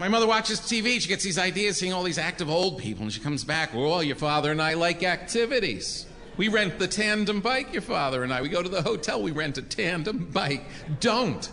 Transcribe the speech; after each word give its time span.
My 0.00 0.08
mother 0.08 0.26
watches 0.26 0.60
TV. 0.60 0.98
She 0.98 1.08
gets 1.08 1.22
these 1.22 1.38
ideas 1.38 1.76
seeing 1.76 1.92
all 1.92 2.02
these 2.02 2.16
active 2.16 2.48
old 2.48 2.78
people, 2.78 3.02
and 3.02 3.12
she 3.12 3.20
comes 3.20 3.44
back. 3.44 3.74
Well, 3.74 4.02
your 4.02 4.16
father 4.16 4.50
and 4.50 4.62
I 4.62 4.72
like 4.72 5.02
activities. 5.02 6.06
We 6.38 6.48
rent 6.48 6.78
the 6.78 6.88
tandem 6.88 7.42
bike, 7.42 7.74
your 7.74 7.82
father 7.82 8.24
and 8.24 8.32
I. 8.32 8.40
We 8.40 8.48
go 8.48 8.62
to 8.62 8.68
the 8.70 8.80
hotel, 8.80 9.22
we 9.22 9.30
rent 9.30 9.58
a 9.58 9.62
tandem 9.62 10.30
bike. 10.32 10.64
Don't. 11.00 11.50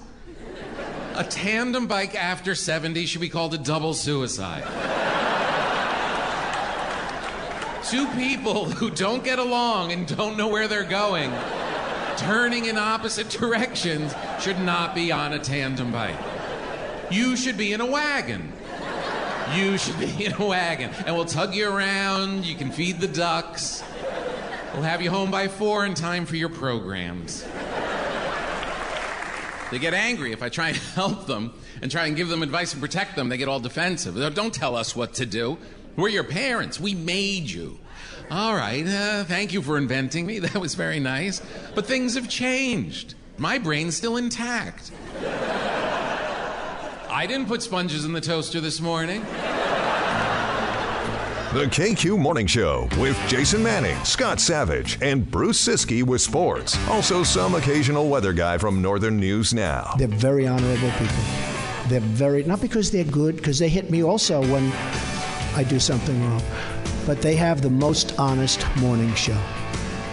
A 1.16 1.26
tandem 1.26 1.88
bike 1.88 2.16
after 2.16 2.56
70 2.56 3.06
should 3.06 3.20
be 3.20 3.28
called 3.28 3.54
a 3.54 3.58
double 3.58 3.94
suicide. 3.94 4.64
Two 7.84 8.08
people 8.16 8.64
who 8.64 8.90
don't 8.92 9.26
get 9.26 9.40
along 9.40 9.92
and 9.92 10.08
don't 10.08 10.38
know 10.38 10.48
where 10.48 10.70
they're 10.70 10.86
going, 10.86 11.34
turning 12.16 12.64
in 12.64 12.78
opposite 12.78 13.28
directions, 13.30 14.16
should 14.40 14.60
not 14.62 14.96
be 14.96 15.12
on 15.12 15.34
a 15.34 15.40
tandem 15.40 15.92
bike. 15.92 16.37
You 17.10 17.36
should 17.36 17.58
be 17.58 17.74
in 17.74 17.82
a 17.82 17.86
wagon. 17.86 18.52
You 19.56 19.78
should 19.78 19.98
be 20.00 20.26
in 20.26 20.34
a 20.34 20.46
wagon. 20.46 20.92
And 21.06 21.16
we'll 21.16 21.26
tug 21.26 21.56
you 21.56 21.70
around, 21.70 22.46
you 22.46 22.56
can 22.56 22.72
feed 22.72 23.00
the 23.00 23.08
ducks. 23.08 23.84
We'll 24.74 24.84
have 24.84 25.02
you 25.02 25.10
home 25.10 25.32
by 25.32 25.48
four 25.48 25.86
in 25.86 25.94
time 25.94 26.26
for 26.26 26.36
your 26.36 26.50
programs. 26.50 27.46
They 29.72 29.80
get 29.80 29.94
angry 29.94 30.32
if 30.32 30.42
I 30.42 30.50
try 30.50 30.70
and 30.70 30.78
help 30.78 31.28
them 31.28 31.54
and 31.82 31.92
try 31.92 32.06
and 32.08 32.16
give 32.16 32.30
them 32.30 32.42
advice 32.42 32.74
and 32.74 32.82
protect 32.82 33.16
them. 33.16 33.30
They 33.30 33.38
get 33.38 33.48
all 33.48 33.60
defensive. 33.60 34.16
Don't 34.34 34.54
tell 34.54 34.76
us 34.76 34.96
what 34.96 35.14
to 35.16 35.26
do. 35.26 35.58
We're 35.96 36.10
your 36.10 36.24
parents. 36.24 36.80
We 36.80 36.94
made 36.94 37.50
you. 37.50 37.80
All 38.30 38.56
right, 38.56 38.86
uh, 38.86 39.24
thank 39.24 39.54
you 39.54 39.62
for 39.62 39.78
inventing 39.78 40.26
me. 40.26 40.40
That 40.48 40.56
was 40.56 40.76
very 40.76 41.00
nice. 41.00 41.42
But 41.74 41.86
things 41.86 42.16
have 42.16 42.30
changed. 42.30 43.16
My 43.38 43.58
brain's 43.58 43.96
still 43.96 44.18
intact. 44.18 44.92
I 47.18 47.26
didn't 47.26 47.48
put 47.48 47.64
sponges 47.64 48.06
in 48.06 48.14
the 48.14 48.22
toaster 48.22 48.62
this 48.62 48.80
morning. 48.80 49.22
The 51.52 51.66
KQ 51.66 52.20
Morning 52.20 52.46
Show 52.46 52.88
with 53.00 53.18
Jason 53.28 53.64
Manning, 53.64 53.98
Scott 54.06 54.40
Savage, 54.40 55.00
and 55.02 55.28
Bruce 55.32 55.60
Siski 55.60 56.04
with 56.04 56.22
sports. 56.22 56.78
Also, 56.90 57.24
some 57.24 57.56
occasional 57.56 58.08
weather 58.08 58.34
guy 58.34 58.60
from 58.60 58.84
Northern 58.84 59.18
News 59.18 59.52
Now. 59.52 59.96
They're 59.98 60.08
very 60.08 60.46
honorable 60.46 60.92
people. 60.92 61.24
They're 61.88 62.02
very, 62.02 62.44
not 62.44 62.62
because 62.62 62.92
they're 62.92 63.04
good, 63.04 63.38
because 63.38 63.58
they 63.58 63.70
hit 63.70 63.90
me 63.90 64.04
also 64.04 64.40
when 64.52 64.72
I 65.56 65.66
do 65.68 65.80
something 65.80 66.24
wrong, 66.24 66.44
but 67.08 67.24
they 67.24 67.36
have 67.36 67.64
the 67.64 67.72
most 67.72 68.14
honest 68.20 68.64
morning 68.76 69.12
show. 69.16 69.42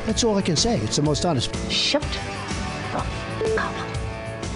That's 0.06 0.24
all 0.24 0.38
I 0.38 0.42
can 0.42 0.56
say. 0.56 0.78
It's 0.78 0.96
the 0.96 1.02
most 1.02 1.26
honest. 1.26 1.54
Shut 1.70 2.02
up. 2.02 2.33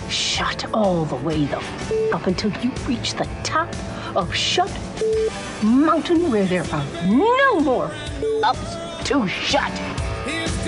Shut 0.09 0.65
all 0.73 1.05
the 1.05 1.17
way 1.17 1.45
the 1.45 1.59
f- 1.59 1.93
up 2.13 2.27
until 2.27 2.51
you 2.63 2.71
reach 2.87 3.15
the 3.15 3.29
top 3.45 3.69
of 4.17 4.35
Shut 4.35 4.71
Mountain 5.63 6.31
where 6.31 6.47
there 6.47 6.65
are 6.73 6.85
no 7.07 7.61
more 7.61 7.91
ups 8.43 8.77
to 9.09 9.29
shut. 9.29 9.73
Here's 10.25 10.59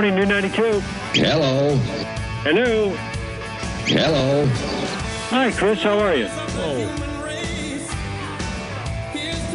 Morning, 0.00 0.16
New 0.16 0.24
92. 0.24 0.80
Hello. 1.12 1.76
Hello. 2.42 2.88
Hello. 3.84 4.46
Hi, 5.28 5.50
Chris. 5.52 5.82
How 5.82 5.98
are 5.98 6.14
you? 6.14 6.26
Human 6.26 7.22
race. 7.22 7.92
Here's 9.12 9.50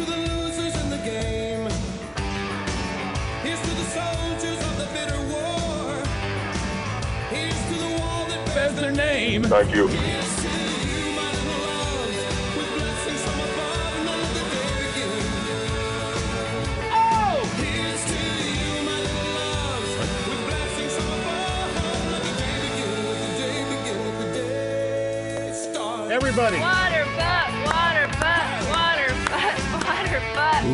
Everybody. 26.38 26.60
Water 26.60 27.06
butt, 27.16 27.48
water 27.64 28.08
butt, 28.20 28.68
water 28.68 29.08
butt, 29.24 29.56
water 29.88 30.20
butt. 30.34 30.64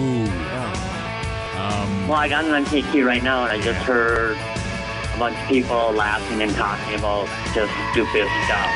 Um, 1.54 2.08
well, 2.08 2.18
I 2.18 2.26
got 2.28 2.44
an 2.46 2.64
KQ 2.64 3.06
right 3.06 3.22
now, 3.22 3.44
and 3.44 3.52
I 3.52 3.62
just 3.62 3.78
heard 3.86 4.36
a 4.36 5.18
bunch 5.20 5.38
of 5.38 5.46
people 5.46 5.92
laughing 5.92 6.42
and 6.42 6.52
talking 6.56 6.98
about 6.98 7.28
just 7.54 7.70
stupid 7.92 8.26
stuff. 8.42 8.66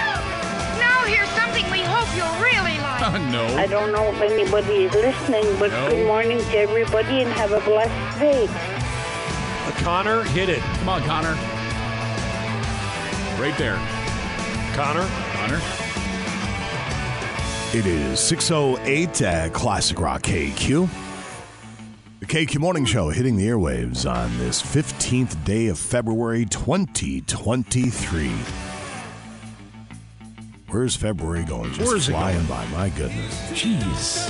Now 0.78 1.02
here's 1.06 1.28
something 1.30 1.68
we 1.72 1.82
hope 1.82 2.06
you'll 2.14 2.38
really 2.38 2.78
like. 2.78 3.20
no. 3.32 3.44
I 3.58 3.66
don't 3.66 3.90
know 3.90 4.14
if 4.14 4.20
anybody 4.20 4.84
is 4.84 4.94
listening, 4.94 5.58
but 5.58 5.70
good 5.90 6.06
morning 6.06 6.38
to 6.38 6.56
everybody 6.56 7.22
and 7.22 7.32
have 7.32 7.50
a 7.50 7.58
blessed 7.62 8.20
day. 8.20 8.46
Uh, 8.46 9.72
Connor, 9.82 10.22
hit 10.22 10.48
it. 10.48 10.60
Come 10.60 10.88
on, 10.90 11.02
Connor. 11.02 11.34
Right 13.42 13.58
there. 13.58 13.74
Connor. 14.76 15.08
Connor. 15.32 15.85
It 17.74 17.84
is 17.84 18.20
608 18.20 19.22
at 19.22 19.50
uh, 19.50 19.52
Classic 19.52 19.98
Rock 20.00 20.22
KQ. 20.22 20.88
The 22.20 22.26
KQ 22.26 22.58
Morning 22.60 22.84
Show 22.86 23.10
hitting 23.10 23.36
the 23.36 23.46
airwaves 23.48 24.10
on 24.10 24.36
this 24.38 24.62
15th 24.62 25.44
day 25.44 25.66
of 25.66 25.78
February 25.78 26.46
2023. 26.46 28.30
Where's 30.68 30.96
February 30.96 31.44
going? 31.44 31.72
Just 31.72 31.90
Where's 31.90 32.08
flying 32.08 32.46
going? 32.46 32.48
by, 32.48 32.66
my 32.68 32.88
goodness. 32.90 33.34
Jeez. 33.50 34.26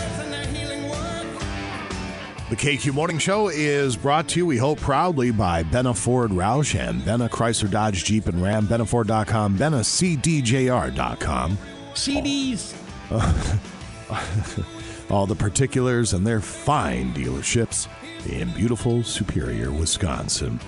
The 2.49 2.57
KQ 2.57 2.95
Morning 2.95 3.19
Show 3.19 3.49
is 3.49 3.97
brought 3.97 4.29
to 4.29 4.39
you, 4.41 4.47
we 4.47 4.57
hope, 4.57 4.81
proudly 4.81 5.31
by 5.31 5.63
Benna 5.63 5.97
Ford 5.97 6.31
Roush 6.31 6.79
and 6.79 7.03
Benna 7.03 7.29
Chrysler 7.29 7.71
Dodge 7.71 8.05
Jeep 8.05 8.27
and 8.27 8.43
Ram, 8.43 8.67
BennaFord.com, 8.67 9.59
BennaCDJR.com. 9.59 11.59
CDs. 11.95 12.86
All 15.11 15.27
the 15.27 15.37
particulars 15.37 16.13
and 16.13 16.27
their 16.27 16.41
fine 16.41 17.15
dealerships 17.15 17.87
in 18.29 18.51
beautiful 18.51 19.05
Superior, 19.05 19.73
Wisconsin. 19.73 20.59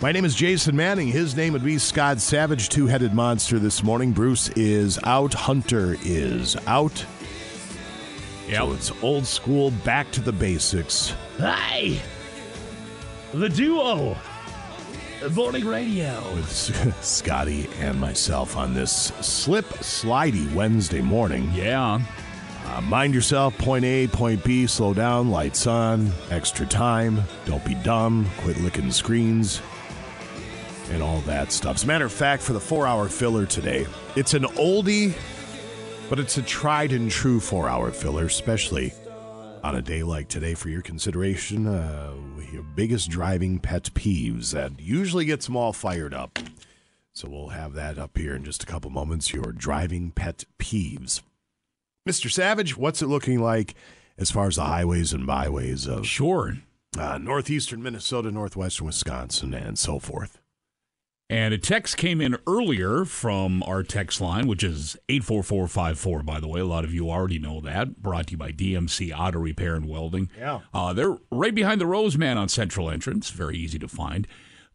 My 0.00 0.12
name 0.12 0.24
is 0.24 0.36
Jason 0.36 0.76
Manning. 0.76 1.08
His 1.08 1.36
name 1.36 1.52
would 1.54 1.64
be 1.64 1.76
Scott 1.76 2.20
Savage, 2.20 2.68
two 2.68 2.86
headed 2.86 3.14
monster 3.14 3.58
this 3.58 3.82
morning. 3.82 4.12
Bruce 4.12 4.48
is 4.50 4.96
out. 5.02 5.34
Hunter 5.34 5.96
is 6.04 6.56
out. 6.68 7.04
Yep. 8.48 8.58
So 8.58 8.72
it's 8.72 8.92
old 9.02 9.26
school, 9.26 9.72
back 9.84 10.10
to 10.12 10.20
the 10.20 10.32
basics. 10.32 11.14
Hi. 11.38 12.00
The 13.34 13.48
duo. 13.48 14.16
Morning 15.26 15.66
radio. 15.66 16.22
with 16.34 16.48
Scotty 17.04 17.68
and 17.80 18.00
myself 18.00 18.56
on 18.56 18.72
this 18.72 19.12
slip 19.20 19.66
slidey 19.66 20.50
Wednesday 20.54 21.00
morning. 21.00 21.50
Yeah. 21.52 22.00
Uh, 22.64 22.80
mind 22.82 23.14
yourself, 23.14 23.56
point 23.58 23.84
A, 23.84 24.06
point 24.06 24.42
B, 24.44 24.66
slow 24.66 24.94
down, 24.94 25.30
lights 25.30 25.66
on, 25.66 26.12
extra 26.30 26.64
time, 26.66 27.20
don't 27.46 27.64
be 27.64 27.74
dumb, 27.76 28.30
quit 28.38 28.58
licking 28.60 28.92
screens, 28.92 29.60
and 30.90 31.02
all 31.02 31.20
that 31.22 31.50
stuff. 31.50 31.76
As 31.76 31.84
a 31.84 31.86
matter 31.86 32.04
of 32.04 32.12
fact, 32.12 32.42
for 32.42 32.52
the 32.52 32.60
four 32.60 32.86
hour 32.86 33.08
filler 33.08 33.44
today, 33.44 33.86
it's 34.16 34.34
an 34.34 34.44
oldie, 34.44 35.14
but 36.08 36.20
it's 36.20 36.38
a 36.38 36.42
tried 36.42 36.92
and 36.92 37.10
true 37.10 37.40
four 37.40 37.68
hour 37.68 37.90
filler, 37.90 38.26
especially 38.26 38.92
on 39.62 39.74
a 39.74 39.82
day 39.82 40.02
like 40.02 40.28
today 40.28 40.54
for 40.54 40.68
your 40.68 40.82
consideration. 40.82 41.66
Uh, 41.66 42.14
your 42.52 42.62
biggest 42.62 43.10
driving 43.10 43.58
pet 43.58 43.84
peeves 43.94 44.52
that 44.52 44.80
usually 44.80 45.24
gets 45.24 45.46
them 45.46 45.56
all 45.56 45.72
fired 45.72 46.14
up. 46.14 46.38
So 47.12 47.28
we'll 47.28 47.48
have 47.48 47.74
that 47.74 47.98
up 47.98 48.16
here 48.16 48.34
in 48.34 48.44
just 48.44 48.62
a 48.62 48.66
couple 48.66 48.90
moments. 48.90 49.32
Your 49.32 49.52
driving 49.52 50.10
pet 50.10 50.44
peeves. 50.58 51.22
Mr. 52.08 52.30
Savage, 52.30 52.76
what's 52.76 53.02
it 53.02 53.08
looking 53.08 53.40
like 53.40 53.74
as 54.16 54.30
far 54.30 54.46
as 54.46 54.56
the 54.56 54.64
highways 54.64 55.12
and 55.12 55.26
byways 55.26 55.86
of 55.86 56.06
sure 56.06 56.54
uh, 56.96 57.18
northeastern 57.18 57.82
Minnesota, 57.82 58.30
northwestern 58.30 58.86
Wisconsin, 58.86 59.54
and 59.54 59.78
so 59.78 59.98
forth. 59.98 60.40
And 61.30 61.52
a 61.52 61.58
text 61.58 61.98
came 61.98 62.22
in 62.22 62.38
earlier 62.46 63.04
from 63.04 63.62
our 63.64 63.82
text 63.82 64.18
line, 64.18 64.46
which 64.46 64.64
is 64.64 64.96
84454, 65.10 66.22
by 66.22 66.40
the 66.40 66.48
way. 66.48 66.60
A 66.60 66.64
lot 66.64 66.84
of 66.84 66.94
you 66.94 67.10
already 67.10 67.38
know 67.38 67.60
that. 67.60 68.00
Brought 68.00 68.28
to 68.28 68.30
you 68.32 68.38
by 68.38 68.50
DMC 68.50 69.12
Auto 69.14 69.38
Repair 69.38 69.74
and 69.74 69.86
Welding. 69.86 70.30
Yeah. 70.38 70.60
Uh, 70.72 70.94
they're 70.94 71.18
right 71.30 71.54
behind 71.54 71.82
the 71.82 71.84
Roseman 71.84 72.38
on 72.38 72.48
Central 72.48 72.88
Entrance. 72.88 73.28
Very 73.28 73.58
easy 73.58 73.78
to 73.78 73.88
find. 73.88 74.26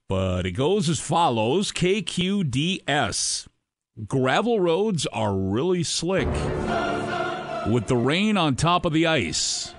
But 0.08 0.46
it 0.46 0.52
goes 0.52 0.90
as 0.90 1.00
follows 1.00 1.72
KQDS. 1.72 3.48
Gravel 4.08 4.60
roads 4.60 5.08
are 5.08 5.36
really 5.36 5.84
slick 5.84 6.28
with 7.68 7.88
the 7.88 7.98
rain 7.98 8.38
on 8.38 8.56
top 8.56 8.86
of 8.86 8.94
the 8.94 9.08
ice. 9.08 9.74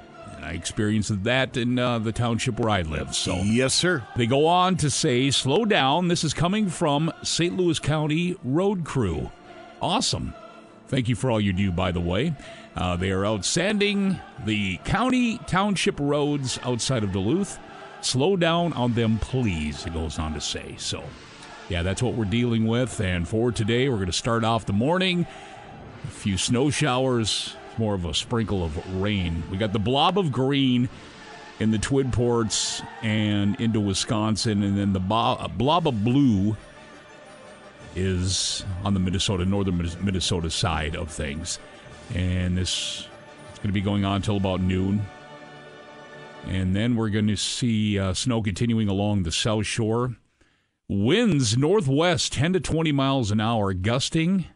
I 0.44 0.52
experienced 0.52 1.24
that 1.24 1.56
in 1.56 1.78
uh, 1.78 1.98
the 1.98 2.12
township 2.12 2.60
where 2.60 2.68
I 2.68 2.82
live. 2.82 3.14
So 3.14 3.34
yes, 3.36 3.72
sir. 3.72 4.06
They 4.14 4.26
go 4.26 4.46
on 4.46 4.76
to 4.76 4.90
say, 4.90 5.30
"Slow 5.30 5.64
down." 5.64 6.08
This 6.08 6.22
is 6.22 6.34
coming 6.34 6.68
from 6.68 7.10
St. 7.22 7.56
Louis 7.56 7.78
County 7.78 8.36
Road 8.44 8.84
Crew. 8.84 9.30
Awesome. 9.80 10.34
Thank 10.88 11.08
you 11.08 11.16
for 11.16 11.30
all 11.30 11.40
you 11.40 11.52
do, 11.54 11.72
by 11.72 11.92
the 11.92 12.00
way. 12.00 12.34
Uh, 12.76 12.96
they 12.96 13.10
are 13.10 13.24
out 13.24 13.44
sanding 13.44 14.20
the 14.44 14.76
county 14.84 15.38
township 15.46 15.98
roads 15.98 16.58
outside 16.62 17.04
of 17.04 17.12
Duluth. 17.12 17.58
Slow 18.02 18.36
down 18.36 18.74
on 18.74 18.92
them, 18.92 19.18
please. 19.18 19.86
It 19.86 19.94
goes 19.94 20.18
on 20.18 20.34
to 20.34 20.40
say. 20.40 20.74
So, 20.76 21.02
yeah, 21.70 21.82
that's 21.82 22.02
what 22.02 22.14
we're 22.14 22.26
dealing 22.26 22.66
with. 22.66 23.00
And 23.00 23.26
for 23.26 23.50
today, 23.50 23.88
we're 23.88 23.96
going 23.96 24.06
to 24.06 24.12
start 24.12 24.44
off 24.44 24.66
the 24.66 24.74
morning. 24.74 25.26
A 26.04 26.06
few 26.08 26.36
snow 26.36 26.68
showers, 26.68 27.56
more 27.78 27.94
of 27.94 28.04
a 28.04 28.14
sprinkle 28.14 28.64
of 28.64 29.00
rain. 29.00 29.42
We 29.50 29.56
got 29.56 29.72
the 29.72 29.78
blob 29.78 30.18
of 30.18 30.32
green 30.32 30.88
in 31.60 31.70
the 31.70 31.78
Twin 31.78 32.10
Ports 32.10 32.82
and 33.02 33.58
into 33.60 33.80
Wisconsin, 33.80 34.62
and 34.62 34.76
then 34.76 34.92
the 34.92 35.00
bo- 35.00 35.46
blob 35.56 35.86
of 35.86 36.02
blue 36.04 36.56
is 37.94 38.64
on 38.84 38.94
the 38.94 39.00
Minnesota, 39.00 39.44
northern 39.44 39.78
Minnesota 40.02 40.50
side 40.50 40.96
of 40.96 41.10
things. 41.10 41.58
And 42.14 42.56
this 42.56 43.08
is 43.52 43.58
going 43.58 43.68
to 43.68 43.72
be 43.72 43.80
going 43.80 44.04
on 44.04 44.16
until 44.16 44.36
about 44.36 44.60
noon. 44.60 45.06
And 46.46 46.76
then 46.76 46.96
we're 46.96 47.08
going 47.08 47.28
to 47.28 47.36
see 47.36 47.98
uh, 47.98 48.12
snow 48.12 48.42
continuing 48.42 48.88
along 48.88 49.22
the 49.22 49.32
south 49.32 49.66
shore. 49.66 50.16
Winds 50.88 51.56
northwest 51.56 52.34
10 52.34 52.52
to 52.54 52.60
20 52.60 52.92
miles 52.92 53.30
an 53.30 53.40
hour, 53.40 53.72
gusting 53.72 54.46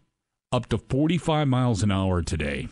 up 0.53 0.69
to 0.69 0.76
45 0.76 1.49
miles 1.49 1.82
an 1.82 1.91
hour 1.91 2.23
today. 2.23 2.69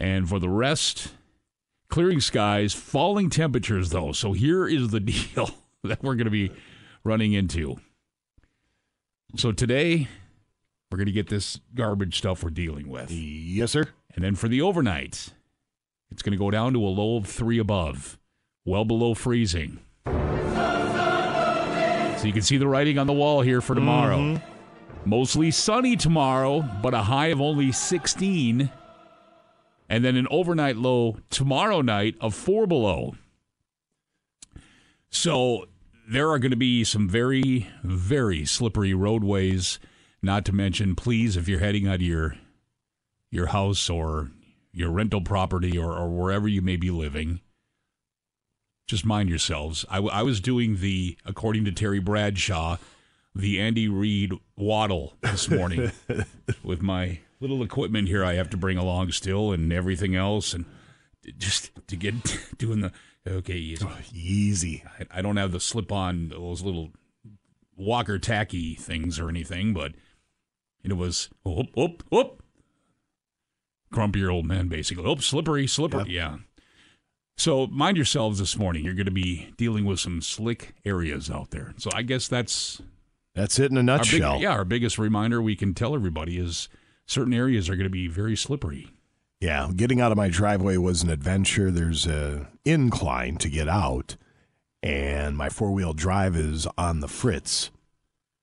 And 0.00 0.28
for 0.28 0.38
the 0.38 0.48
rest, 0.48 1.12
clearing 1.88 2.20
skies, 2.20 2.72
falling 2.72 3.28
temperatures, 3.28 3.90
though. 3.90 4.12
So 4.12 4.32
here 4.32 4.66
is 4.66 4.88
the 4.88 5.00
deal 5.00 5.50
that 5.84 6.02
we're 6.02 6.14
going 6.14 6.24
to 6.24 6.30
be 6.30 6.50
running 7.04 7.34
into. 7.34 7.76
So 9.36 9.52
today, 9.52 10.08
we're 10.90 10.96
going 10.98 11.06
to 11.06 11.12
get 11.12 11.28
this 11.28 11.60
garbage 11.74 12.16
stuff 12.18 12.42
we're 12.42 12.50
dealing 12.50 12.88
with. 12.88 13.10
Yes, 13.12 13.72
sir. 13.72 13.84
And 14.14 14.24
then 14.24 14.34
for 14.34 14.48
the 14.48 14.62
overnight, 14.62 15.28
it's 16.10 16.22
going 16.22 16.32
to 16.32 16.38
go 16.38 16.50
down 16.50 16.72
to 16.72 16.80
a 16.82 16.88
low 16.88 17.18
of 17.18 17.26
three 17.26 17.58
above, 17.58 18.18
well 18.64 18.84
below 18.84 19.14
freezing. 19.14 19.78
So 22.16 22.26
you 22.26 22.32
can 22.32 22.42
see 22.42 22.56
the 22.58 22.66
writing 22.66 22.98
on 22.98 23.06
the 23.06 23.12
wall 23.12 23.40
here 23.40 23.60
for 23.60 23.74
tomorrow. 23.74 24.18
Mhm. 24.18 24.42
Mostly 25.06 25.50
sunny 25.50 25.96
tomorrow, 25.96 26.60
but 26.82 26.92
a 26.92 27.02
high 27.02 27.28
of 27.28 27.40
only 27.40 27.72
16. 27.72 28.70
And 29.90 30.04
then 30.04 30.14
an 30.16 30.28
overnight 30.30 30.76
low 30.76 31.18
tomorrow 31.30 31.80
night 31.82 32.14
of 32.20 32.32
four 32.32 32.68
below. 32.68 33.16
So 35.10 35.66
there 36.08 36.30
are 36.30 36.38
going 36.38 36.52
to 36.52 36.56
be 36.56 36.84
some 36.84 37.08
very, 37.08 37.68
very 37.82 38.44
slippery 38.44 38.94
roadways. 38.94 39.80
Not 40.22 40.44
to 40.44 40.52
mention, 40.52 40.94
please, 40.94 41.36
if 41.36 41.48
you're 41.48 41.58
heading 41.58 41.88
out 41.88 41.96
of 41.96 42.02
your 42.02 42.36
your 43.32 43.46
house 43.46 43.90
or 43.90 44.30
your 44.72 44.90
rental 44.90 45.20
property 45.22 45.76
or, 45.76 45.92
or 45.92 46.08
wherever 46.08 46.46
you 46.46 46.62
may 46.62 46.76
be 46.76 46.90
living, 46.90 47.40
just 48.86 49.04
mind 49.04 49.28
yourselves. 49.28 49.84
I, 49.88 49.96
w- 49.96 50.12
I 50.12 50.22
was 50.22 50.40
doing 50.40 50.76
the, 50.76 51.16
according 51.24 51.64
to 51.64 51.72
Terry 51.72 52.00
Bradshaw, 52.00 52.76
the 53.34 53.60
Andy 53.60 53.88
Reid 53.88 54.32
waddle 54.56 55.14
this 55.20 55.48
morning 55.48 55.92
with 56.64 56.82
my 56.82 57.20
little 57.40 57.62
equipment 57.62 58.08
here 58.08 58.24
I 58.24 58.34
have 58.34 58.50
to 58.50 58.56
bring 58.56 58.76
along 58.78 59.12
still 59.12 59.52
and 59.52 59.72
everything 59.72 60.14
else. 60.14 60.52
And 60.54 60.64
just 61.38 61.70
to 61.88 61.96
get 61.96 62.14
doing 62.58 62.80
the, 62.80 62.92
okay, 63.26 63.54
easy. 63.54 63.86
Oh, 63.88 63.98
easy. 64.12 64.84
I, 64.98 65.18
I 65.18 65.22
don't 65.22 65.36
have 65.36 65.52
the 65.52 65.60
slip 65.60 65.90
on 65.90 66.28
those 66.28 66.62
little 66.62 66.90
walker 67.76 68.18
tacky 68.18 68.74
things 68.74 69.18
or 69.18 69.28
anything, 69.28 69.72
but 69.72 69.92
it 70.84 70.92
was, 70.94 71.30
whoop, 71.44 71.68
whoop, 71.74 72.04
whoop. 72.10 72.42
Grumpier 73.92 74.32
old 74.32 74.46
man, 74.46 74.68
basically. 74.68 75.04
Oh, 75.04 75.16
slippery, 75.16 75.66
slippery. 75.66 76.04
Yeah. 76.08 76.36
So 77.36 77.66
mind 77.68 77.96
yourselves 77.96 78.38
this 78.38 78.56
morning. 78.56 78.84
You're 78.84 78.94
going 78.94 79.06
to 79.06 79.10
be 79.10 79.52
dealing 79.56 79.84
with 79.84 79.98
some 79.98 80.20
slick 80.20 80.74
areas 80.84 81.30
out 81.30 81.50
there. 81.50 81.74
So 81.78 81.90
I 81.92 82.02
guess 82.02 82.28
that's 82.28 82.80
That's 83.34 83.58
it 83.58 83.72
in 83.72 83.76
a 83.78 83.80
our 83.92 83.98
big, 83.98 84.12
nutshell. 84.20 84.40
yeah, 84.40 84.50
our 84.52 84.64
biggest 84.64 84.98
reminder 84.98 85.40
we 85.42 85.56
can 85.56 85.74
tell 85.74 85.94
everybody 85.94 86.38
is 86.38 86.68
certain 87.10 87.32
areas 87.34 87.68
are 87.68 87.74
going 87.74 87.84
to 87.84 87.90
be 87.90 88.06
very 88.06 88.36
slippery. 88.36 88.92
Yeah, 89.40 89.70
getting 89.74 90.00
out 90.00 90.12
of 90.12 90.16
my 90.18 90.28
driveway 90.28 90.76
was 90.76 91.02
an 91.02 91.10
adventure. 91.10 91.70
There's 91.70 92.06
a 92.06 92.48
incline 92.64 93.36
to 93.38 93.48
get 93.48 93.68
out, 93.68 94.16
and 94.82 95.36
my 95.36 95.48
four 95.48 95.72
wheel 95.72 95.92
drive 95.94 96.36
is 96.36 96.66
on 96.78 97.00
the 97.00 97.08
fritz. 97.08 97.70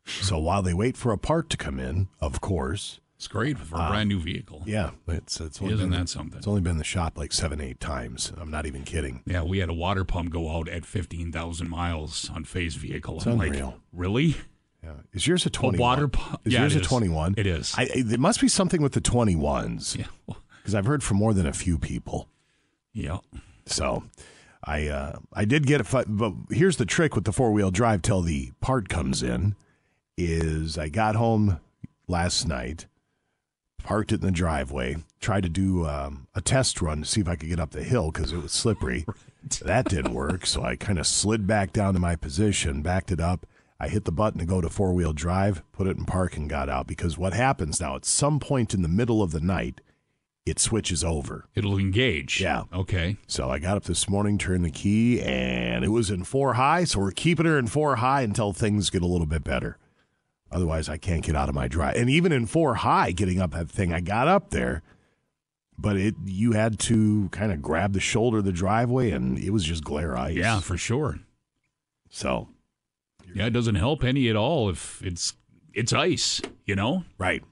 So 0.06 0.40
while 0.40 0.62
they 0.62 0.74
wait 0.74 0.98
for 0.98 1.12
a 1.12 1.18
part 1.18 1.50
to 1.52 1.58
come 1.58 1.80
in, 1.80 2.08
of 2.19 2.42
course, 2.42 3.00
It's 3.18 3.28
great 3.28 3.58
for 3.58 3.75
a 3.78 3.80
Uh, 3.80 3.90
brand 3.90 4.10
new 4.10 4.19
vehicle. 4.19 4.64
yeah, 4.66 4.92
it's 5.08 5.40
it's 5.42 5.62
only 5.62 5.74
Isn't 5.75 5.90
been, 5.90 6.00
that 6.00 6.08
something? 6.10 6.38
It's 6.38 6.48
only 6.48 6.62
been 6.62 6.74
in 6.74 6.78
the 6.78 6.84
shop 6.84 7.18
like 7.18 7.34
seven, 7.34 7.60
eight 7.62 7.80
times. 7.80 8.31
I'm 8.38 8.50
not 8.52 8.66
even 8.68 8.84
kidding. 8.84 9.22
Yeah, 9.25 9.42
we 9.44 9.58
had 9.60 9.69
a 9.69 9.74
water 9.74 10.04
pump 10.04 10.30
go 10.31 10.50
out 10.56 10.68
at 10.69 10.86
15,000 10.86 11.68
miles 11.69 12.30
on 12.30 12.44
phase 12.46 12.75
vehicle. 12.75 13.18
It's 13.18 13.25
I'm 13.28 13.40
unreal. 13.42 13.66
like, 13.68 13.75
really? 13.92 14.36
Yeah. 14.88 15.01
Is 15.13 15.28
yours 15.28 15.45
a 15.45 15.50
A 15.50 15.51
21? 15.51 15.80
water 15.80 16.07
pump? 16.07 16.42
Is 16.45 16.54
yeah, 16.54 16.62
yours 16.62 16.75
it 16.75 16.86
a 16.86 16.88
21? 16.88 17.36
It 17.38 17.45
is. 17.45 17.74
I, 17.78 17.89
I, 17.94 18.01
there 18.04 18.18
must 18.18 18.39
be 18.39 18.48
something 18.48 18.81
with 18.81 18.94
the 18.94 19.01
21s. 19.01 19.98
Yeah. 19.98 20.06
Because 20.62 20.75
I've 20.75 20.86
heard 20.86 21.01
from 21.01 21.16
more 21.16 21.34
than 21.34 21.45
a 21.48 21.54
few 21.54 21.78
people. 21.78 22.28
Yeah. 22.92 23.19
So 23.66 24.04
I 24.66 24.88
uh, 24.89 25.19
I 25.31 25.45
did 25.45 25.66
get 25.66 25.80
a 25.80 25.86
fi- 25.86 26.04
but 26.06 26.34
here's 26.50 26.76
the 26.76 26.85
trick 26.85 27.16
with 27.16 27.23
the 27.23 27.31
four 27.31 27.54
wheel 27.54 27.71
drive 27.71 28.02
till 28.02 28.21
the 28.21 28.52
part 28.59 28.90
comes 28.90 29.23
in 29.23 29.56
is 30.18 30.78
I 30.78 30.90
got 30.90 31.16
home 31.16 31.61
last 32.09 32.50
night, 32.50 32.85
parked 33.81 34.11
it 34.11 34.16
in 34.19 34.26
the 34.26 34.31
driveway, 34.31 34.97
tried 35.21 35.44
to 35.44 35.50
do 35.50 35.85
um, 35.88 36.28
a 36.35 36.42
test 36.42 36.81
run 36.81 37.00
to 37.00 37.06
see 37.06 37.21
if 37.21 37.30
I 37.30 37.38
could 37.38 37.47
get 37.47 37.61
up 37.61 37.71
the 37.71 37.83
hill 37.83 38.11
because 38.11 38.33
it 38.33 38.42
was 38.42 38.52
slippery. 38.52 39.06
That 39.64 39.88
didn't 39.88 40.14
work, 40.14 40.45
so 40.45 40.64
I 40.64 40.76
kind 40.76 41.00
of 41.00 41.07
slid 41.07 41.47
back 41.47 41.71
down 41.71 41.94
to 41.94 42.00
my 42.02 42.18
position, 42.18 42.81
backed 42.81 43.14
it 43.14 43.21
up. 43.21 43.45
I 43.80 43.90
hit 43.90 44.06
the 44.06 44.12
button 44.12 44.40
to 44.40 44.46
go 44.46 44.60
to 44.60 44.69
four 44.69 44.94
wheel 44.94 45.14
drive, 45.14 45.62
put 45.72 45.88
it 45.88 45.98
in 45.98 46.06
park, 46.06 46.36
and 46.36 46.50
got 46.50 46.69
out. 46.69 46.88
Because 46.88 47.18
what 47.18 47.34
happens 47.34 47.80
now, 47.80 47.96
at 47.96 48.06
some 48.06 48.40
point 48.40 48.74
in 48.74 48.81
the 48.81 48.88
middle 48.88 49.22
of 49.22 49.31
the 49.31 49.40
night, 49.40 49.81
it 50.46 50.60
switches 50.60 51.04
over. 51.04 51.46
It'll 51.56 51.78
engage. 51.78 52.42
Yeah. 52.42 52.64
Okay. 52.74 53.18
So 53.28 53.50
I 53.50 53.60
got 53.60 53.78
up 53.78 53.84
this 53.84 54.10
morning, 54.10 54.38
turned 54.38 54.66
the 54.66 54.72
key, 54.72 55.22
and 55.22 55.84
it 55.84 55.90
was 55.90 56.10
in 56.10 56.24
four 56.24 56.54
high. 56.54 56.86
So 56.86 57.00
we're 57.00 57.12
keeping 57.12 57.46
her 57.46 57.60
in 57.60 57.68
four 57.68 57.98
high 57.98 58.22
until 58.22 58.54
things 58.54 58.90
get 58.90 59.02
a 59.02 59.07
little 59.07 59.28
bit 59.28 59.44
better. 59.44 59.78
Otherwise, 60.50 60.88
I 60.88 60.98
can't 60.98 61.24
get 61.24 61.36
out 61.36 61.50
of 61.50 61.56
my 61.56 61.68
drive. 61.68 61.98
And 61.98 62.10
even 62.10 62.31
in 62.31 62.46
four 62.46 62.76
high, 62.76 63.12
getting 63.12 63.42
up 63.42 63.52
that 63.52 63.69
thing, 63.69 63.92
I 63.92 64.00
got 64.00 64.30
up 64.30 64.52
there, 64.52 64.81
but 65.78 65.98
it 65.98 66.16
you 66.24 66.54
had 66.54 66.80
to 66.80 67.28
kind 67.30 67.52
of 67.52 67.62
grab 67.62 67.94
the 67.94 68.00
shoulder 68.00 68.38
of 68.38 68.46
the 68.46 68.54
driveway, 68.54 69.12
and 69.12 69.38
it 69.38 69.52
was 69.52 69.66
just 69.66 69.84
glare 69.84 70.18
ice. 70.18 70.36
Yeah, 70.36 70.62
for 70.62 70.78
sure. 70.78 71.19
So 72.10 72.48
Yeah, 73.37 73.45
it 73.45 73.53
doesn't 73.53 73.75
help 73.75 74.03
any 74.03 74.29
at 74.29 74.35
all 74.35 74.67
if 74.67 74.99
it's 75.03 75.33
it's 75.71 75.94
ice, 75.94 76.41
you 76.65 76.75
know? 76.75 77.03
Right. 77.19 77.44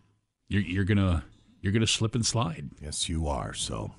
You're 0.49 0.63
you're 0.63 0.83
gonna 0.83 1.23
you're 1.61 1.73
gonna 1.73 1.85
slip 1.85 2.15
and 2.15 2.25
slide. 2.25 2.71
Yes, 2.81 3.07
you 3.07 3.27
are. 3.27 3.53
So, 3.53 3.91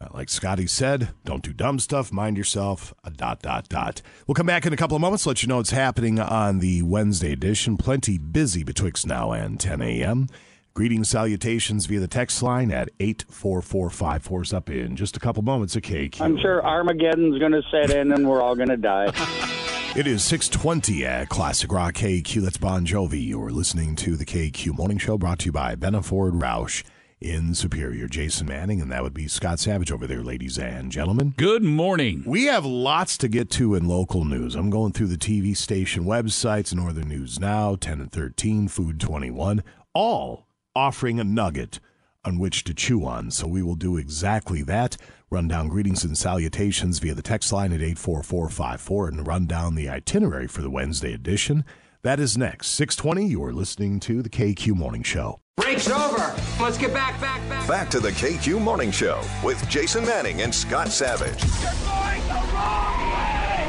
uh, 0.00 0.08
like 0.14 0.30
Scotty 0.30 0.66
said, 0.66 1.10
don't 1.26 1.42
do 1.42 1.52
dumb 1.52 1.78
stuff. 1.78 2.10
Mind 2.10 2.38
yourself. 2.38 2.94
A 3.04 3.10
dot 3.10 3.42
dot 3.42 3.68
dot. 3.68 4.00
We'll 4.26 4.34
come 4.34 4.46
back 4.46 4.64
in 4.64 4.72
a 4.72 4.78
couple 4.78 4.96
of 4.96 5.02
moments. 5.02 5.26
Let 5.26 5.42
you 5.42 5.48
know 5.48 5.58
what's 5.58 5.72
happening 5.72 6.18
on 6.18 6.60
the 6.60 6.80
Wednesday 6.80 7.32
edition. 7.32 7.76
Plenty 7.76 8.16
busy 8.16 8.64
betwixt 8.64 9.06
now 9.06 9.32
and 9.32 9.60
10 9.60 9.82
a.m. 9.82 10.28
Greetings, 10.72 11.10
salutations 11.10 11.84
via 11.84 12.00
the 12.00 12.08
text 12.08 12.42
line 12.42 12.70
at 12.70 12.88
eight 12.98 13.26
four 13.30 13.60
four 13.60 13.90
five 13.90 14.22
four. 14.22 14.42
up 14.54 14.70
in 14.70 14.96
just 14.96 15.18
a 15.18 15.20
couple 15.20 15.42
moments. 15.42 15.76
of 15.76 15.82
KQ. 15.82 16.18
I'm 16.22 16.38
sure 16.38 16.64
Armageddon's 16.64 17.38
going 17.38 17.52
to 17.52 17.62
set 17.70 17.90
in 17.90 18.12
and 18.12 18.26
we're 18.26 18.40
all 18.40 18.56
going 18.56 18.70
to 18.70 18.76
die. 18.78 19.12
It 19.96 20.06
is 20.06 20.22
620 20.24 21.06
at 21.06 21.30
Classic 21.30 21.72
Rock 21.72 21.94
KQ. 21.94 22.42
That's 22.42 22.58
Bon 22.58 22.84
Jovi. 22.84 23.26
You're 23.26 23.50
listening 23.50 23.96
to 23.96 24.14
the 24.14 24.26
KQ 24.26 24.76
Morning 24.76 24.98
Show 24.98 25.16
brought 25.16 25.38
to 25.38 25.46
you 25.46 25.52
by 25.52 25.74
Benna 25.74 26.04
Ford 26.04 26.34
Roush 26.34 26.84
in 27.18 27.54
Superior. 27.54 28.06
Jason 28.06 28.46
Manning, 28.46 28.82
and 28.82 28.92
that 28.92 29.02
would 29.02 29.14
be 29.14 29.26
Scott 29.26 29.58
Savage 29.58 29.90
over 29.90 30.06
there, 30.06 30.22
ladies 30.22 30.58
and 30.58 30.92
gentlemen. 30.92 31.32
Good 31.38 31.62
morning. 31.62 32.24
We 32.26 32.44
have 32.44 32.66
lots 32.66 33.16
to 33.16 33.28
get 33.28 33.48
to 33.52 33.74
in 33.74 33.88
local 33.88 34.26
news. 34.26 34.54
I'm 34.54 34.68
going 34.68 34.92
through 34.92 35.06
the 35.06 35.16
TV 35.16 35.56
station 35.56 36.04
websites 36.04 36.74
Northern 36.74 37.08
News 37.08 37.40
Now, 37.40 37.74
10 37.74 37.98
and 37.98 38.12
13, 38.12 38.68
Fox 38.68 38.90
21, 38.98 39.64
all 39.94 40.46
offering 40.74 41.18
a 41.18 41.24
nugget 41.24 41.80
on 42.22 42.38
which 42.38 42.64
to 42.64 42.74
chew 42.74 43.06
on. 43.06 43.30
So 43.30 43.46
we 43.46 43.62
will 43.62 43.76
do 43.76 43.96
exactly 43.96 44.60
that. 44.64 44.98
Run 45.28 45.48
down 45.48 45.66
greetings 45.66 46.04
and 46.04 46.16
salutations 46.16 47.00
via 47.00 47.12
the 47.12 47.20
text 47.20 47.52
line 47.52 47.72
at 47.72 47.82
84454 47.82 49.08
and 49.08 49.26
run 49.26 49.46
down 49.46 49.74
the 49.74 49.88
itinerary 49.88 50.46
for 50.46 50.62
the 50.62 50.70
Wednesday 50.70 51.12
edition. 51.12 51.64
That 52.02 52.20
is 52.20 52.38
next. 52.38 52.68
620, 52.68 53.26
you 53.26 53.42
are 53.42 53.52
listening 53.52 53.98
to 54.00 54.22
the 54.22 54.28
KQ 54.28 54.76
Morning 54.76 55.02
Show. 55.02 55.40
Break's 55.56 55.90
over. 55.90 56.32
Let's 56.60 56.78
get 56.78 56.94
back, 56.94 57.20
back, 57.20 57.40
back. 57.48 57.66
Back 57.66 57.90
to 57.90 57.98
the 57.98 58.10
KQ 58.10 58.60
Morning 58.60 58.92
Show 58.92 59.20
with 59.42 59.68
Jason 59.68 60.04
Manning 60.04 60.42
and 60.42 60.54
Scott 60.54 60.90
Savage. 60.90 61.42
You're 61.42 61.72
going 61.82 62.22
the 62.28 62.46
wrong 62.54 63.00
way! 63.10 63.66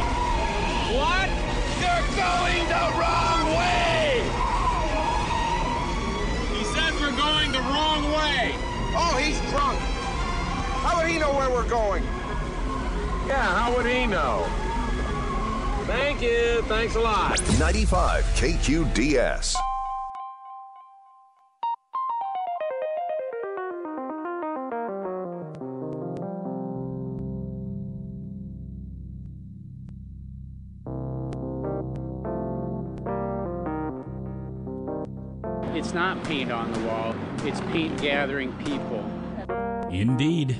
What? 0.93 1.27
You're 1.81 2.05
going 2.13 2.67
the 2.69 2.85
wrong 3.01 3.47
way! 3.57 4.21
He 6.55 6.63
says 6.65 6.93
we're 7.01 7.17
going 7.17 7.51
the 7.51 7.61
wrong 7.61 8.03
way. 8.13 8.53
Oh, 8.95 9.19
he's 9.19 9.39
drunk. 9.49 9.79
How 10.87 10.95
would 11.01 11.11
he 11.11 11.19
know 11.19 11.33
where 11.33 11.49
we're 11.49 11.67
going? 11.67 12.01
Yeah, 13.27 13.43
how 13.43 13.75
would 13.75 13.85
he 13.85 14.07
know? 14.07 14.45
Thank 15.85 16.21
you. 16.21 16.61
Thanks 16.63 16.95
a 16.95 17.01
lot. 17.01 17.41
95 17.59 18.23
KQDS. 18.23 19.53
It's 35.75 35.93
not 35.93 36.23
paint 36.23 36.49
on 36.49 36.71
the 36.71 36.79
wall, 36.87 37.13
it's 37.43 37.59
paint 37.71 38.01
gathering 38.01 38.53
people. 38.63 39.03
Indeed. 39.91 40.57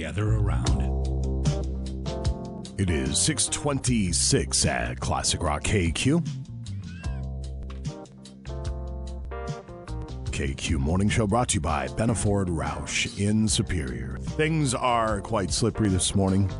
Gather 0.00 0.36
around. 0.36 0.80
It 2.78 2.88
is 2.88 3.18
626 3.18 4.64
at 4.64 4.98
Classic 4.98 5.42
Rock 5.42 5.62
KQ. 5.62 6.26
KQ 10.30 10.78
Morning 10.78 11.10
Show 11.10 11.26
brought 11.26 11.50
to 11.50 11.56
you 11.56 11.60
by 11.60 11.86
Benaford 11.88 12.46
Roush 12.46 13.20
in 13.20 13.46
Superior. 13.46 14.16
Things 14.22 14.74
are 14.74 15.20
quite 15.20 15.50
slippery 15.50 15.90
this 15.90 16.14
morning, 16.14 16.50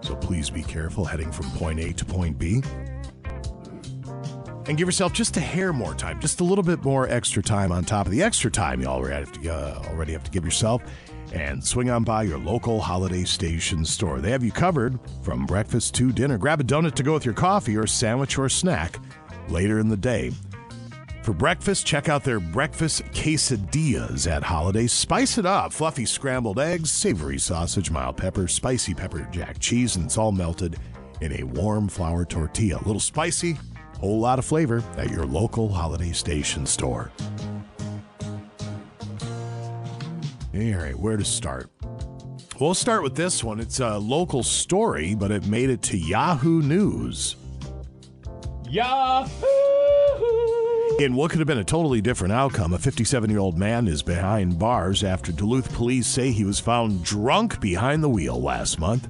so 0.00 0.16
please 0.16 0.50
be 0.50 0.64
careful 0.64 1.04
heading 1.04 1.30
from 1.30 1.48
point 1.52 1.78
A 1.78 1.92
to 1.92 2.04
point 2.04 2.36
B. 2.40 2.60
And 4.66 4.76
give 4.76 4.88
yourself 4.88 5.12
just 5.12 5.36
a 5.36 5.40
hair 5.40 5.72
more 5.72 5.94
time, 5.94 6.20
just 6.20 6.40
a 6.40 6.44
little 6.44 6.64
bit 6.64 6.82
more 6.82 7.08
extra 7.08 7.40
time 7.40 7.70
on 7.70 7.84
top 7.84 8.06
of 8.06 8.10
the 8.10 8.24
extra 8.24 8.50
time 8.50 8.80
you 8.80 8.88
already 8.88 9.14
have 9.14 9.42
to, 9.42 9.48
uh, 9.48 9.82
already 9.90 10.12
have 10.12 10.24
to 10.24 10.30
give 10.32 10.44
yourself. 10.44 10.82
And 11.34 11.64
swing 11.64 11.90
on 11.90 12.04
by 12.04 12.22
your 12.22 12.38
local 12.38 12.80
holiday 12.80 13.24
station 13.24 13.84
store. 13.84 14.20
They 14.20 14.30
have 14.30 14.44
you 14.44 14.52
covered 14.52 15.00
from 15.22 15.46
breakfast 15.46 15.92
to 15.96 16.12
dinner. 16.12 16.38
Grab 16.38 16.60
a 16.60 16.64
donut 16.64 16.94
to 16.94 17.02
go 17.02 17.12
with 17.12 17.24
your 17.24 17.34
coffee 17.34 17.76
or 17.76 17.88
sandwich 17.88 18.38
or 18.38 18.48
snack 18.48 19.00
later 19.48 19.80
in 19.80 19.88
the 19.88 19.96
day. 19.96 20.30
For 21.24 21.32
breakfast, 21.32 21.86
check 21.86 22.08
out 22.08 22.22
their 22.22 22.38
breakfast 22.38 23.02
quesadillas 23.06 24.30
at 24.30 24.44
Holiday. 24.44 24.86
Spice 24.86 25.36
it 25.36 25.44
up. 25.44 25.72
Fluffy 25.72 26.04
scrambled 26.06 26.60
eggs, 26.60 26.92
savory 26.92 27.38
sausage, 27.38 27.90
mild 27.90 28.16
pepper, 28.16 28.46
spicy 28.46 28.94
pepper 28.94 29.26
jack 29.32 29.58
cheese, 29.58 29.96
and 29.96 30.04
it's 30.04 30.16
all 30.16 30.30
melted 30.30 30.76
in 31.20 31.32
a 31.40 31.42
warm 31.42 31.88
flour 31.88 32.24
tortilla. 32.24 32.76
A 32.76 32.86
little 32.86 33.00
spicy, 33.00 33.58
a 33.94 33.98
whole 33.98 34.20
lot 34.20 34.38
of 34.38 34.44
flavor 34.44 34.84
at 34.96 35.10
your 35.10 35.24
local 35.24 35.68
Holiday 35.68 36.12
Station 36.12 36.64
store. 36.64 37.10
All 40.54 40.60
right, 40.60 40.96
where 40.96 41.16
to 41.16 41.24
start? 41.24 41.68
We'll 42.60 42.74
start 42.74 43.02
with 43.02 43.16
this 43.16 43.42
one. 43.42 43.58
It's 43.58 43.80
a 43.80 43.98
local 43.98 44.44
story, 44.44 45.16
but 45.16 45.32
it 45.32 45.48
made 45.48 45.68
it 45.68 45.82
to 45.82 45.98
Yahoo 45.98 46.62
News. 46.62 47.34
Yahoo! 48.70 49.46
In 51.00 51.14
what 51.14 51.32
could 51.32 51.40
have 51.40 51.48
been 51.48 51.58
a 51.58 51.64
totally 51.64 52.00
different 52.00 52.32
outcome, 52.32 52.72
a 52.72 52.78
57 52.78 53.28
year 53.30 53.40
old 53.40 53.58
man 53.58 53.88
is 53.88 54.00
behind 54.00 54.56
bars 54.56 55.02
after 55.02 55.32
Duluth 55.32 55.74
police 55.74 56.06
say 56.06 56.30
he 56.30 56.44
was 56.44 56.60
found 56.60 57.02
drunk 57.02 57.60
behind 57.60 58.04
the 58.04 58.08
wheel 58.08 58.40
last 58.40 58.78
month. 58.78 59.08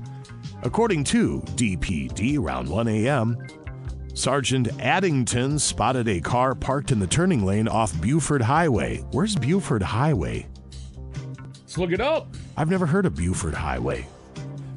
According 0.62 1.04
to 1.04 1.42
DPD, 1.56 2.38
around 2.38 2.70
1 2.70 2.88
a.m., 2.88 3.36
Sergeant 4.14 4.68
Addington 4.80 5.58
spotted 5.58 6.08
a 6.08 6.22
car 6.22 6.54
parked 6.54 6.90
in 6.90 7.00
the 7.00 7.06
turning 7.06 7.44
lane 7.44 7.68
off 7.68 8.00
Buford 8.00 8.40
Highway. 8.40 9.04
Where's 9.10 9.36
Buford 9.36 9.82
Highway? 9.82 10.46
Let's 11.74 11.80
look 11.80 11.90
it 11.90 12.00
up. 12.00 12.28
I've 12.56 12.70
never 12.70 12.86
heard 12.86 13.04
of 13.04 13.16
Buford 13.16 13.54
Highway. 13.54 14.06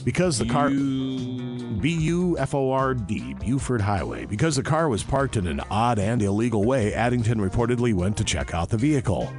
Because 0.03 0.39
the 0.39 0.47
car. 0.47 0.69
B 0.69 1.91
U 1.91 2.35
F 2.39 2.55
O 2.55 2.71
R 2.71 2.95
D, 2.95 3.35
Buford 3.35 3.81
Highway. 3.81 4.25
Because 4.25 4.55
the 4.55 4.63
car 4.63 4.89
was 4.89 5.03
parked 5.03 5.37
in 5.37 5.45
an 5.45 5.61
odd 5.69 5.99
and 5.99 6.23
illegal 6.23 6.63
way, 6.63 6.95
Addington 6.95 7.37
reportedly 7.39 7.93
went 7.93 8.17
to 8.17 8.23
check 8.23 8.55
out 8.55 8.69
the 8.69 8.77
vehicle. 8.77 9.31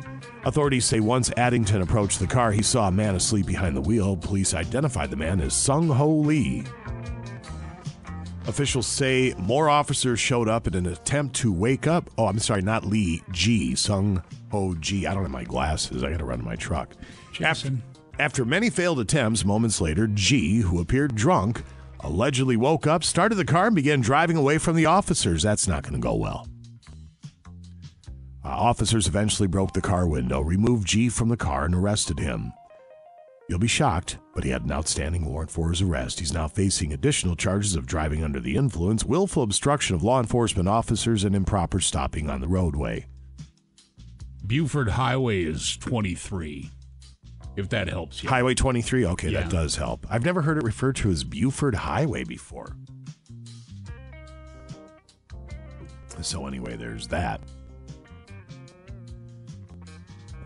Authorities 0.45 0.85
say 0.85 1.00
once 1.00 1.33
Addington 1.37 1.83
approached 1.83 2.21
the 2.21 2.29
car, 2.29 2.53
he 2.53 2.62
saw 2.62 2.87
a 2.87 2.93
man 2.93 3.17
asleep 3.17 3.47
behind 3.47 3.75
the 3.77 3.81
wheel. 3.81 4.17
Police 4.17 4.55
identified 4.55 5.11
the 5.11 5.17
man 5.17 5.41
as 5.41 5.53
Sung 5.53 5.88
Ho 5.88 6.09
Lee. 6.09 6.62
Officials 8.49 8.87
say 8.87 9.35
more 9.37 9.69
officers 9.69 10.19
showed 10.19 10.49
up 10.49 10.67
in 10.67 10.75
an 10.75 10.87
attempt 10.87 11.37
to 11.37 11.52
wake 11.52 11.87
up. 11.87 12.09
Oh, 12.17 12.28
I'm 12.28 12.38
sorry, 12.38 12.62
not 12.62 12.87
Lee, 12.87 13.23
G, 13.31 13.75
Sung 13.75 14.23
Ho 14.50 14.75
G. 14.81 15.07
I 15.07 15.12
don't 15.12 15.23
have 15.23 15.31
my 15.31 15.45
glasses. 15.45 16.02
I 16.02 16.11
got 16.11 16.21
to 16.21 16.25
run 16.25 16.38
to 16.38 16.45
my 16.47 16.57
truck. 16.57 16.95
Jason. 17.31 17.83
After, 18.14 18.23
after 18.23 18.45
many 18.47 18.71
failed 18.71 19.00
attempts, 19.00 19.45
moments 19.45 19.83
later, 19.83 20.07
G, 20.07 20.61
who 20.61 20.81
appeared 20.81 21.14
drunk, 21.14 21.62
allegedly 22.00 22.57
woke 22.57 22.87
up, 22.87 23.05
started 23.05 23.35
the 23.35 23.45
car, 23.45 23.67
and 23.67 23.76
began 23.76 24.00
driving 24.00 24.38
away 24.38 24.57
from 24.57 24.76
the 24.76 24.87
officers. 24.87 25.43
That's 25.43 25.69
not 25.69 25.83
going 25.83 25.97
to 25.97 26.00
go 26.00 26.14
well. 26.14 26.49
Uh, 28.43 28.49
officers 28.49 29.07
eventually 29.07 29.47
broke 29.47 29.75
the 29.75 29.83
car 29.83 30.09
window, 30.09 30.40
removed 30.40 30.88
G 30.88 31.11
from 31.11 31.28
the 31.28 31.37
car, 31.37 31.67
and 31.67 31.75
arrested 31.75 32.19
him. 32.19 32.55
You'll 33.49 33.59
be 33.59 33.67
shocked, 33.67 34.19
but 34.35 34.45
he 34.45 34.50
had 34.50 34.64
an 34.64 34.73
outstanding 34.73 35.25
warrant 35.25 35.50
for 35.50 35.71
his 35.71 35.81
arrest. 35.81 36.21
He's 36.21 36.35
now 36.35 36.49
facing 36.49 36.93
additional 36.93 37.35
charges 37.35 37.76
of 37.76 37.87
driving 37.87 38.23
under 38.23 38.40
the 38.40 38.57
influence, 38.57 39.07
willful 39.07 39.43
obstruction 39.43 39.97
of 39.97 40.02
law 40.02 40.21
enforcement 40.21 40.69
officers, 40.69 41.25
and 41.25 41.35
improper 41.35 41.81
stopping 41.81 42.28
on 42.28 42.43
the 42.43 42.49
roadway. 42.49 43.07
Buford 44.47 44.90
Highway 44.90 45.45
is 45.45 45.78
23, 45.78 46.71
if 47.57 47.71
that 47.71 47.88
helps 47.88 48.23
you. 48.23 48.28
Highway 48.28 48.55
23? 48.55 49.07
Okay, 49.07 49.31
Yeah. 49.31 49.40
that 49.40 49.50
does 49.50 49.76
help. 49.76 50.07
I've 50.11 50.26
never 50.26 50.43
heard 50.43 50.59
it 50.59 50.64
referred 50.64 50.97
to 50.97 51.11
as 51.11 51.25
Buford 51.25 51.75
Highway 51.75 52.25
before. 52.25 52.76
So, 56.21 56.47
anyway, 56.47 56.76
there's 56.76 57.07
that. 57.09 57.40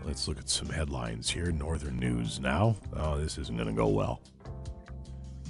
Let's 0.05 0.27
look 0.27 0.37
at 0.37 0.49
some 0.49 0.69
headlines 0.69 1.29
here. 1.29 1.51
Northern 1.51 1.97
News 1.97 2.39
now. 2.39 2.75
Oh, 2.95 3.17
this 3.17 3.37
isn't 3.37 3.55
going 3.55 3.69
to 3.69 3.73
go 3.73 3.87
well. 3.87 4.21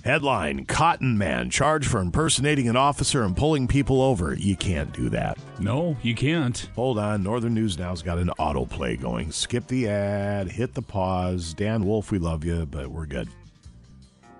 Headline 0.04 0.66
Cotton 0.66 1.18
Man 1.18 1.50
charged 1.50 1.90
for 1.90 2.02
impersonating 2.02 2.68
an 2.68 2.76
officer 2.76 3.24
and 3.24 3.38
pulling 3.38 3.70
people 3.70 4.02
over. 4.02 4.34
You 4.34 4.58
can't 4.58 4.92
do 4.92 5.08
that. 5.10 5.38
No, 5.60 5.96
you 6.02 6.14
can't. 6.14 6.58
Hold 6.76 7.00
on. 7.00 7.24
Northern 7.24 7.54
News 7.54 7.78
Now's 7.80 8.02
got 8.02 8.18
an 8.18 8.30
autoplay 8.38 9.00
going. 9.00 9.32
Skip 9.32 9.66
the 9.68 9.88
ad, 9.88 10.52
hit 10.52 10.74
the 10.74 10.82
pause. 10.82 11.54
Dan 11.54 11.86
Wolf, 11.86 12.12
we 12.12 12.20
love 12.20 12.44
you, 12.44 12.66
but 12.66 12.90
we're 12.90 13.06
good. 13.06 13.30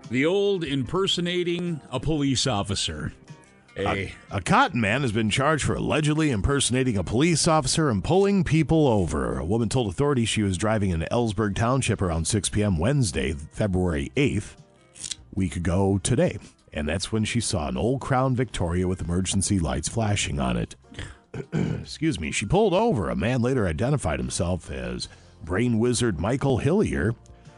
The 0.10 0.26
old 0.26 0.66
impersonating 0.66 1.80
a 1.92 2.00
police 2.00 2.46
officer. 2.46 3.14
A, 3.76 4.14
A 4.30 4.42
cotton 4.42 4.80
man 4.80 5.02
has 5.02 5.12
been 5.12 5.30
charged 5.30 5.64
for 5.64 5.74
allegedly 5.74 6.30
impersonating 6.30 6.98
a 6.98 7.04
police 7.04 7.48
officer 7.48 7.90
and 7.90 8.04
pulling 8.04 8.44
people 8.44 8.88
over. 8.88 9.40
A 9.40 9.46
woman 9.46 9.70
told 9.70 9.88
authorities 9.90 10.30
she 10.30 10.44
was 10.44 10.58
driving 10.58 10.92
in 10.92 11.02
Ellsburg 11.12 11.56
Township 11.56 12.02
around 12.02 12.28
6 12.28 12.50
p.m. 12.50 12.78
Wednesday, 12.78 13.34
February 13.34 14.12
8th, 14.16 14.56
week 15.34 15.56
ago 15.56 16.00
today. 16.04 16.38
And 16.72 16.88
that's 16.88 17.12
when 17.12 17.24
she 17.24 17.40
saw 17.40 17.68
an 17.68 17.78
old 17.78 18.02
Crown 18.02 18.36
Victoria 18.36 18.88
with 18.88 19.02
emergency 19.02 19.60
lights 19.60 19.90
flashing 19.90 20.40
on 20.40 20.58
it. 20.58 20.76
Excuse 21.82 22.20
me. 22.20 22.32
She 22.32 22.46
pulled 22.46 22.74
over. 22.74 23.10
A 23.10 23.16
man 23.16 23.42
later 23.42 23.68
identified 23.68 24.20
himself 24.20 24.70
as 24.70 25.08
brain 25.44 25.80
wizard 25.80 26.20
Michael 26.20 26.58
Hillier, 26.60 27.14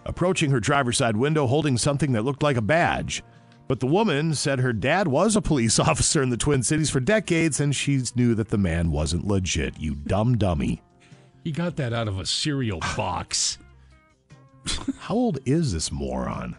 approaching 0.06 0.52
her 0.52 0.60
driver's 0.60 0.98
side 0.98 1.18
window 1.18 1.48
holding 1.48 1.78
something 1.78 2.14
that 2.14 2.24
looked 2.24 2.44
like 2.44 2.58
a 2.58 2.62
badge. 2.62 3.22
But 3.68 3.80
the 3.80 3.88
woman 3.88 4.36
said 4.36 4.60
her 4.60 4.74
dad 4.74 5.08
was 5.08 5.36
a 5.36 5.42
police 5.42 5.80
officer 5.80 6.22
in 6.22 6.30
the 6.30 6.38
Twin 6.38 6.64
Cities 6.64 6.90
for 6.90 7.00
decades 7.00 7.60
and 7.60 7.76
she 7.76 8.02
knew 8.16 8.36
that 8.36 8.50
the 8.50 8.58
man 8.58 8.92
wasn't 8.92 9.26
legit. 9.26 9.80
You 9.80 9.96
dumb 9.96 10.38
dummy. 10.38 10.82
He 11.44 11.52
got 11.52 11.76
that 11.78 11.94
out 11.94 12.08
of 12.08 12.20
a 12.20 12.26
cereal 12.26 12.80
box. 12.98 13.58
How 15.00 15.16
old 15.16 15.40
is 15.46 15.74
this 15.74 15.92
moron? 15.92 16.56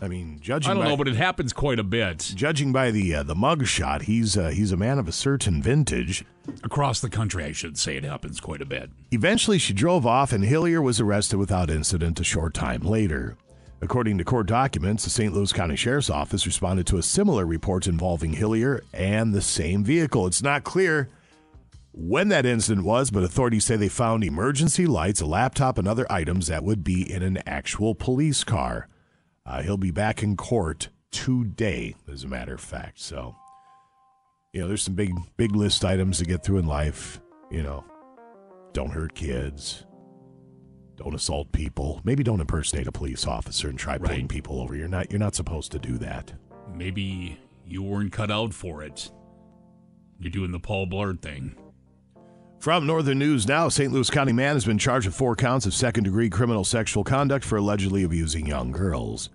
I 0.00 0.06
mean, 0.08 0.38
judging 0.40 0.70
I 0.70 0.74
don't 0.74 0.84
by, 0.84 0.90
know, 0.90 0.96
but 0.96 1.08
it 1.08 1.16
happens 1.16 1.52
quite 1.52 1.78
a 1.78 1.84
bit 1.84 2.18
judging 2.36 2.70
by 2.70 2.90
the 2.90 3.16
uh, 3.16 3.22
the 3.24 3.34
mug 3.34 3.66
shot, 3.66 4.02
he's 4.02 4.36
uh, 4.36 4.48
he's 4.50 4.70
a 4.70 4.76
man 4.76 4.98
of 4.98 5.08
a 5.08 5.12
certain 5.12 5.60
vintage. 5.60 6.24
across 6.62 7.00
the 7.00 7.10
country. 7.10 7.44
I 7.44 7.52
should 7.52 7.76
say 7.76 7.96
it 7.96 8.04
happens 8.04 8.38
quite 8.40 8.62
a 8.62 8.66
bit. 8.66 8.90
Eventually, 9.10 9.58
she 9.58 9.72
drove 9.72 10.06
off, 10.06 10.32
and 10.32 10.44
Hillier 10.44 10.80
was 10.80 11.00
arrested 11.00 11.38
without 11.38 11.68
incident 11.68 12.20
a 12.20 12.24
short 12.24 12.54
time 12.54 12.82
later. 12.82 13.36
According 13.80 14.18
to 14.18 14.24
court 14.24 14.48
documents, 14.48 15.04
the 15.04 15.10
St. 15.10 15.32
Louis 15.32 15.52
County 15.52 15.76
Sheriff's 15.76 16.10
Office 16.10 16.46
responded 16.46 16.86
to 16.88 16.98
a 16.98 17.02
similar 17.02 17.46
report 17.46 17.86
involving 17.86 18.32
Hillier 18.32 18.82
and 18.92 19.32
the 19.32 19.40
same 19.40 19.84
vehicle. 19.84 20.26
It's 20.26 20.42
not 20.42 20.64
clear 20.64 21.08
when 21.92 22.28
that 22.28 22.44
incident 22.44 22.84
was, 22.84 23.10
but 23.10 23.22
authorities 23.22 23.64
say 23.64 23.76
they 23.76 23.88
found 23.88 24.24
emergency 24.24 24.86
lights, 24.86 25.20
a 25.20 25.26
laptop, 25.26 25.78
and 25.78 25.86
other 25.86 26.10
items 26.10 26.48
that 26.48 26.64
would 26.64 26.82
be 26.82 27.10
in 27.10 27.22
an 27.22 27.38
actual 27.46 27.94
police 27.94 28.42
car. 28.42 28.88
Uh, 29.46 29.62
he'll 29.62 29.76
be 29.76 29.92
back 29.92 30.22
in 30.22 30.36
court 30.36 30.88
today, 31.12 31.94
as 32.10 32.24
a 32.24 32.28
matter 32.28 32.54
of 32.54 32.60
fact. 32.60 32.98
So, 32.98 33.36
you 34.52 34.60
know, 34.60 34.68
there's 34.68 34.82
some 34.82 34.94
big, 34.94 35.12
big 35.36 35.54
list 35.54 35.84
items 35.84 36.18
to 36.18 36.24
get 36.24 36.42
through 36.42 36.58
in 36.58 36.66
life. 36.66 37.20
You 37.50 37.62
know, 37.62 37.84
don't 38.72 38.90
hurt 38.90 39.14
kids, 39.14 39.84
don't 40.98 41.14
assault 41.14 41.52
people, 41.52 42.00
maybe 42.04 42.22
don't 42.22 42.40
impersonate 42.40 42.88
a 42.88 42.92
police 42.92 43.26
officer 43.26 43.68
and 43.68 43.78
try 43.78 43.98
pulling 43.98 44.28
people 44.28 44.60
over. 44.60 44.74
You're 44.74 44.88
not, 44.88 45.10
you're 45.10 45.20
not 45.20 45.36
supposed 45.36 45.72
to 45.72 45.78
do 45.78 45.96
that. 45.98 46.32
Maybe 46.74 47.38
you 47.66 47.82
weren't 47.82 48.12
cut 48.12 48.30
out 48.30 48.52
for 48.52 48.82
it. 48.82 49.10
You're 50.18 50.32
doing 50.32 50.50
the 50.50 50.58
Paul 50.58 50.86
Blart 50.88 51.22
thing. 51.22 51.54
From 52.58 52.86
Northern 52.86 53.20
News 53.20 53.46
Now, 53.46 53.68
St. 53.68 53.92
Louis 53.92 54.10
County 54.10 54.32
man 54.32 54.56
has 54.56 54.64
been 54.64 54.78
charged 54.78 55.06
with 55.06 55.14
four 55.14 55.36
counts 55.36 55.64
of 55.64 55.72
second 55.72 56.02
degree 56.02 56.28
criminal 56.28 56.64
sexual 56.64 57.04
conduct 57.04 57.44
for 57.44 57.56
allegedly 57.56 58.02
abusing 58.02 58.46
young 58.46 58.72
girls. 58.72 59.30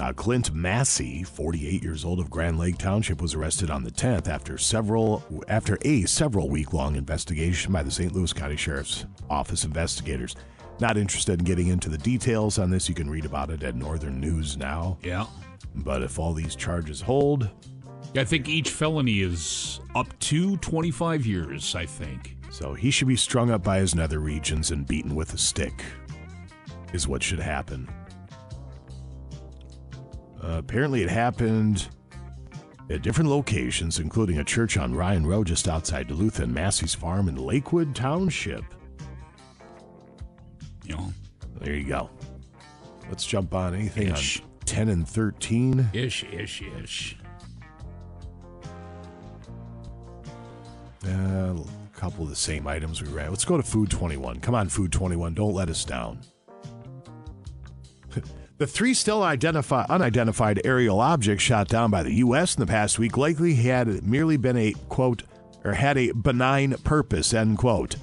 Uh, 0.00 0.12
Clint 0.12 0.54
Massey, 0.54 1.22
48 1.22 1.82
years 1.82 2.04
old 2.04 2.18
of 2.18 2.30
Grand 2.30 2.58
Lake 2.58 2.78
Township, 2.78 3.20
was 3.20 3.34
arrested 3.34 3.70
on 3.70 3.84
the 3.84 3.90
10th 3.90 4.26
after 4.26 4.56
several 4.56 5.22
after 5.48 5.78
a 5.82 6.04
several 6.04 6.48
week 6.48 6.72
long 6.72 6.96
investigation 6.96 7.72
by 7.72 7.82
the 7.82 7.90
St. 7.90 8.12
Louis 8.12 8.32
County 8.32 8.56
Sheriff's 8.56 9.04
Office 9.28 9.64
investigators. 9.64 10.34
Not 10.80 10.96
interested 10.96 11.40
in 11.40 11.44
getting 11.44 11.68
into 11.68 11.90
the 11.90 11.98
details 11.98 12.58
on 12.58 12.70
this. 12.70 12.88
You 12.88 12.94
can 12.94 13.10
read 13.10 13.26
about 13.26 13.50
it 13.50 13.62
at 13.62 13.76
Northern 13.76 14.18
News 14.18 14.56
Now. 14.56 14.96
Yeah. 15.02 15.26
But 15.74 16.02
if 16.02 16.18
all 16.18 16.32
these 16.32 16.56
charges 16.56 17.00
hold, 17.00 17.50
I 18.16 18.24
think 18.24 18.48
each 18.48 18.70
felony 18.70 19.20
is 19.20 19.80
up 19.94 20.18
to 20.20 20.56
25 20.58 21.26
years, 21.26 21.74
I 21.74 21.86
think. 21.86 22.36
So 22.50 22.74
he 22.74 22.90
should 22.90 23.08
be 23.08 23.16
strung 23.16 23.50
up 23.50 23.62
by 23.62 23.78
his 23.78 23.94
nether 23.94 24.18
regions 24.18 24.70
and 24.70 24.86
beaten 24.86 25.14
with 25.14 25.32
a 25.34 25.38
stick, 25.38 25.82
is 26.92 27.06
what 27.06 27.22
should 27.22 27.38
happen. 27.40 27.88
Uh, 30.42 30.58
apparently, 30.58 31.02
it 31.02 31.08
happened 31.08 31.88
at 32.90 33.02
different 33.02 33.30
locations, 33.30 33.98
including 34.00 34.38
a 34.38 34.44
church 34.44 34.76
on 34.76 34.94
Ryan 34.94 35.24
Road 35.26 35.46
just 35.46 35.68
outside 35.68 36.08
Duluth 36.08 36.40
and 36.40 36.52
Massey's 36.52 36.94
Farm 36.94 37.28
in 37.28 37.36
Lakewood 37.36 37.94
Township. 37.94 38.64
Know, 40.88 41.12
There 41.60 41.74
you 41.74 41.84
go. 41.86 42.10
Let's 43.08 43.24
jump 43.24 43.54
on 43.54 43.74
anything 43.74 44.08
Ish. 44.08 44.40
on 44.40 44.46
10 44.64 44.88
and 44.88 45.08
13. 45.08 45.90
ish, 45.92 46.24
ish, 46.24 46.62
ish. 46.62 47.16
Uh, 51.06 51.08
a 51.54 51.64
couple 51.94 52.24
of 52.24 52.30
the 52.30 52.36
same 52.36 52.66
items 52.66 53.00
we 53.02 53.08
ran. 53.08 53.30
Let's 53.30 53.44
go 53.44 53.56
to 53.56 53.62
Fox 53.62 53.90
21. 53.90 54.40
Come 54.40 54.54
on, 54.54 54.68
Fox 54.68 54.88
21. 54.90 55.34
Don't 55.34 55.52
let 55.54 55.68
us 55.68 55.84
down. 55.84 56.20
the 58.62 58.66
three 58.68 58.94
still 58.94 59.24
identify, 59.24 59.84
unidentified 59.88 60.60
aerial 60.64 61.00
objects 61.00 61.42
shot 61.42 61.66
down 61.66 61.90
by 61.90 62.04
the 62.04 62.12
U.S. 62.18 62.54
in 62.54 62.60
the 62.60 62.66
past 62.66 62.96
week 62.96 63.16
likely 63.16 63.54
had 63.54 64.06
merely 64.06 64.36
been 64.36 64.56
a, 64.56 64.72
quote, 64.88 65.24
or 65.64 65.72
had 65.72 65.98
a 65.98 66.12
benign 66.12 66.74
purpose, 66.84 67.34
end 67.34 67.58
quote. 67.58 67.96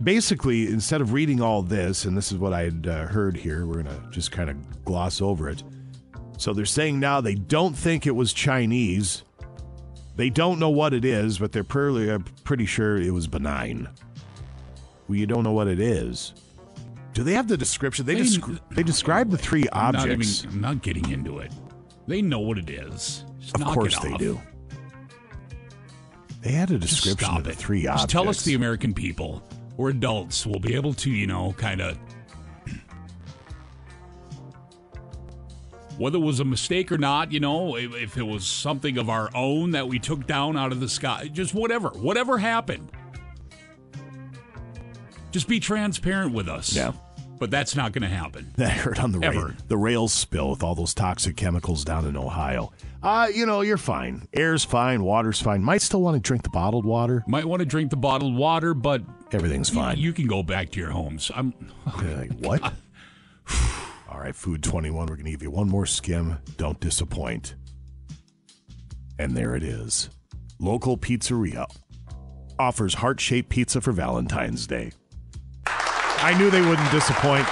Basically, 0.00 0.68
instead 0.68 1.00
of 1.00 1.12
reading 1.12 1.42
all 1.42 1.60
this, 1.60 2.04
and 2.04 2.16
this 2.16 2.30
is 2.30 2.38
what 2.38 2.52
I 2.52 2.62
had 2.62 2.86
uh, 2.86 3.06
heard 3.06 3.36
here, 3.36 3.66
we're 3.66 3.82
going 3.82 3.86
to 3.86 4.08
just 4.12 4.30
kind 4.30 4.48
of 4.48 4.84
gloss 4.84 5.20
over 5.20 5.48
it. 5.48 5.64
So 6.38 6.52
they're 6.52 6.66
saying 6.66 7.00
now 7.00 7.20
they 7.20 7.34
don't 7.34 7.74
think 7.76 8.06
it 8.06 8.14
was 8.14 8.32
Chinese. 8.32 9.24
They 10.14 10.30
don't 10.30 10.60
know 10.60 10.70
what 10.70 10.94
it 10.94 11.04
is, 11.04 11.36
but 11.36 11.50
they're 11.50 11.64
pretty, 11.64 12.08
uh, 12.08 12.20
pretty 12.44 12.66
sure 12.66 12.96
it 12.96 13.10
was 13.10 13.26
benign. 13.26 13.88
Well, 15.08 15.18
you 15.18 15.26
don't 15.26 15.42
know 15.42 15.50
what 15.50 15.66
it 15.66 15.80
is. 15.80 16.32
Do 17.14 17.22
they 17.22 17.32
have 17.34 17.48
the 17.48 17.56
description? 17.56 18.04
They 18.06 18.14
They- 18.16 18.20
descri- 18.22 18.60
they 18.72 18.82
describe 18.82 19.30
the 19.30 19.38
three 19.38 19.64
I'm 19.72 19.92
not, 19.92 20.02
objects. 20.02 20.44
even, 20.44 20.56
I'm 20.56 20.60
not 20.60 20.82
getting 20.82 21.08
into 21.10 21.38
it. 21.38 21.52
They 22.06 22.20
know 22.20 22.40
what 22.40 22.58
it 22.58 22.68
is. 22.68 23.24
Just 23.40 23.54
Of 23.56 23.64
course 23.68 23.98
they 24.00 24.16
do. 24.16 24.40
They 26.42 26.50
had 26.52 26.70
a 26.70 26.78
description 26.78 27.36
of 27.36 27.44
the 27.44 27.54
three 27.54 27.82
Just 27.84 27.92
objects. 27.92 28.12
tell 28.12 28.28
us 28.28 28.42
the 28.42 28.52
American 28.54 28.92
people. 28.92 29.42
We're 29.76 29.90
adults. 29.90 30.44
We'll 30.46 30.60
be 30.60 30.74
able 30.74 30.92
to, 30.94 31.10
you 31.10 31.26
know, 31.26 31.54
kind 31.56 31.80
of. 31.80 31.96
Whether 35.98 36.18
it 36.18 36.22
was 36.22 36.40
a 36.40 36.44
mistake 36.44 36.90
or 36.90 36.98
not, 36.98 37.30
you 37.32 37.38
know, 37.40 37.76
if, 37.76 37.94
if 37.94 38.16
it 38.18 38.22
was 38.24 38.44
something 38.46 38.98
of 38.98 39.08
our 39.08 39.30
own 39.34 39.70
that 39.70 39.86
we 39.88 39.98
took 40.00 40.26
down 40.26 40.56
out 40.56 40.72
of 40.72 40.80
the 40.80 40.88
sky, 40.88 41.30
just 41.32 41.54
whatever, 41.54 41.90
whatever 41.90 42.38
happened. 42.38 42.90
Just 45.30 45.46
be 45.48 45.60
transparent 45.60 46.32
with 46.32 46.48
us. 46.48 46.74
Yeah. 46.74 46.92
But 47.38 47.50
that's 47.50 47.74
not 47.74 47.92
going 47.92 48.02
to 48.02 48.08
happen. 48.08 48.52
That 48.56 48.70
hurt 48.72 49.02
on 49.02 49.12
the 49.12 49.18
rail, 49.18 49.50
the 49.68 49.76
rails 49.76 50.12
spill 50.12 50.50
with 50.50 50.62
all 50.62 50.74
those 50.74 50.94
toxic 50.94 51.36
chemicals 51.36 51.84
down 51.84 52.06
in 52.06 52.16
Ohio. 52.16 52.72
Uh, 53.02 53.28
you 53.34 53.44
know, 53.44 53.60
you're 53.60 53.76
fine. 53.76 54.26
Air's 54.32 54.64
fine, 54.64 55.02
water's 55.02 55.40
fine. 55.40 55.62
Might 55.62 55.82
still 55.82 56.00
want 56.00 56.14
to 56.16 56.20
drink 56.20 56.42
the 56.42 56.48
bottled 56.50 56.86
water. 56.86 57.22
Might 57.26 57.44
want 57.44 57.60
to 57.60 57.66
drink 57.66 57.90
the 57.90 57.96
bottled 57.96 58.36
water, 58.36 58.72
but 58.72 59.02
Everything's 59.32 59.70
you- 59.70 59.74
fine. 59.76 59.98
You, 59.98 60.12
can 60.12 60.26
go 60.26 60.42
back 60.42 60.70
to 60.70 60.80
your 60.80 60.90
homes. 60.90 61.30
I'm. 61.34 61.52
Like, 61.86 62.32
what? 62.38 62.62
All 64.10 64.20
right, 64.20 64.34
Fox 64.34 64.60
21, 64.62 65.06
we're 65.06 65.14
going 65.16 65.24
to 65.24 65.30
give 65.32 65.42
you 65.42 65.50
one 65.50 65.68
more 65.68 65.86
skim. 65.86 66.38
Don't 66.56 66.78
disappoint. 66.80 67.56
And 69.18 69.36
there 69.36 69.54
it 69.54 69.62
is. 69.62 70.08
Local 70.58 70.96
pizzeria 70.96 71.66
offers 72.58 72.94
heart 72.94 73.20
shaped 73.20 73.48
pizza 73.50 73.80
for 73.80 73.92
Valentine's 73.92 74.66
Day. 74.66 74.92
I 76.18 76.34
knew 76.38 76.50
they 76.50 76.60
wouldn't 76.62 76.90
disappoint. 76.90 77.46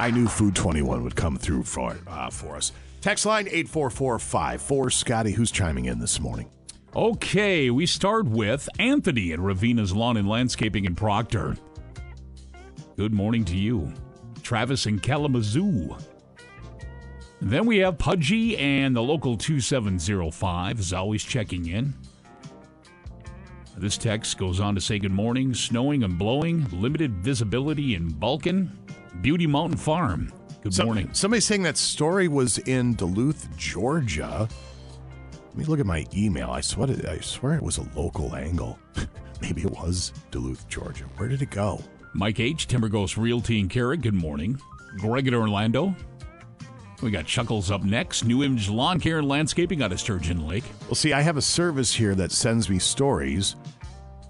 I 0.00 0.10
knew 0.10 0.28
Fox 0.28 0.58
21 0.58 1.04
would 1.04 1.14
come 1.14 1.36
through 1.36 1.64
for, 1.64 1.94
uh, 2.06 2.30
for 2.30 2.56
us. 2.56 2.72
Text 3.02 3.26
line 3.26 3.46
84454. 3.48 4.90
Scotty, 4.90 5.32
who's 5.32 5.50
chiming 5.50 5.84
in 5.84 5.98
this 5.98 6.18
morning? 6.18 6.50
Okay, 6.96 7.70
we 7.70 7.86
start 7.86 8.26
with 8.26 8.68
Anthony 8.78 9.32
at 9.32 9.38
Ravina's 9.38 9.94
Lawn 9.94 10.16
and 10.16 10.28
Landscaping 10.28 10.86
in 10.86 10.94
Proctor. 10.94 11.56
Good 12.96 13.12
morning 13.12 13.44
to 13.44 13.56
you. 13.56 13.92
Travis 14.42 14.86
in 14.86 14.98
Kalamazoo. 14.98 15.96
Then 17.40 17.66
we 17.66 17.78
have 17.78 17.96
Pudgy 17.98 18.58
and 18.58 18.96
the 18.96 19.02
local 19.02 19.36
2705 19.36 20.80
is 20.80 20.92
always 20.92 21.22
checking 21.22 21.68
in. 21.68 21.94
This 23.80 23.96
text 23.96 24.36
goes 24.36 24.60
on 24.60 24.74
to 24.74 24.80
say 24.80 24.98
good 24.98 25.10
morning, 25.10 25.54
snowing 25.54 26.04
and 26.04 26.18
blowing, 26.18 26.66
limited 26.70 27.14
visibility 27.14 27.94
in 27.94 28.10
Balkan, 28.10 28.70
Beauty 29.22 29.46
Mountain 29.46 29.78
Farm. 29.78 30.30
Good 30.60 30.76
morning. 30.84 31.08
Somebody 31.14 31.40
saying 31.40 31.62
that 31.62 31.78
story 31.78 32.28
was 32.28 32.58
in 32.58 32.92
Duluth, 32.92 33.48
Georgia. 33.56 34.46
Let 35.32 35.56
me 35.56 35.64
look 35.64 35.80
at 35.80 35.86
my 35.86 36.04
email. 36.14 36.50
I 36.50 36.60
swear, 36.60 36.90
it, 36.90 37.06
I 37.06 37.20
swear 37.20 37.54
it 37.54 37.62
was 37.62 37.78
a 37.78 37.88
local 37.98 38.36
angle. 38.36 38.78
Maybe 39.40 39.62
it 39.62 39.70
was 39.70 40.12
Duluth, 40.30 40.68
Georgia. 40.68 41.04
Where 41.16 41.30
did 41.30 41.40
it 41.40 41.50
go? 41.50 41.82
Mike 42.12 42.38
H., 42.38 42.66
Timber 42.66 42.90
Ghost 42.90 43.16
Realty 43.16 43.60
and 43.60 43.70
Carrick, 43.70 44.02
good 44.02 44.12
morning. 44.12 44.60
Greg 44.98 45.26
at 45.26 45.32
Orlando. 45.32 45.96
We 47.02 47.10
got 47.10 47.24
Chuckles 47.24 47.70
up 47.70 47.82
next. 47.82 48.26
New 48.26 48.42
Image 48.42 48.68
Lawn 48.68 49.00
Care 49.00 49.20
and 49.20 49.28
Landscaping 49.28 49.82
out 49.82 49.90
of 49.90 49.98
Sturgeon 49.98 50.46
Lake. 50.46 50.64
Well, 50.82 50.94
see, 50.94 51.14
I 51.14 51.22
have 51.22 51.38
a 51.38 51.42
service 51.42 51.94
here 51.94 52.14
that 52.16 52.30
sends 52.30 52.68
me 52.68 52.78
stories, 52.78 53.56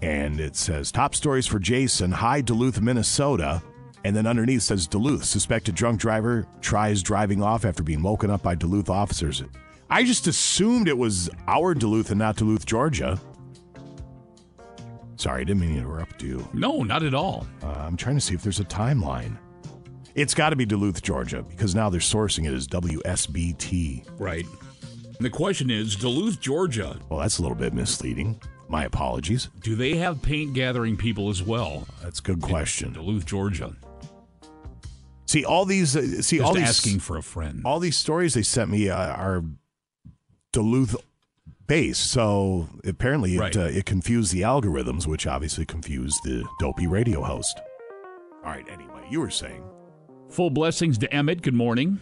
and 0.01 0.39
it 0.39 0.55
says 0.55 0.91
top 0.91 1.15
stories 1.15 1.47
for 1.47 1.59
Jason. 1.59 2.11
High 2.11 2.41
Duluth, 2.41 2.81
Minnesota. 2.81 3.61
And 4.03 4.15
then 4.15 4.25
underneath 4.25 4.63
says 4.63 4.87
Duluth. 4.87 5.23
Suspected 5.23 5.75
drunk 5.75 5.99
driver 5.99 6.47
tries 6.59 7.03
driving 7.03 7.43
off 7.43 7.65
after 7.65 7.83
being 7.83 8.01
woken 8.01 8.31
up 8.31 8.41
by 8.41 8.55
Duluth 8.55 8.89
officers. 8.89 9.43
I 9.89 10.03
just 10.03 10.25
assumed 10.25 10.87
it 10.87 10.97
was 10.97 11.29
our 11.47 11.73
Duluth 11.75 12.09
and 12.09 12.19
not 12.19 12.37
Duluth, 12.37 12.65
Georgia. 12.65 13.19
Sorry, 15.17 15.41
I 15.41 15.43
didn't 15.43 15.61
mean 15.61 15.73
to 15.73 15.79
interrupt 15.81 16.23
you. 16.23 16.47
No, 16.51 16.81
not 16.81 17.03
at 17.03 17.13
all. 17.13 17.45
Uh, 17.61 17.67
I'm 17.67 17.95
trying 17.95 18.15
to 18.15 18.21
see 18.21 18.33
if 18.33 18.41
there's 18.41 18.59
a 18.59 18.65
timeline. 18.65 19.37
It's 20.15 20.33
got 20.33 20.49
to 20.49 20.55
be 20.55 20.65
Duluth, 20.65 21.03
Georgia, 21.03 21.43
because 21.43 21.75
now 21.75 21.89
they're 21.89 21.99
sourcing 21.99 22.47
it 22.47 22.53
as 22.53 22.67
WSBT. 22.67 24.07
Right. 24.17 24.45
And 25.05 25.25
the 25.25 25.29
question 25.29 25.69
is 25.69 25.95
Duluth, 25.95 26.39
Georgia. 26.41 26.97
Well, 27.09 27.19
that's 27.19 27.37
a 27.37 27.43
little 27.43 27.55
bit 27.55 27.73
misleading. 27.73 28.41
My 28.71 28.85
apologies. 28.85 29.49
Do 29.61 29.75
they 29.75 29.97
have 29.97 30.21
paint 30.21 30.53
gathering 30.53 30.95
people 30.95 31.29
as 31.29 31.43
well? 31.43 31.87
That's 32.01 32.19
a 32.19 32.23
good 32.23 32.41
question. 32.41 32.93
Duluth, 32.93 33.25
Georgia. 33.25 33.75
See 35.25 35.43
all 35.43 35.65
these. 35.65 35.95
Uh, 35.95 36.21
see 36.21 36.37
Just 36.37 36.41
all 36.41 36.53
these 36.53 36.69
asking 36.69 36.99
for 36.99 37.17
a 37.17 37.21
friend. 37.21 37.63
All 37.65 37.79
these 37.79 37.97
stories 37.97 38.33
they 38.33 38.41
sent 38.43 38.69
me 38.71 38.89
uh, 38.89 38.95
are 39.13 39.43
Duluth 40.53 40.95
based. 41.67 42.09
So 42.11 42.69
apparently, 42.85 43.35
it 43.35 43.39
Right. 43.39 43.57
uh, 43.57 43.61
it 43.63 43.85
confused 43.85 44.33
the 44.33 44.41
algorithms, 44.41 45.05
which 45.05 45.27
obviously 45.27 45.65
confused 45.65 46.23
the 46.23 46.45
dopey 46.59 46.87
radio 46.87 47.23
host. 47.23 47.59
All 48.45 48.51
right. 48.51 48.65
Anyway, 48.71 49.05
you 49.09 49.19
were 49.19 49.29
saying. 49.29 49.63
Full 50.29 50.49
blessings 50.49 50.97
to 50.99 51.13
Emmett. 51.13 51.41
Good 51.41 51.53
morning. 51.53 51.99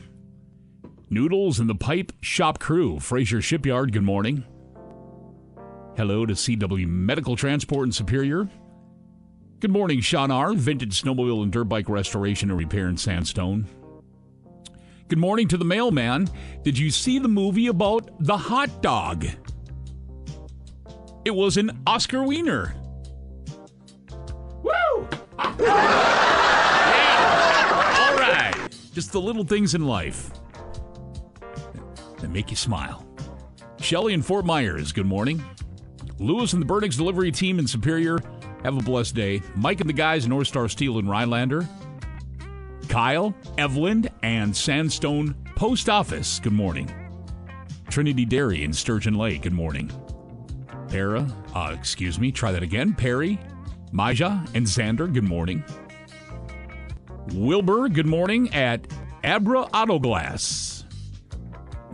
Noodles 1.09 1.59
and 1.59 1.67
the 1.67 1.73
Pipe 1.73 2.11
Shop 2.21 2.59
Crew, 2.59 2.99
Fraser 2.99 3.41
Shipyard. 3.41 3.91
Good 3.91 4.03
morning. 4.03 4.43
Hello 5.99 6.25
to 6.25 6.33
CW 6.33 6.87
Medical 6.87 7.35
Transport 7.35 7.85
in 7.85 7.91
Superior. 7.91 8.47
Good 9.59 9.69
morning, 9.69 9.99
Sean 9.99 10.31
R. 10.31 10.53
Vintage 10.53 11.03
Snowmobile 11.03 11.43
and 11.43 11.51
Dirt 11.51 11.65
Bike 11.65 11.89
Restoration 11.89 12.49
and 12.49 12.57
Repair 12.57 12.87
in 12.87 12.95
Sandstone. 12.95 13.67
Good 15.09 15.19
morning 15.19 15.49
to 15.49 15.57
the 15.57 15.65
mailman. 15.65 16.29
Did 16.63 16.77
you 16.77 16.89
see 16.89 17.19
the 17.19 17.27
movie 17.27 17.67
about 17.67 18.11
the 18.21 18.37
hot 18.37 18.81
dog? 18.81 19.25
It 21.25 21.35
was 21.35 21.57
an 21.57 21.81
Oscar 21.85 22.23
Wiener. 22.23 22.75
Woo! 24.63 24.71
All 24.71 25.51
right. 28.15 28.55
Just 28.93 29.11
the 29.11 29.19
little 29.19 29.43
things 29.43 29.75
in 29.75 29.85
life 29.85 30.31
that 32.19 32.29
make 32.29 32.51
you 32.51 32.55
smile. 32.55 33.05
Shelly 33.81 34.13
and 34.13 34.25
Fort 34.25 34.45
Myers, 34.45 34.93
good 34.93 35.05
morning. 35.05 35.43
Lewis 36.19 36.53
and 36.53 36.61
the 36.61 36.65
Burnix 36.65 36.97
delivery 36.97 37.31
team 37.31 37.59
in 37.59 37.67
Superior, 37.67 38.19
have 38.63 38.77
a 38.77 38.83
blessed 38.83 39.15
day. 39.15 39.41
Mike 39.55 39.79
and 39.79 39.89
the 39.89 39.93
guys 39.93 40.27
North 40.27 40.47
Star 40.47 40.67
Steel 40.67 40.99
in 40.99 41.07
Rhinelander. 41.07 41.67
Kyle, 42.89 43.33
Evelyn, 43.57 44.09
and 44.23 44.55
Sandstone 44.55 45.35
Post 45.55 45.89
Office, 45.89 46.39
good 46.39 46.53
morning. 46.53 46.91
Trinity 47.89 48.25
Dairy 48.25 48.63
in 48.63 48.73
Sturgeon 48.73 49.13
Lake, 49.13 49.43
good 49.43 49.53
morning. 49.53 49.91
Para, 50.89 51.27
uh, 51.53 51.75
excuse 51.77 52.19
me, 52.19 52.31
try 52.31 52.51
that 52.51 52.63
again. 52.63 52.93
Perry, 52.93 53.39
Maja, 53.91 54.43
and 54.53 54.65
Xander, 54.65 55.11
good 55.11 55.23
morning. 55.23 55.63
Wilbur, 57.33 57.89
good 57.89 58.07
morning 58.07 58.53
at 58.53 58.87
Abra 59.23 59.61
Auto 59.73 59.99
Glass. 59.99 60.83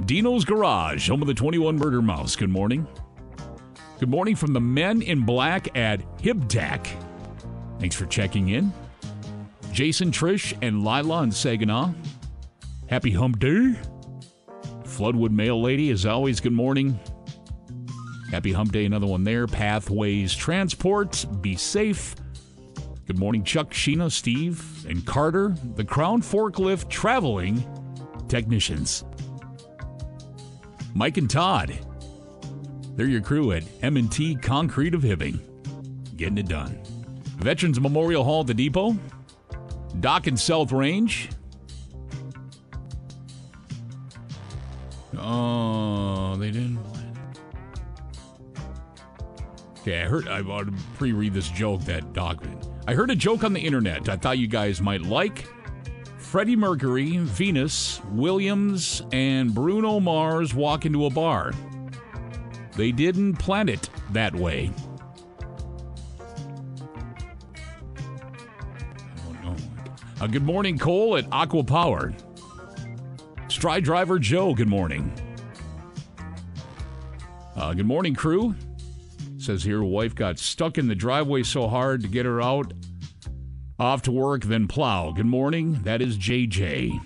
Dino's 0.06 0.46
Garage, 0.46 1.10
home 1.10 1.22
of 1.22 1.28
the 1.28 1.34
21 1.34 1.76
Murder 1.76 2.02
Mouse, 2.02 2.36
good 2.36 2.50
morning. 2.50 2.88
Good 3.98 4.10
morning 4.10 4.36
from 4.36 4.52
the 4.52 4.60
men 4.60 5.02
in 5.02 5.22
black 5.22 5.78
at 5.78 6.02
Hibtac. 6.18 6.86
Thanks 7.80 7.96
for 7.96 8.06
checking 8.06 8.50
in. 8.50 8.74
Jason, 9.72 10.12
Trish, 10.12 10.54
and 10.62 10.84
Lila 10.84 11.24
in 11.24 11.32
Saginaw. 11.32 11.94
Happy 12.90 13.12
hump 13.12 13.40
day. 13.40 13.76
Floodwood 14.84 15.32
Mail 15.32 15.62
Lady, 15.62 15.92
as 15.92 16.06
always, 16.06 16.42
good 16.42 16.52
morning. 16.52 17.00
Happy 18.32 18.52
hump 18.52 18.74
day, 18.74 18.84
another 18.84 19.08
one 19.08 19.24
there. 19.24 19.48
Pathways 19.48 20.36
Transport, 20.36 21.26
be 21.40 21.56
safe. 21.56 22.16
Good 23.08 23.18
morning, 23.18 23.46
Chuck, 23.46 23.72
Sheena, 23.72 24.12
Steve, 24.12 24.86
and 24.90 25.06
Carter, 25.06 25.56
the 25.76 25.86
Crown 25.86 26.22
Forklift 26.22 26.90
Traveling 26.90 27.66
Technicians. 28.28 29.06
Mike 30.94 31.16
and 31.16 31.30
Todd, 31.30 31.80
they're 32.96 33.08
your 33.08 33.22
crew 33.22 33.52
at 33.52 33.64
M&T 33.82 34.36
Concrete 34.36 34.94
of 34.94 35.02
Hibbing. 35.02 35.40
Getting 36.16 36.38
it 36.38 36.48
done. 36.48 36.80
Veterans 37.38 37.80
Memorial 37.80 38.24
Hall 38.24 38.42
at 38.42 38.48
the 38.48 38.54
Depot. 38.54 38.98
Dock 40.00 40.28
and 40.28 40.40
South 40.40 40.72
Range. 40.72 41.30
Oh, 45.18 46.36
they 46.38 46.52
didn't. 46.52 46.80
Okay, 49.80 50.02
I 50.02 50.06
heard. 50.06 50.28
I 50.28 50.42
want 50.42 50.68
to 50.68 50.84
pre-read 50.98 51.34
this 51.34 51.50
joke 51.50 51.82
that 51.82 52.14
Doc. 52.14 52.44
I 52.88 52.94
heard 52.94 53.12
a 53.12 53.16
joke 53.16 53.44
on 53.44 53.54
the 53.54 53.60
internet. 53.60 54.10
I 54.10 54.18
thought 54.18 54.38
you 54.38 54.48
guys 54.48 54.82
might 54.82 55.02
like. 55.02 55.48
Freddie 56.18 56.56
Mercury, 56.56 57.18
Venus, 57.18 58.02
Williams, 58.12 59.04
and 59.12 59.54
Bruno 59.54 60.00
Mars 60.00 60.54
walk 60.54 60.86
into 60.86 61.06
a 61.06 61.10
bar. 61.10 61.54
They 62.76 62.92
didn't 62.92 63.36
plan 63.36 63.70
it 63.70 63.90
that 64.12 64.36
way. 64.36 64.72
Oh, 69.28 69.36
no. 69.44 69.56
Uh, 70.20 70.28
good 70.28 70.44
morning, 70.44 70.78
Cole 70.78 71.18
at 71.18 71.26
Aqua 71.32 71.64
Power. 71.64 72.14
Stride 73.48 73.84
driver 73.84 74.20
Joe, 74.20 74.54
good 74.54 74.68
morning. 74.68 75.14
Uh, 77.56 77.74
good 77.74 77.86
morning, 77.86 78.14
crew. 78.14 78.56
Says 79.38 79.64
here, 79.64 79.82
wife 79.84 80.14
got 80.14 80.38
stuck 80.38 80.78
in 80.78 80.88
the 80.88 80.96
driveway 80.96 81.44
so 81.44 81.68
hard 81.68 82.02
to 82.02 82.08
get 82.08 82.26
her 82.26 82.42
out. 82.42 82.74
Off 83.80 84.02
to 84.04 84.12
work, 84.12 84.44
then 84.44 84.68
plow. 84.68 85.12
Good 85.12 85.26
morning. 85.26 85.82
That 85.84 86.02
is 86.02 86.18
JJ. 86.18 87.00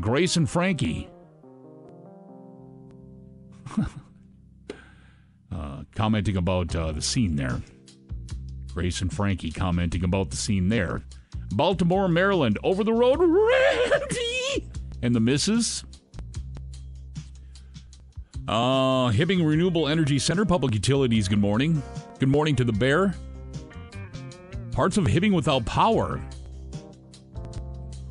Grace 0.00 0.36
and 0.36 0.48
Frankie. 0.48 1.08
uh, 5.52 5.82
commenting 5.94 6.36
about 6.36 6.74
uh, 6.74 6.92
the 6.92 7.02
scene 7.02 7.36
there. 7.36 7.60
Grace 8.72 9.02
and 9.02 9.12
Frankie 9.12 9.50
commenting 9.50 10.04
about 10.04 10.30
the 10.30 10.36
scene 10.36 10.68
there. 10.68 11.02
Baltimore, 11.54 12.08
Maryland, 12.08 12.58
over 12.62 12.82
the 12.82 12.92
road, 12.92 13.18
Randy! 13.20 14.68
And 15.02 15.14
the 15.14 15.20
missus. 15.20 15.84
Uh, 18.48 19.10
Hibbing 19.10 19.46
Renewable 19.46 19.88
Energy 19.88 20.18
Center, 20.18 20.44
Public 20.44 20.74
Utilities, 20.74 21.28
good 21.28 21.38
morning. 21.38 21.82
Good 22.18 22.28
morning 22.28 22.56
to 22.56 22.64
the 22.64 22.72
bear. 22.72 23.14
Parts 24.72 24.96
of 24.96 25.04
Hibbing 25.04 25.34
without 25.34 25.66
power. 25.66 26.20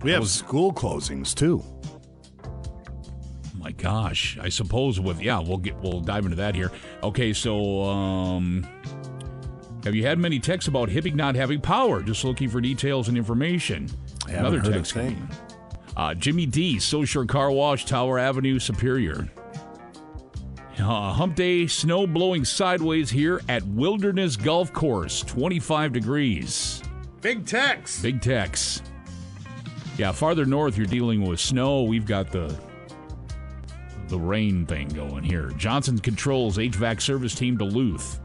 We 0.04 0.12
have 0.12 0.28
school 0.28 0.74
closings 0.74 1.36
too. 1.36 1.64
My 3.62 3.72
gosh, 3.72 4.38
I 4.42 4.50
suppose 4.50 5.00
with 5.00 5.22
yeah, 5.22 5.40
we'll 5.40 5.58
get 5.58 5.76
we'll 5.78 6.02
dive 6.02 6.26
into 6.26 6.38
that 6.38 6.56
here. 6.56 6.72
Okay, 7.04 7.32
so 7.32 7.84
um 7.84 8.68
have 9.84 9.96
you 9.96 10.06
had 10.06 10.20
many 10.20 10.40
texts 10.40 10.68
about 10.68 10.90
Hibbing 10.90 11.16
not 11.16 11.36
having 11.36 11.60
power? 11.60 12.02
Just 12.04 12.24
looking 12.24 12.50
for 12.50 12.62
details 12.62 13.08
and 13.08 13.18
information. 13.18 13.90
I 14.28 14.32
haven't 14.32 14.60
heard 14.60 14.68
a 14.68 14.72
text 14.72 14.94
thing. 14.94 15.30
Uh, 15.98 16.14
Jimmy 16.14 16.46
D, 16.46 16.80
Social 16.80 17.26
Car 17.26 17.52
Wash, 17.52 17.86
Tower 17.86 18.20
Avenue, 18.20 18.60
Superior. 18.60 19.28
Uh, 20.80 21.14
hump 21.14 21.36
day, 21.36 21.68
snow 21.68 22.08
blowing 22.08 22.46
sideways 22.46 23.10
here 23.10 23.42
at 23.50 23.64
Wilderness 23.68 24.36
Golf 24.36 24.72
Course, 24.72 25.22
25 25.22 25.94
degrees. 25.94 26.82
Big 27.22 27.46
Tex. 27.46 28.02
Big 28.02 28.22
Tex. 28.22 28.82
Yeah, 29.98 30.12
farther 30.12 30.46
north 30.46 30.78
you're 30.78 30.88
dealing 30.88 31.24
with 31.24 31.40
snow. 31.40 31.84
We've 31.84 32.06
got 32.06 32.32
the 32.32 32.58
the 34.12 34.20
rain 34.20 34.66
thing 34.66 34.90
going 34.90 35.24
here. 35.24 35.52
Johnson 35.58 35.98
Controls 35.98 36.58
HVAC 36.58 37.02
service 37.02 37.34
team 37.34 37.58
Duluth. 37.58 38.20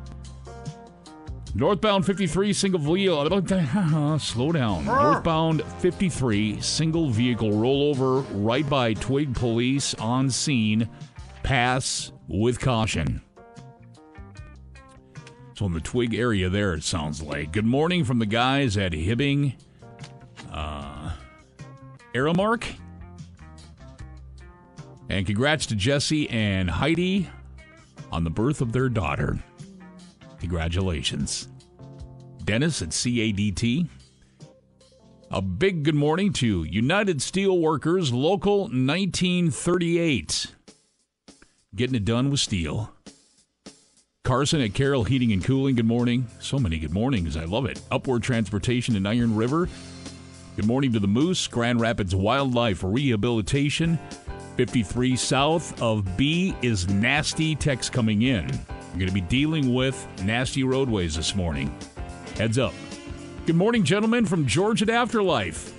Northbound 1.54 2.04
53 2.04 2.52
single 2.52 2.80
vehicle. 2.80 4.18
Slow 4.18 4.52
down. 4.52 4.84
Northbound 4.84 5.62
53 5.78 6.60
single 6.60 7.08
vehicle 7.08 7.52
rollover 7.52 8.26
right 8.32 8.68
by 8.68 8.92
Twig 8.94 9.34
Police 9.34 9.94
on 9.94 10.28
scene. 10.28 10.88
Pass 11.44 12.12
with 12.28 12.60
caution. 12.60 13.22
So 15.54 15.66
in 15.66 15.72
the 15.72 15.80
Twig 15.80 16.14
area 16.14 16.50
there, 16.50 16.74
it 16.74 16.82
sounds 16.82 17.22
like. 17.22 17.52
Good 17.52 17.64
morning 17.64 18.04
from 18.04 18.18
the 18.18 18.26
guys 18.26 18.76
at 18.76 18.92
Hibbing. 18.92 19.54
Uh, 20.52 21.12
Aramark. 22.12 22.66
And 25.08 25.26
congrats 25.26 25.66
to 25.66 25.76
Jesse 25.76 26.28
and 26.30 26.68
Heidi 26.68 27.28
on 28.10 28.24
the 28.24 28.30
birth 28.30 28.60
of 28.60 28.72
their 28.72 28.88
daughter. 28.88 29.38
Congratulations. 30.40 31.48
Dennis 32.44 32.82
at 32.82 32.90
CADT. 32.90 33.88
A 35.30 35.42
big 35.42 35.82
good 35.82 35.94
morning 35.94 36.32
to 36.34 36.62
United 36.64 37.18
Steelworkers 37.18 38.12
Local 38.12 38.60
1938. 38.60 40.46
Getting 41.74 41.96
it 41.96 42.04
done 42.04 42.30
with 42.30 42.40
steel. 42.40 42.92
Carson 44.22 44.60
at 44.60 44.74
Carroll 44.74 45.04
Heating 45.04 45.32
and 45.32 45.44
Cooling, 45.44 45.76
good 45.76 45.86
morning. 45.86 46.26
So 46.40 46.58
many 46.58 46.78
good 46.78 46.92
mornings. 46.92 47.36
I 47.36 47.44
love 47.44 47.66
it. 47.66 47.80
Upward 47.90 48.22
Transportation 48.22 48.96
in 48.96 49.06
Iron 49.06 49.36
River. 49.36 49.68
Good 50.56 50.66
morning 50.66 50.92
to 50.92 51.00
the 51.00 51.06
Moose, 51.06 51.46
Grand 51.48 51.80
Rapids 51.80 52.14
Wildlife 52.14 52.82
Rehabilitation. 52.82 53.98
53 54.56 55.16
south 55.16 55.80
of 55.82 56.16
B 56.16 56.54
is 56.62 56.88
nasty 56.88 57.54
text 57.54 57.92
coming 57.92 58.22
in. 58.22 58.46
We're 58.92 59.00
going 59.00 59.08
to 59.08 59.12
be 59.12 59.20
dealing 59.20 59.74
with 59.74 60.06
nasty 60.24 60.64
roadways 60.64 61.14
this 61.14 61.34
morning. 61.34 61.76
Heads 62.36 62.58
up. 62.58 62.72
Good 63.46 63.56
morning, 63.56 63.84
gentlemen, 63.84 64.24
from 64.26 64.46
George 64.46 64.82
at 64.82 64.88
Afterlife. 64.88 65.72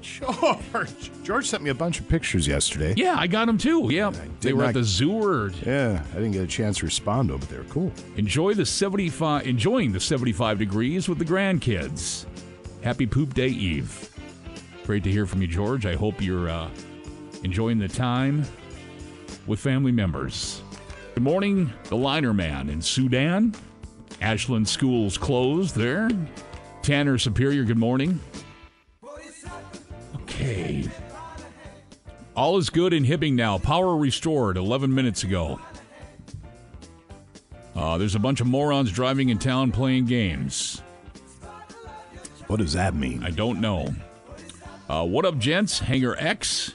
George. 0.00 1.10
George 1.24 1.46
sent 1.46 1.62
me 1.62 1.70
a 1.70 1.74
bunch 1.74 1.98
of 1.98 2.06
pictures 2.08 2.46
yesterday. 2.46 2.94
Yeah, 2.96 3.16
I 3.18 3.26
got 3.26 3.46
them 3.46 3.58
too. 3.58 3.88
Yeah, 3.90 4.12
they 4.40 4.52
were 4.52 4.62
not- 4.62 4.68
at 4.68 4.74
the 4.74 4.84
zoo. 4.84 5.10
Or 5.12 5.50
Yeah, 5.66 6.02
I 6.12 6.14
didn't 6.14 6.32
get 6.32 6.42
a 6.42 6.46
chance 6.46 6.78
to 6.78 6.84
respond 6.86 7.28
to 7.28 7.32
them, 7.34 7.40
but 7.40 7.48
they 7.48 7.56
were 7.58 7.64
cool. 7.64 7.92
enjoy 8.16 8.54
the 8.54 8.66
75, 8.66 9.46
enjoying 9.46 9.92
the 9.92 10.00
75 10.00 10.58
degrees 10.58 11.08
with 11.08 11.18
the 11.18 11.24
grandkids. 11.24 12.26
Happy 12.82 13.06
Poop 13.06 13.34
Day 13.34 13.48
Eve. 13.48 14.10
Great 14.86 15.02
to 15.04 15.10
hear 15.10 15.26
from 15.26 15.40
you, 15.40 15.48
George. 15.48 15.86
I 15.86 15.94
hope 15.94 16.20
you're 16.22 16.48
uh, 16.50 16.68
enjoying 17.44 17.78
the 17.78 17.88
time 17.88 18.44
with 19.46 19.60
family 19.60 19.92
members. 19.92 20.62
Good 21.14 21.22
morning, 21.22 21.72
the 21.84 21.96
liner 21.96 22.32
man 22.32 22.70
in 22.70 22.82
Sudan. 22.82 23.54
Ashland 24.20 24.68
School's 24.68 25.18
closed 25.18 25.76
there. 25.76 26.08
Tanner 26.82 27.18
Superior, 27.18 27.64
good 27.64 27.78
morning. 27.78 28.18
Okay. 30.16 30.88
All 32.34 32.56
is 32.56 32.70
good 32.70 32.92
in 32.92 33.04
Hibbing 33.04 33.34
now. 33.34 33.58
Power 33.58 33.96
restored 33.96 34.56
11 34.56 34.92
minutes 34.92 35.22
ago. 35.22 35.60
Uh, 37.76 37.98
there's 37.98 38.14
a 38.14 38.20
bunch 38.20 38.40
of 38.40 38.46
morons 38.46 38.90
driving 38.90 39.28
in 39.28 39.38
town 39.38 39.70
playing 39.70 40.06
games. 40.06 40.80
What 42.46 42.58
does 42.58 42.72
that 42.72 42.94
mean? 42.94 43.22
I 43.22 43.30
don't 43.30 43.60
know. 43.60 43.94
Uh, 44.88 45.04
what 45.04 45.24
up, 45.24 45.38
gents? 45.38 45.78
Hanger 45.78 46.16
X. 46.18 46.74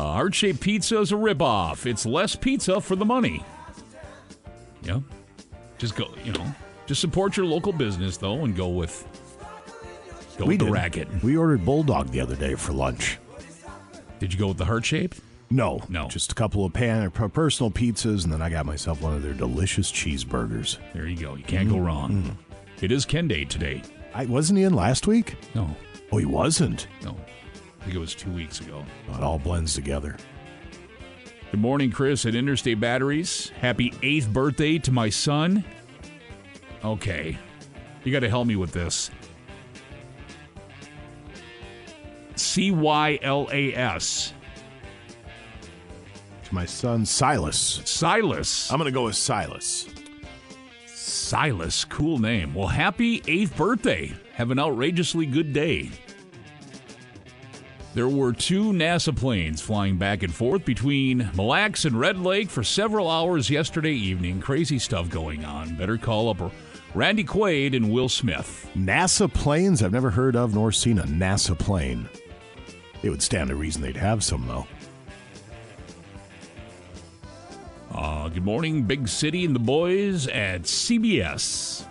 Uh, 0.00 0.14
Heart 0.14 0.34
shaped 0.34 0.60
pizza 0.60 0.98
is 0.98 1.12
a 1.12 1.14
ripoff. 1.14 1.84
It's 1.84 2.06
less 2.06 2.34
pizza 2.34 2.80
for 2.80 2.96
the 2.96 3.04
money. 3.04 3.44
Yeah. 4.82 5.00
Just 5.76 5.94
go, 5.94 6.06
you 6.24 6.32
know, 6.32 6.54
just 6.86 7.02
support 7.02 7.36
your 7.36 7.44
local 7.44 7.70
business, 7.70 8.16
though, 8.16 8.42
and 8.44 8.56
go 8.56 8.68
with, 8.68 9.06
go 10.38 10.46
with 10.46 10.58
the 10.58 10.70
racket. 10.70 11.06
We 11.22 11.36
ordered 11.36 11.66
Bulldog 11.66 12.08
the 12.08 12.20
other 12.20 12.34
day 12.34 12.54
for 12.54 12.72
lunch. 12.72 13.18
Did 14.20 14.32
you 14.32 14.38
go 14.38 14.48
with 14.48 14.56
the 14.56 14.64
heart 14.64 14.86
shape? 14.86 15.14
No, 15.50 15.82
No. 15.90 16.08
Just 16.08 16.32
a 16.32 16.34
couple 16.34 16.64
of 16.64 16.72
pan 16.72 17.10
per- 17.10 17.28
personal 17.28 17.70
pizzas, 17.70 18.24
and 18.24 18.32
then 18.32 18.40
I 18.40 18.48
got 18.48 18.64
myself 18.64 19.02
one 19.02 19.12
of 19.12 19.22
their 19.22 19.34
delicious 19.34 19.92
cheeseburgers. 19.92 20.78
There 20.94 21.06
you 21.06 21.16
go. 21.20 21.34
You 21.34 21.44
can't 21.44 21.68
go 21.68 21.74
mm-hmm. 21.74 21.84
wrong. 21.84 22.10
Mm-hmm. 22.12 22.84
It 22.84 22.90
is 22.90 23.04
Ken 23.04 23.28
Day 23.28 23.44
today. 23.44 23.82
I 24.14 24.24
wasn't 24.24 24.60
he 24.60 24.64
in 24.64 24.72
last 24.72 25.06
week? 25.06 25.36
No, 25.54 25.76
Oh, 26.10 26.16
he 26.16 26.24
wasn't. 26.24 26.86
no. 27.04 27.16
I 27.80 27.84
think 27.84 27.96
it 27.96 27.98
was 27.98 28.14
two 28.14 28.30
weeks 28.30 28.60
ago. 28.60 28.84
Oh, 29.10 29.14
it 29.16 29.22
all 29.22 29.38
blends 29.38 29.74
together. 29.74 30.16
Good 31.50 31.60
morning, 31.60 31.90
Chris 31.90 32.26
at 32.26 32.34
Interstate 32.34 32.78
Batteries. 32.78 33.48
Happy 33.58 33.92
eighth 34.02 34.28
birthday 34.28 34.78
to 34.78 34.92
my 34.92 35.08
son. 35.08 35.64
Okay. 36.84 37.38
You 38.04 38.12
got 38.12 38.20
to 38.20 38.28
help 38.28 38.46
me 38.46 38.56
with 38.56 38.72
this. 38.72 39.10
C 42.36 42.70
Y 42.70 43.18
L 43.22 43.48
A 43.50 43.74
S. 43.74 44.34
To 46.44 46.54
my 46.54 46.66
son 46.66 47.04
Silas. 47.04 47.80
Silas. 47.84 48.70
I'm 48.70 48.78
gonna 48.78 48.90
go 48.90 49.04
with 49.04 49.16
Silas. 49.16 49.88
Silas. 50.86 51.84
Cool 51.84 52.18
name. 52.18 52.54
Well, 52.54 52.68
happy 52.68 53.22
eighth 53.26 53.56
birthday. 53.56 54.12
Have 54.34 54.50
an 54.50 54.58
outrageously 54.58 55.26
good 55.26 55.52
day. 55.52 55.90
There 57.92 58.08
were 58.08 58.32
two 58.32 58.66
NASA 58.66 59.14
planes 59.16 59.60
flying 59.60 59.96
back 59.96 60.22
and 60.22 60.32
forth 60.32 60.64
between 60.64 61.28
Mille 61.34 61.48
Lacs 61.48 61.84
and 61.84 61.98
Red 61.98 62.20
Lake 62.20 62.48
for 62.48 62.62
several 62.62 63.10
hours 63.10 63.50
yesterday 63.50 63.94
evening. 63.94 64.40
Crazy 64.40 64.78
stuff 64.78 65.10
going 65.10 65.44
on. 65.44 65.74
Better 65.74 65.98
call 65.98 66.30
up 66.30 66.52
Randy 66.94 67.24
Quaid 67.24 67.74
and 67.74 67.90
Will 67.90 68.08
Smith. 68.08 68.70
NASA 68.76 69.32
planes? 69.32 69.82
I've 69.82 69.92
never 69.92 70.10
heard 70.10 70.36
of 70.36 70.54
nor 70.54 70.70
seen 70.70 71.00
a 71.00 71.04
NASA 71.04 71.58
plane. 71.58 72.08
It 73.02 73.10
would 73.10 73.22
stand 73.22 73.50
to 73.50 73.56
reason 73.56 73.82
they'd 73.82 73.96
have 73.96 74.22
some, 74.22 74.46
though. 74.46 74.66
Uh, 77.92 78.28
good 78.28 78.44
morning, 78.44 78.84
Big 78.84 79.08
City 79.08 79.44
and 79.44 79.54
the 79.54 79.60
boys 79.60 80.28
at 80.28 80.62
CBS. 80.62 81.84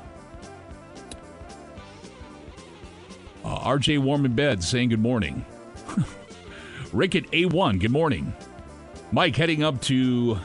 Uh, 3.43 3.59
RJ 3.59 3.99
Warm 3.99 4.25
in 4.25 4.33
Bed 4.33 4.63
saying 4.63 4.89
good 4.89 5.01
morning. 5.01 5.45
Rick 6.91 7.15
at 7.15 7.23
A1, 7.31 7.79
good 7.79 7.91
morning. 7.91 8.33
Mike 9.11 9.35
heading 9.35 9.63
up 9.63 9.79
to 9.83 10.37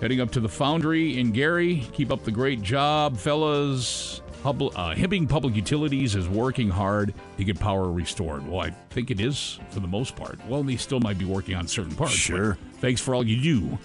heading 0.00 0.20
up 0.20 0.30
to 0.32 0.40
the 0.40 0.48
foundry 0.48 1.18
in 1.18 1.32
Gary. 1.32 1.86
Keep 1.92 2.10
up 2.10 2.24
the 2.24 2.30
great 2.30 2.62
job, 2.62 3.18
fellas. 3.18 4.22
Public, 4.42 4.76
uh, 4.76 4.94
Hibbing 4.94 5.28
Public 5.28 5.54
Utilities 5.54 6.16
is 6.16 6.28
working 6.28 6.68
hard 6.68 7.14
to 7.36 7.44
get 7.44 7.60
power 7.60 7.92
restored. 7.92 8.46
Well, 8.48 8.60
I 8.60 8.70
think 8.90 9.10
it 9.10 9.20
is 9.20 9.60
for 9.70 9.80
the 9.80 9.86
most 9.86 10.16
part. 10.16 10.40
Well, 10.48 10.64
they 10.64 10.76
still 10.76 10.98
might 10.98 11.18
be 11.18 11.24
working 11.24 11.54
on 11.54 11.68
certain 11.68 11.94
parts. 11.94 12.14
Sure. 12.14 12.58
Thanks 12.80 13.00
for 13.00 13.14
all 13.14 13.24
you 13.24 13.40
do. 13.40 13.78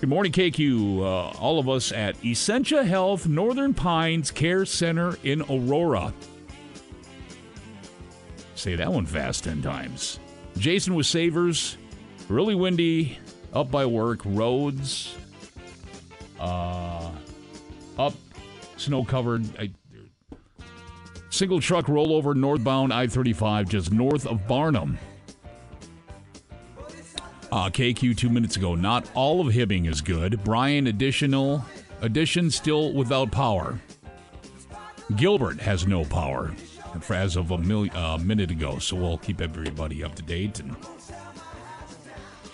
Good 0.00 0.08
morning, 0.08 0.32
KQ. 0.32 0.98
Uh, 0.98 1.02
all 1.38 1.60
of 1.60 1.68
us 1.68 1.92
at 1.92 2.16
Essentia 2.24 2.82
Health 2.82 3.28
Northern 3.28 3.74
Pines 3.74 4.32
Care 4.32 4.64
Center 4.64 5.16
in 5.22 5.42
Aurora. 5.42 6.12
Say 8.62 8.76
that 8.76 8.92
one 8.92 9.06
fast 9.06 9.42
10 9.42 9.60
times. 9.60 10.20
Jason 10.56 10.94
with 10.94 11.06
Savers. 11.06 11.76
Really 12.28 12.54
windy. 12.54 13.18
Up 13.52 13.72
by 13.72 13.86
work. 13.86 14.20
Roads. 14.24 15.16
Uh, 16.38 17.10
up. 17.98 18.14
Snow 18.76 19.02
covered. 19.02 19.44
I, 19.58 19.72
single 21.28 21.60
truck 21.60 21.86
rollover 21.86 22.36
northbound 22.36 22.92
I 22.92 23.08
35 23.08 23.68
just 23.68 23.90
north 23.90 24.28
of 24.28 24.46
Barnum. 24.46 24.96
Uh, 27.50 27.68
KQ 27.68 28.16
two 28.16 28.30
minutes 28.30 28.54
ago. 28.54 28.76
Not 28.76 29.10
all 29.14 29.40
of 29.40 29.52
Hibbing 29.52 29.88
is 29.88 30.00
good. 30.00 30.44
Brian 30.44 30.86
additional 30.86 31.64
addition 32.00 32.48
still 32.48 32.92
without 32.92 33.32
power. 33.32 33.80
Gilbert 35.16 35.58
has 35.58 35.84
no 35.84 36.04
power 36.04 36.52
as 37.10 37.36
of 37.36 37.50
a 37.50 37.58
mil- 37.58 37.88
uh, 37.96 38.18
minute 38.18 38.50
ago. 38.50 38.78
So 38.78 38.96
we'll 38.96 39.18
keep 39.18 39.40
everybody 39.40 40.02
up 40.04 40.14
to 40.16 40.22
date 40.22 40.60
and 40.60 40.74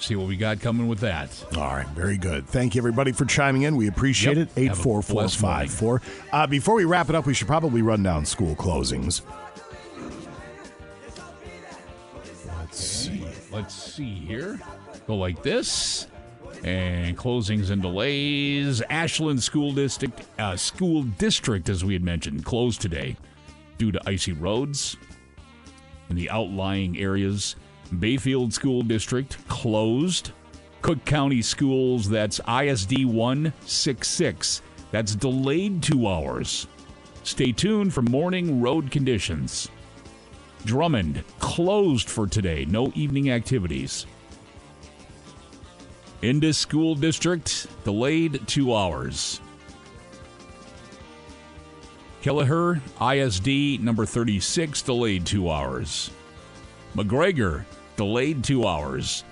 see 0.01 0.14
what 0.16 0.27
we 0.29 0.37
got 0.37 0.61
coming 0.61 0.88
with 0.88 1.01
that. 1.01 1.31
All 1.57 1.62
right, 1.74 1.87
very 1.88 2.16
good. 2.16 2.46
Thank 2.46 2.74
you, 2.74 2.81
everybody, 2.81 3.12
for 3.12 3.24
chiming 3.24 3.62
in. 3.62 3.77
We 3.77 3.88
appreciate 3.88 4.37
Yep. 4.38 4.48
it. 4.57 4.68
Have 4.68 4.79
a 4.81 4.83
blessed 4.83 5.42
morning. 5.42 5.66
84454. 5.68 6.03
Uh, 6.33 6.46
before 6.46 6.74
we 6.77 6.85
wrap 6.85 7.09
it 7.09 7.14
up, 7.14 7.27
we 7.27 7.35
should 7.35 7.46
probably 7.48 7.83
run 7.83 8.03
down 8.03 8.24
school 8.24 8.55
closings. 8.55 9.22
Let's 12.59 12.79
see. 12.79 13.24
Let's 13.53 13.74
see 13.74 14.14
here. 14.14 14.61
Go 15.07 15.16
like 15.16 15.42
this. 15.42 16.07
And 16.64 17.16
closings 17.16 17.70
and 17.70 17.81
delays. 17.83 18.83
Ashland 18.90 19.42
School 19.42 19.72
District, 19.72 20.20
uh, 20.38 20.57
School 20.57 21.03
District, 21.05 21.68
as 21.68 21.85
we 21.85 21.92
had 21.92 22.03
mentioned, 22.03 22.44
closed 22.44 22.81
today 22.81 23.16
due 23.79 23.93
to 23.93 24.09
icy 24.09 24.33
roads 24.33 24.97
in 26.11 26.17
the 26.17 26.31
outlying 26.31 26.99
areas. 26.99 27.57
Bayfield 27.99 28.53
School 28.53 28.83
District 28.83 29.37
closed. 29.49 30.33
Cook 30.83 31.05
County 31.05 31.43
Schools, 31.43 32.09
that's 32.09 32.41
ISD 32.49 33.05
166. 33.05 34.62
That's 34.91 35.14
delayed 35.14 35.83
two 35.83 36.07
hours. 36.07 36.67
Stay 37.25 37.53
tuned 37.53 37.93
for 37.93 38.03
morning 38.03 38.61
road 38.61 38.91
conditions. 38.91 39.69
Drummond 40.64 41.25
closed 41.41 42.09
for 42.09 42.27
today. 42.27 42.64
No 42.64 42.93
evening 42.95 43.31
activities. 43.31 44.07
Indus 46.23 46.59
School 46.59 46.95
District 46.95 47.67
delayed 47.85 48.47
two 48.47 48.75
hours. 48.75 49.41
Kelliher 52.23 52.81
ISD 53.01 53.83
number 53.83 54.05
36 54.05 54.83
delayed 54.83 55.25
two 55.25 55.51
hours. 55.51 56.11
McGregor 56.97 57.65
delayed 57.97 58.43
two 58.43 58.67
hours. 58.67 59.25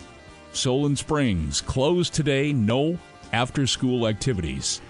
Solon 0.52 0.94
Springs 0.96 1.60
closed 1.60 2.14
today. 2.14 2.52
No 2.52 2.98
after 3.32 3.66
school 3.66 4.06
activities. 4.06 4.80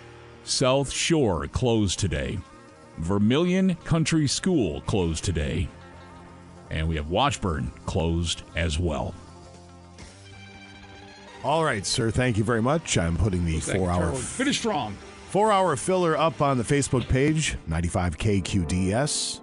South 0.45 0.93
Shore 0.93 1.47
closed 1.49 1.99
today. 1.99 2.39
Vermilion 2.99 3.75
Country 3.77 4.27
School 4.27 4.83
closed 4.83 5.25
today. 5.25 5.69
And 6.71 6.89
we 6.89 6.97
have 6.97 7.09
Washburn 7.09 7.73
closed 7.87 8.43
as 8.55 8.79
well. 8.79 9.15
All 11.43 11.65
right, 11.65 11.87
sir. 11.87 12.11
Thank 12.11 12.37
you 12.39 12.45
very 12.45 12.63
much. 12.63 12.99
I'm 12.99 13.17
putting 13.17 13.45
the 13.45 13.61
four 13.61 13.91
hour 13.91 14.13
Finish 14.13 14.59
strong. 14.59 14.97
Four 15.37 15.53
hour 15.53 15.77
filler 15.77 16.17
up 16.17 16.41
on 16.41 16.57
the 16.57 16.65
Facebook 16.65 17.07
page, 17.11 17.59
95KQDS. 17.69 19.43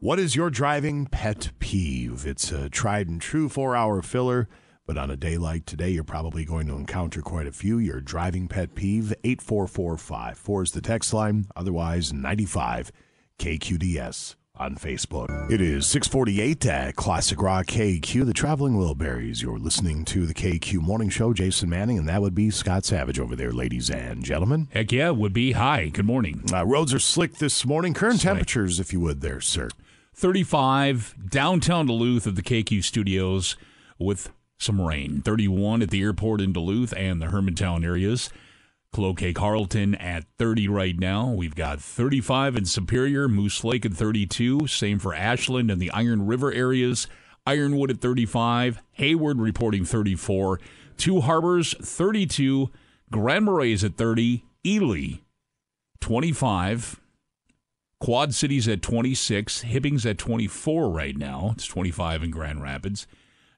What 0.00 0.18
is 0.18 0.34
your 0.34 0.50
driving 0.50 1.06
pet 1.06 1.52
peeve? 1.60 2.26
It's 2.26 2.50
a 2.50 2.68
tried 2.68 3.06
and 3.06 3.20
true 3.20 3.48
four 3.48 3.76
hour 3.76 4.02
filler, 4.02 4.48
but 4.84 4.98
on 4.98 5.08
a 5.08 5.16
day 5.16 5.38
like 5.38 5.66
today, 5.66 5.90
you're 5.90 6.02
probably 6.02 6.44
going 6.44 6.66
to 6.66 6.74
encounter 6.74 7.22
quite 7.22 7.46
a 7.46 7.52
few. 7.52 7.78
Your 7.78 8.00
driving 8.00 8.48
pet 8.48 8.74
peeve, 8.74 9.14
84455. 9.22 10.36
Four 10.36 10.64
is 10.64 10.72
the 10.72 10.80
text 10.80 11.14
line, 11.14 11.46
otherwise 11.54 12.12
95 12.12 12.90
KQDS 13.38 14.34
on 14.56 14.76
Facebook. 14.76 15.50
It 15.50 15.60
is 15.60 15.86
648 15.86 16.66
at 16.66 16.96
Classic 16.96 17.40
Rock 17.40 17.66
KQ, 17.66 18.26
the 18.26 18.32
Traveling 18.32 18.74
Wilburys. 18.74 19.42
You're 19.42 19.58
listening 19.58 20.04
to 20.06 20.26
the 20.26 20.34
KQ 20.34 20.74
Morning 20.80 21.08
Show, 21.08 21.32
Jason 21.32 21.70
Manning, 21.70 21.98
and 21.98 22.08
that 22.08 22.20
would 22.20 22.34
be 22.34 22.50
Scott 22.50 22.84
Savage 22.84 23.18
over 23.18 23.34
there, 23.34 23.52
ladies 23.52 23.90
and 23.90 24.22
gentlemen. 24.24 24.68
Heck 24.72 24.92
yeah, 24.92 25.08
it 25.08 25.16
would 25.16 25.32
be. 25.32 25.52
Hi, 25.52 25.88
good 25.88 26.04
morning. 26.04 26.44
Uh, 26.52 26.66
roads 26.66 26.92
are 26.92 26.98
slick 26.98 27.36
this 27.36 27.64
morning. 27.64 27.94
Current 27.94 28.20
Slick. 28.20 28.34
temperatures, 28.34 28.78
if 28.78 28.92
you 28.92 29.00
would, 29.00 29.20
there, 29.22 29.40
sir. 29.40 29.68
35 30.14 31.14
downtown 31.30 31.86
Duluth 31.86 32.26
at 32.26 32.36
the 32.36 32.42
KQ 32.42 32.84
studios 32.84 33.56
with 33.98 34.30
some 34.58 34.80
rain. 34.80 35.22
31 35.22 35.82
at 35.82 35.90
the 35.90 36.02
airport 36.02 36.40
in 36.40 36.52
Duluth 36.52 36.92
and 36.96 37.22
the 37.22 37.26
Hermantown 37.26 37.84
areas. 37.84 38.28
Cloquet 38.92 39.32
Carlton 39.32 39.94
at 39.94 40.24
30 40.38 40.68
right 40.68 40.98
now. 40.98 41.30
We've 41.30 41.54
got 41.54 41.80
35 41.80 42.56
in 42.56 42.64
Superior, 42.66 43.26
Moose 43.26 43.64
Lake 43.64 43.86
at 43.86 43.94
32. 43.94 44.66
Same 44.66 44.98
for 44.98 45.14
Ashland 45.14 45.70
and 45.70 45.80
the 45.80 45.90
Iron 45.90 46.26
River 46.26 46.52
areas. 46.52 47.06
Ironwood 47.46 47.90
at 47.90 48.00
35. 48.00 48.82
Hayward 48.92 49.40
reporting 49.40 49.84
34. 49.84 50.60
Two 50.96 51.22
Harbors 51.22 51.74
32. 51.80 52.70
Grand 53.10 53.46
Marais 53.46 53.82
at 53.82 53.96
30. 53.96 54.44
Ely 54.64 55.20
25. 56.00 57.00
Quad 58.02 58.34
Cities 58.34 58.66
at 58.66 58.82
26, 58.82 59.62
Hibbing's 59.62 60.04
at 60.04 60.18
24 60.18 60.90
right 60.90 61.16
now. 61.16 61.50
It's 61.52 61.66
25 61.66 62.24
in 62.24 62.30
Grand 62.32 62.60
Rapids. 62.60 63.06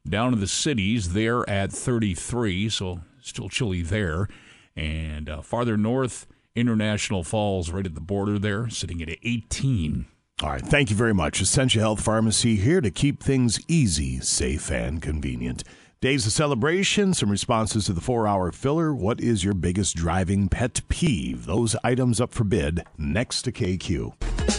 Down 0.07 0.35
in 0.35 0.41
the 0.41 0.47
cities, 0.47 1.15
they're 1.15 1.49
at 1.49 1.73
33, 1.73 2.69
so 2.69 3.01
still 3.23 3.49
chilly 3.49 3.81
there. 3.81 4.29
And 4.77 5.29
uh, 5.29 5.43
farther 5.43 5.77
north, 5.77 6.27
International 6.55 7.23
Falls, 7.23 7.71
right 7.71 7.87
at 7.87 7.95
the 7.95 8.01
border 8.01 8.39
there, 8.39 8.69
sitting 8.69 9.03
at 9.03 9.09
18. 9.23 10.07
All 10.43 10.51
right, 10.51 10.63
thank 10.63 10.91
you 10.91 10.97
very 10.97 11.15
much. 11.15 11.41
Essentia 11.41 11.79
Health 11.79 12.01
Pharmacy 12.01 12.57
here 12.57 12.81
to 12.81 12.91
keep 12.91 13.23
things 13.23 13.61
easy, 13.69 14.21
safe, 14.21 14.71
and 14.71 15.01
convenient. 15.01 15.63
Days 16.01 16.27
of 16.27 16.33
celebration, 16.33 17.15
some 17.15 17.31
responses 17.31 17.87
to 17.87 17.93
the 17.93 18.01
four 18.01 18.27
hour 18.27 18.53
filler. 18.53 18.95
What 18.95 19.21
is 19.21 19.43
your 19.43 19.55
biggest 19.55 19.97
driving 19.97 20.49
pet 20.49 20.83
peeve? 20.89 21.47
Those 21.47 21.77
items 21.83 22.21
up 22.21 22.33
for 22.33 22.45
bid 22.45 22.85
next 22.99 23.43
to 23.43 23.53
KQ. 23.53 24.54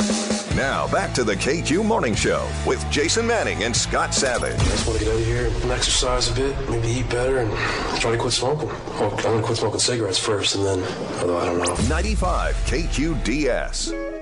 Now 0.55 0.87
back 0.87 1.13
to 1.15 1.25
the 1.25 1.35
KQ 1.35 1.83
Morning 1.83 2.15
Show 2.15 2.49
with 2.65 2.89
Jason 2.89 3.27
Manning 3.27 3.65
and 3.65 3.75
Scott 3.75 4.13
Savage. 4.13 4.53
I 4.57 4.63
just 4.63 4.87
want 4.87 4.99
to 4.99 5.03
get 5.03 5.13
out 5.13 5.19
of 5.19 5.25
here 5.25 5.47
and 5.47 5.69
exercise 5.69 6.31
a 6.31 6.33
bit, 6.33 6.69
maybe 6.69 6.87
eat 6.87 7.09
better, 7.09 7.39
and 7.39 7.51
try 7.99 8.11
to 8.11 8.17
quit 8.17 8.31
smoking. 8.31 8.69
Well, 8.69 9.13
I'm 9.17 9.21
going 9.21 9.39
to 9.39 9.43
quit 9.43 9.57
smoking 9.57 9.81
cigarettes 9.81 10.17
first, 10.17 10.55
and 10.55 10.65
then, 10.65 10.79
although 11.19 11.39
I 11.39 11.45
don't 11.45 11.57
know. 11.57 11.75
95 11.89 12.55
KQDS. 12.67 14.14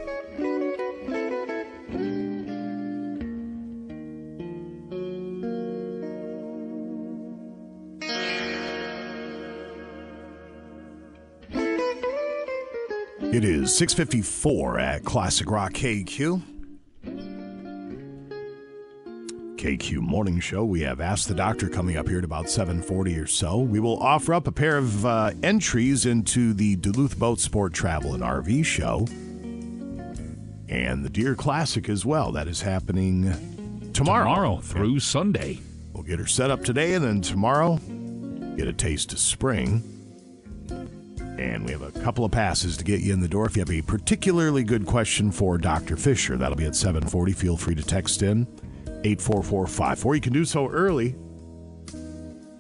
It 13.34 13.44
is 13.44 13.76
654 13.76 14.78
at 14.78 15.04
Classic 15.04 15.50
Rock 15.50 15.74
KQ. 15.74 16.40
KQ 19.56 19.98
Morning 20.02 20.40
Show. 20.40 20.64
We 20.64 20.82
have 20.82 21.02
Ask 21.02 21.28
the 21.28 21.34
Doctor 21.34 21.68
coming 21.68 21.98
up 21.98 22.08
here 22.08 22.20
at 22.20 22.24
about 22.24 22.48
740 22.48 23.18
or 23.18 23.26
so. 23.26 23.58
We 23.58 23.80
will 23.80 23.98
offer 23.98 24.36
up 24.36 24.46
a 24.46 24.52
pair 24.52 24.78
of 24.78 25.04
uh, 25.04 25.32
entries 25.42 26.06
into 26.06 26.54
the 26.54 26.76
Duluth 26.76 27.18
Boat 27.18 27.40
Sport 27.40 27.74
Travel 27.74 28.14
and 28.14 28.22
RV 28.22 28.66
Show. 28.66 29.08
And 30.70 31.04
the 31.04 31.10
Deer 31.10 31.34
Classic 31.34 31.90
as 31.90 32.06
well. 32.06 32.32
That 32.34 32.48
is 32.48 32.62
happening 32.62 33.24
tomorrow. 33.94 34.26
Tomorrow 34.26 34.58
through 34.58 35.00
Sunday. 35.00 35.60
We'll 35.92 36.04
get 36.04 36.20
her 36.20 36.28
set 36.28 36.52
up 36.52 36.64
today, 36.64 36.94
and 36.94 37.04
then 37.04 37.22
tomorrow, 37.22 37.78
get 38.58 38.68
a 38.68 38.74
taste 38.74 39.12
of 39.12 39.18
spring. 39.18 39.93
And 41.38 41.66
we 41.66 41.72
have 41.72 41.82
a 41.82 41.92
couple 42.02 42.24
of 42.24 42.32
passes 42.32 42.78
to 42.78 42.84
get 42.84 43.02
you 43.02 43.12
in 43.12 43.20
the 43.20 43.28
door. 43.28 43.46
If 43.46 43.56
you 43.56 43.62
have 43.62 43.72
a 43.72 43.82
particularly 43.82 44.64
good 44.64 44.86
question 44.86 45.32
for 45.32 45.58
Dr. 45.58 45.98
Fisher, 45.98 46.38
that'll 46.38 46.56
be 46.56 46.66
at 46.66 46.76
740. 46.76 47.34
Feel 47.34 47.58
free 47.58 47.76
to 47.76 47.84
text 47.84 48.22
in 48.22 48.48
84454. 49.04 50.16
You 50.16 50.22
can 50.22 50.34
do 50.34 50.46
so 50.46 50.68
early 50.70 51.16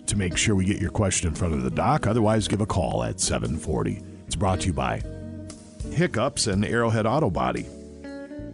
to 0.08 0.18
make 0.18 0.38
sure 0.38 0.56
we 0.56 0.66
get 0.66 0.82
your 0.82 0.92
question 0.92 1.30
in 1.30 1.36
front 1.36 1.54
of 1.54 1.64
the 1.64 1.72
doc. 1.72 2.08
Otherwise, 2.08 2.48
give 2.48 2.62
a 2.62 2.66
call 2.66 3.04
at 3.04 3.20
740. 3.20 4.02
It's 4.26 4.36
brought 4.36 4.62
to 4.62 4.68
you 4.68 4.74
by 4.74 5.02
Hiccups 5.92 6.48
and 6.48 6.66
Arrowhead 6.66 7.06
Auto 7.06 7.30
Body. 7.30 7.66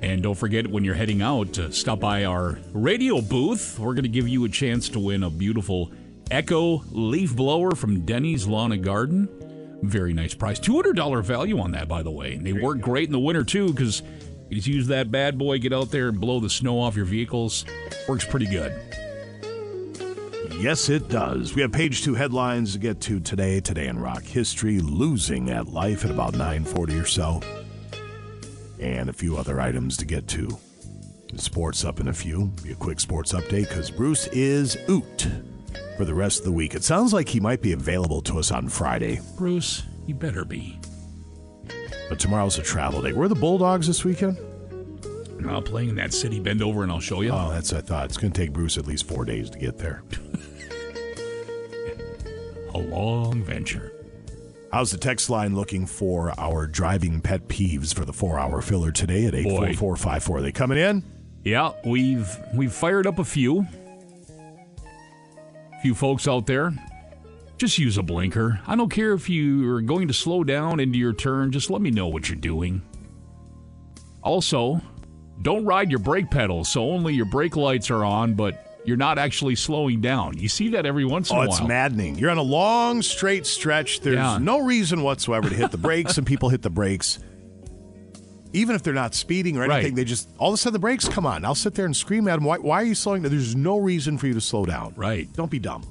And 0.02 0.24
don't 0.24 0.36
forget 0.36 0.68
when 0.68 0.84
you're 0.84 0.96
heading 0.96 1.22
out 1.22 1.54
to 1.54 1.72
stop 1.72 2.00
by 2.00 2.26
our 2.26 2.60
radio 2.74 3.22
booth. 3.22 3.78
We're 3.80 3.94
going 3.94 4.04
to 4.04 4.10
give 4.10 4.28
you 4.28 4.46
a 4.46 4.50
chance 4.50 4.90
to 4.90 5.00
win 5.00 5.24
a 5.24 5.30
beautiful 5.30 5.92
Echo 6.32 6.84
leaf 6.92 7.36
blower 7.36 7.72
from 7.72 8.06
Denny's 8.06 8.48
Lawn 8.48 8.72
and 8.72 8.84
Garden. 8.84 9.28
Very 9.82 10.14
nice 10.14 10.34
price. 10.34 10.60
$200 10.60 11.24
value 11.24 11.60
on 11.60 11.72
that, 11.72 11.88
by 11.88 12.04
the 12.04 12.12
way. 12.12 12.34
And 12.34 12.46
they 12.46 12.54
work 12.54 12.82
great 12.82 13.08
in 13.08 13.12
the 13.12 13.20
winter, 13.20 13.44
too, 13.44 13.72
because 13.72 14.02
you 14.50 14.56
just 14.56 14.68
use 14.68 14.88
that 14.88 15.12
bad 15.12 15.38
boy, 15.38 15.60
get 15.60 15.74
out 15.74 15.92
there 15.92 16.10
and 16.10 16.20
blow 16.20 16.40
the 16.40 16.50
snow 16.50 16.80
off 16.80 16.96
your 16.96 17.06
vehicles. 17.06 17.66
Works 18.08 18.26
pretty 18.26 18.48
good. 18.48 18.74
Yes, 20.60 20.90
it 20.90 21.08
does. 21.08 21.56
We 21.56 21.62
have 21.62 21.72
page 21.72 22.04
two 22.04 22.16
headlines 22.16 22.74
to 22.74 22.80
get 22.80 23.00
to 23.02 23.22
today. 23.22 23.62
Today 23.62 23.88
in 23.88 23.98
rock 23.98 24.24
history, 24.24 24.80
losing 24.80 25.50
at 25.50 25.68
life 25.68 26.04
at 26.04 26.12
about 26.12 26.34
940 26.34 26.98
or 26.98 27.06
so. 27.06 27.42
And 28.80 29.10
a 29.10 29.14
few 29.14 29.38
other 29.38 29.62
items 29.62 29.96
to 29.98 30.06
get 30.06 30.28
to. 30.30 30.50
Sports 31.38 31.86
up 31.86 32.02
in 32.02 32.10
a 32.10 32.14
few. 32.14 32.48
Be 32.64 32.74
a 32.74 32.76
quick 32.76 33.00
sports 33.00 33.32
update 33.32 33.70
because 33.70 33.90
Bruce 33.90 34.28
is 34.28 34.78
oot 34.90 35.28
for 36.00 36.06
the 36.06 36.16
rest 36.16 36.40
of 36.40 36.46
the 36.46 36.52
week. 36.54 36.76
It 36.76 36.86
sounds 36.86 37.12
like 37.12 37.28
he 37.28 37.42
might 37.42 37.62
be 37.62 37.74
available 37.74 38.22
to 38.22 38.40
us 38.40 38.54
on 38.54 38.70
Friday. 38.70 39.20
Bruce, 39.36 39.84
you 40.08 40.16
better 40.16 40.46
be. 40.46 40.80
But 42.08 42.22
tomorrow's 42.22 42.58
a 42.58 42.62
travel 42.62 43.02
day. 43.02 43.12
Where 43.12 43.26
are 43.26 43.28
the 43.28 43.36
Bulldogs 43.36 43.86
this 43.86 44.06
weekend? 44.06 44.38
Now 45.42 45.60
playing 45.60 45.90
in 45.90 45.96
that 45.96 46.14
city, 46.14 46.40
bend 46.40 46.62
over 46.62 46.84
and 46.84 46.92
I'll 46.92 47.02
show 47.02 47.20
you. 47.20 47.32
Oh, 47.32 47.52
that's 47.52 47.74
what 47.74 47.84
I 47.84 47.86
thought. 47.86 48.06
It's 48.06 48.16
going 48.16 48.32
to 48.32 48.42
take 48.42 48.54
Bruce 48.54 48.78
at 48.78 48.88
least 48.88 49.10
four 49.10 49.26
days 49.26 49.50
to 49.50 49.60
get 49.60 49.78
there. 49.78 50.02
a 52.74 52.78
long 52.78 53.44
venture. 53.44 53.92
How's 54.72 54.92
the 54.92 54.98
text 54.98 55.30
line 55.30 55.54
looking 55.54 55.86
for 55.86 56.34
our 56.40 56.66
driving 56.66 57.20
pet 57.20 57.50
peeves 57.50 57.94
for 57.94 58.06
the 58.06 58.14
four 58.14 58.40
hour 58.40 58.62
filler 58.62 58.94
today 58.94 59.26
at 59.26 59.36
84454? 59.36 60.42
They 60.44 60.54
coming 60.54 60.78
in? 60.78 61.04
Yeah, 61.44 61.74
we've 61.86 62.34
we've 62.54 62.72
fired 62.72 63.06
up 63.06 63.20
a 63.20 63.26
few. 63.26 63.68
Few 65.82 65.96
folks 65.96 66.28
out 66.28 66.46
there. 66.46 66.74
Just 67.58 67.78
use 67.78 67.98
a 67.98 68.04
blinker. 68.04 68.60
I 68.68 68.76
don't 68.76 68.90
care 68.90 69.14
if 69.14 69.30
you 69.30 69.70
are 69.74 69.82
going 69.82 70.08
to 70.08 70.14
slow 70.14 70.44
down 70.44 70.80
into 70.80 70.98
your 70.98 71.14
turn, 71.14 71.52
just 71.52 71.70
let 71.70 71.82
me 71.82 71.92
know 71.92 72.08
what 72.08 72.30
you're 72.30 72.38
doing. 72.38 72.82
Also, 74.24 74.82
don't 75.42 75.66
ride 75.66 75.90
your 75.90 76.00
brake 76.00 76.30
pedal 76.30 76.64
so 76.66 76.92
only 76.92 77.14
your 77.14 77.26
brake 77.26 77.56
lights 77.56 77.90
are 77.90 78.04
on, 78.04 78.34
but 78.34 78.66
you're 78.86 78.98
not 78.98 79.18
actually 79.18 79.56
slowing 79.56 80.02
down. 80.02 80.38
You 80.38 80.50
see 80.50 80.70
that 80.70 80.86
every 80.86 81.06
once 81.06 81.32
in 81.32 81.38
Oh, 81.38 81.42
a 81.42 81.46
it's 81.46 81.60
while. 81.60 81.68
maddening. 81.68 82.18
You're 82.18 82.32
on 82.32 82.38
a 82.38 82.42
long, 82.42 83.02
straight 83.02 83.46
stretch. 83.46 84.02
There's 84.02 84.16
Yeah. 84.16 84.38
no 84.40 84.60
reason 84.64 85.02
whatsoever 85.04 85.50
to 85.50 85.56
hit 85.56 85.72
the 85.72 85.78
brakes, 85.78 86.18
and 86.18 86.26
people 86.26 86.50
hit 86.50 86.62
the 86.62 86.70
brakes. 86.70 87.20
Even 88.54 88.76
if 88.76 88.82
they're 88.84 88.94
not 88.94 89.14
speeding 89.14 89.58
or 89.58 89.64
anything, 89.64 89.84
Right. 89.94 89.96
they 89.96 90.04
just 90.04 90.30
all 90.40 90.50
of 90.50 90.56
a 90.56 90.58
sudden 90.58 90.74
the 90.74 90.80
brakes 90.80 91.08
come 91.08 91.26
on. 91.26 91.46
I'll 91.46 91.54
sit 91.56 91.76
there 91.76 91.86
and 91.86 91.96
scream 91.96 92.28
at 92.28 92.36
them. 92.36 92.44
Why, 92.46 92.58
why 92.58 92.82
are 92.82 92.86
you 92.86 92.96
slowing 92.96 93.22
down? 93.22 93.32
There's 93.32 93.56
no 93.56 93.78
reason 93.78 94.18
for 94.18 94.26
you 94.28 94.34
to 94.34 94.42
slow 94.42 94.66
down. 94.66 94.94
Right. 94.96 95.32
Don't 95.34 95.52
be 95.52 95.60
dumb. 95.60 95.86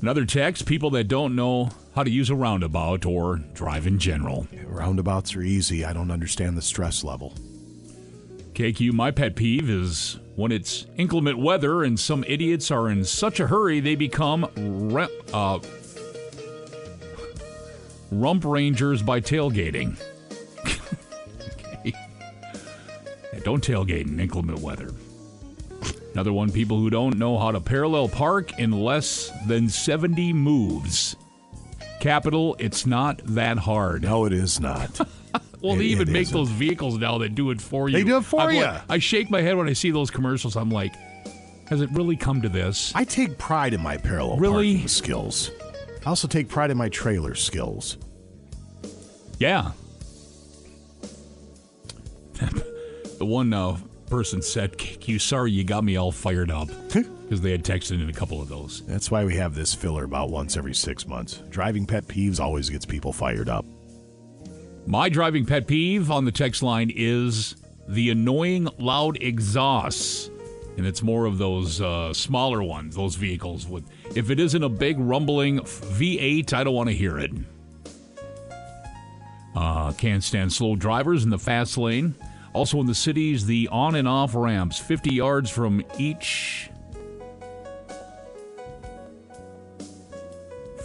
Another 0.00 0.24
text 0.24 0.66
people 0.66 0.90
that 0.90 1.04
don't 1.08 1.34
know 1.36 1.70
how 1.94 2.02
to 2.04 2.10
use 2.10 2.30
a 2.30 2.34
roundabout 2.34 3.04
or 3.06 3.36
drive 3.54 3.86
in 3.86 3.98
general. 3.98 4.46
Roundabouts 4.66 5.34
are 5.36 5.42
easy. 5.42 5.84
I 5.84 5.92
don't 5.92 6.10
understand 6.10 6.56
the 6.56 6.62
stress 6.62 7.02
level. 7.04 7.34
KQ, 8.54 8.92
my 8.92 9.10
pet 9.12 9.36
peeve 9.36 9.70
is 9.70 10.18
when 10.36 10.50
it's 10.52 10.86
inclement 10.96 11.38
weather 11.38 11.82
and 11.84 11.98
some 11.98 12.24
idiots 12.26 12.70
are 12.72 12.88
in 12.88 13.04
such 13.04 13.38
a 13.40 13.46
hurry 13.48 13.78
they 13.80 13.94
become 13.94 14.48
re- 14.56 15.08
uh, 15.32 15.58
rump 18.10 18.44
rangers 18.44 19.02
by 19.02 19.20
tailgating. 19.20 19.96
Yeah, 23.32 23.40
don't 23.44 23.62
tailgate 23.64 24.06
in 24.06 24.18
inclement 24.20 24.60
weather. 24.60 24.90
Another 26.12 26.32
one 26.32 26.50
people 26.50 26.78
who 26.78 26.90
don't 26.90 27.18
know 27.18 27.38
how 27.38 27.52
to 27.52 27.60
parallel 27.60 28.08
park 28.08 28.58
in 28.58 28.72
less 28.72 29.30
than 29.46 29.68
70 29.68 30.32
moves. 30.32 31.14
Capital, 32.00 32.56
it's 32.58 32.86
not 32.86 33.20
that 33.24 33.58
hard. 33.58 34.02
No, 34.02 34.24
it 34.24 34.32
is 34.32 34.60
not. 34.60 35.00
Well, 35.60 35.74
It- 35.74 35.78
they 35.78 35.84
even 35.86 36.12
make 36.12 36.22
isn't. 36.22 36.36
those 36.36 36.50
vehicles 36.50 36.98
now 36.98 37.18
that 37.18 37.34
do 37.34 37.50
it 37.50 37.60
for 37.60 37.88
you. 37.88 37.96
They 37.98 38.04
do 38.04 38.16
it 38.18 38.22
for 38.24 38.42
I'm 38.42 38.54
you. 38.54 38.62
like- 38.62 38.82
I 38.88 38.98
shake 39.00 39.28
my 39.28 39.40
head 39.42 39.56
when 39.56 39.68
I 39.68 39.72
see 39.72 39.90
those 39.90 40.08
commercials. 40.08 40.54
I'm 40.56 40.70
like, 40.70 40.94
has 41.68 41.80
it 41.80 41.90
really 41.90 42.14
come 42.16 42.40
to 42.42 42.48
this? 42.48 42.92
I 42.94 43.02
take 43.02 43.38
pride 43.38 43.74
in 43.74 43.82
my 43.82 43.96
parallel 43.96 44.36
Really? 44.38 44.74
parking 44.74 44.86
skills. 44.88 45.50
I 46.06 46.10
also 46.10 46.28
take 46.28 46.48
pride 46.48 46.70
in 46.70 46.76
my 46.78 46.88
trailer 46.88 47.34
skills. 47.34 47.98
Yeah. 49.40 49.72
the 53.18 53.26
one 53.26 53.52
uh, 53.52 53.78
person 54.06 54.42
said, 54.42 54.78
"Q, 54.78 55.18
sorry, 55.18 55.52
you 55.52 55.64
got 55.64 55.84
me 55.84 55.96
all 55.96 56.12
fired 56.12 56.50
up," 56.50 56.68
because 56.88 57.40
they 57.40 57.50
had 57.50 57.64
texted 57.64 58.02
in 58.02 58.08
a 58.08 58.12
couple 58.12 58.40
of 58.40 58.48
those. 58.48 58.82
That's 58.86 59.10
why 59.10 59.24
we 59.24 59.36
have 59.36 59.54
this 59.54 59.74
filler 59.74 60.04
about 60.04 60.30
once 60.30 60.56
every 60.56 60.74
six 60.74 61.06
months. 61.06 61.42
Driving 61.50 61.86
pet 61.86 62.06
peeves 62.06 62.40
always 62.40 62.70
gets 62.70 62.86
people 62.86 63.12
fired 63.12 63.48
up. 63.48 63.64
My 64.86 65.10
driving 65.10 65.44
pet 65.44 65.66
peeve 65.66 66.10
on 66.10 66.24
the 66.24 66.32
text 66.32 66.62
line 66.62 66.90
is 66.94 67.56
the 67.88 68.10
annoying 68.10 68.68
loud 68.78 69.18
exhausts. 69.20 70.30
And 70.78 70.86
it's 70.86 71.02
more 71.02 71.24
of 71.24 71.38
those 71.38 71.80
uh, 71.80 72.14
smaller 72.14 72.62
ones, 72.62 72.94
those 72.94 73.16
vehicles. 73.16 73.66
With 73.66 73.84
If 74.16 74.30
it 74.30 74.38
isn't 74.38 74.62
a 74.62 74.68
big 74.68 74.96
rumbling 74.98 75.58
V8, 75.58 76.52
I 76.52 76.62
don't 76.62 76.74
want 76.74 76.88
to 76.88 76.94
hear 76.94 77.18
it. 77.18 77.32
Uh, 79.56 79.92
can't 79.92 80.22
stand 80.22 80.52
slow 80.52 80.76
drivers 80.76 81.24
in 81.24 81.30
the 81.30 81.38
fast 81.38 81.76
lane. 81.76 82.14
Also 82.52 82.80
in 82.80 82.86
the 82.86 82.94
cities, 82.94 83.46
the 83.46 83.68
on 83.70 83.94
and 83.94 84.08
off 84.08 84.34
ramps, 84.34 84.78
50 84.78 85.14
yards 85.14 85.50
from 85.50 85.82
each 85.98 86.70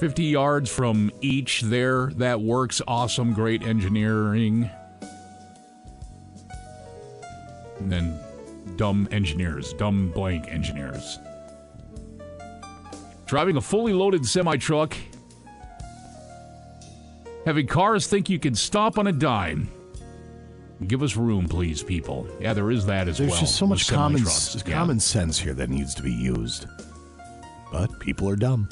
50 0.04 0.24
yards 0.26 0.70
from 0.70 1.10
each 1.22 1.62
there. 1.62 2.08
That 2.18 2.42
works. 2.42 2.82
Awesome. 2.86 3.32
Great 3.32 3.64
engineering. 3.64 4.70
And 7.80 7.90
then 7.90 8.20
dumb 8.76 9.08
engineers, 9.12 9.72
dumb 9.72 10.12
blank 10.12 10.50
engineers. 10.50 11.20
Driving 13.28 13.56
a 13.56 13.62
fully 13.62 13.94
loaded 13.94 14.26
semi 14.26 14.58
truck. 14.58 14.94
Having 17.46 17.68
cars 17.68 18.06
think 18.06 18.30
you 18.30 18.40
can 18.40 18.56
stop 18.56 18.98
on 18.98 19.08
a 19.08 19.14
dime. 19.14 19.70
Give 20.88 21.02
us 21.04 21.16
room, 21.16 21.48
please, 21.48 21.82
people. 21.84 22.28
Yeah, 22.40 22.54
there 22.54 22.70
is 22.72 22.86
that 22.88 23.08
as 23.08 23.18
There's 23.18 23.30
well. 23.30 23.40
There's 23.40 23.50
just 23.50 23.58
so 23.60 23.68
much 23.68 23.88
common, 23.90 24.24
Yeah. 24.66 24.74
common 24.78 25.00
sense 25.00 25.40
here 25.40 25.54
that 25.54 25.70
needs 25.70 25.94
to 25.96 26.02
be 26.04 26.12
used. 26.14 26.68
But 27.72 28.00
people 28.00 28.28
are 28.30 28.36
dumb. 28.36 28.70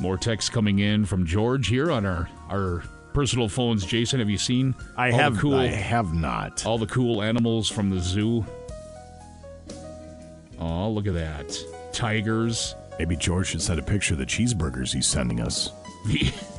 More 0.00 0.16
text 0.16 0.52
coming 0.52 0.78
in 0.78 1.04
from 1.04 1.26
George 1.26 1.68
here 1.68 1.90
on 1.92 2.06
our 2.06 2.28
our 2.48 2.82
personal 3.12 3.48
phones. 3.48 3.84
Jason, 3.84 4.18
have 4.20 4.30
you 4.30 4.38
seen? 4.38 4.74
I 4.96 5.10
all 5.10 5.16
the 5.16 5.22
have- 5.22 5.38
cool. 5.38 5.54
I 5.54 5.66
have 5.66 6.14
not. 6.14 6.64
All 6.64 6.78
the 6.78 6.86
cool 6.86 7.22
animals 7.22 7.68
from 7.68 7.90
the 7.90 8.00
zoo. 8.00 8.44
Oh, 10.58 10.90
look 10.90 11.06
at 11.06 11.14
that! 11.14 11.56
Tigers. 11.92 12.74
Maybe 12.98 13.16
George 13.16 13.48
should 13.48 13.62
send 13.62 13.78
a 13.78 13.82
picture 13.82 14.14
of 14.14 14.18
the 14.18 14.26
cheeseburgers 14.26 14.92
he's 14.92 15.06
sending 15.06 15.40
us. 15.40 15.70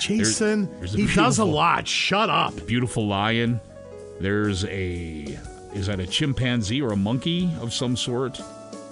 Jason, 0.00 0.68
he 0.84 1.06
does 1.14 1.38
a 1.38 1.44
lot. 1.44 1.86
Shut 1.86 2.30
up. 2.30 2.66
Beautiful 2.66 3.06
lion. 3.06 3.60
There's 4.20 4.64
a 4.64 5.38
is 5.74 5.86
that 5.86 6.00
a 6.00 6.06
chimpanzee 6.06 6.82
or 6.82 6.92
a 6.92 6.96
monkey 6.96 7.50
of 7.60 7.72
some 7.72 7.96
sort? 7.96 8.40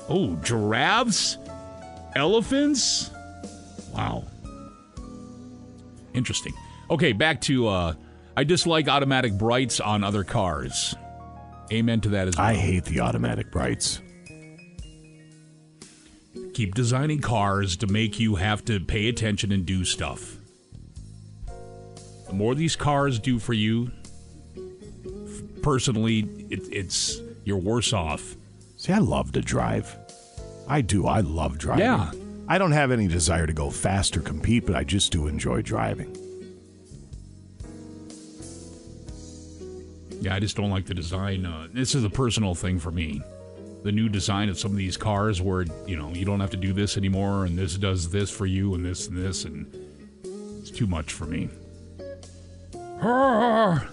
Oh, 0.08 0.36
giraffes, 0.42 1.38
elephants. 2.14 3.10
Wow. 3.92 4.24
Interesting. 6.14 6.52
Okay, 6.90 7.12
back 7.12 7.40
to 7.42 7.68
uh 7.68 7.94
I 8.36 8.44
dislike 8.44 8.88
automatic 8.88 9.38
brights 9.38 9.80
on 9.80 10.04
other 10.04 10.22
cars. 10.22 10.94
Amen 11.72 12.00
to 12.02 12.10
that 12.10 12.28
as 12.28 12.36
well. 12.36 12.46
I 12.46 12.54
hate 12.54 12.84
the 12.84 13.00
automatic 13.00 13.50
brights. 13.50 14.00
Keep 16.54 16.74
designing 16.74 17.20
cars 17.20 17.76
to 17.78 17.86
make 17.86 18.20
you 18.20 18.36
have 18.36 18.64
to 18.66 18.80
pay 18.80 19.08
attention 19.08 19.52
and 19.52 19.66
do 19.66 19.84
stuff. 19.84 20.35
The 22.26 22.32
more 22.32 22.54
these 22.54 22.76
cars 22.76 23.18
do 23.18 23.38
for 23.38 23.52
you, 23.52 23.90
personally, 25.62 26.20
it, 26.50 26.60
it's 26.72 27.20
you're 27.44 27.58
worse 27.58 27.92
off. 27.92 28.36
See, 28.76 28.92
I 28.92 28.98
love 28.98 29.32
to 29.32 29.40
drive. 29.40 29.96
I 30.68 30.80
do. 30.80 31.06
I 31.06 31.20
love 31.20 31.58
driving. 31.58 31.84
Yeah. 31.84 32.10
I 32.48 32.58
don't 32.58 32.72
have 32.72 32.92
any 32.92 33.08
desire 33.08 33.46
to 33.46 33.52
go 33.52 33.70
fast 33.70 34.16
or 34.16 34.20
compete, 34.20 34.66
but 34.66 34.76
I 34.76 34.84
just 34.84 35.12
do 35.12 35.26
enjoy 35.26 35.62
driving. 35.62 36.16
Yeah, 40.20 40.34
I 40.34 40.40
just 40.40 40.56
don't 40.56 40.70
like 40.70 40.86
the 40.86 40.94
design. 40.94 41.44
Uh, 41.46 41.68
this 41.72 41.94
is 41.94 42.04
a 42.04 42.10
personal 42.10 42.54
thing 42.54 42.78
for 42.78 42.90
me. 42.90 43.22
The 43.82 43.92
new 43.92 44.08
design 44.08 44.48
of 44.48 44.58
some 44.58 44.72
of 44.72 44.76
these 44.76 44.96
cars, 44.96 45.40
where 45.40 45.66
you 45.86 45.96
know 45.96 46.10
you 46.10 46.24
don't 46.24 46.40
have 46.40 46.50
to 46.50 46.56
do 46.56 46.72
this 46.72 46.96
anymore, 46.96 47.44
and 47.44 47.56
this 47.56 47.76
does 47.76 48.10
this 48.10 48.30
for 48.30 48.46
you, 48.46 48.74
and 48.74 48.84
this 48.84 49.06
and 49.08 49.16
this, 49.16 49.44
and 49.44 49.72
it's 50.60 50.70
too 50.70 50.86
much 50.86 51.12
for 51.12 51.26
me. 51.26 51.48
Ah. 53.00 53.88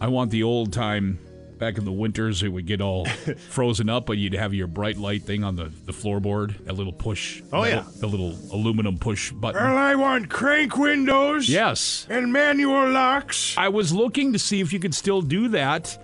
I 0.00 0.08
want 0.08 0.30
the 0.30 0.42
old 0.42 0.72
time 0.72 1.18
back 1.58 1.78
in 1.78 1.84
the 1.84 1.92
winters. 1.92 2.42
It 2.42 2.48
would 2.48 2.66
get 2.66 2.80
all 2.80 3.04
frozen 3.50 3.88
up, 3.88 4.06
but 4.06 4.18
you'd 4.18 4.34
have 4.34 4.52
your 4.52 4.66
bright 4.66 4.96
light 4.98 5.22
thing 5.22 5.44
on 5.44 5.54
the, 5.54 5.72
the 5.86 5.92
floorboard, 5.92 6.64
that 6.64 6.74
little 6.74 6.92
push. 6.92 7.40
Oh, 7.52 7.62
metal- 7.62 7.84
yeah. 7.84 8.00
the 8.00 8.08
little 8.08 8.36
aluminum 8.52 8.98
push 8.98 9.30
button. 9.30 9.62
Well, 9.62 9.76
I 9.76 9.94
want 9.94 10.28
crank 10.28 10.76
windows. 10.76 11.48
Yes. 11.48 12.06
And 12.10 12.32
manual 12.32 12.90
locks. 12.90 13.56
I 13.56 13.68
was 13.68 13.92
looking 13.92 14.32
to 14.32 14.38
see 14.38 14.60
if 14.60 14.72
you 14.72 14.80
could 14.80 14.94
still 14.94 15.22
do 15.22 15.48
that 15.48 15.96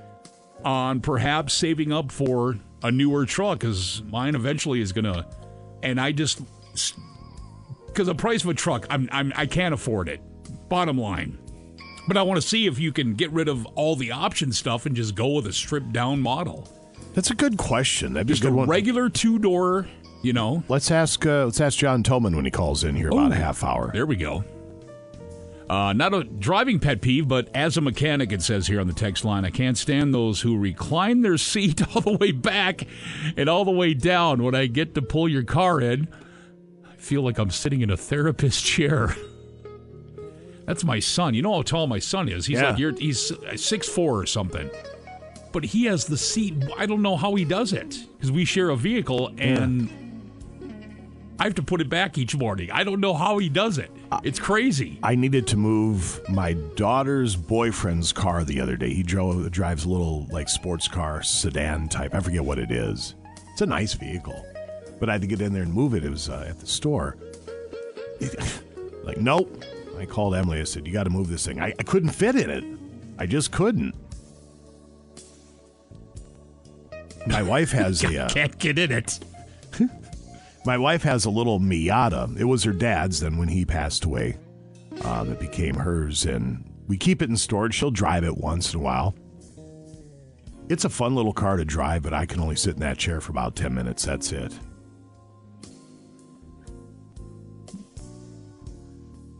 on 0.64 1.00
perhaps 1.00 1.54
saving 1.54 1.92
up 1.92 2.12
for 2.12 2.56
a 2.82 2.92
newer 2.92 3.26
truck 3.26 3.58
because 3.58 4.02
mine 4.06 4.34
eventually 4.36 4.80
is 4.80 4.92
gonna. 4.92 5.26
And 5.82 6.00
I 6.00 6.12
just 6.12 6.40
because 7.86 8.06
the 8.06 8.14
price 8.14 8.44
of 8.44 8.50
a 8.50 8.54
truck, 8.54 8.86
I'm, 8.90 9.08
I'm 9.10 9.32
I 9.34 9.46
can't 9.46 9.74
afford 9.74 10.08
it. 10.08 10.20
Bottom 10.68 10.98
line. 10.98 11.38
But 12.08 12.16
I 12.16 12.22
want 12.22 12.40
to 12.40 12.46
see 12.48 12.66
if 12.66 12.78
you 12.78 12.90
can 12.90 13.14
get 13.14 13.30
rid 13.32 13.48
of 13.48 13.66
all 13.74 13.94
the 13.94 14.10
option 14.12 14.50
stuff 14.50 14.86
and 14.86 14.96
just 14.96 15.14
go 15.14 15.28
with 15.34 15.46
a 15.46 15.52
stripped 15.52 15.92
down 15.92 16.20
model. 16.20 16.66
That's 17.14 17.30
a 17.30 17.34
good 17.34 17.58
question. 17.58 18.14
That'd 18.14 18.26
be 18.26 18.32
Just 18.32 18.44
a 18.44 18.46
good 18.46 18.54
a 18.54 18.56
one. 18.56 18.68
regular 18.68 19.10
two 19.10 19.38
door, 19.38 19.86
you 20.22 20.32
know. 20.32 20.62
Let's 20.68 20.90
ask. 20.90 21.24
Uh, 21.26 21.44
let's 21.44 21.60
ask 21.60 21.78
John 21.78 22.02
Toman 22.02 22.34
when 22.34 22.44
he 22.46 22.50
calls 22.50 22.82
in 22.82 22.96
here 22.96 23.08
about 23.08 23.32
a 23.32 23.34
half 23.34 23.62
hour. 23.62 23.90
There 23.92 24.06
we 24.06 24.16
go. 24.16 24.42
Uh, 25.68 25.92
not 25.92 26.14
a 26.14 26.24
driving 26.24 26.80
pet 26.80 27.02
peeve, 27.02 27.28
but 27.28 27.50
as 27.54 27.76
a 27.76 27.82
mechanic, 27.82 28.32
it 28.32 28.40
says 28.40 28.66
here 28.66 28.80
on 28.80 28.86
the 28.86 28.94
text 28.94 29.22
line, 29.22 29.44
I 29.44 29.50
can't 29.50 29.76
stand 29.76 30.14
those 30.14 30.40
who 30.40 30.56
recline 30.56 31.20
their 31.20 31.36
seat 31.36 31.82
all 31.94 32.00
the 32.00 32.16
way 32.16 32.32
back 32.32 32.86
and 33.36 33.50
all 33.50 33.66
the 33.66 33.70
way 33.70 33.92
down. 33.92 34.42
When 34.42 34.54
I 34.54 34.64
get 34.66 34.94
to 34.94 35.02
pull 35.02 35.28
your 35.28 35.42
car 35.42 35.78
in, 35.78 36.08
I 36.90 36.96
feel 36.96 37.20
like 37.20 37.36
I'm 37.36 37.50
sitting 37.50 37.82
in 37.82 37.90
a 37.90 37.98
therapist 37.98 38.64
chair. 38.64 39.14
That's 40.68 40.84
my 40.84 40.98
son. 41.00 41.32
You 41.32 41.40
know 41.40 41.54
how 41.54 41.62
tall 41.62 41.86
my 41.86 41.98
son 41.98 42.28
is. 42.28 42.44
He's 42.44 42.60
Yeah. 42.60 42.70
like 42.70 42.78
you're, 42.78 42.92
he's 42.92 43.32
six 43.56 43.88
four 43.88 44.18
or 44.20 44.26
something. 44.26 44.68
But 45.50 45.64
he 45.64 45.86
has 45.86 46.04
the 46.04 46.18
seat. 46.18 46.62
I 46.76 46.84
don't 46.84 47.00
know 47.00 47.16
how 47.16 47.34
he 47.36 47.46
does 47.46 47.72
it 47.72 47.96
because 48.16 48.30
we 48.30 48.44
share 48.44 48.68
a 48.68 48.76
vehicle 48.76 49.32
and 49.38 49.88
I 51.40 51.44
have 51.44 51.54
to 51.54 51.62
put 51.62 51.80
it 51.80 51.88
back 51.88 52.18
each 52.18 52.36
morning. 52.36 52.70
I 52.70 52.84
don't 52.84 53.00
know 53.00 53.14
how 53.14 53.38
he 53.38 53.48
does 53.48 53.78
it. 53.78 53.90
It's 54.24 54.38
crazy. 54.38 54.98
I 55.02 55.14
needed 55.14 55.46
to 55.48 55.56
move 55.56 56.20
my 56.28 56.52
daughter's 56.52 57.34
boyfriend's 57.34 58.12
car 58.12 58.44
the 58.44 58.60
other 58.60 58.76
day. 58.76 58.92
He 58.92 59.02
drove 59.02 59.50
drives 59.50 59.86
a 59.86 59.88
little 59.88 60.26
like 60.30 60.50
sports 60.50 60.86
car 60.86 61.22
sedan 61.22 61.88
type. 61.88 62.14
I 62.14 62.20
forget 62.20 62.44
what 62.44 62.58
it 62.58 62.70
is. 62.70 63.14
It's 63.52 63.62
a 63.62 63.66
nice 63.66 63.94
vehicle, 63.94 64.44
but 65.00 65.08
I 65.08 65.12
had 65.12 65.22
to 65.22 65.26
get 65.26 65.40
in 65.40 65.54
there 65.54 65.62
and 65.62 65.72
move 65.72 65.94
it. 65.94 66.04
It 66.04 66.10
was 66.10 66.28
uh, 66.28 66.44
at 66.46 66.60
the 66.60 66.66
store. 66.66 67.16
It- 68.20 68.62
like 69.02 69.16
nope. 69.16 69.64
I 69.98 70.06
called 70.06 70.34
Emily. 70.34 70.60
I 70.60 70.64
said, 70.64 70.86
"You 70.86 70.92
got 70.92 71.04
to 71.04 71.10
move 71.10 71.28
this 71.28 71.46
thing." 71.46 71.60
I, 71.60 71.74
I 71.78 71.82
couldn't 71.82 72.10
fit 72.10 72.36
in 72.36 72.50
it. 72.50 72.64
I 73.18 73.26
just 73.26 73.50
couldn't. 73.52 73.94
My 77.26 77.42
wife 77.42 77.70
has 77.72 78.02
a. 78.04 78.24
Uh, 78.24 78.28
Can't 78.28 78.58
get 78.58 78.78
in 78.78 78.92
it. 78.92 79.18
my 80.64 80.78
wife 80.78 81.02
has 81.02 81.24
a 81.24 81.30
little 81.30 81.60
Miata. 81.60 82.38
It 82.38 82.44
was 82.44 82.64
her 82.64 82.72
dad's. 82.72 83.20
Then 83.20 83.36
when 83.36 83.48
he 83.48 83.64
passed 83.64 84.04
away, 84.04 84.36
it 84.92 85.38
became 85.40 85.74
hers, 85.74 86.24
and 86.24 86.64
we 86.86 86.96
keep 86.96 87.22
it 87.22 87.28
in 87.28 87.36
storage. 87.36 87.74
She'll 87.74 87.90
drive 87.90 88.24
it 88.24 88.36
once 88.36 88.72
in 88.72 88.80
a 88.80 88.82
while. 88.82 89.14
It's 90.68 90.84
a 90.84 90.90
fun 90.90 91.14
little 91.14 91.32
car 91.32 91.56
to 91.56 91.64
drive, 91.64 92.02
but 92.02 92.12
I 92.12 92.26
can 92.26 92.40
only 92.40 92.56
sit 92.56 92.74
in 92.74 92.80
that 92.80 92.98
chair 92.98 93.20
for 93.20 93.32
about 93.32 93.56
ten 93.56 93.74
minutes. 93.74 94.04
That's 94.04 94.32
it. 94.32 94.52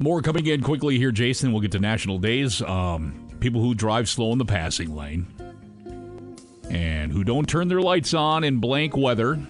More 0.01 0.23
coming 0.23 0.47
in 0.47 0.63
quickly 0.63 0.97
here, 0.97 1.11
Jason. 1.11 1.53
We'll 1.53 1.61
get 1.61 1.73
to 1.73 1.81
national 1.81 2.19
days. 2.19 2.63
Um, 2.63 3.29
people 3.41 3.61
who 3.61 3.75
drive 3.75 4.09
slow 4.09 4.33
in 4.33 4.39
the 4.39 4.45
passing 4.45 4.95
lane 4.95 5.27
and 6.71 7.11
who 7.11 7.25
don't 7.25 7.49
turn 7.49 7.69
their 7.69 7.81
lights 7.81 8.15
on 8.15 8.45
in 8.45 8.59
blank 8.59 8.97
weather. 8.97 9.41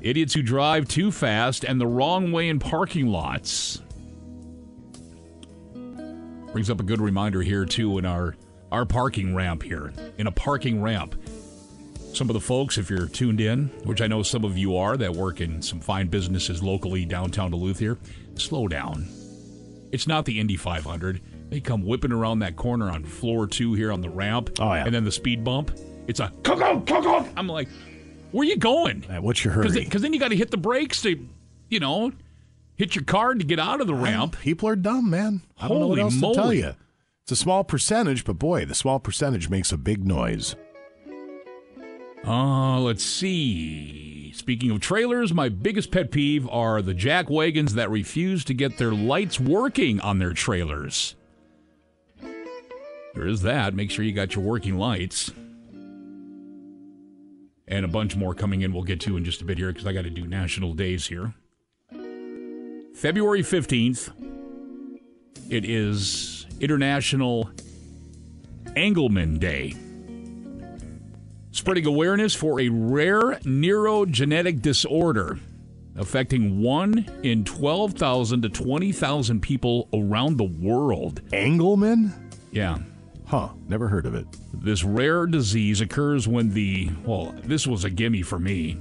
Idiots 0.00 0.34
who 0.34 0.42
drive 0.42 0.88
too 0.88 1.12
fast 1.12 1.64
and 1.64 1.80
the 1.80 1.86
wrong 1.86 2.32
way 2.32 2.48
in 2.48 2.58
parking 2.58 3.06
lots. 3.06 3.80
Brings 6.52 6.70
up 6.70 6.80
a 6.80 6.84
good 6.84 7.00
reminder 7.00 7.42
here 7.42 7.64
too 7.64 7.98
in 7.98 8.04
our 8.04 8.34
our 8.72 8.84
parking 8.84 9.34
ramp 9.34 9.62
here. 9.62 9.92
In 10.18 10.26
a 10.26 10.32
parking 10.32 10.82
ramp. 10.82 11.14
Some 12.12 12.28
of 12.28 12.34
the 12.34 12.40
folks, 12.40 12.76
if 12.76 12.90
you're 12.90 13.06
tuned 13.06 13.40
in, 13.40 13.66
which 13.84 14.00
I 14.02 14.06
know 14.06 14.22
some 14.22 14.44
of 14.44 14.58
you 14.58 14.76
are 14.76 14.96
that 14.96 15.14
work 15.14 15.40
in 15.40 15.62
some 15.62 15.80
fine 15.80 16.08
businesses 16.08 16.62
locally 16.62 17.04
downtown 17.04 17.50
Duluth 17.50 17.78
here, 17.78 17.98
slow 18.34 18.68
down. 18.68 19.08
It's 19.92 20.06
not 20.06 20.24
the 20.24 20.38
Indy 20.38 20.56
500. 20.56 21.20
They 21.50 21.60
come 21.60 21.84
whipping 21.84 22.12
around 22.12 22.40
that 22.40 22.56
corner 22.56 22.90
on 22.90 23.04
floor 23.04 23.46
two 23.46 23.74
here 23.74 23.90
on 23.90 24.00
the 24.00 24.10
ramp. 24.10 24.50
Oh, 24.60 24.72
yeah. 24.72 24.84
And 24.84 24.94
then 24.94 25.04
the 25.04 25.12
speed 25.12 25.44
bump. 25.44 25.72
It's 26.06 26.20
a 26.20 26.32
go, 26.42 26.78
go. 26.80 27.26
I'm 27.36 27.46
like, 27.46 27.68
where 28.32 28.46
you 28.46 28.56
going? 28.56 29.04
Uh, 29.08 29.20
what's 29.20 29.44
your 29.44 29.54
hurry? 29.54 29.70
Because 29.72 30.02
then 30.02 30.12
you 30.12 30.20
got 30.20 30.28
to 30.28 30.36
hit 30.36 30.50
the 30.50 30.56
brakes 30.56 31.02
to, 31.02 31.26
you 31.68 31.80
know, 31.80 32.12
hit 32.76 32.94
your 32.94 33.04
car 33.04 33.34
to 33.34 33.44
get 33.44 33.58
out 33.58 33.80
of 33.80 33.86
the 33.86 33.94
ramp. 33.94 34.38
People 34.40 34.68
are 34.68 34.76
dumb, 34.76 35.10
man. 35.10 35.42
I 35.58 35.68
don't 35.68 35.80
know 35.80 35.86
what 35.88 35.98
Holy 35.98 36.02
else 36.02 36.14
to 36.14 36.20
tell 36.20 36.44
moly. 36.44 36.58
you. 36.58 36.74
It's 37.22 37.32
a 37.32 37.36
small 37.36 37.64
percentage, 37.64 38.24
but 38.24 38.34
boy, 38.38 38.64
the 38.64 38.74
small 38.74 38.98
percentage 38.98 39.48
makes 39.48 39.72
a 39.72 39.76
big 39.76 40.04
noise. 40.06 40.56
Uh, 42.26 42.78
let's 42.80 43.02
see. 43.02 44.32
Speaking 44.34 44.70
of 44.70 44.80
trailers, 44.80 45.32
my 45.32 45.48
biggest 45.48 45.90
pet 45.90 46.10
peeve 46.10 46.48
are 46.48 46.82
the 46.82 46.94
jack 46.94 47.30
wagons 47.30 47.74
that 47.74 47.90
refuse 47.90 48.44
to 48.44 48.54
get 48.54 48.78
their 48.78 48.92
lights 48.92 49.40
working 49.40 50.00
on 50.00 50.18
their 50.18 50.32
trailers. 50.32 51.14
There 53.14 53.26
is 53.26 53.42
that. 53.42 53.74
Make 53.74 53.90
sure 53.90 54.04
you 54.04 54.12
got 54.12 54.34
your 54.34 54.44
working 54.44 54.78
lights. 54.78 55.32
And 57.66 57.84
a 57.84 57.88
bunch 57.88 58.16
more 58.16 58.34
coming 58.34 58.62
in 58.62 58.72
we'll 58.72 58.82
get 58.82 59.00
to 59.00 59.16
in 59.16 59.24
just 59.24 59.42
a 59.42 59.44
bit 59.44 59.58
here 59.58 59.72
because 59.72 59.86
I 59.86 59.92
got 59.92 60.02
to 60.02 60.10
do 60.10 60.26
national 60.26 60.74
days 60.74 61.06
here. 61.06 61.34
February 62.94 63.42
15th, 63.42 64.12
it 65.48 65.64
is 65.64 66.46
International 66.60 67.50
Angelman 68.76 69.38
Day 69.38 69.74
spreading 71.50 71.86
awareness 71.86 72.34
for 72.34 72.60
a 72.60 72.68
rare 72.68 73.38
neurogenetic 73.42 74.62
disorder 74.62 75.38
affecting 75.96 76.62
1 76.62 77.20
in 77.22 77.44
12,000 77.44 78.42
to 78.42 78.48
20,000 78.48 79.40
people 79.40 79.88
around 79.92 80.36
the 80.36 80.44
world. 80.44 81.20
Angelman? 81.32 82.12
Yeah. 82.50 82.78
Huh, 83.26 83.50
never 83.68 83.88
heard 83.88 84.06
of 84.06 84.14
it. 84.14 84.26
This 84.54 84.82
rare 84.82 85.26
disease 85.26 85.80
occurs 85.80 86.26
when 86.26 86.50
the, 86.50 86.90
well, 87.04 87.34
this 87.44 87.66
was 87.66 87.84
a 87.84 87.90
gimme 87.90 88.22
for 88.22 88.38
me. 88.38 88.78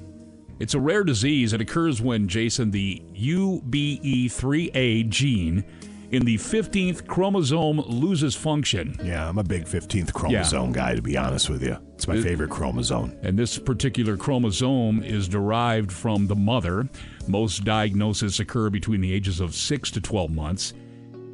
It's 0.60 0.74
a 0.74 0.80
rare 0.80 1.04
disease. 1.04 1.54
It 1.54 1.62
occurs 1.62 2.02
when, 2.02 2.28
Jason, 2.28 2.72
the 2.72 3.02
UBE3A 3.14 5.08
gene 5.10 5.64
in 6.12 6.26
the 6.26 6.38
15th 6.38 7.06
chromosome 7.08 7.80
loses 7.82 8.36
function. 8.36 8.96
Yeah, 9.04 9.28
I'm 9.30 9.38
a 9.38 9.44
big 9.44 9.66
15th 9.66 10.12
chromosome 10.14 10.72
guy, 10.72 10.96
to 10.96 11.02
be 11.02 11.18
honest 11.18 11.50
with 11.50 11.62
you. 11.64 11.78
It's 11.96 12.08
my 12.08 12.16
It- 12.16 12.24
favorite 12.24 12.50
chromosome. 12.50 13.14
And 13.22 13.38
this 13.38 13.58
particular 13.60 14.18
chromosome 14.18 15.04
is 15.04 15.28
derived 15.28 15.92
from 15.92 16.28
the 16.28 16.36
mother. 16.36 16.90
Most 17.28 17.64
diagnoses 17.64 18.40
occur 18.40 18.70
between 18.70 19.02
the 19.02 19.14
ages 19.14 19.40
of 19.40 19.54
6 19.54 19.92
to 19.92 20.02
12 20.02 20.32
months. 20.32 20.74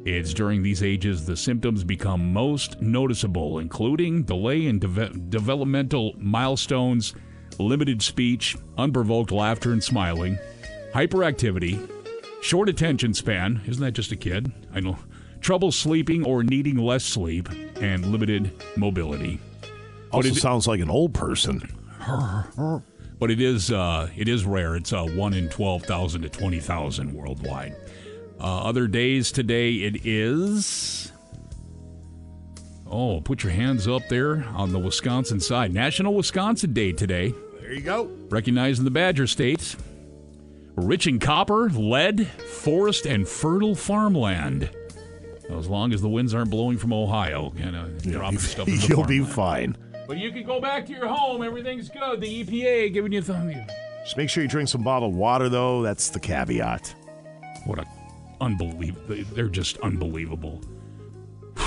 It's 0.04 0.32
during 0.34 0.62
these 0.62 0.82
ages 0.82 1.26
the 1.26 1.36
symptoms 1.36 1.82
become 1.82 2.32
most 2.32 2.80
noticeable, 2.80 3.58
including 3.58 4.22
delay 4.22 4.66
in 4.66 4.78
deve- 4.78 5.30
developmental 5.30 6.14
milestones, 6.18 7.14
limited 7.58 8.02
speech, 8.02 8.56
unprovoked 8.78 9.32
laughter 9.32 9.72
and 9.72 9.82
smiling, 9.82 10.38
hyperactivity, 10.94 11.78
short 12.40 12.68
attention 12.68 13.14
span. 13.14 13.60
Isn't 13.66 13.82
that 13.82 13.92
just 13.92 14.12
a 14.12 14.16
kid? 14.16 14.52
I 14.74 14.80
know. 14.80 14.98
Trouble 15.40 15.70
sleeping 15.72 16.24
or 16.24 16.42
needing 16.42 16.76
less 16.76 17.04
sleep, 17.04 17.48
and 17.80 18.06
limited 18.06 18.50
mobility. 18.76 19.38
Also 20.10 20.30
it- 20.30 20.36
sounds 20.36 20.66
like 20.66 20.80
an 20.80 20.90
old 20.90 21.14
person. 21.14 21.60
but 23.18 23.30
it 23.30 23.40
is 23.40 23.70
uh, 23.70 24.08
it 24.16 24.28
is 24.28 24.44
rare. 24.44 24.76
It's 24.76 24.92
uh, 24.92 25.04
one 25.04 25.34
in 25.34 25.48
twelve 25.48 25.82
thousand 25.84 26.22
to 26.22 26.28
twenty 26.28 26.60
thousand 26.60 27.12
worldwide. 27.12 27.76
Uh, 28.40 28.64
other 28.64 28.86
days 28.86 29.30
today 29.32 29.74
it 29.74 30.04
is. 30.06 31.12
Oh, 32.88 33.20
put 33.20 33.42
your 33.42 33.52
hands 33.52 33.88
up 33.88 34.08
there 34.08 34.44
on 34.54 34.72
the 34.72 34.78
Wisconsin 34.78 35.40
side. 35.40 35.72
National 35.74 36.14
Wisconsin 36.14 36.72
Day 36.72 36.92
today, 36.92 37.34
There 37.60 37.72
you 37.72 37.80
go. 37.80 38.08
recognizing 38.30 38.84
the 38.84 38.90
Badger 38.92 39.26
States. 39.26 39.76
Rich 40.76 41.06
in 41.06 41.18
copper, 41.18 41.70
lead, 41.70 42.26
forest, 42.28 43.06
and 43.06 43.26
fertile 43.26 43.74
farmland. 43.74 44.70
As 45.48 45.68
long 45.68 45.92
as 45.92 46.02
the 46.02 46.08
winds 46.08 46.34
aren't 46.34 46.50
blowing 46.50 46.76
from 46.76 46.92
Ohio, 46.92 47.50
kind 47.56 47.74
of 47.76 48.02
dropping 48.02 48.38
stuff. 48.38 48.68
in 48.68 48.76
the 48.80 48.86
You'll 48.88 49.04
be 49.04 49.24
fine. 49.24 49.76
But 50.06 50.18
you 50.18 50.30
can 50.30 50.44
go 50.44 50.60
back 50.60 50.86
to 50.86 50.92
your 50.92 51.06
home. 51.08 51.42
Everything's 51.42 51.88
good. 51.88 52.20
The 52.20 52.44
EPA 52.44 52.92
giving 52.92 53.12
you 53.12 53.22
thumb. 53.22 53.52
Just 54.04 54.16
make 54.16 54.28
sure 54.28 54.42
you 54.42 54.48
drink 54.48 54.68
some 54.68 54.82
bottled 54.82 55.14
water, 55.14 55.48
though. 55.48 55.82
That's 55.82 56.10
the 56.10 56.20
caveat. 56.20 56.94
What 57.64 57.78
a 57.78 57.86
unbelievable. 58.40 59.24
They're 59.34 59.48
just 59.48 59.78
unbelievable. 59.78 60.60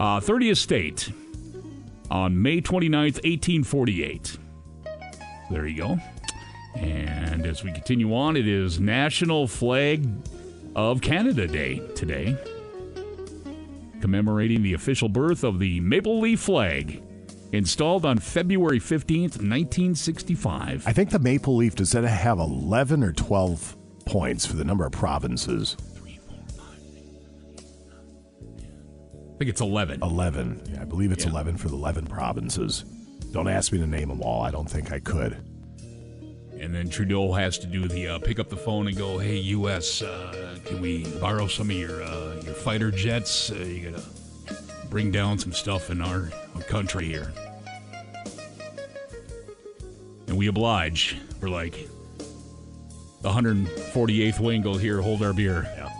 Uh, 0.00 0.18
30th 0.18 0.56
state 0.56 1.12
on 2.10 2.42
May 2.42 2.60
29th, 2.60 3.22
1848. 3.22 4.38
There 5.52 5.68
you 5.68 5.76
go. 5.76 5.98
And 6.74 7.46
as 7.46 7.62
we 7.62 7.72
continue 7.72 8.14
on, 8.14 8.36
it 8.36 8.48
is 8.48 8.80
National 8.80 9.46
Flag 9.46 10.08
of 10.74 11.00
Canada 11.00 11.46
Day 11.46 11.80
today, 11.94 12.36
commemorating 14.00 14.62
the 14.62 14.74
official 14.74 15.08
birth 15.08 15.44
of 15.44 15.58
the 15.58 15.80
maple 15.80 16.20
leaf 16.20 16.40
flag, 16.40 17.02
installed 17.52 18.04
on 18.04 18.18
February 18.18 18.80
15th, 18.80 19.38
1965. 19.40 20.86
I 20.86 20.92
think 20.92 21.10
the 21.10 21.18
Maple 21.20 21.56
Leaf 21.56 21.76
does 21.76 21.92
that 21.92 22.02
have 22.04 22.38
11 22.38 23.04
or 23.04 23.12
12 23.12 23.76
points 24.04 24.44
for 24.44 24.56
the 24.56 24.64
number 24.64 24.84
of 24.84 24.92
provinces? 24.92 25.76
I 29.34 29.38
think 29.38 29.50
it's 29.50 29.60
11. 29.60 30.02
11. 30.02 30.62
Yeah, 30.72 30.82
I 30.82 30.84
believe 30.84 31.10
it's 31.12 31.24
11 31.24 31.56
for 31.56 31.68
the 31.68 31.74
11 31.76 32.06
provinces. 32.06 32.84
Don't 33.32 33.48
ask 33.48 33.72
me 33.72 33.78
to 33.78 33.86
name 33.86 34.08
them 34.08 34.22
all. 34.22 34.42
I 34.42 34.50
don't 34.52 34.70
think 34.70 34.92
I 34.92 35.00
could. 35.00 35.42
And 36.64 36.74
then 36.74 36.88
Trudeau 36.88 37.30
has 37.34 37.58
to 37.58 37.66
do 37.66 37.86
the 37.86 38.08
uh, 38.08 38.18
pick 38.20 38.38
up 38.38 38.48
the 38.48 38.56
phone 38.56 38.88
and 38.88 38.96
go, 38.96 39.18
"Hey, 39.18 39.36
U.S., 39.36 40.00
uh, 40.00 40.58
can 40.64 40.80
we 40.80 41.04
borrow 41.20 41.46
some 41.46 41.68
of 41.68 41.76
your 41.76 42.02
uh, 42.02 42.40
your 42.42 42.54
fighter 42.54 42.90
jets? 42.90 43.50
Uh, 43.50 43.56
you 43.56 43.90
gotta 43.90 44.02
bring 44.88 45.10
down 45.10 45.38
some 45.38 45.52
stuff 45.52 45.90
in 45.90 46.00
our, 46.00 46.30
our 46.54 46.62
country 46.62 47.04
here." 47.04 47.30
And 50.26 50.38
we 50.38 50.46
oblige. 50.46 51.18
We're 51.42 51.50
like, 51.50 51.86
the 53.20 53.28
148th 53.28 54.40
wing 54.40 54.62
goes 54.62 54.80
here, 54.80 55.02
hold 55.02 55.22
our 55.22 55.34
beer. 55.34 55.70
Yeah. 55.76 55.90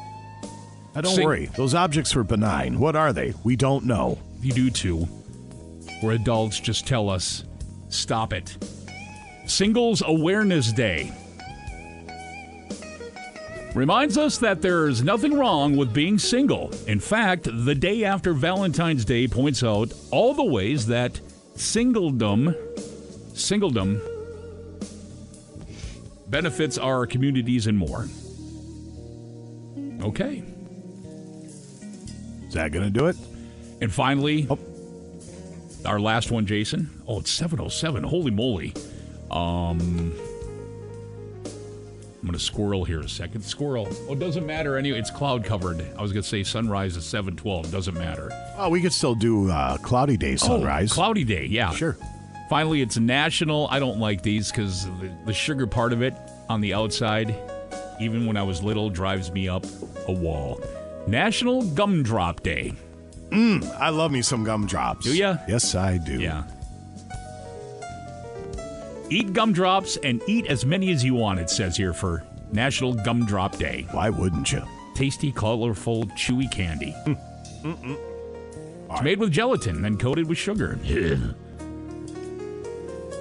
Now, 0.95 1.03
don't 1.03 1.15
Sing- 1.15 1.27
worry. 1.27 1.51
Those 1.57 1.75
objects 1.75 2.15
were 2.15 2.25
benign. 2.25 2.79
What 2.79 2.97
are 2.97 3.13
they? 3.13 3.35
We 3.45 3.55
don't 3.55 3.85
know. 3.85 4.19
You 4.41 4.53
do 4.53 4.71
too. 4.71 5.07
We're 6.03 6.13
adults. 6.13 6.59
Just 6.59 6.87
tell 6.87 7.11
us. 7.11 7.45
Stop 7.91 8.33
it. 8.33 8.57
Singles 9.47 10.03
Awareness 10.05 10.73
Day 10.73 11.13
reminds 13.75 14.17
us 14.17 14.39
that 14.39 14.63
there's 14.63 15.03
nothing 15.03 15.35
wrong 15.35 15.77
with 15.77 15.93
being 15.93 16.19
single. 16.19 16.73
In 16.87 17.01
fact, 17.01 17.49
the 17.51 17.75
day 17.75 18.05
after 18.05 18.33
Valentine's 18.33 19.05
Day 19.05 19.27
points 19.29 19.63
out 19.63 19.93
all 20.11 20.33
the 20.33 20.45
ways 20.45 20.87
that 20.87 21.21
singledom, 21.57 22.55
singledom 23.33 24.01
benefits 26.29 26.79
our 26.79 27.07
communities 27.07 27.67
and 27.67 27.77
more. 27.77 28.09
Okay. 30.03 30.43
Is 32.47 32.55
that 32.55 32.73
going 32.73 32.85
to 32.85 32.91
do 32.91 33.07
it? 33.07 33.17
And 33.81 33.93
finally, 33.93 34.47
oh. 34.49 34.59
our 35.85 35.99
last 35.99 36.31
one, 36.31 36.47
Jason. 36.47 37.03
Oh, 37.07 37.21
it's 37.21 37.31
707. 37.31 38.05
Holy 38.05 38.31
moly. 38.31 38.73
Um, 39.35 40.13
I'm 42.25 42.29
going 42.29 42.33
to 42.33 42.39
squirrel 42.39 42.85
here 42.87 43.01
a 43.01 43.09
second. 43.09 43.43
Squirrel. 43.43 43.87
Oh, 44.09 44.13
it 44.15 44.19
doesn't 44.19 44.47
matter 44.47 44.79
anyway. 44.79 44.99
It's 44.99 45.11
cloud 45.11 45.45
covered. 45.45 45.85
I 45.99 46.01
was 46.01 46.11
going 46.13 46.23
to 46.23 46.29
say 46.29 46.43
sunrise 46.43 46.97
is 46.97 47.05
712. 47.05 47.71
Doesn't 47.71 47.95
matter. 47.95 48.31
Oh, 48.57 48.71
we 48.71 48.81
could 48.81 48.95
still 48.95 49.15
do 49.15 49.51
uh, 49.51 49.77
Cloudy 49.79 50.17
Day 50.17 50.37
sunrise. 50.37 50.93
Oh, 50.93 50.95
cloudy 50.95 51.25
day, 51.25 51.45
yeah. 51.45 51.73
Sure. 51.73 51.99
Finally, 52.49 52.81
it's 52.81 52.97
national. 52.97 53.69
I 53.71 53.79
don't 53.79 53.99
like 53.99 54.23
these 54.23 54.51
because 54.51 54.87
the, 54.87 55.13
the 55.27 55.35
sugar 55.35 55.67
part 55.67 55.93
of 55.93 56.01
it 56.01 56.15
on 56.49 56.63
the 56.63 56.73
outside, 56.73 57.35
even 58.01 58.25
when 58.25 58.37
I 58.39 58.43
was 58.43 58.63
little, 58.63 58.89
drives 58.89 59.31
me 59.31 59.49
up 59.49 59.67
a 60.09 60.13
wall. 60.13 60.63
National 61.07 61.63
Gumdrop 61.63 62.43
Day. 62.43 62.73
Mm, 63.29 63.71
I 63.79 63.89
love 63.91 64.13
me 64.13 64.23
some 64.23 64.45
gumdrops. 64.45 65.05
Do 65.05 65.15
ya? 65.15 65.37
Yes, 65.49 65.75
I 65.75 65.99
do. 65.99 66.21
Yeah. 66.21 66.45
Eat 69.11 69.33
gumdrops 69.33 69.97
and 69.99 70.23
eat 70.27 70.47
as 70.47 70.65
many 70.65 70.91
as 70.91 71.05
you 71.05 71.15
want, 71.15 71.39
it 71.39 71.51
says 71.51 71.77
here 71.77 71.93
for 71.93 72.25
National 72.53 72.95
Gumdrop 72.95 73.57
Day. 73.59 73.87
Why 73.91 74.11
wouldn't 74.11 74.53
you? 74.53 74.63
Tasty, 74.95 75.33
colorful, 75.33 76.05
chewy 76.09 76.51
candy. 76.51 76.95
It's 78.91 79.03
made 79.03 79.19
with 79.19 79.33
gelatin, 79.33 79.83
then 79.83 79.99
coated 79.99 80.29
with 80.29 80.39
sugar. 80.39 80.79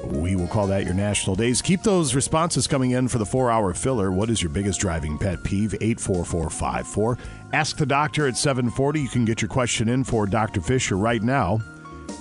We 0.04 0.36
will 0.36 0.48
call 0.48 0.68
that 0.68 0.84
your 0.84 0.94
national 0.94 1.36
days. 1.36 1.64
Keep 1.64 1.82
those 1.82 2.14
responses 2.14 2.68
coming 2.68 2.92
in 2.92 3.08
for 3.08 3.18
the 3.18 3.26
four 3.26 3.50
hour 3.50 3.74
filler. 3.74 4.12
What 4.12 4.30
is 4.30 4.40
your 4.44 4.52
biggest 4.52 4.80
driving 4.80 5.18
pet 5.18 5.44
peeve? 5.44 5.74
84454. 5.82 7.18
Ask 7.54 7.78
the 7.78 7.86
doctor 7.88 8.28
at 8.28 8.38
740. 8.38 9.02
You 9.02 9.08
can 9.08 9.26
get 9.26 9.42
your 9.42 9.50
question 9.50 9.90
in 9.90 10.04
for 10.04 10.28
Dr. 10.28 10.62
Fisher 10.62 10.98
right 10.98 11.24
now. 11.24 11.60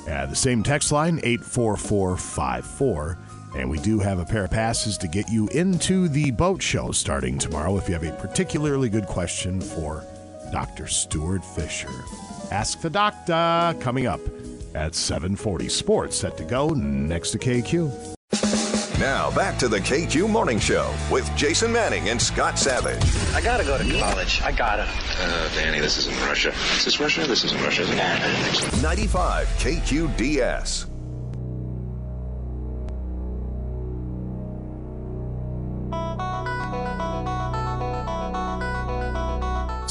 Uh, 0.08 0.24
the 0.26 0.36
same 0.36 0.62
text 0.62 0.90
line, 0.92 1.20
84454. 1.22 3.18
And 3.54 3.70
we 3.70 3.78
do 3.78 3.98
have 3.98 4.18
a 4.18 4.24
pair 4.24 4.44
of 4.44 4.50
passes 4.50 4.96
to 4.98 5.08
get 5.08 5.28
you 5.30 5.48
into 5.48 6.08
the 6.08 6.30
boat 6.30 6.62
show 6.62 6.90
starting 6.92 7.38
tomorrow 7.38 7.76
if 7.76 7.88
you 7.88 7.94
have 7.94 8.04
a 8.04 8.12
particularly 8.12 8.88
good 8.88 9.06
question 9.06 9.60
for 9.60 10.04
Dr. 10.52 10.86
Stuart 10.86 11.44
Fisher. 11.44 11.90
Ask 12.50 12.80
the 12.80 12.90
Doctor 12.90 13.76
coming 13.80 14.06
up 14.06 14.20
at 14.74 14.94
740. 14.94 15.68
Sports 15.68 16.16
set 16.16 16.36
to 16.38 16.44
go 16.44 16.68
next 16.70 17.30
to 17.32 17.38
KQ. 17.38 18.14
Now 18.98 19.34
back 19.34 19.58
to 19.58 19.68
the 19.68 19.78
KQ 19.80 20.30
Morning 20.30 20.58
Show 20.58 20.94
with 21.10 21.28
Jason 21.36 21.72
Manning 21.72 22.08
and 22.08 22.22
Scott 22.22 22.58
Savage. 22.58 23.02
I 23.34 23.40
gotta 23.40 23.64
go 23.64 23.76
to 23.76 23.98
college. 23.98 24.40
I 24.42 24.52
gotta. 24.52 24.86
Uh, 25.18 25.54
Danny, 25.54 25.80
this 25.80 25.98
isn't 25.98 26.16
Russia. 26.20 26.50
Is 26.76 26.84
this 26.84 27.00
Russia? 27.00 27.26
This 27.26 27.44
isn't 27.44 27.60
Russia. 27.62 27.82
Is 27.82 27.90
it? 27.90 28.82
95 28.82 29.48
KQDS. 29.58 30.91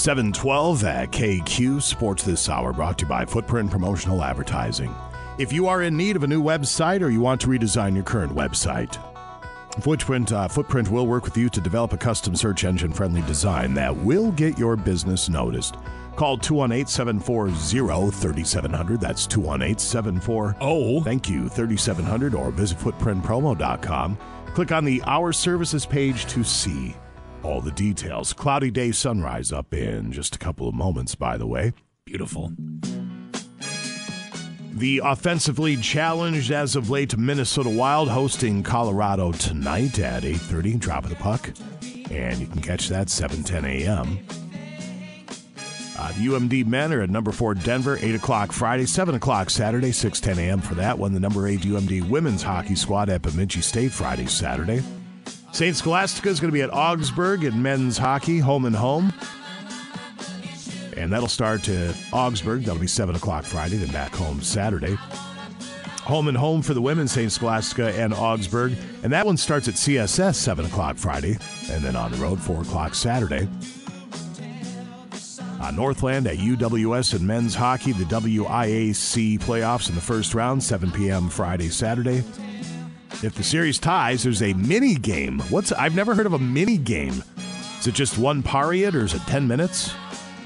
712 0.01 0.83
at 0.83 1.11
KQ 1.11 1.79
Sports 1.79 2.23
This 2.23 2.49
Hour, 2.49 2.73
brought 2.73 2.97
to 2.97 3.05
you 3.05 3.09
by 3.09 3.23
Footprint 3.23 3.69
Promotional 3.69 4.23
Advertising. 4.23 4.91
If 5.37 5.53
you 5.53 5.67
are 5.67 5.83
in 5.83 5.95
need 5.95 6.15
of 6.15 6.23
a 6.23 6.27
new 6.27 6.41
website 6.41 7.01
or 7.01 7.09
you 7.09 7.21
want 7.21 7.39
to 7.41 7.47
redesign 7.47 7.93
your 7.93 8.03
current 8.03 8.33
website, 8.33 8.97
Footprint, 9.79 10.31
uh, 10.31 10.47
Footprint 10.47 10.89
will 10.89 11.05
work 11.05 11.23
with 11.23 11.37
you 11.37 11.49
to 11.49 11.61
develop 11.61 11.93
a 11.93 11.97
custom 11.97 12.35
search 12.35 12.63
engine 12.63 12.91
friendly 12.91 13.21
design 13.21 13.75
that 13.75 13.95
will 13.95 14.31
get 14.31 14.57
your 14.57 14.75
business 14.75 15.29
noticed. 15.29 15.75
Call 16.15 16.35
218 16.35 16.87
740 16.87 18.11
3700. 18.11 18.99
That's 18.99 19.27
218 19.27 19.77
740. 19.77 20.57
Oh. 20.61 21.03
Thank 21.03 21.29
you, 21.29 21.47
3700, 21.47 22.33
or 22.33 22.49
visit 22.49 22.79
footprintpromo.com. 22.79 24.17
Click 24.55 24.71
on 24.71 24.83
the 24.83 25.03
Our 25.05 25.31
Services 25.31 25.85
page 25.85 26.25
to 26.25 26.43
see 26.43 26.95
all 27.43 27.61
the 27.61 27.71
details. 27.71 28.33
Cloudy 28.33 28.71
day 28.71 28.91
sunrise 28.91 29.51
up 29.51 29.73
in 29.73 30.11
just 30.11 30.35
a 30.35 30.39
couple 30.39 30.67
of 30.67 30.75
moments, 30.75 31.15
by 31.15 31.37
the 31.37 31.47
way. 31.47 31.73
Beautiful. 32.05 32.51
The 34.73 35.01
offensively 35.03 35.77
challenged 35.77 36.51
as 36.51 36.75
of 36.75 36.89
late 36.89 37.17
Minnesota 37.17 37.69
Wild 37.69 38.09
hosting 38.09 38.63
Colorado 38.63 39.31
tonight 39.31 39.99
at 39.99 40.23
8.30, 40.23 40.79
drop 40.79 41.03
of 41.03 41.09
the 41.09 41.15
puck. 41.17 41.51
And 42.09 42.39
you 42.39 42.47
can 42.47 42.61
catch 42.61 42.89
that 42.89 43.07
7.10 43.07 43.65
a.m. 43.65 44.19
Uh, 45.97 46.11
UMD 46.13 46.65
men 46.65 46.91
are 46.93 47.01
at 47.01 47.11
number 47.11 47.31
four 47.31 47.53
Denver, 47.53 47.99
8 48.01 48.15
o'clock 48.15 48.51
Friday, 48.51 48.85
7 48.87 49.13
o'clock 49.13 49.51
Saturday, 49.51 49.91
6.10 49.91 50.37
a.m. 50.39 50.59
for 50.61 50.73
that 50.75 50.97
one. 50.97 51.13
The 51.13 51.19
number 51.19 51.47
eight 51.47 51.59
UMD 51.59 52.09
women's 52.09 52.41
hockey 52.41 52.75
squad 52.75 53.09
at 53.09 53.21
Bemidji 53.21 53.61
State 53.61 53.91
Friday, 53.91 54.25
Saturday. 54.25 54.81
St. 55.51 55.75
Scholastica 55.75 56.29
is 56.29 56.39
going 56.39 56.49
to 56.49 56.53
be 56.53 56.61
at 56.61 56.73
Augsburg 56.73 57.43
in 57.43 57.61
men's 57.61 57.97
hockey, 57.97 58.39
home 58.39 58.65
and 58.65 58.75
home. 58.75 59.13
And 60.95 61.11
that'll 61.11 61.27
start 61.27 61.67
at 61.67 61.95
Augsburg. 62.13 62.63
That'll 62.63 62.79
be 62.79 62.87
7 62.87 63.15
o'clock 63.15 63.43
Friday, 63.43 63.77
then 63.77 63.91
back 63.91 64.13
home 64.13 64.41
Saturday. 64.41 64.95
Home 66.03 66.29
and 66.29 66.37
home 66.37 66.61
for 66.61 66.73
the 66.73 66.81
women, 66.81 67.07
St. 67.07 67.31
Scholastica 67.31 67.93
and 67.99 68.13
Augsburg. 68.13 68.75
And 69.03 69.11
that 69.11 69.25
one 69.25 69.35
starts 69.37 69.67
at 69.67 69.75
CSS, 69.75 70.35
7 70.35 70.65
o'clock 70.65 70.97
Friday, 70.97 71.37
and 71.69 71.83
then 71.83 71.95
on 71.95 72.11
the 72.11 72.17
road, 72.17 72.39
4 72.39 72.61
o'clock 72.61 72.95
Saturday. 72.95 73.47
On 75.59 75.75
Northland 75.75 76.27
at 76.27 76.37
UWS 76.37 77.19
in 77.19 77.27
men's 77.27 77.53
hockey, 77.53 77.91
the 77.91 78.05
WIAC 78.05 79.39
playoffs 79.39 79.89
in 79.89 79.95
the 79.95 80.01
first 80.01 80.33
round, 80.33 80.63
7 80.63 80.91
p.m. 80.91 81.29
Friday, 81.29 81.69
Saturday. 81.69 82.23
If 83.23 83.35
the 83.35 83.43
series 83.43 83.77
ties, 83.77 84.23
there's 84.23 84.41
a 84.41 84.53
mini 84.53 84.95
game. 84.95 85.41
What's 85.51 85.71
I've 85.71 85.93
never 85.93 86.15
heard 86.15 86.25
of 86.25 86.33
a 86.33 86.39
mini 86.39 86.77
game. 86.77 87.23
Is 87.79 87.85
it 87.85 87.93
just 87.93 88.17
one 88.17 88.41
period 88.41 88.95
or 88.95 89.05
is 89.05 89.13
it 89.13 89.21
10 89.27 89.47
minutes? 89.47 89.93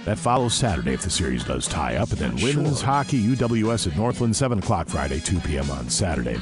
That 0.03 0.19
follows 0.19 0.53
Saturday 0.53 0.93
if 0.93 1.01
the 1.01 1.09
series 1.09 1.45
does 1.45 1.67
tie 1.67 1.95
up. 1.95 2.09
And 2.09 2.19
then 2.19 2.35
women's 2.35 2.81
hockey, 2.81 3.21
UWS 3.23 3.87
at 3.87 3.97
Northland, 3.97 4.35
7 4.35 4.59
o'clock 4.59 4.89
Friday, 4.89 5.21
2 5.21 5.39
p.m. 5.39 5.71
on 5.71 5.89
Saturday. 5.89 6.35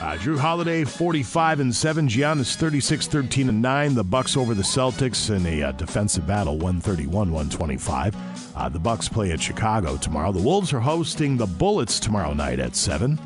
Uh, 0.00 0.16
Jrue 0.16 0.38
Holiday, 0.38 0.82
45 0.84 1.60
and 1.60 1.74
7. 1.74 2.08
Giannis, 2.08 2.56
36, 2.56 3.06
13 3.06 3.50
and 3.50 3.60
9. 3.60 3.94
The 3.94 4.02
Bucks 4.02 4.34
over 4.34 4.54
the 4.54 4.62
Celtics 4.62 5.34
in 5.34 5.44
a 5.44 5.62
uh, 5.64 5.72
defensive 5.72 6.26
battle, 6.26 6.54
131, 6.54 7.30
125. 7.30 8.56
Uh, 8.56 8.68
the 8.70 8.78
Bucks 8.78 9.10
play 9.10 9.30
at 9.30 9.42
Chicago 9.42 9.98
tomorrow. 9.98 10.32
The 10.32 10.40
Wolves 10.40 10.72
are 10.72 10.80
hosting 10.80 11.36
the 11.36 11.46
Bullets 11.46 12.00
tomorrow 12.00 12.32
night 12.32 12.60
at 12.60 12.74
7. 12.74 13.18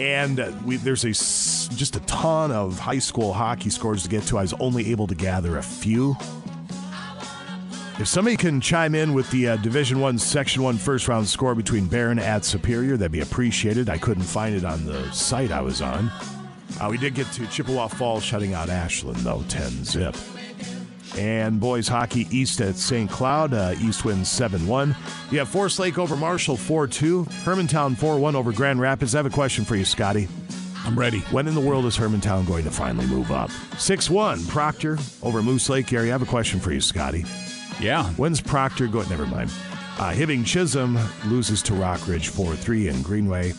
And 0.00 0.64
we, 0.64 0.76
there's 0.76 1.04
a 1.04 1.08
just 1.08 1.94
a 1.94 2.00
ton 2.00 2.50
of 2.50 2.78
high 2.78 2.98
school 2.98 3.34
hockey 3.34 3.68
scores 3.68 4.02
to 4.04 4.08
get 4.08 4.22
to. 4.24 4.38
I 4.38 4.42
was 4.42 4.54
only 4.54 4.90
able 4.90 5.06
to 5.06 5.14
gather 5.14 5.58
a 5.58 5.62
few. 5.62 6.16
If 7.98 8.08
somebody 8.08 8.38
can 8.38 8.62
chime 8.62 8.94
in 8.94 9.12
with 9.12 9.30
the 9.30 9.48
uh, 9.48 9.56
Division 9.56 10.00
One, 10.00 10.18
Section 10.18 10.62
One 10.62 10.78
first 10.78 11.06
round 11.06 11.28
score 11.28 11.54
between 11.54 11.86
Barron 11.86 12.18
at 12.18 12.46
Superior, 12.46 12.96
that'd 12.96 13.12
be 13.12 13.20
appreciated. 13.20 13.90
I 13.90 13.98
couldn't 13.98 14.22
find 14.22 14.54
it 14.54 14.64
on 14.64 14.86
the 14.86 15.10
site 15.12 15.52
I 15.52 15.60
was 15.60 15.82
on. 15.82 16.10
Uh, 16.80 16.88
we 16.90 16.96
did 16.96 17.14
get 17.14 17.30
to 17.32 17.46
Chippewa 17.48 17.88
Falls 17.88 18.24
shutting 18.24 18.54
out 18.54 18.70
Ashland 18.70 19.18
though, 19.18 19.44
10 19.48 19.84
zip. 19.84 20.16
And 21.16 21.58
boys 21.60 21.88
hockey 21.88 22.26
East 22.30 22.60
at 22.60 22.76
St. 22.76 23.10
Cloud. 23.10 23.52
Uh, 23.52 23.74
East 23.80 24.04
wins 24.04 24.30
7 24.30 24.66
1. 24.66 24.96
You 25.30 25.38
have 25.40 25.48
Forest 25.48 25.78
Lake 25.78 25.98
over 25.98 26.16
Marshall 26.16 26.56
4 26.56 26.86
2. 26.86 27.24
Hermantown 27.44 27.96
4 27.96 28.18
1 28.18 28.36
over 28.36 28.52
Grand 28.52 28.80
Rapids. 28.80 29.14
I 29.14 29.18
have 29.18 29.26
a 29.26 29.30
question 29.30 29.64
for 29.64 29.76
you, 29.76 29.84
Scotty. 29.84 30.28
I'm 30.84 30.98
ready. 30.98 31.20
When 31.30 31.46
in 31.46 31.54
the 31.54 31.60
world 31.60 31.84
is 31.84 31.96
Hermantown 31.96 32.46
going 32.46 32.64
to 32.64 32.70
finally 32.70 33.06
move 33.06 33.30
up? 33.30 33.50
6 33.78 34.08
1. 34.08 34.46
Proctor 34.46 34.98
over 35.22 35.42
Moose 35.42 35.68
Lake. 35.68 35.88
Gary, 35.88 36.08
I 36.08 36.12
have 36.12 36.22
a 36.22 36.26
question 36.26 36.60
for 36.60 36.72
you, 36.72 36.80
Scotty. 36.80 37.24
Yeah. 37.80 38.04
When's 38.10 38.40
Proctor 38.40 38.86
going? 38.86 39.08
Never 39.08 39.26
mind. 39.26 39.50
Uh, 39.98 40.12
Hibbing 40.12 40.46
Chisholm 40.46 40.98
loses 41.26 41.62
to 41.62 41.74
Rockridge 41.74 42.28
4 42.28 42.54
3 42.54 42.88
in 42.88 43.02
Greenway. 43.02 43.52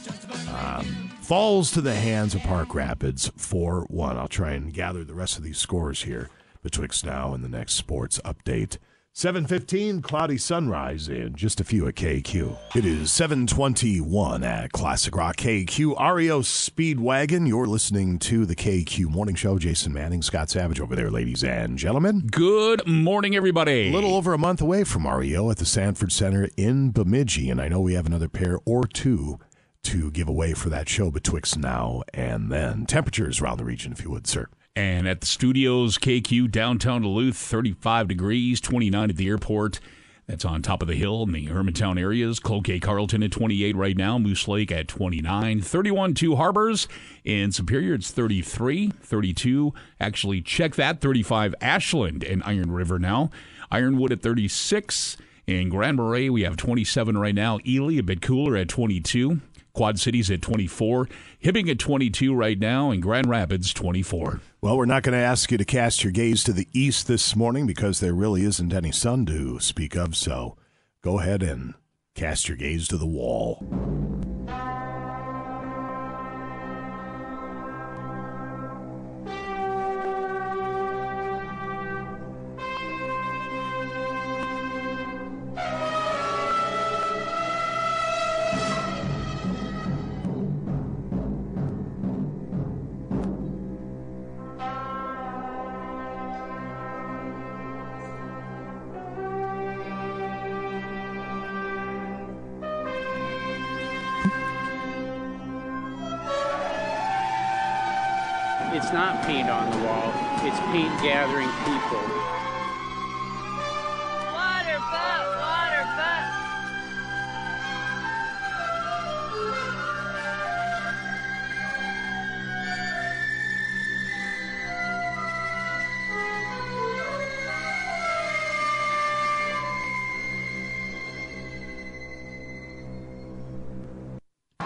Um, 0.54 1.12
falls 1.22 1.70
to 1.72 1.82
the 1.82 1.94
hands 1.94 2.34
of 2.34 2.42
Park 2.42 2.74
Rapids 2.74 3.32
4 3.36 3.82
1. 3.90 4.18
I'll 4.18 4.28
try 4.28 4.52
and 4.54 4.74
gather 4.74 5.04
the 5.04 5.14
rest 5.14 5.38
of 5.38 5.44
these 5.44 5.58
scores 5.58 6.04
here 6.04 6.30
betwixt 6.62 7.06
now 7.06 7.34
and 7.34 7.44
the 7.44 7.50
next 7.50 7.74
sports 7.74 8.20
update. 8.26 8.78
715 9.14 10.02
cloudy 10.02 10.38
sunrise 10.38 11.10
in 11.10 11.36
just 11.36 11.60
a 11.60 11.66
few 11.66 11.86
at 11.86 11.96
KQ. 11.96 12.58
It 12.74 12.86
is 12.86 13.12
721 13.12 14.42
at 14.42 14.72
Classic 14.72 15.14
Rock 15.14 15.36
KQ 15.36 16.14
REO 16.16 16.40
Speedwagon. 16.40 17.46
You're 17.46 17.68
listening 17.68 18.20
to 18.20 18.46
the 18.46 18.56
KQ 18.56 19.10
Morning 19.10 19.36
Show. 19.36 19.60
Jason 19.60 19.92
Manning, 19.92 20.22
Scott 20.22 20.50
Savage 20.50 20.80
over 20.80 20.96
there, 20.96 21.12
ladies 21.12 21.44
and 21.44 21.78
gentlemen. 21.78 22.30
Good 22.32 22.88
morning, 22.88 23.36
everybody. 23.36 23.90
A 23.90 23.92
little 23.92 24.16
over 24.16 24.32
a 24.32 24.38
month 24.38 24.62
away 24.62 24.86
from 24.86 25.06
REO 25.06 25.52
at 25.52 25.58
the 25.58 25.66
Sanford 25.66 26.14
Center 26.14 26.48
in 26.56 26.92
Bemidji, 26.92 27.50
and 27.50 27.62
I 27.62 27.68
know 27.68 27.82
we 27.82 27.96
have 27.96 28.06
another 28.06 28.30
pair 28.30 28.60
or 28.64 28.86
two 28.86 29.40
to 29.84 30.10
give 30.12 30.30
away 30.30 30.54
for 30.54 30.70
that 30.70 30.88
show 30.88 31.12
betwixt 31.12 31.58
now 31.58 32.04
and 32.14 32.50
then. 32.50 32.86
Temperatures 32.86 33.42
around 33.42 33.58
the 33.58 33.66
region, 33.66 33.92
if 33.92 34.04
you 34.06 34.10
would, 34.12 34.26
sir. 34.26 34.48
And 34.76 35.06
at 35.08 35.20
the 35.20 35.28
studios, 35.28 35.98
KQ, 35.98 36.50
downtown 36.50 37.02
Duluth, 37.02 37.36
35 37.36 38.08
degrees, 38.08 38.62
29 38.62 39.10
at 39.10 39.18
the 39.18 39.28
airport. 39.28 39.82
That's 40.28 40.46
on 40.46 40.62
top 40.62 40.82
of 40.82 40.88
the 40.88 40.96
hill 40.96 41.24
in 41.24 41.34
the 41.34 41.48
Hermantown 41.48 42.00
areas. 42.00 42.40
Cloquet 42.40 42.80
Carlton 42.80 43.22
at 43.22 43.34
28 43.34 43.76
right 43.76 43.98
now. 43.98 44.18
Moose 44.18 44.48
Lake 44.48 44.72
at 44.72 44.88
29. 44.88 45.62
31 45.62 46.14
two 46.14 46.38
Harbors. 46.38 46.88
In 47.26 47.52
Superior, 47.52 47.96
it's 47.96 48.12
33. 48.12 48.92
32. 49.02 49.74
Actually, 50.00 50.42
check 50.42 50.76
that. 50.76 51.02
35 51.02 51.54
Ashland 51.60 52.24
and 52.24 52.42
Iron 52.46 52.72
River 52.72 52.98
now. 52.98 53.30
Ironwood 53.70 54.14
at 54.14 54.22
36. 54.22 55.18
In 55.48 55.68
Grand 55.68 55.98
Marais, 55.98 56.30
we 56.30 56.44
have 56.44 56.56
27 56.56 57.18
right 57.18 57.36
now. 57.36 57.60
Ely, 57.68 57.98
a 57.98 58.04
bit 58.04 58.22
cooler 58.22 58.56
at 58.56 58.70
22. 58.70 59.42
Quad 59.74 60.00
Cities 60.00 60.30
at 60.32 60.42
24. 60.42 61.08
Hibbing 61.44 61.70
at 61.70 61.80
22 61.80 62.34
right 62.34 62.60
now. 62.60 62.92
And 62.92 63.02
Grand 63.02 63.28
Rapids, 63.28 63.74
24. 63.74 64.42
Well, 64.62 64.78
we're 64.78 64.86
not 64.86 65.04
going 65.04 65.18
to 65.18 65.24
ask 65.24 65.52
you 65.52 65.58
to 65.58 65.66
cast 65.66 66.04
your 66.04 66.12
gaze 66.12 66.44
to 66.44 66.54
the 66.54 66.68
east 66.74 67.08
this 67.08 67.36
morning 67.36 67.66
because 67.66 68.00
there 68.00 68.14
really 68.14 68.44
isn't 68.44 68.74
any 68.74 68.92
sun 68.92 69.26
to 69.28 69.60
speak 69.60 69.96
of. 69.96 70.16
So 70.16 70.58
go 71.02 71.20
ahead 71.20 71.42
and 71.42 71.74
cast 72.16 72.48
your 72.48 72.58
gaze 72.58 72.88
to 72.90 72.98
the 72.98 73.06
wall. 73.06 73.66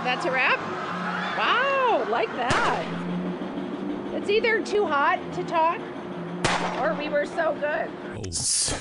That's 0.05 0.23
a 0.27 0.31
wrap? 0.31 0.59
Wow, 1.35 2.05
like 2.11 2.29
that. 2.35 2.85
It's 4.13 4.29
either 4.29 4.63
too 4.63 4.85
hot 4.85 5.19
to 5.33 5.43
talk 5.43 5.81
or 6.79 6.93
we 6.93 7.09
were 7.09 7.25
so 7.25 7.55
good. 7.55 7.89
Oh. 8.15 8.79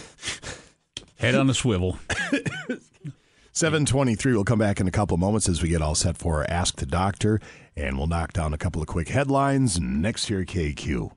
Head 1.17 1.35
on 1.35 1.49
a 1.49 1.55
swivel. 1.55 1.99
723 3.53 4.35
We'll 4.35 4.45
come 4.45 4.59
back 4.59 4.81
in 4.81 4.87
a 4.87 4.91
couple 4.91 5.15
of 5.15 5.21
moments 5.21 5.49
as 5.49 5.63
we 5.63 5.71
get 5.71 5.81
all 5.81 5.95
set 5.95 6.19
for 6.19 6.45
Ask 6.51 6.77
the 6.77 6.85
Doctor, 6.85 7.41
and 7.75 7.97
we'll 7.97 8.07
knock 8.07 8.35
down 8.35 8.53
a 8.53 8.59
couple 8.59 8.83
of 8.83 8.89
quick 8.89 9.09
headlines 9.09 9.81
next 9.81 10.27
here 10.27 10.45
KQ. 10.45 11.11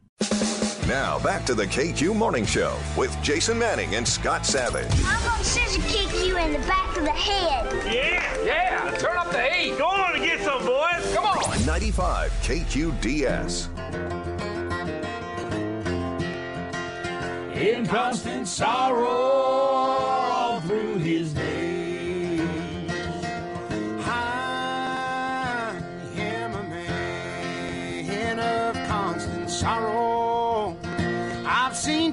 Now 0.88 1.20
back 1.20 1.46
to 1.48 1.54
the 1.54 1.66
KQ 1.66 2.16
Morning 2.16 2.46
Show 2.46 2.74
with 2.96 3.22
Jason 3.22 3.60
Manning 3.60 3.96
and 3.96 4.08
Scott 4.08 4.46
Savage. 4.46 4.88
I'm 5.04 5.22
gonna 5.26 5.44
scissor 5.44 5.82
kick 5.82 6.26
you 6.26 6.38
in 6.38 6.54
the 6.54 6.60
back 6.60 6.96
of 6.96 7.04
the 7.04 7.12
head. 7.12 7.94
Yeah, 7.94 8.46
yeah. 8.46 8.98
Turn 8.98 9.18
up 9.18 9.30
the 9.30 9.42
heat. 9.42 9.78
Go 9.78 9.86
on 9.86 10.16
and 10.16 10.24
get 10.24 10.40
some, 10.40 10.66
boys. 10.66 11.14
Come 11.14 11.26
on. 11.26 11.66
95 11.66 12.32
KQDS. 12.42 13.68
in 17.58 17.88
constant 17.88 18.48
sorrow 18.48 19.77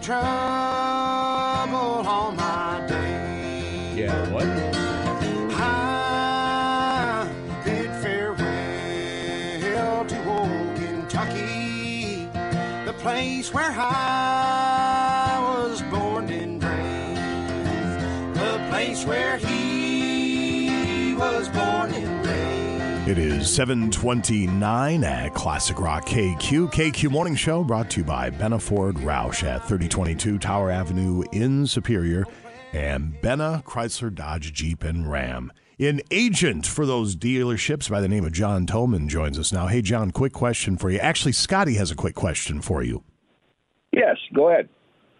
I've 0.07 0.64
It 23.07 23.19
is 23.19 23.55
729 23.55 25.05
at 25.05 25.35
Classic 25.35 25.79
Rock 25.79 26.07
KQ. 26.07 26.73
KQ 26.73 27.11
Morning 27.11 27.35
Show 27.35 27.63
brought 27.63 27.91
to 27.91 28.01
you 28.01 28.05
by 28.05 28.31
Benna 28.31 28.59
Ford 28.59 28.97
Roush 28.97 29.43
at 29.43 29.61
3022 29.69 30.39
Tower 30.39 30.71
Avenue 30.71 31.23
in 31.31 31.67
Superior 31.67 32.25
and 32.73 33.13
Benna 33.21 33.63
Chrysler 33.63 34.13
Dodge 34.13 34.55
Jeep 34.55 34.83
and 34.85 35.11
Ram. 35.11 35.53
An 35.79 36.01
agent 36.11 36.67
for 36.67 36.87
those 36.87 37.15
dealerships 37.15 37.91
by 37.91 38.01
the 38.01 38.09
name 38.09 38.25
of 38.25 38.33
John 38.33 38.65
Tolman 38.65 39.11
joins 39.11 39.39
us 39.39 39.53
now. 39.53 39.67
Hey, 39.67 39.83
John, 39.83 40.11
quick 40.11 40.33
question 40.33 40.79
for 40.79 40.89
you. 40.89 40.99
Actually, 40.99 41.33
Scotty 41.33 41.75
has 41.75 41.91
a 41.91 41.95
quick 41.95 42.15
question 42.15 42.63
for 42.63 42.83
you. 42.83 43.05
Yes, 43.93 44.17
go 44.33 44.49
ahead. 44.49 44.71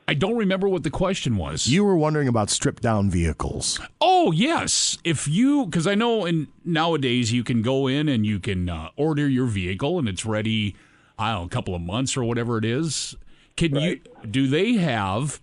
I 0.07 0.15
don't 0.15 0.37
remember 0.37 0.69
what 0.69 0.83
the 0.83 0.91
question 0.91 1.37
was. 1.37 1.67
You 1.67 1.83
were 1.85 1.97
wondering 1.97 2.29
about 2.29 2.51
stripped 2.51 2.83
down 2.83 3.09
vehicles. 3.11 3.81
Oh 4.01 4.33
yes, 4.33 4.99
if 5.03 5.27
you 5.27 5.65
because 5.65 5.87
I 5.87 5.95
know 5.95 6.27
in 6.27 6.49
nowadays 6.65 7.33
you 7.33 7.43
can 7.43 7.63
go 7.63 7.87
in 7.87 8.09
and 8.09 8.27
you 8.27 8.39
can 8.39 8.69
uh, 8.69 8.91
order 8.97 9.27
your 9.27 9.47
vehicle 9.47 9.99
and 9.99 10.09
it's 10.09 10.27
ready. 10.27 10.77
I 11.19 11.33
don't 11.33 11.43
know, 11.43 11.47
a 11.47 11.49
couple 11.49 11.75
of 11.75 11.81
months 11.81 12.17
or 12.17 12.25
whatever 12.25 12.59
it 12.59 12.65
is. 12.65 13.15
Can 13.57 13.77
you? 13.77 14.01
Do 14.29 14.47
they 14.47 14.75
have? 14.75 15.41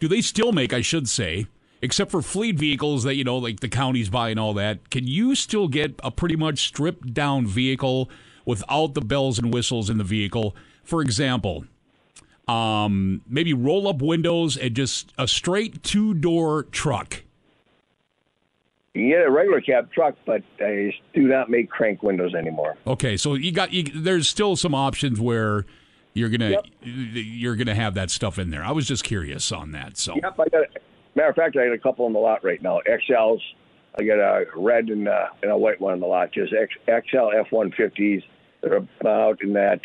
Do 0.00 0.08
they 0.08 0.20
still 0.20 0.52
make? 0.52 0.72
I 0.74 0.82
should 0.82 1.08
say, 1.08 1.46
except 1.80 2.10
for 2.10 2.20
fleet 2.20 2.58
vehicles 2.58 3.04
that 3.04 3.14
you 3.14 3.24
know, 3.24 3.38
like 3.38 3.60
the 3.60 3.68
counties 3.68 4.10
buy 4.10 4.30
and 4.30 4.40
all 4.40 4.52
that. 4.54 4.90
Can 4.90 5.06
you 5.06 5.34
still 5.34 5.68
get 5.68 5.94
a 6.02 6.10
pretty 6.10 6.36
much 6.36 6.66
stripped 6.66 7.14
down 7.14 7.46
vehicle 7.46 8.10
without 8.44 8.94
the 8.94 9.00
bells 9.00 9.38
and 9.38 9.54
whistles 9.54 9.88
in 9.88 9.96
the 9.96 10.04
vehicle? 10.04 10.54
For 10.84 11.00
example, 11.00 11.64
um, 12.48 13.22
maybe 13.28 13.52
roll 13.52 13.88
up 13.88 14.00
windows 14.00 14.56
and 14.56 14.74
just 14.74 15.12
a 15.18 15.26
straight 15.26 15.82
two 15.82 16.14
door 16.14 16.64
truck. 16.64 17.22
You 18.94 19.02
can 19.02 19.10
get 19.10 19.26
a 19.26 19.30
regular 19.30 19.60
cab 19.60 19.92
truck, 19.92 20.14
but 20.24 20.42
they 20.58 20.96
do 21.12 21.22
not 21.22 21.50
make 21.50 21.68
crank 21.68 22.02
windows 22.02 22.34
anymore. 22.34 22.76
Okay, 22.86 23.16
so 23.16 23.34
you 23.34 23.52
got 23.52 23.72
you, 23.72 23.82
there's 23.82 24.28
still 24.28 24.56
some 24.56 24.74
options 24.74 25.20
where 25.20 25.66
you're 26.14 26.30
gonna 26.30 26.62
you're 26.82 27.56
gonna 27.56 27.74
have 27.74 27.94
that 27.94 28.10
stuff 28.10 28.38
in 28.38 28.50
there. 28.50 28.64
I 28.64 28.72
was 28.72 28.86
just 28.86 29.04
curious 29.04 29.52
on 29.52 29.72
that. 29.72 29.98
So 29.98 30.14
Yep, 30.14 30.40
I 30.40 30.48
got. 30.48 30.64
Matter 31.14 31.30
of 31.30 31.36
fact, 31.36 31.56
I 31.56 31.66
got 31.66 31.72
a 31.72 31.78
couple 31.78 32.04
on 32.04 32.12
the 32.12 32.18
lot 32.18 32.44
right 32.44 32.62
now. 32.62 32.80
XLs. 32.86 33.40
I 33.98 34.04
got 34.04 34.18
a 34.18 34.44
red 34.54 34.88
and, 34.90 35.08
uh, 35.08 35.28
and 35.42 35.50
a 35.50 35.56
white 35.56 35.80
one 35.80 35.94
on 35.94 36.00
the 36.00 36.06
lot. 36.06 36.30
Just 36.30 36.52
X, 36.52 36.74
XL 36.86 37.30
F-150s. 37.34 38.22
They're 38.60 38.84
about 39.00 39.42
in 39.42 39.54
that 39.54 39.80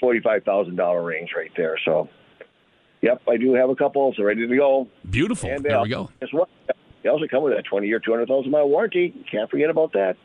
forty-five 0.00 0.44
thousand 0.44 0.76
dollar 0.76 1.02
range 1.02 1.30
right 1.36 1.50
there. 1.56 1.76
So, 1.84 2.08
yep, 3.00 3.22
I 3.28 3.36
do 3.36 3.54
have 3.54 3.70
a 3.70 3.76
couple. 3.76 4.12
So 4.16 4.22
ready 4.22 4.46
to 4.46 4.56
go. 4.56 4.88
Beautiful. 5.08 5.50
And 5.50 5.64
they 5.64 5.70
there 5.70 5.82
we 5.82 5.88
go. 5.88 6.10
Guess 6.20 6.32
what? 6.32 6.48
They 7.02 7.08
also 7.08 7.26
come 7.30 7.42
with 7.42 7.52
a 7.52 7.62
twenty-year, 7.62 8.00
two 8.00 8.12
hundred 8.12 8.28
thousand 8.28 8.50
mile 8.50 8.68
warranty. 8.68 9.14
Can't 9.30 9.50
forget 9.50 9.70
about 9.70 9.92
that. 9.92 10.16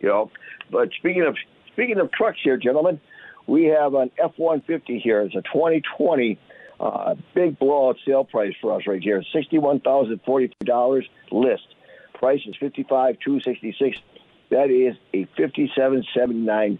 You 0.00 0.08
know. 0.08 0.30
But 0.70 0.90
speaking 0.98 1.22
of 1.22 1.36
speaking 1.72 1.98
of 1.98 2.12
trucks 2.12 2.38
here, 2.42 2.56
gentlemen, 2.56 3.00
we 3.46 3.64
have 3.64 3.94
an 3.94 4.10
F-150 4.16 5.00
here. 5.00 5.22
It's 5.22 5.34
a 5.34 5.42
2020 5.42 6.38
uh, 6.78 7.14
big 7.34 7.58
blowout 7.58 7.96
sale 8.06 8.24
price 8.24 8.54
for 8.60 8.74
us 8.74 8.82
right 8.86 9.02
here. 9.02 9.22
Sixty-one 9.32 9.80
thousand 9.80 10.20
forty-two 10.24 10.64
dollars 10.64 11.06
list. 11.30 11.74
Price 12.14 12.40
is 12.46 12.56
fifty-five 12.58 13.18
two 13.24 13.40
sixty-six. 13.40 13.98
That 14.50 14.70
is 14.70 14.96
a 15.12 15.26
fifty-seven 15.36 16.04
seventy-nine 16.14 16.78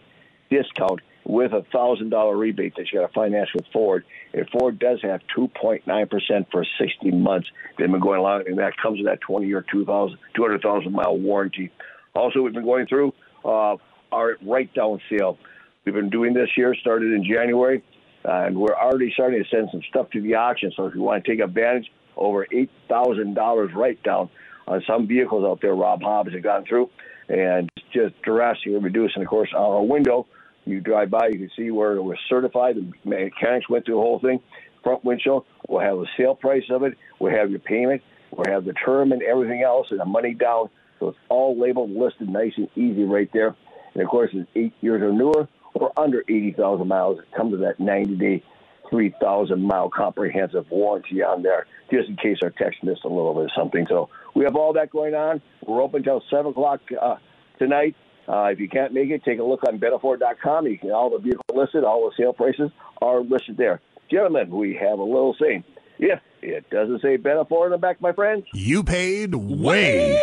discount 0.51 1.01
with 1.31 1.53
a 1.53 1.65
thousand 1.73 2.11
dollar 2.11 2.37
rebate 2.37 2.75
that 2.77 2.87
you 2.93 3.01
got 3.01 3.07
to 3.07 3.13
finance 3.13 3.49
with 3.55 3.65
Ford. 3.73 4.05
And 4.35 4.49
Ford 4.51 4.79
does 4.79 5.01
have 5.03 5.21
two 5.35 5.49
point 5.61 5.87
nine 5.87 6.09
percent 6.09 6.49
for 6.51 6.65
sixty 6.79 7.11
months. 7.11 7.49
They've 7.79 7.91
been 7.91 8.01
going 8.01 8.19
along, 8.19 8.45
and 8.47 8.59
that 8.59 8.73
comes 8.77 8.99
with 8.99 9.07
that 9.07 9.21
twenty 9.21 9.47
year, 9.47 9.65
2,000 9.71 10.19
200,000 10.35 10.93
mile 10.93 11.17
warranty. 11.17 11.71
Also, 12.15 12.43
we've 12.43 12.53
been 12.53 12.65
going 12.65 12.87
through 12.87 13.13
uh, 13.45 13.77
our 14.11 14.37
write 14.45 14.75
down 14.75 15.01
sale. 15.09 15.39
We've 15.85 15.95
been 15.95 16.11
doing 16.11 16.35
this 16.35 16.51
year, 16.57 16.75
started 16.75 17.13
in 17.13 17.25
January, 17.25 17.83
uh, 18.25 18.47
and 18.47 18.57
we're 18.57 18.75
already 18.75 19.13
starting 19.15 19.43
to 19.43 19.49
send 19.49 19.69
some 19.71 19.83
stuff 19.89 20.11
to 20.11 20.21
the 20.21 20.35
auction. 20.35 20.73
So 20.77 20.87
if 20.87 20.95
you 20.95 21.01
want 21.01 21.25
to 21.25 21.31
take 21.31 21.41
advantage, 21.41 21.91
over 22.17 22.47
eight 22.53 22.71
thousand 22.89 23.35
dollars 23.35 23.71
write 23.75 24.03
down 24.03 24.31
on 24.67 24.83
some 24.87 25.07
vehicles 25.07 25.45
out 25.45 25.61
there. 25.63 25.75
Rob 25.75 26.03
Hobbs 26.03 26.33
has 26.33 26.43
gone 26.43 26.65
through, 26.69 26.91
and 27.29 27.71
just 27.93 28.21
drastically 28.23 28.79
reduced. 28.79 29.15
And 29.15 29.25
of 29.25 29.31
course, 29.31 29.51
our 29.57 29.83
window, 29.83 30.27
you 30.65 30.81
drive 30.81 31.11
by, 31.11 31.29
you 31.29 31.39
can 31.39 31.51
see 31.57 31.71
where 31.71 31.95
it 31.95 32.03
was 32.03 32.19
certified. 32.29 32.77
The 32.77 32.93
mechanics 33.05 33.69
went 33.69 33.87
through 33.87 33.97
the 33.97 34.01
whole 34.01 34.21
thing. 34.21 34.41
Front 34.83 35.05
windshield, 35.05 35.45
we'll 35.69 35.81
have 35.81 35.99
the 35.99 36.07
sale 36.17 36.35
price 36.35 36.65
of 36.71 36.83
it. 36.83 36.97
We'll 37.19 37.37
have 37.37 37.51
your 37.51 37.61
payment. 37.61 38.03
We'll 38.31 38.53
have 38.53 38.65
the 38.65 38.73
term 38.73 39.13
and 39.13 39.23
everything 39.23 39.63
else, 39.63 39.89
and 39.91 40.01
the 40.01 40.05
money 40.05 40.35
down. 40.35 40.71
So 40.99 41.09
it's 41.09 41.19
all 41.29 41.59
labeled, 41.59 41.91
listed, 41.91 42.29
nice 42.29 42.53
and 42.57 42.69
easy 42.77 43.05
right 43.05 43.29
there. 43.33 43.57
And 43.95 44.03
of 44.03 44.09
course, 44.09 44.31
it's 44.33 44.49
eight 44.55 44.75
years 44.81 45.03
or 45.03 45.13
newer 45.13 45.49
or 45.75 45.93
under 45.99 46.23
80,000 46.29 46.87
miles. 46.87 47.19
It 47.19 47.37
comes 47.37 47.53
with 47.53 47.61
that 47.61 47.81
90 47.81 48.17
day, 48.17 48.43
3,000 48.91 49.61
mile 49.61 49.91
comprehensive 49.91 50.67
warranty 50.71 51.23
on 51.23 51.43
there, 51.43 51.67
just 51.91 52.09
in 52.09 52.17
case 52.17 52.39
our 52.43 52.51
text 52.51 52.83
missed 52.83 53.05
a 53.05 53.09
little 53.09 53.35
bit 53.35 53.45
of 53.45 53.51
something. 53.57 53.87
So 53.89 54.09
we 54.35 54.45
have 54.45 54.57
all 54.57 54.73
that 54.75 54.91
going 54.91 55.15
on. 55.15 55.41
We're 55.67 55.83
open 55.83 55.99
until 55.99 56.23
7 56.31 56.51
o'clock 56.51 56.81
uh, 57.01 57.17
tonight. 57.59 57.97
Uh, 58.31 58.45
if 58.45 58.61
you 58.61 58.69
can't 58.69 58.93
make 58.93 59.11
it, 59.11 59.25
take 59.25 59.41
a 59.41 59.43
look 59.43 59.61
on 59.67 59.79
Bennaford.com. 59.81 60.67
You 60.67 60.79
can 60.79 60.93
all 60.93 61.11
the 61.11 61.19
vehicles 61.19 61.45
listed, 61.53 61.83
all 61.83 62.09
the 62.09 62.15
sale 62.23 62.33
prices 62.33 62.71
are 63.03 63.21
listed 63.23 63.57
there. 63.57 63.81
Gentlemen, 64.11 64.51
we 64.51 64.75
have 64.81 64.99
a 64.99 65.03
little 65.03 65.35
saying. 65.41 65.65
If 65.99 66.21
it 66.43 66.71
doesn't 66.71 67.03
say 67.03 67.19
Bennaford 67.19 67.67
on 67.67 67.71
the 67.73 67.79
back, 67.79 68.01
my 68.01 68.13
friends, 68.13 68.45
You 68.55 68.83
paid 68.85 69.35
way 69.35 70.21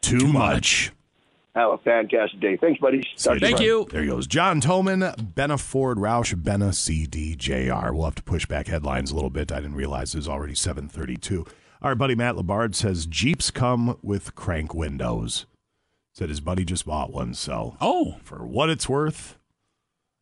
too 0.00 0.26
much. 0.28 0.92
have 1.54 1.70
a 1.72 1.78
fantastic 1.78 2.40
day. 2.40 2.56
Thanks, 2.56 2.80
buddy. 2.80 3.02
Thank 3.18 3.40
to 3.40 3.46
Friday. 3.56 3.84
There 3.90 4.02
he 4.02 4.08
goes. 4.08 4.26
John 4.26 4.60
Toman, 4.60 5.14
Benna 5.34 5.60
Ford 5.60 5.98
Roush, 5.98 6.34
Benna 6.34 6.70
CDJR. 6.72 7.92
We'll 7.94 8.04
have 8.04 8.14
to 8.14 8.22
push 8.22 8.46
back 8.46 8.68
headlines 8.68 9.10
a 9.10 9.14
little 9.14 9.30
bit. 9.30 9.52
I 9.52 9.56
didn't 9.56 9.74
realize 9.74 10.14
it 10.14 10.18
was 10.18 10.28
already 10.28 10.54
732. 10.54 11.44
Our 11.82 11.94
buddy 11.94 12.14
Matt 12.14 12.36
Labard 12.36 12.74
says 12.74 13.06
Jeeps 13.06 13.50
come 13.50 13.98
with 14.02 14.34
crank 14.34 14.72
windows. 14.74 15.46
Said 16.14 16.28
his 16.28 16.40
buddy 16.40 16.64
just 16.64 16.86
bought 16.86 17.12
one, 17.12 17.34
so 17.34 17.76
oh, 17.80 18.16
for 18.22 18.46
what 18.46 18.70
it's 18.70 18.88
worth, 18.88 19.36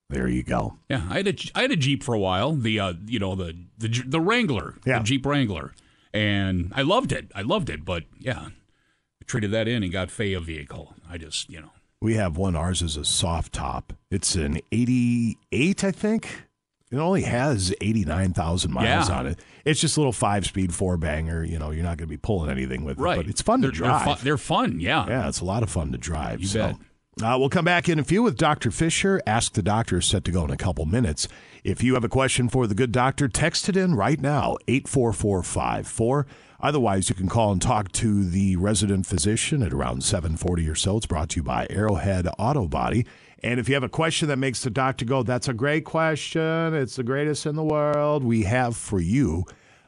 There 0.08 0.26
you 0.26 0.42
go. 0.42 0.78
Yeah, 0.88 1.06
I 1.10 1.18
had 1.18 1.28
a 1.28 1.34
I 1.54 1.62
had 1.62 1.70
a 1.70 1.76
Jeep 1.76 2.02
for 2.02 2.14
a 2.14 2.18
while. 2.18 2.52
The 2.54 2.80
uh, 2.80 2.92
you 3.06 3.18
know 3.18 3.34
the 3.34 3.54
the 3.78 4.02
the 4.06 4.20
Wrangler, 4.20 4.74
Yeah. 4.86 4.98
the 4.98 5.04
Jeep 5.04 5.24
Wrangler, 5.26 5.74
and 6.14 6.72
I 6.74 6.80
loved 6.82 7.12
it. 7.12 7.30
I 7.34 7.42
loved 7.42 7.68
it, 7.70 7.84
but 7.84 8.04
yeah, 8.18 8.46
I 8.48 9.24
traded 9.26 9.50
that 9.52 9.68
in 9.68 9.82
and 9.82 9.92
got 9.92 10.10
Faye 10.10 10.32
a 10.32 10.40
vehicle. 10.40 10.94
I 11.08 11.18
just 11.18 11.50
you 11.50 11.60
know 11.60 11.72
We 12.00 12.14
have 12.14 12.36
one. 12.38 12.56
Ours 12.56 12.80
is 12.82 12.96
a 12.96 13.04
soft 13.04 13.52
top. 13.52 13.92
It's 14.10 14.34
an 14.34 14.60
88, 14.72 15.84
I 15.84 15.90
think. 15.90 16.44
It 16.92 16.98
only 16.98 17.22
has 17.22 17.74
89,000 17.80 18.70
miles 18.70 19.08
Yeah. 19.08 19.18
on 19.18 19.26
it. 19.26 19.40
It's 19.64 19.80
just 19.80 19.96
a 19.96 20.00
little 20.00 20.12
five 20.12 20.44
speed 20.44 20.74
four 20.74 20.96
banger. 20.98 21.42
You 21.42 21.58
know, 21.58 21.70
you're 21.70 21.82
not 21.82 21.96
going 21.96 22.06
to 22.08 22.12
be 22.12 22.18
pulling 22.18 22.50
anything 22.50 22.84
with 22.84 22.98
right. 22.98 23.14
it, 23.18 23.22
but 23.22 23.30
it's 23.30 23.40
fun 23.40 23.62
they're, 23.62 23.70
to 23.70 23.76
drive. 23.76 24.04
They're 24.04 24.14
fun, 24.14 24.24
they're 24.24 24.38
fun. 24.38 24.80
Yeah, 24.80 25.06
Yeah, 25.08 25.28
it's 25.28 25.40
a 25.40 25.44
lot 25.44 25.62
of 25.62 25.70
fun 25.70 25.90
to 25.92 25.98
drive. 25.98 26.40
You 26.40 26.46
so. 26.46 26.66
bet. 26.66 26.76
Uh, 27.22 27.36
we'll 27.38 27.50
come 27.50 27.64
back 27.64 27.88
in 27.90 27.98
a 27.98 28.04
few 28.04 28.22
with 28.22 28.36
Dr. 28.38 28.70
Fisher. 28.70 29.20
Ask 29.26 29.52
the 29.52 29.62
Doctor 29.62 29.98
is 29.98 30.06
set 30.06 30.24
to 30.24 30.30
go 30.30 30.44
in 30.44 30.50
a 30.50 30.56
couple 30.56 30.86
minutes. 30.86 31.28
If 31.62 31.82
you 31.82 31.92
have 31.94 32.04
a 32.04 32.08
question 32.08 32.48
for 32.48 32.66
the 32.66 32.74
good 32.74 32.90
doctor, 32.90 33.28
text 33.28 33.68
it 33.68 33.76
in 33.76 33.94
right 33.94 34.18
now, 34.20 34.56
84454. 34.66 36.26
Otherwise, 36.60 37.08
you 37.08 37.14
can 37.14 37.28
call 37.28 37.52
and 37.52 37.60
talk 37.60 37.90
to 37.92 38.24
the 38.24 38.56
resident 38.56 39.04
physician 39.04 39.62
at 39.62 39.72
around 39.72 40.04
740 40.04 40.68
or 40.68 40.74
so. 40.74 40.96
It's 40.96 41.06
brought 41.06 41.30
to 41.30 41.36
you 41.36 41.42
by 41.42 41.66
Arrowhead 41.68 42.28
Auto 42.38 42.68
Body. 42.68 43.04
And 43.42 43.58
if 43.58 43.68
you 43.68 43.74
have 43.74 43.82
a 43.82 43.88
question 43.88 44.28
that 44.28 44.38
makes 44.38 44.62
the 44.62 44.70
doctor 44.70 45.04
go, 45.04 45.22
that's 45.22 45.48
a 45.48 45.52
great 45.54 45.84
question. 45.84 46.74
It's 46.74 46.96
the 46.96 47.02
greatest 47.02 47.44
in 47.44 47.56
the 47.56 47.64
world. 47.64 48.22
We 48.22 48.44
have 48.44 48.76
for 48.76 49.00
you 49.00 49.46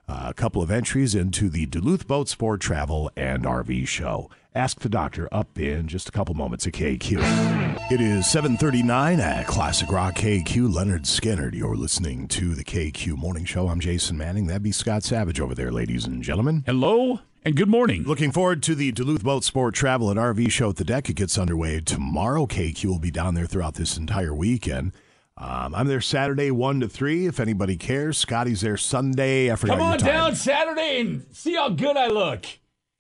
uh, 0.08 0.26
a 0.28 0.34
couple 0.34 0.60
of 0.60 0.70
entries 0.70 1.14
into 1.14 1.48
the 1.48 1.66
Duluth 1.66 2.08
Boat 2.08 2.28
Sport 2.28 2.60
Travel 2.60 3.10
and 3.16 3.44
RV 3.44 3.86
Show. 3.86 4.28
Ask 4.56 4.80
the 4.80 4.88
Doctor 4.88 5.28
up 5.32 5.58
in 5.58 5.88
just 5.88 6.08
a 6.08 6.12
couple 6.12 6.34
moments 6.34 6.66
at 6.66 6.74
KQ. 6.74 7.90
It 7.90 8.00
is 8.00 8.26
739 8.30 9.20
at 9.20 9.46
Classic 9.46 9.90
Rock 9.90 10.14
KQ. 10.14 10.72
Lynyrd 10.72 11.02
Skynyrd, 11.02 11.54
you're 11.54 11.76
listening 11.76 12.28
to 12.28 12.54
the 12.54 12.64
KQ 12.64 13.16
Morning 13.16 13.44
Show. 13.44 13.68
I'm 13.68 13.80
Jason 13.80 14.16
Manning. 14.16 14.46
That'd 14.46 14.62
be 14.62 14.72
Scott 14.72 15.02
Savage 15.02 15.40
over 15.40 15.54
there, 15.54 15.72
ladies 15.72 16.06
and 16.06 16.22
gentlemen. 16.22 16.62
Hello 16.66 17.20
and 17.44 17.56
good 17.56 17.68
morning. 17.68 18.04
Looking 18.04 18.32
forward 18.32 18.62
to 18.62 18.74
the 18.74 18.90
Duluth 18.90 19.22
Boat 19.22 19.44
Sport 19.44 19.74
Travel 19.74 20.10
and 20.10 20.18
RV 20.18 20.50
Show 20.50 20.70
at 20.70 20.76
the 20.76 20.84
DECC. 20.84 21.10
It 21.10 21.16
gets 21.16 21.36
underway 21.36 21.80
tomorrow. 21.80 22.46
KQ 22.46 22.84
will 22.86 22.98
be 22.98 23.10
down 23.10 23.34
there 23.34 23.44
throughout 23.46 23.74
this 23.74 23.98
entire 23.98 24.34
weekend. 24.34 24.92
Um, 25.36 25.74
I'm 25.74 25.86
there 25.86 26.00
Saturday, 26.00 26.50
1 26.50 26.80
to 26.80 26.88
3, 26.88 27.26
if 27.26 27.40
anybody 27.40 27.76
cares. 27.76 28.16
Scotty's 28.16 28.62
there 28.62 28.76
Sunday. 28.76 29.52
I 29.52 29.56
forgot 29.56 29.74
Come 29.74 29.80
your 29.80 29.92
on 29.92 29.98
time. 29.98 30.08
down 30.08 30.36
Saturday 30.36 31.00
and 31.00 31.26
see 31.32 31.54
how 31.54 31.68
good 31.68 31.96
I 31.96 32.06
look. 32.06 32.46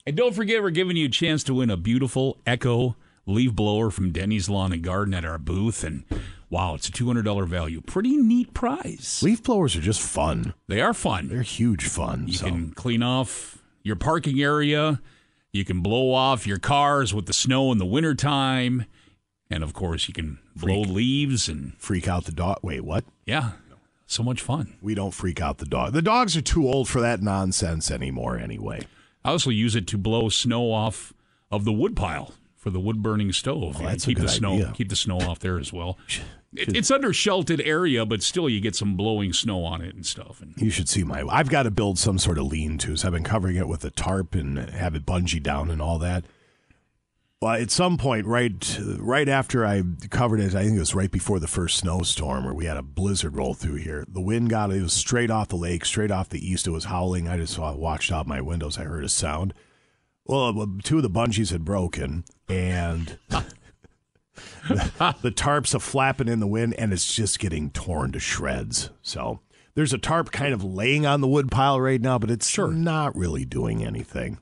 And 0.04 0.16
don't 0.16 0.34
forget, 0.34 0.62
we're 0.62 0.70
giving 0.70 0.96
you 0.96 1.06
a 1.06 1.10
chance 1.10 1.42
to 1.44 1.54
win 1.54 1.70
a 1.70 1.76
beautiful 1.76 2.38
Echo 2.44 2.96
leaf 3.24 3.54
blower 3.54 3.90
from 3.90 4.12
Denny's 4.12 4.50
Lawn 4.50 4.72
and 4.72 4.82
Garden 4.82 5.14
at 5.14 5.24
our 5.24 5.38
booth. 5.38 5.82
And 5.84 6.04
wow, 6.50 6.74
it's 6.74 6.88
a 6.88 6.92
$200 6.92 7.48
value. 7.48 7.80
Pretty 7.80 8.16
neat 8.18 8.52
prize. 8.52 9.20
Leaf 9.22 9.42
blowers 9.42 9.74
are 9.76 9.80
just 9.80 10.02
fun. 10.02 10.52
They 10.68 10.82
are 10.82 10.92
fun. 10.92 11.28
They're 11.28 11.42
huge 11.42 11.86
fun. 11.86 12.26
You 12.26 12.34
so. 12.34 12.46
can 12.46 12.72
clean 12.72 13.02
off 13.02 13.63
your 13.84 13.94
parking 13.94 14.40
area. 14.40 15.00
You 15.52 15.64
can 15.64 15.80
blow 15.80 16.12
off 16.12 16.48
your 16.48 16.58
cars 16.58 17.14
with 17.14 17.26
the 17.26 17.32
snow 17.32 17.70
in 17.70 17.78
the 17.78 17.86
wintertime. 17.86 18.86
And 19.48 19.62
of 19.62 19.72
course, 19.72 20.08
you 20.08 20.14
can 20.14 20.40
blow 20.56 20.80
leaves 20.80 21.48
and 21.48 21.78
freak 21.78 22.08
out 22.08 22.24
the 22.24 22.32
dog. 22.32 22.58
Wait, 22.62 22.80
what? 22.80 23.04
Yeah. 23.24 23.52
So 24.06 24.22
much 24.22 24.40
fun. 24.40 24.74
We 24.82 24.94
don't 24.94 25.12
freak 25.12 25.40
out 25.40 25.58
the 25.58 25.66
dog. 25.66 25.92
The 25.92 26.02
dogs 26.02 26.36
are 26.36 26.42
too 26.42 26.66
old 26.66 26.88
for 26.88 27.00
that 27.00 27.22
nonsense 27.22 27.90
anymore, 27.90 28.36
anyway. 28.36 28.86
I 29.24 29.30
also 29.30 29.50
use 29.50 29.76
it 29.76 29.86
to 29.88 29.98
blow 29.98 30.28
snow 30.28 30.72
off 30.72 31.14
of 31.50 31.64
the 31.64 31.72
wood 31.72 31.94
pile 31.94 32.34
for 32.56 32.70
the 32.70 32.80
wood 32.80 33.02
burning 33.02 33.32
stove. 33.32 33.76
Oh, 33.78 33.84
that's 33.84 34.04
a 34.04 34.06
keep 34.08 34.16
good 34.16 34.26
the 34.26 34.30
snow 34.30 34.54
idea. 34.54 34.72
keep 34.74 34.88
the 34.88 34.96
snow 34.96 35.18
off 35.18 35.38
there 35.38 35.58
as 35.58 35.72
well. 35.72 35.98
It, 36.56 36.76
it's 36.76 36.90
under 36.90 37.12
sheltered 37.12 37.60
area, 37.62 38.06
but 38.06 38.22
still 38.22 38.48
you 38.48 38.60
get 38.60 38.76
some 38.76 38.96
blowing 38.96 39.32
snow 39.32 39.64
on 39.64 39.80
it 39.82 39.94
and 39.94 40.06
stuff. 40.06 40.40
And 40.40 40.54
You 40.56 40.70
should 40.70 40.88
see 40.88 41.04
my. 41.04 41.24
I've 41.28 41.50
got 41.50 41.64
to 41.64 41.70
build 41.70 41.98
some 41.98 42.18
sort 42.18 42.38
of 42.38 42.46
lean-tos. 42.46 43.04
I've 43.04 43.12
been 43.12 43.24
covering 43.24 43.56
it 43.56 43.68
with 43.68 43.84
a 43.84 43.90
tarp 43.90 44.34
and 44.34 44.58
have 44.70 44.94
it 44.94 45.04
bungee 45.04 45.42
down 45.42 45.70
and 45.70 45.82
all 45.82 45.98
that. 45.98 46.24
Well, 47.40 47.60
at 47.60 47.70
some 47.70 47.98
point, 47.98 48.26
right, 48.26 48.80
right 48.98 49.28
after 49.28 49.66
I 49.66 49.82
covered 50.08 50.40
it, 50.40 50.54
I 50.54 50.62
think 50.62 50.76
it 50.76 50.78
was 50.78 50.94
right 50.94 51.10
before 51.10 51.38
the 51.38 51.46
first 51.46 51.76
snowstorm, 51.76 52.44
where 52.44 52.54
we 52.54 52.64
had 52.64 52.78
a 52.78 52.82
blizzard 52.82 53.36
roll 53.36 53.52
through 53.52 53.76
here. 53.76 54.06
The 54.08 54.22
wind 54.22 54.48
got 54.48 54.72
it 54.72 54.80
was 54.80 54.94
straight 54.94 55.30
off 55.30 55.48
the 55.48 55.56
lake, 55.56 55.84
straight 55.84 56.10
off 56.10 56.30
the 56.30 56.46
east. 56.46 56.66
It 56.66 56.70
was 56.70 56.84
howling. 56.84 57.28
I 57.28 57.36
just 57.36 57.52
saw, 57.54 57.74
watched 57.74 58.10
out 58.10 58.26
my 58.26 58.40
windows. 58.40 58.78
I 58.78 58.84
heard 58.84 59.04
a 59.04 59.10
sound. 59.10 59.52
Well, 60.24 60.58
uh, 60.58 60.66
two 60.82 60.96
of 60.96 61.02
the 61.02 61.10
bungees 61.10 61.50
had 61.50 61.66
broken, 61.66 62.24
and 62.48 63.18
the, 64.68 65.14
the 65.22 65.30
tarps 65.30 65.74
are 65.74 65.80
flapping 65.80 66.28
in 66.28 66.40
the 66.40 66.46
wind, 66.46 66.74
and 66.74 66.92
it's 66.92 67.14
just 67.14 67.38
getting 67.38 67.70
torn 67.70 68.12
to 68.12 68.20
shreds. 68.20 68.90
So 69.02 69.40
there's 69.74 69.92
a 69.92 69.98
tarp 69.98 70.32
kind 70.32 70.54
of 70.54 70.64
laying 70.64 71.06
on 71.06 71.20
the 71.20 71.28
wood 71.28 71.50
pile 71.50 71.80
right 71.80 72.00
now, 72.00 72.18
but 72.18 72.30
it's 72.30 72.56
not 72.58 73.16
really 73.16 73.44
doing 73.44 73.84
anything. 73.84 74.38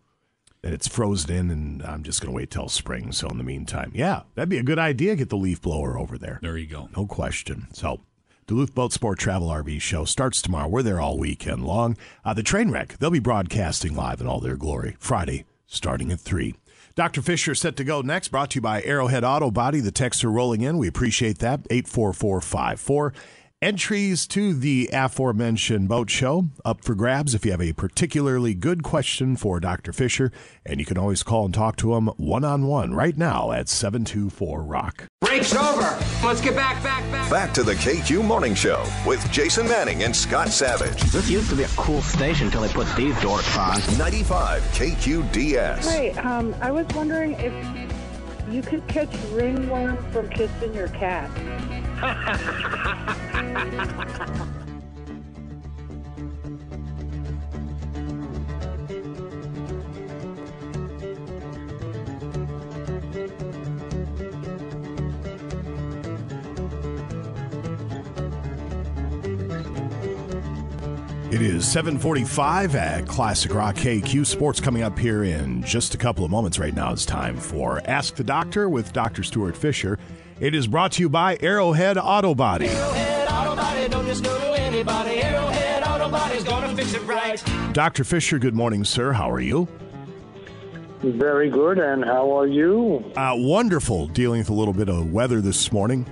And 0.64 0.72
it's 0.72 0.86
frozen 0.86 1.34
in, 1.34 1.50
and 1.50 1.82
I'm 1.82 2.04
just 2.04 2.20
going 2.20 2.32
to 2.32 2.36
wait 2.36 2.50
till 2.50 2.68
spring. 2.68 3.10
So 3.10 3.28
in 3.28 3.38
the 3.38 3.44
meantime, 3.44 3.90
yeah, 3.94 4.22
that'd 4.34 4.48
be 4.48 4.58
a 4.58 4.62
good 4.62 4.78
idea. 4.78 5.16
Get 5.16 5.28
the 5.28 5.36
leaf 5.36 5.60
blower 5.60 5.98
over 5.98 6.16
there. 6.16 6.38
There 6.40 6.56
you 6.56 6.68
go. 6.68 6.88
No 6.96 7.06
question. 7.06 7.66
So 7.72 8.00
Duluth 8.46 8.74
Boat 8.74 8.92
Sport 8.92 9.18
Travel 9.18 9.48
RV 9.48 9.80
Show 9.80 10.04
starts 10.04 10.42
tomorrow. 10.42 10.68
We're 10.68 10.82
there 10.82 11.00
all 11.00 11.18
weekend 11.18 11.64
long. 11.64 11.96
Uh, 12.24 12.34
the 12.34 12.42
train 12.42 12.70
wreck, 12.70 12.98
they'll 12.98 13.10
be 13.10 13.18
broadcasting 13.18 13.96
live 13.96 14.20
in 14.20 14.26
all 14.26 14.40
their 14.40 14.56
glory 14.56 14.96
Friday, 15.00 15.46
starting 15.66 16.12
at 16.12 16.20
3. 16.20 16.54
Dr. 16.94 17.22
Fisher 17.22 17.54
set 17.54 17.76
to 17.76 17.84
go 17.84 18.02
next, 18.02 18.28
brought 18.28 18.50
to 18.50 18.56
you 18.56 18.60
by 18.60 18.82
Arrowhead 18.82 19.24
Auto 19.24 19.50
Body. 19.50 19.80
The 19.80 19.90
texts 19.90 20.22
are 20.24 20.30
rolling 20.30 20.60
in. 20.60 20.76
We 20.76 20.88
appreciate 20.88 21.38
that. 21.38 21.60
84454. 21.70 23.14
Entries 23.62 24.26
to 24.26 24.54
the 24.54 24.90
aforementioned 24.92 25.88
boat 25.88 26.10
show 26.10 26.46
up 26.64 26.82
for 26.82 26.96
grabs 26.96 27.32
if 27.32 27.44
you 27.44 27.52
have 27.52 27.62
a 27.62 27.72
particularly 27.72 28.54
good 28.54 28.82
question 28.82 29.36
for 29.36 29.60
Dr. 29.60 29.92
Fisher. 29.92 30.32
And 30.66 30.80
you 30.80 30.84
can 30.84 30.98
always 30.98 31.22
call 31.22 31.44
and 31.44 31.54
talk 31.54 31.76
to 31.76 31.94
him 31.94 32.08
one 32.16 32.42
on 32.42 32.66
one 32.66 32.92
right 32.92 33.16
now 33.16 33.52
at 33.52 33.68
724 33.68 34.64
Rock. 34.64 35.06
Break's 35.20 35.54
over. 35.54 35.96
Let's 36.24 36.40
get 36.40 36.56
back, 36.56 36.82
back, 36.82 37.08
back. 37.12 37.30
Back 37.30 37.54
to 37.54 37.62
the 37.62 37.74
KQ 37.74 38.24
Morning 38.24 38.56
Show 38.56 38.84
with 39.06 39.30
Jason 39.30 39.68
Manning 39.68 40.02
and 40.02 40.14
Scott 40.14 40.48
Savage. 40.48 41.00
This 41.12 41.30
used 41.30 41.48
to 41.50 41.54
be 41.54 41.62
a 41.62 41.68
cool 41.76 42.02
station 42.02 42.46
until 42.46 42.62
they 42.62 42.68
put 42.68 42.92
these 42.96 43.14
dorks 43.18 43.56
on. 43.56 43.96
95 43.96 44.60
KQDS. 44.72 45.88
Hey, 45.88 46.10
um, 46.14 46.52
I 46.60 46.72
was 46.72 46.88
wondering 46.96 47.34
if 47.34 47.54
you 48.52 48.60
could 48.60 48.84
catch 48.88 49.14
ringworm 49.30 49.98
from 50.10 50.28
kissing 50.30 50.74
your 50.74 50.88
cat. 50.88 51.30
It 52.02 52.10
is 71.40 71.66
745 71.68 72.74
at 72.74 73.06
Classic 73.06 73.54
Rock 73.54 73.76
KQ 73.76 74.26
Sports 74.26 74.58
coming 74.58 74.82
up 74.82 74.98
here 74.98 75.22
in 75.22 75.62
just 75.62 75.94
a 75.94 75.98
couple 75.98 76.24
of 76.24 76.32
moments. 76.32 76.58
Right 76.58 76.74
now 76.74 76.92
it's 76.92 77.06
time 77.06 77.36
for 77.36 77.80
Ask 77.84 78.16
the 78.16 78.24
Doctor 78.24 78.68
with 78.68 78.92
Dr. 78.92 79.22
Stuart 79.22 79.56
Fisher. 79.56 80.00
It 80.42 80.56
is 80.56 80.66
brought 80.66 80.90
to 80.92 81.02
you 81.02 81.08
by 81.08 81.38
Arrowhead 81.40 81.96
Auto 81.96 82.34
Body. 82.34 82.66
Arrowhead 82.66 83.28
Auto 83.28 83.54
Body, 83.54 83.88
don't 83.88 84.04
just 84.04 84.24
go 84.24 84.36
to 84.40 84.60
anybody. 84.60 85.22
Arrowhead 85.22 85.84
Auto 85.84 86.10
Body's 86.10 86.42
gonna 86.42 86.74
fix 86.74 86.94
it 86.94 87.02
right. 87.02 87.40
Dr. 87.72 88.02
Fisher, 88.02 88.40
good 88.40 88.52
morning, 88.52 88.82
sir. 88.82 89.12
How 89.12 89.30
are 89.30 89.38
you? 89.38 89.68
Very 91.00 91.48
good, 91.48 91.78
and 91.78 92.04
how 92.04 92.36
are 92.36 92.48
you? 92.48 93.04
Uh, 93.14 93.34
wonderful. 93.36 94.08
Dealing 94.08 94.40
with 94.40 94.50
a 94.50 94.52
little 94.52 94.74
bit 94.74 94.88
of 94.88 95.12
weather 95.12 95.40
this 95.40 95.70
morning. 95.70 96.04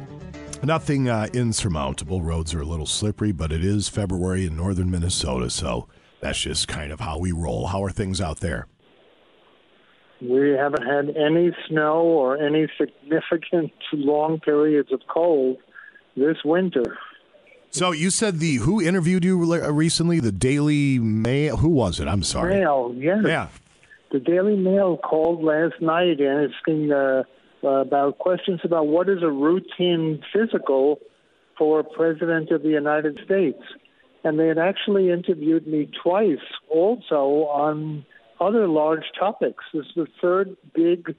Nothing 0.62 1.08
uh, 1.08 1.26
insurmountable. 1.32 2.22
Roads 2.22 2.54
are 2.54 2.60
a 2.60 2.64
little 2.64 2.86
slippery, 2.86 3.32
but 3.32 3.50
it 3.50 3.64
is 3.64 3.88
February 3.88 4.46
in 4.46 4.56
northern 4.56 4.92
Minnesota, 4.92 5.50
so 5.50 5.88
that's 6.20 6.38
just 6.38 6.68
kind 6.68 6.92
of 6.92 7.00
how 7.00 7.18
we 7.18 7.32
roll. 7.32 7.66
How 7.66 7.82
are 7.82 7.90
things 7.90 8.20
out 8.20 8.38
there? 8.38 8.68
We 10.20 10.50
haven't 10.50 10.86
had 10.86 11.16
any 11.16 11.52
snow 11.68 12.02
or 12.02 12.36
any 12.36 12.68
significant 12.78 13.72
long 13.92 14.38
periods 14.40 14.92
of 14.92 15.00
cold 15.08 15.58
this 16.16 16.36
winter. 16.44 16.98
So 17.70 17.92
you 17.92 18.10
said 18.10 18.40
the 18.40 18.56
who 18.56 18.82
interviewed 18.82 19.24
you 19.24 19.40
uh, 19.52 19.70
recently? 19.70 20.20
The 20.20 20.32
Daily 20.32 20.98
Mail. 20.98 21.56
Who 21.56 21.68
was 21.68 22.00
it? 22.00 22.08
I'm 22.08 22.22
sorry. 22.22 22.58
Mail, 22.58 22.92
yes. 22.96 23.18
Yeah. 23.24 23.48
The 24.10 24.18
Daily 24.18 24.56
Mail 24.56 24.96
called 24.96 25.42
last 25.44 25.80
night 25.80 26.18
asking 26.20 26.90
uh, 26.90 27.22
about 27.62 28.18
questions 28.18 28.60
about 28.64 28.88
what 28.88 29.08
is 29.08 29.22
a 29.22 29.30
routine 29.30 30.22
physical 30.32 30.98
for 31.56 31.80
a 31.80 31.84
president 31.84 32.50
of 32.50 32.62
the 32.62 32.70
United 32.70 33.20
States. 33.24 33.62
And 34.24 34.38
they 34.38 34.48
had 34.48 34.58
actually 34.58 35.10
interviewed 35.10 35.66
me 35.66 35.88
twice 36.02 36.38
also 36.68 37.46
on 37.48 38.04
other 38.41 38.66
large 38.66 39.05
topics. 39.18 39.64
This 39.72 39.84
is 39.86 39.93
the 39.95 40.07
third 40.20 40.57
big 40.74 41.14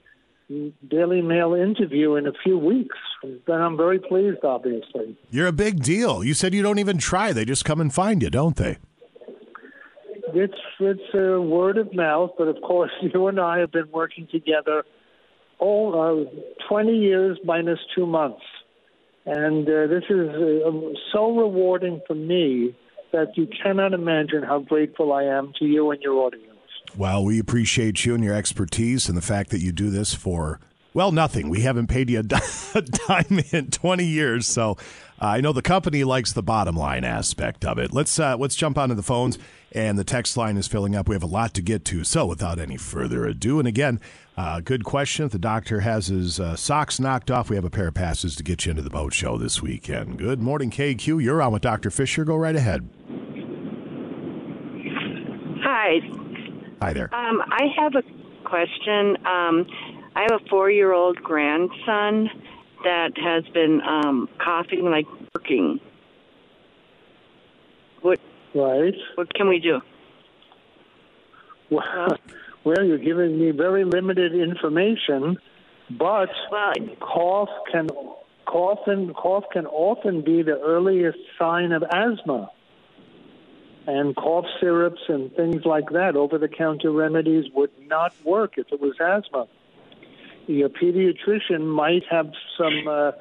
Daily 0.88 1.22
Mail 1.22 1.54
interview 1.54 2.16
in 2.16 2.26
a 2.26 2.32
few 2.42 2.58
weeks. 2.58 2.96
And 3.22 3.40
I'm 3.48 3.76
very 3.76 3.98
pleased, 3.98 4.44
obviously. 4.44 5.16
You're 5.30 5.46
a 5.46 5.52
big 5.52 5.82
deal. 5.82 6.22
You 6.22 6.34
said 6.34 6.52
you 6.52 6.62
don't 6.62 6.78
even 6.78 6.98
try; 6.98 7.32
they 7.32 7.44
just 7.44 7.64
come 7.64 7.80
and 7.80 7.92
find 7.92 8.22
you, 8.22 8.30
don't 8.30 8.56
they? 8.56 8.78
It's 10.34 10.54
it's 10.80 11.14
a 11.14 11.40
word 11.40 11.78
of 11.78 11.94
mouth, 11.94 12.32
but 12.36 12.48
of 12.48 12.56
course, 12.62 12.90
you 13.02 13.28
and 13.28 13.40
I 13.40 13.58
have 13.58 13.72
been 13.72 13.90
working 13.90 14.26
together 14.30 14.84
all 15.58 16.28
uh, 16.28 16.68
20 16.68 16.92
years 16.96 17.38
minus 17.44 17.78
two 17.94 18.06
months, 18.06 18.42
and 19.24 19.66
uh, 19.68 19.86
this 19.86 20.02
is 20.10 20.28
uh, 20.28 20.70
so 21.12 21.36
rewarding 21.36 22.00
for 22.06 22.14
me 22.14 22.74
that 23.12 23.36
you 23.36 23.46
cannot 23.62 23.92
imagine 23.92 24.42
how 24.42 24.58
grateful 24.58 25.12
I 25.12 25.24
am 25.24 25.52
to 25.58 25.66
you 25.66 25.90
and 25.90 26.02
your 26.02 26.14
audience. 26.14 26.51
Well, 26.96 27.24
we 27.24 27.38
appreciate 27.38 28.04
you 28.04 28.14
and 28.14 28.22
your 28.22 28.34
expertise 28.34 29.08
and 29.08 29.16
the 29.16 29.22
fact 29.22 29.50
that 29.50 29.60
you 29.60 29.72
do 29.72 29.88
this 29.88 30.12
for, 30.12 30.60
well, 30.92 31.10
nothing. 31.10 31.48
We 31.48 31.62
haven't 31.62 31.86
paid 31.86 32.10
you 32.10 32.18
a 32.74 32.82
dime 32.82 33.40
in 33.50 33.70
20 33.70 34.04
years. 34.04 34.46
So 34.46 34.72
uh, 35.20 35.26
I 35.26 35.40
know 35.40 35.52
the 35.52 35.62
company 35.62 36.04
likes 36.04 36.34
the 36.34 36.42
bottom 36.42 36.76
line 36.76 37.04
aspect 37.04 37.64
of 37.64 37.78
it. 37.78 37.94
Let's, 37.94 38.18
uh, 38.18 38.36
let's 38.36 38.56
jump 38.56 38.76
onto 38.76 38.94
the 38.94 39.02
phones, 39.02 39.38
and 39.72 39.98
the 39.98 40.04
text 40.04 40.36
line 40.36 40.58
is 40.58 40.68
filling 40.68 40.94
up. 40.94 41.08
We 41.08 41.14
have 41.14 41.22
a 41.22 41.26
lot 41.26 41.54
to 41.54 41.62
get 41.62 41.86
to. 41.86 42.04
So 42.04 42.26
without 42.26 42.58
any 42.58 42.76
further 42.76 43.24
ado, 43.24 43.58
and 43.58 43.66
again, 43.66 43.98
uh, 44.36 44.60
good 44.60 44.84
question. 44.84 45.28
The 45.28 45.38
doctor 45.38 45.80
has 45.80 46.08
his 46.08 46.38
uh, 46.38 46.56
socks 46.56 47.00
knocked 47.00 47.30
off, 47.30 47.48
we 47.48 47.56
have 47.56 47.64
a 47.64 47.70
pair 47.70 47.88
of 47.88 47.94
passes 47.94 48.36
to 48.36 48.42
get 48.42 48.66
you 48.66 48.70
into 48.70 48.82
the 48.82 48.90
boat 48.90 49.14
show 49.14 49.38
this 49.38 49.62
weekend. 49.62 50.18
Good 50.18 50.42
morning, 50.42 50.70
KQ. 50.70 51.22
You're 51.22 51.40
on 51.40 51.52
with 51.52 51.62
Dr. 51.62 51.90
Fischer. 51.90 52.26
Go 52.26 52.36
right 52.36 52.56
ahead. 52.56 52.86
Hi. 55.64 56.21
Hi 56.82 56.92
there. 56.92 57.14
Um, 57.14 57.40
I 57.46 57.68
have 57.78 57.94
a 57.94 58.02
question. 58.42 59.16
Um, 59.24 59.68
I 60.16 60.26
have 60.28 60.40
a 60.44 60.48
four-year-old 60.50 61.16
grandson 61.18 62.28
that 62.82 63.12
has 63.18 63.44
been 63.54 63.80
um, 63.88 64.28
coughing 64.44 64.90
like 64.90 65.06
working. 65.32 65.78
What? 68.00 68.18
Right. 68.52 68.94
What 69.14 69.32
can 69.32 69.48
we 69.48 69.60
do? 69.60 69.80
Well, 71.70 72.18
well, 72.64 72.84
you're 72.84 72.98
giving 72.98 73.38
me 73.38 73.52
very 73.52 73.84
limited 73.84 74.34
information, 74.34 75.36
but 75.88 76.30
cough 76.98 77.48
can 77.70 77.90
cough 78.44 78.80
and 78.88 79.14
cough 79.14 79.44
can 79.52 79.66
often 79.66 80.22
be 80.22 80.42
the 80.42 80.58
earliest 80.58 81.18
sign 81.38 81.70
of 81.70 81.84
asthma. 81.84 82.50
And 83.86 84.14
cough 84.14 84.44
syrups 84.60 85.02
and 85.08 85.34
things 85.34 85.64
like 85.64 85.90
that, 85.90 86.14
over-the-counter 86.14 86.90
remedies 86.90 87.46
would 87.54 87.72
not 87.86 88.14
work 88.24 88.54
if 88.56 88.66
it 88.72 88.80
was 88.80 88.94
asthma. 89.00 89.48
Your 90.46 90.68
pediatrician 90.68 91.66
might 91.66 92.04
have 92.10 92.30
some 92.56 92.86
uh, 92.88 93.12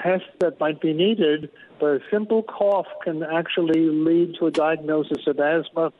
tests 0.00 0.28
that 0.40 0.60
might 0.60 0.80
be 0.80 0.92
needed, 0.92 1.50
but 1.80 1.86
a 1.86 2.00
simple 2.12 2.42
cough 2.44 2.86
can 3.02 3.22
actually 3.24 3.88
lead 3.88 4.36
to 4.38 4.46
a 4.46 4.50
diagnosis 4.50 5.26
of 5.26 5.38
asthma 5.40 5.92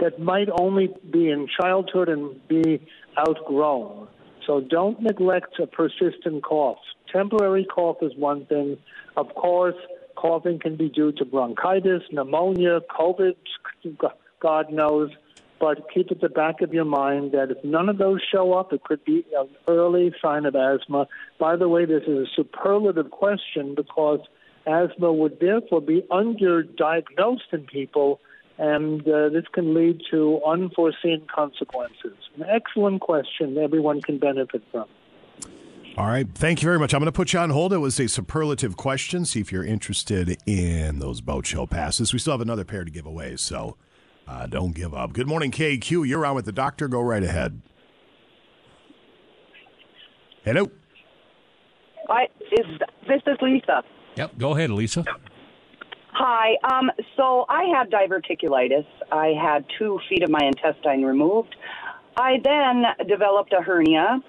that 0.00 0.18
might 0.18 0.48
only 0.58 0.88
be 1.10 1.30
in 1.30 1.48
childhood 1.60 2.08
and 2.08 2.46
be 2.48 2.86
outgrown. 3.18 4.08
So 4.46 4.60
don't 4.60 5.00
neglect 5.00 5.58
a 5.58 5.66
persistent 5.66 6.42
cough. 6.42 6.78
Temporary 7.10 7.64
cough 7.64 7.98
is 8.02 8.12
one 8.16 8.44
thing. 8.46 8.76
Of 9.16 9.34
course, 9.34 9.76
coughing 10.24 10.58
can 10.58 10.74
be 10.74 10.88
due 10.88 11.12
to 11.12 11.24
bronchitis, 11.26 12.00
pneumonia, 12.10 12.80
COVID, 12.98 13.34
God 14.40 14.72
knows. 14.72 15.10
But 15.60 15.90
keep 15.92 16.10
at 16.10 16.22
the 16.22 16.30
back 16.30 16.62
of 16.62 16.72
your 16.72 16.86
mind 16.86 17.32
that 17.32 17.50
if 17.50 17.62
none 17.62 17.90
of 17.90 17.98
those 17.98 18.20
show 18.32 18.54
up, 18.54 18.72
it 18.72 18.82
could 18.84 19.04
be 19.04 19.26
an 19.36 19.48
early 19.68 20.14
sign 20.22 20.46
of 20.46 20.56
asthma. 20.56 21.08
By 21.38 21.56
the 21.56 21.68
way, 21.68 21.84
this 21.84 22.04
is 22.04 22.26
a 22.26 22.30
superlative 22.34 23.10
question 23.10 23.74
because 23.74 24.20
asthma 24.66 25.12
would 25.12 25.40
therefore 25.40 25.82
be 25.82 26.02
underdiagnosed 26.10 27.52
in 27.52 27.66
people 27.66 28.18
and 28.56 29.06
uh, 29.06 29.28
this 29.28 29.44
can 29.52 29.74
lead 29.74 30.00
to 30.10 30.40
unforeseen 30.46 31.26
consequences. 31.34 32.16
An 32.36 32.44
excellent 32.48 33.02
question 33.02 33.58
everyone 33.58 34.00
can 34.00 34.18
benefit 34.18 34.62
from. 34.72 34.86
All 35.96 36.06
right. 36.06 36.26
Thank 36.34 36.60
you 36.60 36.66
very 36.66 36.78
much. 36.80 36.92
I'm 36.92 36.98
going 36.98 37.06
to 37.06 37.12
put 37.12 37.32
you 37.32 37.38
on 37.38 37.50
hold. 37.50 37.72
It 37.72 37.78
was 37.78 38.00
a 38.00 38.08
superlative 38.08 38.76
question. 38.76 39.24
See 39.24 39.40
if 39.40 39.52
you're 39.52 39.64
interested 39.64 40.36
in 40.44 40.98
those 40.98 41.20
boat 41.20 41.46
show 41.46 41.66
passes. 41.66 42.12
We 42.12 42.18
still 42.18 42.32
have 42.32 42.40
another 42.40 42.64
pair 42.64 42.84
to 42.84 42.90
give 42.90 43.06
away, 43.06 43.36
so 43.36 43.76
uh, 44.26 44.46
don't 44.48 44.74
give 44.74 44.92
up. 44.92 45.12
Good 45.12 45.28
morning, 45.28 45.52
KQ. 45.52 46.08
You're 46.08 46.26
on 46.26 46.34
with 46.34 46.46
the 46.46 46.52
doctor. 46.52 46.88
Go 46.88 47.00
right 47.00 47.22
ahead. 47.22 47.60
Hello. 50.44 50.68
Hi, 52.08 52.24
is 52.52 52.66
this 53.08 53.22
is 53.26 53.38
Lisa. 53.40 53.84
Yep. 54.16 54.36
Go 54.36 54.56
ahead, 54.56 54.70
Lisa. 54.70 55.04
Hi. 56.12 56.56
Um, 56.64 56.90
so 57.16 57.46
I 57.48 57.64
had 57.76 57.90
diverticulitis. 57.90 58.86
I 59.12 59.28
had 59.40 59.64
two 59.78 60.00
feet 60.08 60.24
of 60.24 60.30
my 60.30 60.44
intestine 60.44 61.04
removed. 61.04 61.54
I 62.16 62.40
then 62.42 62.84
developed 63.08 63.52
a 63.52 63.62
hernia, 63.62 64.20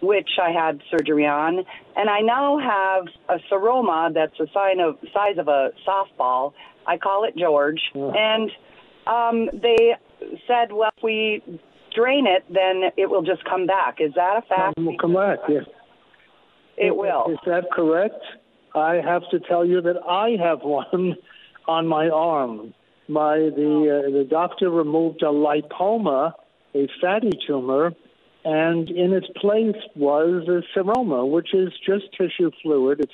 which 0.00 0.28
I 0.42 0.50
had 0.50 0.80
surgery 0.90 1.26
on, 1.26 1.64
and 1.96 2.10
I 2.10 2.20
now 2.20 2.58
have 2.58 3.06
a 3.28 3.42
seroma 3.50 4.12
that's 4.12 4.36
the 4.38 4.46
sign 4.52 4.80
of 4.80 4.96
size 5.12 5.38
of 5.38 5.48
a 5.48 5.70
softball. 5.86 6.52
I 6.86 6.98
call 6.98 7.24
it 7.24 7.36
George, 7.36 7.80
and 7.94 8.50
um, 9.06 9.48
they 9.52 9.94
said, 10.46 10.72
well, 10.72 10.90
if 10.96 11.02
we 11.02 11.42
drain 11.94 12.26
it, 12.26 12.44
then 12.52 12.90
it 12.96 13.08
will 13.08 13.22
just 13.22 13.44
come 13.44 13.66
back. 13.66 13.98
Is 14.00 14.12
that 14.14 14.38
a 14.38 14.42
fact? 14.42 14.74
It 14.76 14.82
will 14.82 14.98
come 14.98 15.14
back, 15.14 15.38
yes. 15.48 15.64
It 16.76 16.94
will. 16.94 17.26
Is 17.30 17.38
that 17.46 17.70
correct? 17.72 18.22
I 18.74 18.96
have 18.96 19.22
to 19.30 19.38
tell 19.40 19.64
you 19.64 19.80
that 19.82 19.96
I 20.08 20.36
have 20.42 20.60
one 20.62 21.16
on 21.66 21.86
my 21.86 22.08
arm. 22.08 22.74
My 23.06 23.36
the 23.36 24.06
uh, 24.06 24.10
the 24.10 24.24
doctor 24.28 24.70
removed 24.70 25.22
a 25.22 25.26
lipoma, 25.26 26.32
a 26.74 26.88
fatty 27.02 27.32
tumor, 27.46 27.92
and 28.44 28.90
in 28.90 29.12
its 29.12 29.26
place 29.36 29.76
was 29.96 30.46
a 30.48 30.62
seroma, 30.78 31.28
which 31.28 31.54
is 31.54 31.72
just 31.84 32.04
tissue 32.12 32.50
fluid. 32.62 33.00
It's 33.00 33.12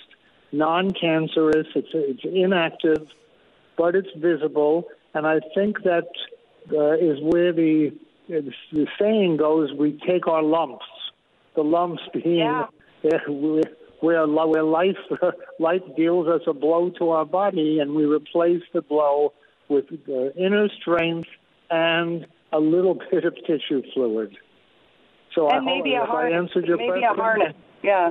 non-cancerous. 0.53 1.69
It's 1.75 1.89
it's 1.93 2.25
inactive, 2.25 3.07
but 3.79 3.95
it's 3.95 4.11
visible. 4.17 4.89
And 5.15 5.27
I 5.27 5.41
think 5.55 5.83
that 5.85 6.09
uh, 6.73 6.95
is 6.95 7.19
where 7.23 7.53
the 7.53 7.93
the 8.29 8.87
saying 8.99 9.37
goes: 9.37 9.71
we 9.73 9.99
take 10.07 10.27
our 10.27 10.43
lumps. 10.43 10.85
The 11.55 11.63
lumps 11.63 12.03
being 12.13 12.65
where, 13.03 13.63
where 14.01 14.27
where 14.27 14.63
life 14.65 14.97
life 15.61 15.83
deals 15.97 16.27
us 16.27 16.43
a 16.49 16.53
blow 16.53 16.91
to 16.99 17.11
our 17.11 17.25
body, 17.25 17.79
and 17.79 17.95
we 17.95 18.05
replace 18.05 18.63
the 18.73 18.83
blow 18.83 19.33
with 19.69 19.87
uh, 20.09 20.31
inner 20.37 20.69
strength 20.81 21.29
and 21.71 22.27
a 22.53 22.59
little 22.59 22.99
bit 23.11 23.25
of 23.25 23.37
tissue 23.47 23.83
fluid. 23.95 24.37
So 25.35 25.49
and 25.49 25.59
I 25.59 25.61
maybe 25.65 25.95
a 25.95 26.05
harness. 26.05 26.35
answered 26.37 26.67
your 26.67 26.77
maybe 26.77 27.01
question. 27.01 27.05
a 27.05 27.15
harness. 27.15 27.55
Yeah, 27.83 28.11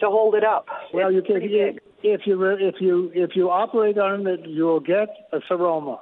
to 0.00 0.06
hold 0.06 0.34
it 0.34 0.44
up. 0.44 0.66
Well, 0.92 1.10
you 1.10 1.22
can 1.22 1.40
if, 1.42 1.76
if 2.02 2.26
you 2.26 2.42
if 2.44 2.74
you 2.80 3.10
if 3.14 3.30
you 3.34 3.50
operate 3.50 3.98
on 3.98 4.26
it, 4.26 4.46
you 4.46 4.64
will 4.64 4.80
get 4.80 5.08
a 5.32 5.38
seroma, 5.50 6.00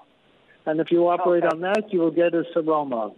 and 0.66 0.80
if 0.80 0.90
you 0.90 1.08
operate 1.08 1.44
on 1.44 1.60
that, 1.60 1.92
you 1.92 2.00
will 2.00 2.10
get 2.10 2.34
a 2.34 2.44
seroma. 2.54 3.14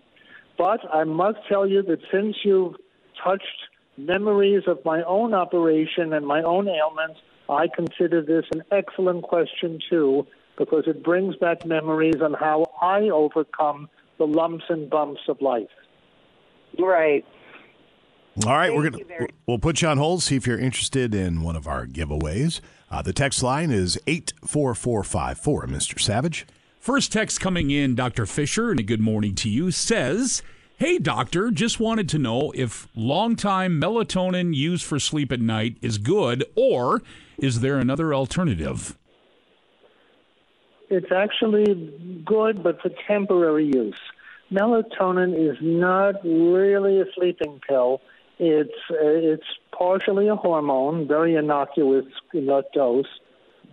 But 0.57 0.81
I 0.93 1.05
must 1.05 1.39
tell 1.49 1.66
you 1.66 1.83
that 1.83 1.99
since 2.12 2.37
you've 2.45 2.77
touched 3.22 3.68
memories 3.97 4.62
of 4.66 4.85
my 4.85 5.03
own 5.03 5.35
operation 5.35 6.12
and 6.12 6.27
my 6.27 6.43
own 6.43 6.68
ailments, 6.68 7.20
I 7.49 7.68
consider 7.68 8.22
this 8.22 8.45
an 8.53 8.62
excellent 8.70 9.22
question 9.22 9.79
too, 9.91 10.27
because 10.59 10.85
it 10.87 11.03
brings 11.03 11.37
back 11.37 11.64
memories 11.64 12.20
on 12.22 12.35
how 12.35 12.66
I 12.81 13.09
overcome 13.11 13.89
the 14.18 14.27
lumps 14.27 14.64
and 14.68 14.89
bumps 14.89 15.22
of 15.29 15.41
life. 15.41 15.68
Right. 16.79 17.25
All 18.45 18.53
right, 18.53 18.75
we're 18.75 18.91
gonna 18.91 19.29
we'll 19.47 19.61
put 19.61 19.81
you 19.81 19.89
on 19.89 19.99
hold. 19.99 20.22
See 20.22 20.35
if 20.35 20.47
you're 20.47 20.59
interested 20.59 21.14
in 21.14 21.43
one 21.43 21.55
of 21.55 21.68
our 21.68 21.87
giveaways. 21.87 22.61
Uh, 22.91 23.01
the 23.01 23.12
text 23.12 23.43
line 23.43 23.70
is 23.70 23.99
eight 24.07 24.33
four 24.45 24.75
four 24.75 25.05
five 25.05 25.39
four. 25.39 25.66
Mr. 25.66 26.01
Savage. 26.01 26.47
First 26.81 27.12
text 27.12 27.41
coming 27.41 27.70
in, 27.70 27.95
Dr. 27.95 28.27
Fischer, 28.27 28.70
and 28.70 28.79
a 28.79 28.83
good 28.83 29.01
morning 29.01 29.35
to 29.37 29.49
you, 29.49 29.70
says, 29.70 30.43
Hey, 30.77 30.99
doctor, 30.99 31.51
just 31.51 31.81
wanted 31.81 32.11
to 32.11 32.18
know 32.18 32.53
if 32.55 32.89
long 32.95 33.37
time 33.37 33.81
melatonin 33.81 34.55
used 34.55 34.85
for 34.85 34.99
sleep 34.99 35.33
at 35.33 35.41
night 35.41 35.79
is 35.81 35.97
good, 35.97 36.45
or 36.57 37.01
is 37.39 37.61
there 37.61 37.79
another 37.79 38.12
alternative? 38.12 38.99
It's 40.91 41.11
actually 41.11 42.22
good, 42.27 42.62
but 42.62 42.83
for 42.83 42.91
temporary 43.09 43.70
use. 43.72 43.99
Melatonin 44.55 45.32
is 45.50 45.57
not 45.61 46.22
really 46.24 47.00
a 47.00 47.05
sleeping 47.16 47.61
pill. 47.68 48.00
It's 48.38 48.70
uh, 48.90 49.32
it's 49.32 49.50
partially 49.76 50.28
a 50.28 50.36
hormone, 50.36 51.09
very 51.09 51.34
innocuous 51.34 52.07
in 52.32 52.46
that 52.46 52.66
dose, 52.72 53.12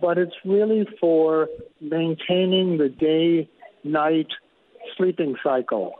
but 0.00 0.18
it's 0.18 0.34
really 0.44 0.86
for 1.00 1.48
maintaining 1.80 2.78
the 2.78 2.88
day-night 2.88 4.30
sleeping 4.96 5.36
cycle. 5.42 5.94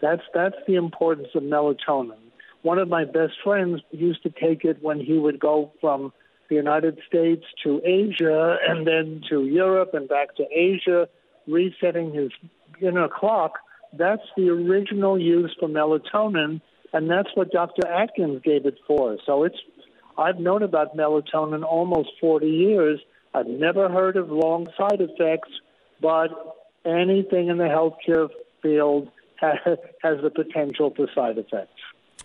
That's 0.00 0.22
that's 0.32 0.60
the 0.68 0.76
importance 0.76 1.28
of 1.34 1.42
melatonin. 1.42 2.22
one 2.62 2.78
of 2.78 2.88
my 2.88 3.04
best 3.04 3.34
friends 3.44 3.80
used 3.92 4.22
to 4.24 4.30
take 4.30 4.64
it 4.64 4.76
when 4.82 4.98
he 5.00 5.16
would 5.24 5.38
go 5.38 5.72
from 5.80 6.12
the 6.48 6.56
United 6.56 6.98
States 7.08 7.44
to 7.62 7.80
Asia 7.84 8.56
and 8.68 8.86
then 8.86 9.20
to 9.30 9.44
Europe 9.46 9.90
and 9.94 10.08
back 10.08 10.28
to 10.36 10.44
Asia, 10.52 11.08
resetting 11.46 12.12
his 12.12 12.30
inner 12.80 13.08
clock. 13.08 13.58
That's 13.92 14.22
the 14.36 14.48
original 14.48 15.18
use 15.18 15.54
for 15.58 15.68
melatonin, 15.68 16.60
and 16.92 17.10
that's 17.10 17.28
what 17.34 17.50
Dr. 17.50 17.86
Atkins 17.86 18.42
gave 18.42 18.66
it 18.66 18.78
for. 18.86 19.16
So 19.26 19.44
it's 19.44 19.56
I've 20.18 20.38
known 20.38 20.62
about 20.62 20.96
melatonin 20.96 21.64
almost 21.64 22.10
40 22.20 22.46
years. 22.46 23.00
I've 23.34 23.46
never 23.46 23.88
heard 23.88 24.16
of 24.16 24.30
long 24.30 24.66
side 24.76 25.00
effects, 25.00 25.50
but 26.00 26.28
anything 26.84 27.48
in 27.48 27.58
the 27.58 27.64
healthcare 27.64 28.28
field 28.62 29.10
has, 29.36 29.56
has 30.02 30.18
the 30.22 30.30
potential 30.30 30.92
for 30.96 31.06
side 31.14 31.38
effects. 31.38 31.72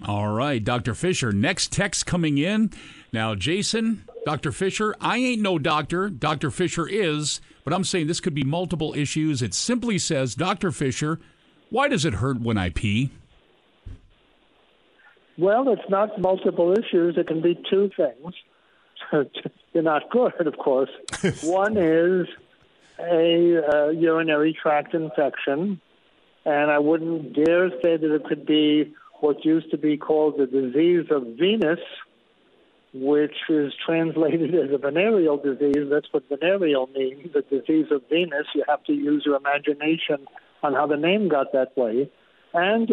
All 0.08 0.30
right, 0.30 0.64
Dr. 0.64 0.96
Fischer. 0.96 1.32
Next 1.32 1.72
text 1.72 2.06
coming 2.06 2.38
in. 2.38 2.72
Now, 3.12 3.36
Jason, 3.36 4.06
Dr. 4.26 4.52
Fischer, 4.52 4.96
I 5.00 5.18
ain't 5.18 5.42
no 5.42 5.60
doctor. 5.60 6.10
Dr. 6.10 6.50
Fischer 6.50 6.88
is, 6.88 7.42
but 7.64 7.74
I'm 7.74 7.84
saying 7.84 8.08
this 8.08 8.22
could 8.22 8.34
be 8.34 8.44
multiple 8.44 8.96
issues. 8.96 9.42
It 9.42 9.54
simply 9.54 10.00
says, 10.00 10.34
Dr. 10.34 10.72
Fischer, 10.72 11.20
why 11.72 11.88
does 11.88 12.06
it 12.06 12.16
hurt 12.16 12.40
when 12.42 12.58
I 12.58 12.70
pee? 12.70 13.10
Well, 15.38 15.70
it's 15.70 15.90
not 15.90 16.20
multiple 16.20 16.74
issues. 16.74 17.18
It 17.18 17.28
can 17.28 17.42
be 17.42 17.58
two 17.70 17.90
things. 17.96 18.36
They're 19.74 19.82
not 19.82 20.10
good, 20.12 20.46
of 20.46 20.58
course. 20.58 20.90
One 21.44 21.78
is 21.78 22.28
a 23.00 23.62
uh, 23.68 23.90
urinary 23.90 24.56
tract 24.62 24.94
infection, 24.94 25.80
and 26.46 26.70
I 26.70 26.78
wouldn't 26.78 27.34
dare 27.34 27.70
say 27.82 27.98
that 27.98 28.16
it 28.16 28.26
could 28.26 28.46
be 28.46 28.94
what 29.22 29.46
used 29.46 29.72
to 29.72 29.78
be 29.78 29.98
called 29.98 30.38
the 30.38 30.48
disease 30.48 31.08
of 31.10 31.24
Venus, 31.40 31.80
which 32.94 33.36
is 33.48 33.72
translated 33.86 34.54
as 34.64 34.72
a 34.74 34.78
venereal 34.78 35.38
disease. 35.38 35.88
That's 35.90 36.08
what 36.12 36.28
venereal 36.28 36.88
means, 36.94 37.32
the 37.34 37.44
disease 37.44 37.88
of 37.92 38.02
Venus. 38.10 38.48
You 38.54 38.66
have 38.68 38.84
to 38.84 38.94
use 38.94 39.24
your 39.26 39.38
imagination 39.38 40.28
on 40.64 40.74
how 40.74 40.88
the 40.88 40.98
name 40.98 41.30
got 41.30 41.52
that 41.54 41.76
way. 41.78 42.10
And 42.54 42.92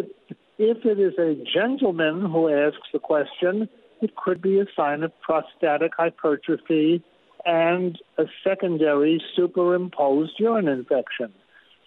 if 0.58 0.84
it 0.84 0.98
is 0.98 1.14
a 1.18 1.36
gentleman 1.52 2.22
who 2.22 2.48
asks 2.48 2.88
the 2.92 2.98
question, 2.98 3.68
it 4.00 4.16
could 4.16 4.40
be 4.40 4.60
a 4.60 4.66
sign 4.76 5.02
of 5.02 5.12
prostatic 5.20 5.92
hypertrophy 5.96 7.02
and 7.44 7.98
a 8.18 8.24
secondary 8.44 9.22
superimposed 9.34 10.32
urine 10.38 10.68
infection. 10.68 11.32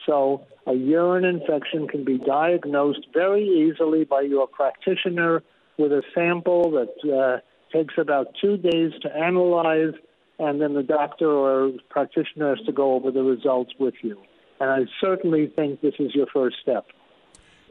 So, 0.06 0.46
a 0.66 0.74
urine 0.74 1.26
infection 1.26 1.88
can 1.88 2.04
be 2.04 2.18
diagnosed 2.18 3.08
very 3.14 3.44
easily 3.46 4.04
by 4.04 4.22
your 4.22 4.48
practitioner 4.48 5.44
with 5.78 5.92
a 5.92 6.02
sample 6.14 6.72
that 6.72 7.14
uh, 7.14 7.40
takes 7.76 7.96
about 7.98 8.28
two 8.42 8.58
days 8.58 8.92
to 9.02 9.16
analyze, 9.16 9.94
and 10.40 10.62
then 10.62 10.74
the 10.74 10.84
doctor 10.84 11.30
or 11.30 11.72
practitioner 11.90 12.56
has 12.56 12.66
to 12.66 12.72
go 12.72 12.94
over 12.94 13.12
the 13.12 13.24
results 13.24 13.72
with 13.80 13.96
you. 14.02 14.20
And 14.62 14.70
I 14.70 14.86
certainly 15.04 15.52
think 15.56 15.82
this 15.82 15.96
is 15.98 16.14
your 16.14 16.28
first 16.28 16.58
step. 16.62 16.86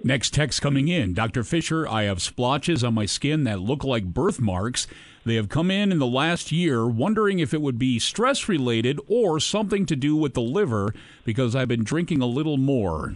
Next 0.02 0.34
text 0.34 0.60
coming 0.60 0.88
in. 0.88 1.14
Dr. 1.14 1.44
Fischer, 1.44 1.86
I 1.86 2.02
have 2.02 2.20
splotches 2.20 2.82
on 2.82 2.94
my 2.94 3.06
skin 3.06 3.44
that 3.44 3.60
look 3.60 3.84
like 3.84 4.06
birthmarks. 4.06 4.88
They 5.24 5.36
have 5.36 5.48
come 5.48 5.70
in 5.70 5.92
in 5.92 6.00
the 6.00 6.06
last 6.08 6.50
year, 6.50 6.88
wondering 6.88 7.38
if 7.38 7.54
it 7.54 7.60
would 7.60 7.78
be 7.78 8.00
stress 8.00 8.48
related 8.48 8.98
or 9.06 9.38
something 9.38 9.86
to 9.86 9.94
do 9.94 10.16
with 10.16 10.34
the 10.34 10.40
liver 10.40 10.92
because 11.24 11.54
I've 11.54 11.68
been 11.68 11.84
drinking 11.84 12.22
a 12.22 12.26
little 12.26 12.56
more. 12.56 13.14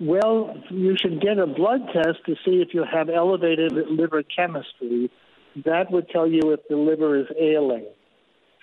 Well, 0.00 0.56
you 0.68 0.96
should 1.00 1.20
get 1.20 1.38
a 1.38 1.46
blood 1.46 1.82
test 1.92 2.24
to 2.26 2.34
see 2.44 2.60
if 2.60 2.74
you 2.74 2.82
have 2.92 3.08
elevated 3.08 3.72
liver 3.88 4.24
chemistry. 4.24 5.12
That 5.64 5.92
would 5.92 6.08
tell 6.08 6.26
you 6.26 6.50
if 6.50 6.60
the 6.68 6.76
liver 6.76 7.20
is 7.20 7.28
ailing. 7.40 7.86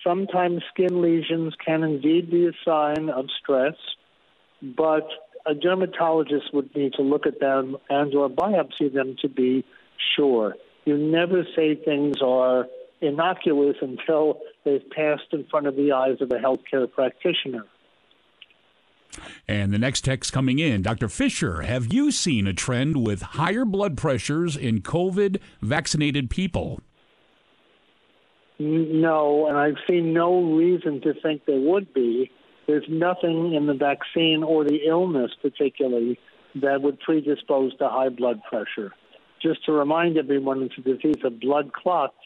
Sometimes 0.03 0.61
skin 0.73 1.01
lesions 1.01 1.53
can 1.63 1.83
indeed 1.83 2.31
be 2.31 2.47
a 2.47 2.51
sign 2.63 3.09
of 3.09 3.25
stress, 3.41 3.75
but 4.61 5.07
a 5.45 5.53
dermatologist 5.53 6.53
would 6.53 6.73
need 6.75 6.93
to 6.93 7.01
look 7.01 7.25
at 7.25 7.39
them 7.39 7.77
and 7.89 8.13
or 8.15 8.29
biopsy 8.29 8.93
them 8.93 9.15
to 9.21 9.27
be 9.27 9.65
sure. 10.15 10.55
You 10.85 10.97
never 10.97 11.43
say 11.55 11.75
things 11.75 12.17
are 12.21 12.65
innocuous 13.01 13.77
until 13.81 14.39
they've 14.63 14.87
passed 14.89 15.27
in 15.31 15.45
front 15.45 15.67
of 15.67 15.75
the 15.75 15.91
eyes 15.91 16.17
of 16.21 16.31
a 16.31 16.35
healthcare 16.35 16.89
practitioner. 16.91 17.65
And 19.47 19.73
the 19.73 19.79
next 19.79 20.01
text 20.05 20.31
coming 20.31 20.59
in 20.59 20.81
Dr. 20.81 21.09
Fischer, 21.09 21.63
have 21.63 21.91
you 21.91 22.11
seen 22.11 22.45
a 22.47 22.53
trend 22.53 23.03
with 23.03 23.21
higher 23.21 23.65
blood 23.65 23.97
pressures 23.97 24.55
in 24.55 24.81
COVID 24.81 25.41
vaccinated 25.61 26.29
people? 26.29 26.81
No, 28.59 29.47
and 29.47 29.57
I've 29.57 29.77
seen 29.89 30.13
no 30.13 30.41
reason 30.53 30.99
to 31.01 31.13
think 31.13 31.45
there 31.45 31.59
would 31.59 31.93
be. 31.93 32.29
There's 32.67 32.85
nothing 32.89 33.53
in 33.53 33.67
the 33.67 33.73
vaccine 33.73 34.43
or 34.43 34.65
the 34.65 34.81
illness, 34.85 35.31
particularly, 35.41 36.19
that 36.55 36.81
would 36.81 36.99
predispose 36.99 37.75
to 37.77 37.87
high 37.87 38.09
blood 38.09 38.41
pressure. 38.43 38.91
Just 39.41 39.65
to 39.65 39.71
remind 39.71 40.17
everyone, 40.17 40.61
it's 40.63 40.77
a 40.77 40.81
disease 40.81 41.23
of 41.23 41.39
blood 41.39 41.71
clots, 41.71 42.17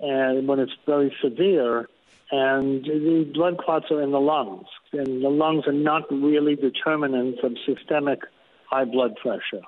and 0.00 0.48
when 0.48 0.58
it's 0.58 0.72
very 0.86 1.14
severe, 1.22 1.88
and 2.30 2.84
the 2.84 3.30
blood 3.34 3.58
clots 3.58 3.86
are 3.90 4.02
in 4.02 4.10
the 4.10 4.20
lungs, 4.20 4.66
and 4.92 5.22
the 5.22 5.28
lungs 5.28 5.66
are 5.66 5.72
not 5.72 6.10
really 6.10 6.56
determinants 6.56 7.40
of 7.42 7.56
systemic 7.66 8.20
high 8.70 8.84
blood 8.84 9.16
pressure. 9.16 9.62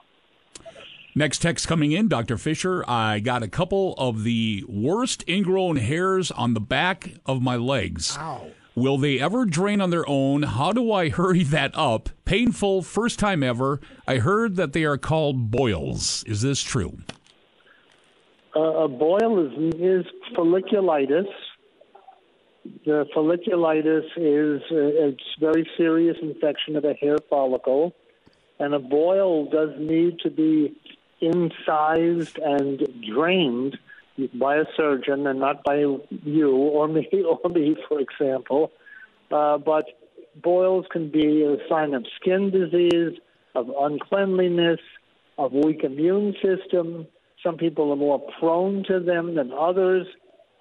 Next 1.14 1.42
text 1.42 1.66
coming 1.66 1.90
in, 1.90 2.06
Dr. 2.06 2.38
Fischer. 2.38 2.88
I 2.88 3.18
got 3.18 3.42
a 3.42 3.48
couple 3.48 3.94
of 3.98 4.22
the 4.22 4.64
worst 4.68 5.24
ingrown 5.28 5.76
hairs 5.76 6.30
on 6.30 6.54
the 6.54 6.60
back 6.60 7.14
of 7.26 7.42
my 7.42 7.56
legs. 7.56 8.16
Ow. 8.16 8.46
Will 8.76 8.96
they 8.96 9.18
ever 9.18 9.44
drain 9.44 9.80
on 9.80 9.90
their 9.90 10.08
own? 10.08 10.44
How 10.44 10.72
do 10.72 10.92
I 10.92 11.08
hurry 11.10 11.42
that 11.44 11.72
up? 11.74 12.10
Painful, 12.24 12.82
first 12.82 13.18
time 13.18 13.42
ever. 13.42 13.80
I 14.06 14.18
heard 14.18 14.54
that 14.56 14.72
they 14.72 14.84
are 14.84 14.96
called 14.96 15.50
boils. 15.50 16.22
Is 16.24 16.42
this 16.42 16.62
true? 16.62 16.98
Uh, 18.54 18.60
a 18.60 18.88
boil 18.88 19.46
is, 19.46 19.74
is 19.74 20.06
folliculitis. 20.36 21.26
The 22.84 23.06
folliculitis 23.16 24.04
is 24.16 24.62
uh, 24.70 25.08
it's 25.08 25.22
very 25.40 25.68
serious 25.76 26.16
infection 26.22 26.76
of 26.76 26.84
a 26.84 26.94
hair 26.94 27.16
follicle, 27.28 27.94
and 28.60 28.74
a 28.74 28.78
boil 28.78 29.50
does 29.50 29.70
need 29.78 30.18
to 30.20 30.30
be 30.30 30.76
incised 31.20 32.38
and 32.38 32.86
drained 33.12 33.78
by 34.34 34.56
a 34.56 34.64
surgeon, 34.76 35.26
and 35.26 35.40
not 35.40 35.62
by 35.64 35.76
you 35.76 36.50
or 36.50 36.88
me 36.88 37.08
or 37.42 37.48
me, 37.50 37.76
for 37.88 38.00
example. 38.00 38.72
Uh, 39.30 39.58
but 39.58 39.86
boils 40.42 40.86
can 40.90 41.10
be 41.10 41.42
a 41.42 41.56
sign 41.68 41.94
of 41.94 42.04
skin 42.20 42.50
disease, 42.50 43.18
of 43.54 43.70
uncleanliness, 43.78 44.80
of 45.38 45.52
weak 45.52 45.84
immune 45.84 46.34
system. 46.42 47.06
Some 47.42 47.56
people 47.56 47.90
are 47.90 47.96
more 47.96 48.20
prone 48.38 48.84
to 48.88 49.00
them 49.00 49.34
than 49.34 49.52
others. 49.52 50.06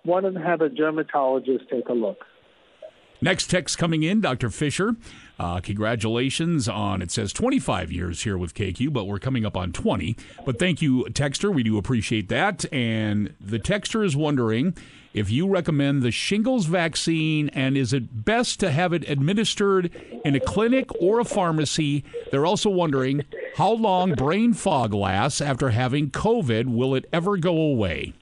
Why 0.04 0.22
don't 0.22 0.36
have 0.36 0.62
a 0.62 0.70
dermatologist 0.70 1.66
take 1.70 1.90
a 1.90 1.94
look? 1.94 2.26
Next 3.22 3.48
text 3.48 3.78
coming 3.78 4.04
in, 4.04 4.22
Dr. 4.22 4.50
Fischer. 4.50 4.96
Uh, 5.40 5.62
congratulations 5.62 6.68
on, 6.68 7.02
it 7.02 7.12
says 7.12 7.32
25 7.32 7.92
years 7.94 8.24
here 8.24 8.38
with 8.38 8.54
KQ, 8.54 8.92
but 8.92 9.06
we're 9.06 9.20
coming 9.20 9.46
up 9.46 9.56
on 9.56 9.72
20. 9.72 10.18
But 10.46 10.60
thank 10.60 10.82
you, 10.82 11.06
Texter. 11.12 11.54
We 11.54 11.64
do 11.64 11.78
appreciate 11.78 12.28
that. 12.28 12.66
And 12.74 13.34
the 13.40 13.58
Texter 13.60 14.04
is 14.04 14.18
wondering 14.18 14.76
if 15.14 15.32
you 15.32 15.48
recommend 15.48 16.04
the 16.04 16.12
shingles 16.12 16.66
vaccine 16.66 17.50
and 17.50 17.78
is 17.78 17.94
it 17.94 18.26
best 18.26 18.60
to 18.60 18.70
have 18.70 18.92
it 18.92 19.10
administered 19.10 19.92
in 20.26 20.36
a 20.36 20.40
clinic 20.42 20.90
or 21.02 21.20
a 21.20 21.26
pharmacy? 21.26 22.04
They're 22.32 22.46
also 22.46 22.70
wondering 22.70 23.24
how 23.56 23.72
long 23.72 24.14
brain 24.14 24.54
fog 24.54 24.94
lasts 24.94 25.40
after 25.40 25.70
having 25.70 26.12
COVID. 26.12 26.66
Will 26.66 26.96
it 26.96 27.08
ever 27.14 27.38
go 27.38 27.56
away? 27.56 28.14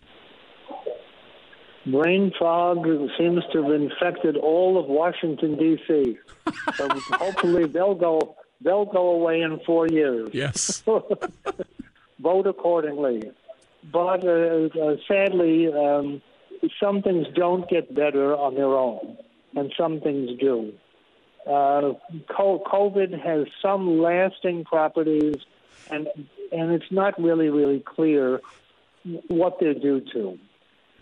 Brain 1.87 2.33
fog 2.37 2.85
seems 3.17 3.43
to 3.53 3.63
have 3.63 3.71
infected 3.71 4.35
all 4.35 4.77
of 4.77 4.87
Washington 4.87 5.57
D.C. 5.57 6.17
so 6.75 6.89
hopefully 7.11 7.65
they'll 7.65 7.95
go 7.95 8.35
they'll 8.61 8.85
go 8.85 9.11
away 9.11 9.41
in 9.41 9.59
four 9.65 9.87
years. 9.87 10.29
Yes. 10.33 10.83
Vote 12.19 12.47
accordingly. 12.47 13.31
But 13.91 14.25
uh, 14.25 14.67
uh, 14.79 14.95
sadly, 15.07 15.71
um, 15.71 16.21
some 16.81 17.01
things 17.01 17.27
don't 17.35 17.69
get 17.69 17.93
better 17.93 18.35
on 18.35 18.55
their 18.55 18.75
own, 18.75 19.17
and 19.55 19.71
some 19.77 20.01
things 20.01 20.31
do. 20.39 20.73
Uh, 21.45 21.93
COVID 22.37 23.17
has 23.23 23.47
some 23.61 24.01
lasting 24.01 24.65
properties, 24.65 25.35
and 25.89 26.07
and 26.51 26.71
it's 26.71 26.91
not 26.91 27.17
really 27.21 27.49
really 27.49 27.79
clear 27.79 28.41
what 29.29 29.57
they're 29.61 29.73
due 29.73 30.01
to. 30.11 30.37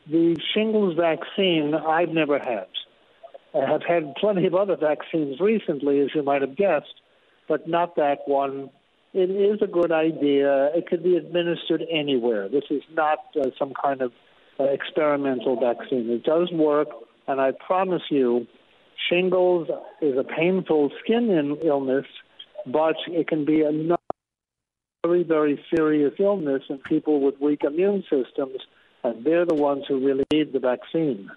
The 0.09 0.37
shingles 0.53 0.95
vaccine 0.95 1.73
I've 1.73 2.09
never 2.09 2.37
had. 2.37 2.67
I 3.55 3.69
have 3.71 3.81
had 3.83 4.15
plenty 4.15 4.45
of 4.45 4.53
other 4.53 4.75
vaccines 4.75 5.39
recently, 5.39 6.01
as 6.01 6.09
you 6.13 6.23
might 6.23 6.41
have 6.41 6.55
guessed, 6.55 6.93
but 7.47 7.67
not 7.67 7.95
that 7.95 8.19
one. 8.25 8.69
it 9.13 9.31
is 9.31 9.61
a 9.61 9.67
good 9.67 9.91
idea. 9.91 10.69
It 10.75 10.87
could 10.87 11.03
be 11.03 11.15
administered 11.15 11.83
anywhere. 11.89 12.49
This 12.49 12.65
is 12.69 12.83
not 12.93 13.19
uh, 13.39 13.49
some 13.57 13.73
kind 13.81 14.01
of 14.01 14.11
uh, 14.59 14.65
experimental 14.65 15.59
vaccine. 15.59 16.09
It 16.09 16.23
does 16.23 16.51
work, 16.51 16.89
and 17.27 17.39
I 17.39 17.51
promise 17.65 18.03
you, 18.09 18.45
shingles 19.09 19.69
is 20.01 20.17
a 20.17 20.23
painful 20.23 20.91
skin 21.03 21.29
in- 21.29 21.57
illness, 21.65 22.05
but 22.65 22.95
it 23.07 23.27
can 23.27 23.45
be 23.45 23.61
a 23.61 23.71
very, 25.05 25.23
very 25.23 25.63
serious 25.75 26.13
illness 26.19 26.63
in 26.69 26.77
people 26.79 27.21
with 27.21 27.35
weak 27.39 27.61
immune 27.63 28.03
systems, 28.03 28.59
and 29.05 29.23
they're 29.23 29.45
the 29.45 29.55
ones 29.55 29.83
who 29.87 30.05
really 30.05 30.25
need 30.31 30.53
the 30.53 30.59
vaccine. 30.59 31.29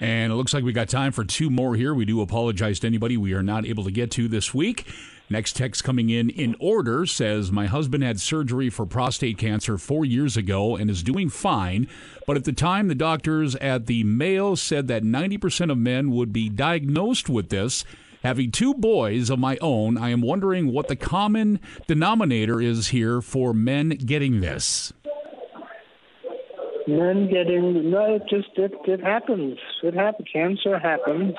And 0.00 0.32
it 0.32 0.34
looks 0.34 0.52
like 0.52 0.64
we 0.64 0.72
got 0.72 0.88
time 0.88 1.12
for 1.12 1.24
two 1.24 1.48
more 1.48 1.76
here. 1.76 1.94
We 1.94 2.04
do 2.04 2.20
apologize 2.22 2.80
to 2.80 2.88
anybody 2.88 3.16
we 3.16 3.34
are 3.34 3.42
not 3.42 3.64
able 3.64 3.84
to 3.84 3.90
get 3.90 4.10
to 4.12 4.26
this 4.26 4.52
week. 4.52 4.86
Next 5.30 5.54
text 5.54 5.84
coming 5.84 6.10
in 6.10 6.28
in 6.28 6.56
order 6.58 7.06
says 7.06 7.52
My 7.52 7.66
husband 7.66 8.02
had 8.02 8.20
surgery 8.20 8.68
for 8.68 8.84
prostate 8.84 9.38
cancer 9.38 9.78
four 9.78 10.04
years 10.04 10.36
ago 10.36 10.76
and 10.76 10.90
is 10.90 11.02
doing 11.02 11.30
fine. 11.30 11.88
But 12.26 12.36
at 12.36 12.44
the 12.44 12.52
time, 12.52 12.88
the 12.88 12.94
doctors 12.94 13.54
at 13.56 13.86
the 13.86 14.02
Mayo 14.04 14.56
said 14.56 14.88
that 14.88 15.04
90% 15.04 15.70
of 15.70 15.78
men 15.78 16.10
would 16.10 16.32
be 16.32 16.48
diagnosed 16.48 17.28
with 17.28 17.48
this. 17.48 17.84
Having 18.22 18.52
two 18.52 18.74
boys 18.74 19.30
of 19.30 19.38
my 19.38 19.56
own, 19.60 19.96
I 19.96 20.10
am 20.10 20.20
wondering 20.20 20.72
what 20.72 20.88
the 20.88 20.96
common 20.96 21.60
denominator 21.86 22.60
is 22.60 22.88
here 22.88 23.20
for 23.20 23.54
men 23.54 23.90
getting 23.90 24.40
this. 24.40 24.92
Men 26.88 27.28
getting 27.30 27.90
no 27.90 28.16
it 28.16 28.22
just 28.28 28.48
it, 28.56 28.72
it 28.86 29.00
happens. 29.02 29.58
It 29.82 29.94
happens 29.94 30.28
cancer 30.32 30.78
happens. 30.78 31.34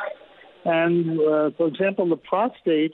And 0.66 1.20
uh, 1.20 1.52
for 1.58 1.68
example 1.68 2.08
the 2.10 2.18
prostate 2.18 2.94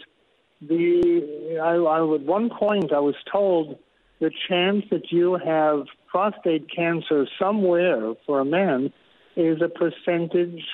the 0.62 1.60
I, 1.62 1.76
I 1.76 2.16
at 2.16 2.22
one 2.22 2.50
point 2.50 2.92
i 2.92 3.00
was 3.00 3.16
told 3.32 3.80
the 4.20 4.32
chance 4.50 4.84
that 4.92 5.10
you 5.12 5.40
have 5.46 5.86
prostate 6.08 6.68
cancer 6.76 7.26
somewhere 7.40 8.14
for 8.26 8.42
a 8.42 8.46
man 8.46 8.92
is 9.38 9.62
a 9.62 9.70
percentage 9.70 10.66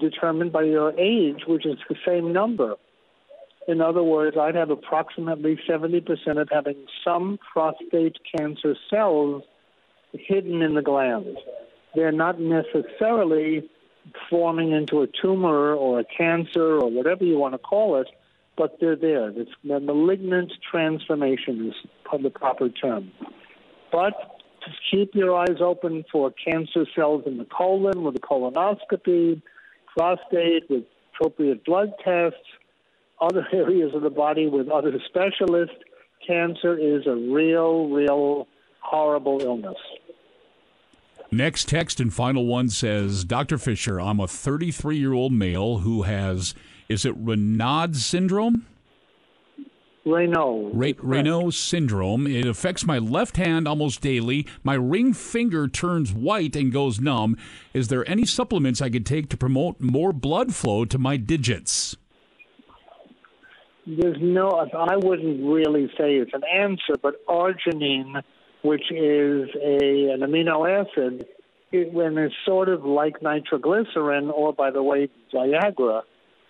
determined 0.00 0.52
by 0.52 0.62
your 0.62 0.98
age 0.98 1.42
which 1.46 1.64
is 1.64 1.76
the 1.88 1.96
same 2.06 2.32
number. 2.32 2.74
In 3.68 3.80
other 3.80 4.02
words 4.02 4.36
i'd 4.36 4.56
have 4.56 4.70
approximately 4.70 5.60
70% 5.68 6.40
of 6.40 6.48
having 6.50 6.86
some 7.04 7.38
prostate 7.52 8.16
cancer 8.36 8.74
cells 8.88 9.44
hidden 10.12 10.62
in 10.62 10.74
the 10.74 10.82
glands. 10.82 11.38
They're 11.94 12.12
not 12.12 12.40
necessarily 12.40 13.68
forming 14.28 14.72
into 14.72 15.02
a 15.02 15.06
tumor 15.06 15.74
or 15.74 16.00
a 16.00 16.04
cancer 16.04 16.78
or 16.78 16.90
whatever 16.90 17.24
you 17.24 17.38
want 17.38 17.54
to 17.54 17.58
call 17.58 18.00
it, 18.00 18.08
but 18.56 18.78
they're 18.80 18.96
there. 18.96 19.30
It's 19.30 19.50
the 19.64 19.80
malignant 19.80 20.52
transformation 20.70 21.68
is 21.68 21.90
the 22.22 22.30
proper 22.30 22.68
term. 22.68 23.12
But 23.92 24.40
just 24.64 24.78
keep 24.90 25.14
your 25.14 25.36
eyes 25.36 25.60
open 25.60 26.04
for 26.10 26.32
cancer 26.32 26.86
cells 26.94 27.24
in 27.26 27.38
the 27.38 27.46
colon 27.46 28.02
with 28.02 28.16
a 28.16 28.20
colonoscopy, 28.20 29.40
prostate 29.96 30.68
with 30.68 30.84
appropriate 31.14 31.64
blood 31.64 31.92
tests, 32.04 32.38
other 33.20 33.46
areas 33.52 33.94
of 33.94 34.02
the 34.02 34.10
body 34.10 34.48
with 34.48 34.68
other 34.68 34.92
specialists. 35.08 35.76
Cancer 36.26 36.76
is 36.76 37.06
a 37.06 37.14
real, 37.14 37.88
real 37.88 38.46
horrible 38.80 39.40
illness. 39.40 39.76
Next 41.32 41.68
text 41.68 42.00
and 42.00 42.12
final 42.12 42.46
one 42.46 42.68
says 42.68 43.24
Dr. 43.24 43.56
Fischer, 43.56 44.00
I'm 44.00 44.18
a 44.18 44.26
33 44.26 44.96
year 44.98 45.12
old 45.12 45.32
male 45.32 45.78
who 45.78 46.02
has, 46.02 46.54
is 46.88 47.04
it 47.04 47.24
Raynaud 47.24 47.94
syndrome? 47.96 48.66
Raynaud. 50.04 50.70
Ray, 50.72 50.94
Raynaud 50.94 51.52
syndrome. 51.52 52.26
It 52.26 52.46
affects 52.46 52.86
my 52.86 52.98
left 52.98 53.36
hand 53.36 53.68
almost 53.68 54.00
daily. 54.00 54.46
My 54.64 54.74
ring 54.74 55.12
finger 55.12 55.68
turns 55.68 56.12
white 56.12 56.56
and 56.56 56.72
goes 56.72 57.00
numb. 57.00 57.36
Is 57.74 57.88
there 57.88 58.08
any 58.08 58.24
supplements 58.24 58.80
I 58.80 58.90
could 58.90 59.06
take 59.06 59.28
to 59.30 59.36
promote 59.36 59.80
more 59.80 60.12
blood 60.12 60.54
flow 60.54 60.84
to 60.86 60.98
my 60.98 61.16
digits? 61.16 61.96
There's 63.86 64.18
no, 64.20 64.50
I 64.50 64.96
wouldn't 64.96 65.44
really 65.44 65.86
say 65.98 66.16
it's 66.16 66.32
an 66.34 66.42
answer, 66.44 66.94
but 67.00 67.24
arginine, 67.26 68.22
which 68.62 68.90
is 68.90 69.48
a 69.56 70.10
an 70.10 70.20
amino 70.20 70.68
acid, 70.68 71.26
it, 71.72 71.92
when 71.92 72.18
it's 72.18 72.34
sort 72.44 72.68
of 72.68 72.84
like 72.84 73.22
nitroglycerin 73.22 74.30
or, 74.30 74.52
by 74.52 74.70
the 74.70 74.82
way, 74.82 75.08
Viagra, 75.32 76.02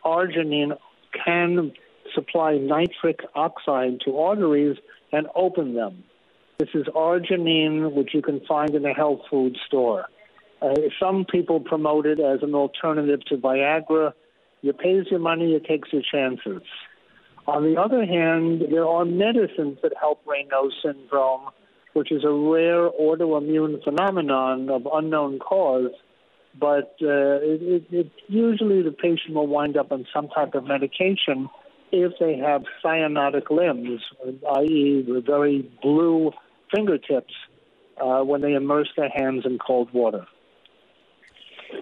arginine 0.04 0.76
can 1.24 1.72
supply 2.14 2.56
nitric 2.56 3.20
oxide 3.34 4.00
to 4.04 4.18
arteries 4.18 4.76
and 5.12 5.26
open 5.34 5.74
them. 5.74 6.04
This 6.58 6.70
is 6.74 6.86
arginine, 6.94 7.92
which 7.94 8.14
you 8.14 8.22
can 8.22 8.40
find 8.46 8.74
in 8.74 8.84
a 8.84 8.92
health 8.92 9.20
food 9.30 9.56
store. 9.66 10.06
Uh, 10.60 10.74
some 11.00 11.24
people 11.24 11.60
promote 11.60 12.06
it 12.06 12.20
as 12.20 12.42
an 12.42 12.54
alternative 12.54 13.24
to 13.26 13.36
Viagra. 13.36 14.12
You 14.60 14.72
pays 14.72 15.06
your 15.10 15.20
money, 15.20 15.52
you 15.52 15.60
takes 15.60 15.90
your 15.92 16.02
chances. 16.02 16.62
On 17.46 17.64
the 17.64 17.80
other 17.80 18.04
hand, 18.04 18.62
there 18.70 18.86
are 18.86 19.04
medicines 19.04 19.78
that 19.82 19.92
help 19.98 20.22
Raynaud 20.26 20.70
syndrome, 20.82 21.48
which 21.92 22.12
is 22.12 22.24
a 22.24 22.32
rare 22.32 22.88
autoimmune 22.90 23.82
phenomenon 23.82 24.68
of 24.70 24.86
unknown 24.92 25.38
cause. 25.38 25.90
But 26.58 26.96
uh, 27.02 27.38
it, 27.42 27.62
it, 27.62 27.84
it, 27.90 28.12
usually 28.26 28.82
the 28.82 28.90
patient 28.92 29.34
will 29.34 29.46
wind 29.46 29.76
up 29.76 29.92
on 29.92 30.06
some 30.12 30.28
type 30.28 30.54
of 30.54 30.64
medication 30.64 31.48
if 31.92 32.12
they 32.20 32.36
have 32.36 32.62
cyanotic 32.84 33.50
limbs, 33.50 34.00
i.e., 34.56 35.04
the 35.06 35.22
very 35.24 35.70
blue 35.82 36.32
fingertips, 36.74 37.34
uh, 38.00 38.20
when 38.22 38.40
they 38.40 38.54
immerse 38.54 38.88
their 38.96 39.10
hands 39.10 39.44
in 39.44 39.58
cold 39.58 39.92
water. 39.92 40.26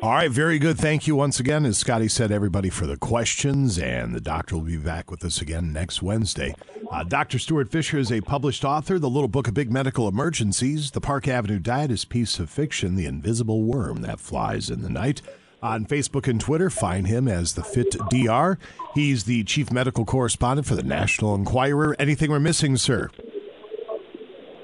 All 0.00 0.12
right, 0.12 0.30
very 0.30 0.60
good. 0.60 0.78
Thank 0.78 1.08
you 1.08 1.16
once 1.16 1.40
again. 1.40 1.66
As 1.66 1.78
Scotty 1.78 2.06
said, 2.06 2.30
everybody 2.30 2.70
for 2.70 2.86
the 2.86 2.96
questions, 2.96 3.78
and 3.78 4.14
the 4.14 4.20
doctor 4.20 4.54
will 4.54 4.62
be 4.62 4.76
back 4.76 5.10
with 5.10 5.24
us 5.24 5.40
again 5.40 5.72
next 5.72 6.02
Wednesday. 6.02 6.54
Uh, 6.88 7.02
Dr. 7.02 7.40
Stuart 7.40 7.68
Fischer 7.68 7.98
is 7.98 8.12
a 8.12 8.20
published 8.20 8.64
author. 8.64 9.00
The 9.00 9.10
Little 9.10 9.28
Book 9.28 9.48
of 9.48 9.54
Big 9.54 9.72
Medical 9.72 10.06
Emergencies, 10.06 10.92
The 10.92 11.00
Park 11.00 11.26
Avenue 11.26 11.58
Diet, 11.58 11.90
his 11.90 12.04
piece 12.04 12.38
of 12.38 12.48
fiction, 12.48 12.94
The 12.94 13.06
Invisible 13.06 13.62
Worm 13.64 14.02
That 14.02 14.20
Flies 14.20 14.70
in 14.70 14.82
the 14.82 14.88
Night. 14.88 15.20
On 15.60 15.84
Facebook 15.84 16.28
and 16.28 16.40
Twitter, 16.40 16.70
find 16.70 17.08
him 17.08 17.26
as 17.26 17.54
the 17.54 17.64
Fit 17.64 17.96
Dr. 18.08 18.58
He's 18.94 19.24
the 19.24 19.42
chief 19.42 19.72
medical 19.72 20.04
correspondent 20.04 20.68
for 20.68 20.76
the 20.76 20.84
National 20.84 21.34
Enquirer. 21.34 21.96
Anything 21.98 22.30
we're 22.30 22.38
missing, 22.38 22.76
sir? 22.76 23.10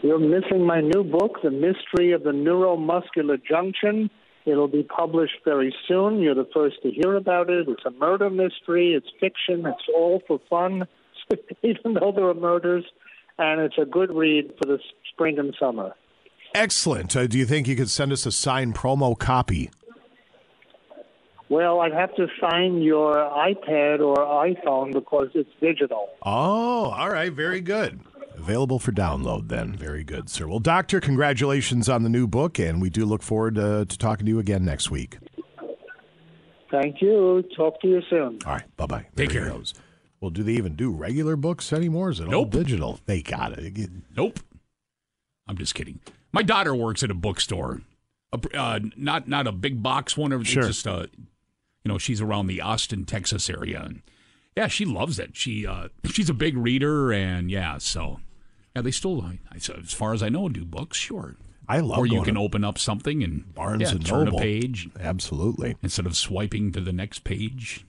You're 0.03 0.21
missing 0.21 0.65
my 0.65 0.81
new 0.81 1.03
book, 1.03 1.39
The 1.43 1.51
Mystery 1.51 2.13
of 2.13 2.23
the 2.23 2.31
Neuromuscular 2.31 3.43
Junction. 3.43 4.11
It'll 4.47 4.69
be 4.69 4.83
published 4.83 5.39
very 5.45 5.75
soon. 5.89 6.21
You're 6.21 6.35
the 6.35 6.49
first 6.53 6.77
to 6.83 6.91
hear 6.91 7.16
about 7.16 7.49
it. 7.49 7.66
It's 7.69 7.85
a 7.87 7.91
murder 7.91 8.29
mystery. 8.29 8.93
It's 8.93 9.09
fiction. 9.19 9.66
It's 9.66 9.89
all 9.95 10.23
for 10.27 10.39
fun, 10.51 10.87
even 11.62 11.95
though 11.95 12.12
there 12.15 12.29
are 12.29 12.35
murders. 12.35 12.85
And 13.39 13.61
it's 13.61 13.79
a 13.81 13.87
good 13.87 14.15
read 14.15 14.53
for 14.59 14.66
the 14.66 14.79
spring 15.12 15.39
and 15.39 15.55
summer. 15.59 15.95
Excellent. 16.55 17.16
Uh, 17.16 17.27
do 17.27 17.39
you 17.39 17.47
think 17.47 17.66
you 17.66 17.75
could 17.75 17.91
send 17.91 18.12
us 18.12 18.27
a 18.27 18.33
signed 18.33 18.75
promo 18.75 19.19
copy? 19.19 19.71
Well, 21.49 21.81
I'd 21.81 21.93
have 21.93 22.15
to 22.16 22.27
sign 22.41 22.81
your 22.81 23.15
iPad 23.15 24.01
or 24.01 24.16
iPhone 24.16 24.93
because 24.93 25.29
it's 25.35 25.51
digital. 25.61 26.09
Oh, 26.23 26.91
all 26.91 27.11
right. 27.11 27.33
Very 27.33 27.61
good. 27.61 28.01
Available 28.36 28.78
for 28.78 28.93
download 28.93 29.48
then. 29.48 29.74
Very 29.77 30.05
good, 30.05 30.28
sir. 30.28 30.47
Well, 30.47 30.59
Doctor, 30.59 31.01
congratulations 31.01 31.89
on 31.89 32.02
the 32.02 32.09
new 32.09 32.27
book, 32.27 32.59
and 32.59 32.81
we 32.82 32.90
do 32.90 33.05
look 33.06 33.23
forward 33.23 33.59
uh, 33.59 33.85
to 33.86 33.98
talking 33.98 34.27
to 34.27 34.31
you 34.31 34.39
again 34.39 34.65
next 34.65 34.90
week. 34.90 35.19
Thank 36.70 37.01
you. 37.01 37.44
Talk 37.56 37.81
to 37.82 37.89
you 37.89 38.02
soon. 38.11 38.39
All 38.44 38.52
right. 38.55 38.77
Bye 38.77 38.86
bye. 38.86 39.06
Take 39.16 39.31
care. 39.31 39.48
Goes. 39.48 39.74
Well, 40.20 40.31
do 40.31 40.43
they 40.43 40.52
even 40.52 40.74
do 40.74 40.90
regular 40.90 41.36
books 41.36 41.73
anymore? 41.73 42.11
Is 42.11 42.19
it 42.20 42.32
all 42.32 42.44
digital? 42.47 42.98
They 43.06 43.23
got 43.23 43.52
it. 43.59 43.90
Nope. 44.16 44.40
I'm 45.47 45.56
just 45.56 45.74
kidding. 45.74 46.01
My 46.32 46.43
daughter 46.43 46.74
works 46.74 47.02
at 47.02 47.11
a 47.11 47.15
bookstore, 47.15 47.82
a, 48.32 48.40
uh, 48.59 48.81
not 48.97 49.28
not 49.28 49.47
a 49.47 49.52
big 49.52 49.82
box 49.82 50.16
one. 50.16 50.32
It's 50.32 50.48
Sure. 50.48 50.65
just 50.65 50.86
uh, 50.89 51.06
you 51.85 51.93
know, 51.93 51.98
she's 51.98 52.20
around 52.20 52.47
the 52.48 52.61
Austin, 52.62 53.05
Texas 53.05 53.48
area, 53.51 53.82
and 53.85 54.02
yeah, 54.57 54.69
she 54.69 54.85
loves 54.85 55.19
it. 55.19 55.37
She 55.37 55.67
uh, 55.67 55.89
she's 56.05 56.31
a 56.31 56.35
big 56.35 56.57
reader, 56.57 57.13
and 57.13 57.51
yeah, 57.51 57.79
so 57.79 58.21
yeah, 58.75 58.83
they 58.83 58.91
still, 58.91 59.23
I, 59.23 59.39
as 59.55 59.93
far 59.93 60.13
as 60.13 60.23
I 60.23 60.29
know, 60.29 60.49
do 60.49 60.65
books. 60.65 60.97
Sure, 60.97 61.37
I 61.69 61.81
love 61.81 61.99
Or 61.99 62.07
you 62.07 62.23
can 62.23 62.37
open 62.37 62.65
up 62.65 62.79
something 62.79 63.23
and 63.23 63.55
Barnes 63.55 63.83
yeah, 63.83 63.91
and 63.93 64.07
turn 64.07 64.25
Noble. 64.27 64.39
a 64.39 64.43
page 64.43 64.89
Absolutely. 64.99 65.77
instead 65.83 66.07
of 66.07 66.17
swiping 66.17 66.73
to 66.73 66.81
the 66.81 66.93
next 66.93 67.25
page. 67.25 67.87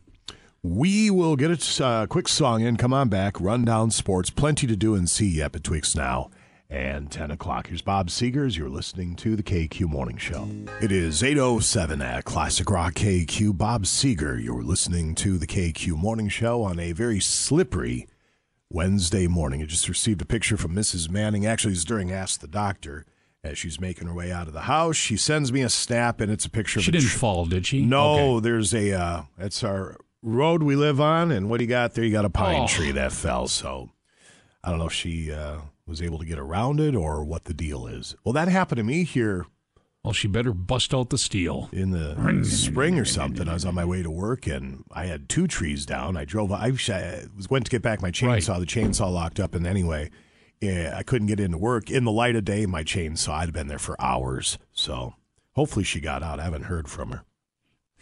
We 0.64 1.12
will 1.12 1.36
get 1.36 1.80
a 1.80 1.86
uh, 1.86 2.06
quick 2.08 2.28
song 2.28 2.62
in. 2.62 2.78
Come 2.78 2.92
on 2.94 3.08
back. 3.08 3.40
Rundown 3.40 3.92
sports. 3.92 4.32
Plenty 4.32 4.66
to 4.66 4.76
do 4.76 4.96
and 4.96 5.08
see 5.08 5.28
yet 5.28 5.52
betwixt 5.52 5.96
now 5.96 6.32
and 6.70 7.12
10 7.12 7.32
o'clock. 7.32 7.68
Here's 7.68 7.82
Bob 7.82 8.08
Seger's. 8.10 8.58
You're 8.58 8.70
listening 8.70 9.16
to 9.18 9.36
the 9.36 9.44
KQ 9.44 9.88
Morning 9.88 10.18
Show. 10.18 10.48
It 10.82 10.92
is 10.92 11.22
8.07 11.22 12.04
at 12.04 12.26
Classic 12.26 12.70
Rock 12.70 12.94
KQ. 12.96 13.58
Bob 13.58 13.84
Seger. 13.84 14.42
You're 14.44 14.64
listening 14.64 15.16
to 15.16 15.38
the 15.38 15.48
KQ 15.48 15.90
Morning 15.96 16.30
Show 16.30 16.64
on 16.64 16.80
a 16.80 16.92
very 16.92 17.20
slippery 17.20 18.08
Wednesday 18.72 19.28
morning. 19.28 19.62
I 19.62 19.66
just 19.66 19.88
received 19.88 20.22
a 20.22 20.26
picture 20.26 20.58
from 20.58 20.74
Mrs. 20.76 21.10
Manning. 21.10 21.46
Actually, 21.46 21.74
it's 21.74 21.84
during 21.84 22.12
Ask 22.12 22.40
the 22.40 22.48
Doctor 22.48 23.06
as 23.44 23.60
she's 23.60 23.80
making 23.80 24.08
her 24.08 24.14
way 24.14 24.32
out 24.32 24.48
of 24.48 24.54
the 24.54 24.62
house. 24.62 24.96
She 24.96 25.18
sends 25.18 25.54
me 25.54 25.62
a 25.62 25.70
snap, 25.70 26.20
and 26.20 26.32
it's 26.32 26.46
a 26.46 26.50
picture 26.50 26.82
She 26.82 26.90
of 26.90 26.94
didn't 26.94 27.10
tr- 27.10 27.18
fall, 27.20 27.46
did 27.46 27.68
she? 27.68 27.86
No, 27.86 28.40
there's 28.40 28.74
a. 28.74 28.92
Uh, 28.94 29.22
that's 29.38 29.64
our 29.64 29.98
road 30.24 30.64
we 30.64 30.76
live 30.76 31.00
on, 31.00 31.30
and 31.32 31.48
what 31.48 31.60
do 31.60 31.64
you 31.64 31.70
got 31.70 31.94
there? 31.94 32.04
You 32.04 32.12
got 32.12 32.26
a 32.26 32.30
pine 32.32 32.64
Oh. 32.64 32.68
tree 32.68 32.92
that 32.94 33.12
fell. 33.12 33.48
So 33.48 33.92
I 34.64 34.72
don't 34.72 34.80
know 34.80 34.88
if 34.88 34.94
she 34.94 35.32
uh, 35.32 35.60
was 35.88 36.02
able 36.02 36.20
to 36.20 36.26
get 36.26 36.40
around 36.40 36.80
it 36.80 36.96
or 36.96 37.24
what 37.24 37.46
the 37.46 37.54
deal 37.54 37.88
is. 37.88 38.16
Well, 38.24 38.34
that 38.34 38.48
happened 38.48 38.78
to 38.78 38.84
me 38.84 39.04
here. 39.04 39.46
Well, 40.04 40.14
she 40.14 40.28
better 40.28 40.54
bust 40.54 40.94
out 40.94 41.10
the 41.10 41.18
steel 41.18 41.68
in 41.72 41.90
the 41.90 42.46
spring 42.46 43.00
or 43.00 43.06
something. 43.06 43.48
I 43.50 43.54
was 43.54 43.66
on 43.66 43.74
my 43.74 43.86
way 43.86 44.04
to 44.04 44.12
work 44.12 44.46
and 44.46 44.84
I 44.92 45.06
had 45.06 45.28
two 45.28 45.48
trees 45.48 45.86
down. 45.86 46.16
I 46.16 46.26
drove. 46.26 46.52
I 46.52 46.70
was 46.70 47.50
went 47.50 47.66
to 47.66 47.72
get 47.72 47.82
back 47.82 48.02
my 48.04 48.12
chainsaw. 48.12 48.60
The 48.60 48.68
chainsaw 48.68 49.12
locked 49.12 49.40
up, 49.40 49.56
and 49.56 49.66
anyway, 49.66 50.12
yeah, 50.62 50.94
I 50.96 51.02
couldn't 51.02 51.28
get 51.28 51.40
into 51.40 51.58
work 51.58 51.90
in 51.90 52.04
the 52.04 52.12
light 52.12 52.36
of 52.36 52.46
day. 52.46 52.68
My 52.68 52.84
chainsaw 52.84 53.30
I'd 53.30 53.54
been 53.54 53.68
there 53.68 53.80
for 53.80 54.00
hours. 54.00 54.60
So 54.74 55.16
hopefully 55.54 55.86
she 55.86 56.00
got 56.00 56.22
out. 56.22 56.40
I 56.40 56.44
haven't 56.44 56.64
heard 56.66 56.88
from 56.88 57.10
her. 57.10 57.24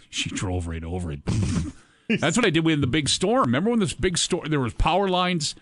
She 0.10 0.30
drove 0.30 0.68
right 0.68 0.84
over 0.84 1.10
it. 1.10 1.22
That's 2.20 2.36
what 2.36 2.46
I 2.46 2.50
did 2.50 2.66
with 2.66 2.82
the 2.82 2.88
big 2.88 3.08
storm. 3.08 3.46
Remember 3.46 3.70
when 3.70 3.80
this 3.80 3.94
big 3.94 4.18
storm? 4.18 4.50
There 4.50 4.60
was 4.60 4.74
power 4.74 5.08
lines, 5.08 5.56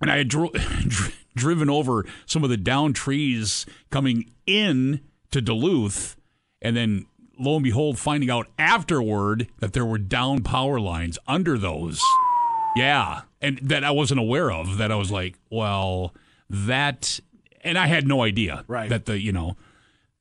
and 0.00 0.10
I 0.10 0.18
had 0.18 0.28
dro- 0.28 0.52
driven 1.34 1.70
over 1.70 2.04
some 2.26 2.44
of 2.44 2.50
the 2.50 2.56
down 2.56 2.92
trees 2.92 3.66
coming 3.90 4.30
in 4.46 5.00
to 5.30 5.40
Duluth, 5.40 6.16
and 6.62 6.76
then 6.76 7.06
lo 7.38 7.56
and 7.56 7.64
behold, 7.64 7.98
finding 7.98 8.30
out 8.30 8.46
afterward 8.58 9.48
that 9.58 9.72
there 9.72 9.84
were 9.84 9.98
down 9.98 10.42
power 10.42 10.80
lines 10.80 11.18
under 11.26 11.58
those. 11.58 12.00
Yeah, 12.76 13.22
and 13.40 13.58
that 13.62 13.84
I 13.84 13.90
wasn't 13.90 14.20
aware 14.20 14.50
of. 14.50 14.78
That 14.78 14.92
I 14.92 14.96
was 14.96 15.10
like, 15.10 15.38
well, 15.50 16.14
that, 16.50 17.20
and 17.62 17.78
I 17.78 17.86
had 17.86 18.06
no 18.06 18.22
idea 18.22 18.64
Right. 18.68 18.88
that 18.90 19.06
the 19.06 19.18
you 19.20 19.32
know 19.32 19.56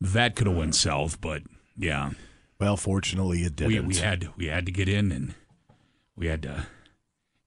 that 0.01 0.35
could 0.35 0.47
have 0.47 0.55
went 0.55 0.75
south, 0.75 1.19
but 1.21 1.43
yeah. 1.77 2.11
Well, 2.59 2.77
fortunately, 2.77 3.39
it 3.43 3.55
didn't. 3.57 3.87
we 3.87 3.95
had 3.97 4.29
we 4.37 4.45
had 4.47 4.65
to 4.65 4.71
get 4.71 4.87
in 4.87 5.11
and 5.11 5.35
we 6.15 6.27
had 6.27 6.41
to 6.43 6.67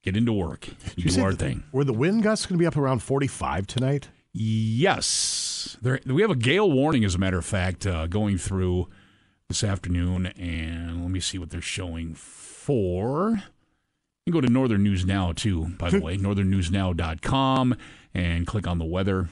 get 0.02 0.16
into 0.16 0.32
work, 0.32 0.68
you 0.96 1.10
do 1.10 1.22
our 1.22 1.32
thing. 1.32 1.64
Were 1.72 1.84
the 1.84 1.92
wind 1.92 2.22
gusts 2.22 2.46
going 2.46 2.58
to 2.58 2.62
be 2.62 2.66
up 2.66 2.76
around 2.76 3.02
forty-five 3.02 3.66
tonight? 3.66 4.08
Yes, 4.32 5.76
there, 5.82 6.00
we 6.06 6.22
have 6.22 6.30
a 6.30 6.36
gale 6.36 6.70
warning, 6.70 7.04
as 7.04 7.14
a 7.14 7.18
matter 7.18 7.38
of 7.38 7.44
fact, 7.44 7.86
uh, 7.86 8.06
going 8.06 8.38
through 8.38 8.88
this 9.48 9.64
afternoon. 9.64 10.26
And 10.26 11.02
let 11.02 11.10
me 11.10 11.20
see 11.20 11.38
what 11.38 11.50
they're 11.50 11.60
showing 11.60 12.14
for. 12.14 13.42
You 14.26 14.32
can 14.32 14.40
go 14.42 14.46
to 14.46 14.52
Northern 14.52 14.82
News 14.82 15.06
Now 15.06 15.32
too, 15.32 15.68
by 15.78 15.90
the 15.90 16.00
way, 16.02 16.18
northernnewsnow.com, 16.18 17.76
and 18.14 18.46
click 18.46 18.66
on 18.66 18.78
the 18.78 18.84
weather. 18.84 19.28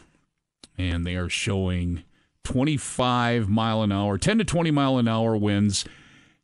And 0.78 1.06
they 1.06 1.16
are 1.16 1.28
showing 1.28 2.02
25 2.44 3.48
mile 3.48 3.82
an 3.82 3.92
hour, 3.92 4.18
10 4.18 4.38
to 4.38 4.44
20 4.44 4.70
mile 4.70 4.98
an 4.98 5.08
hour 5.08 5.36
winds, 5.36 5.84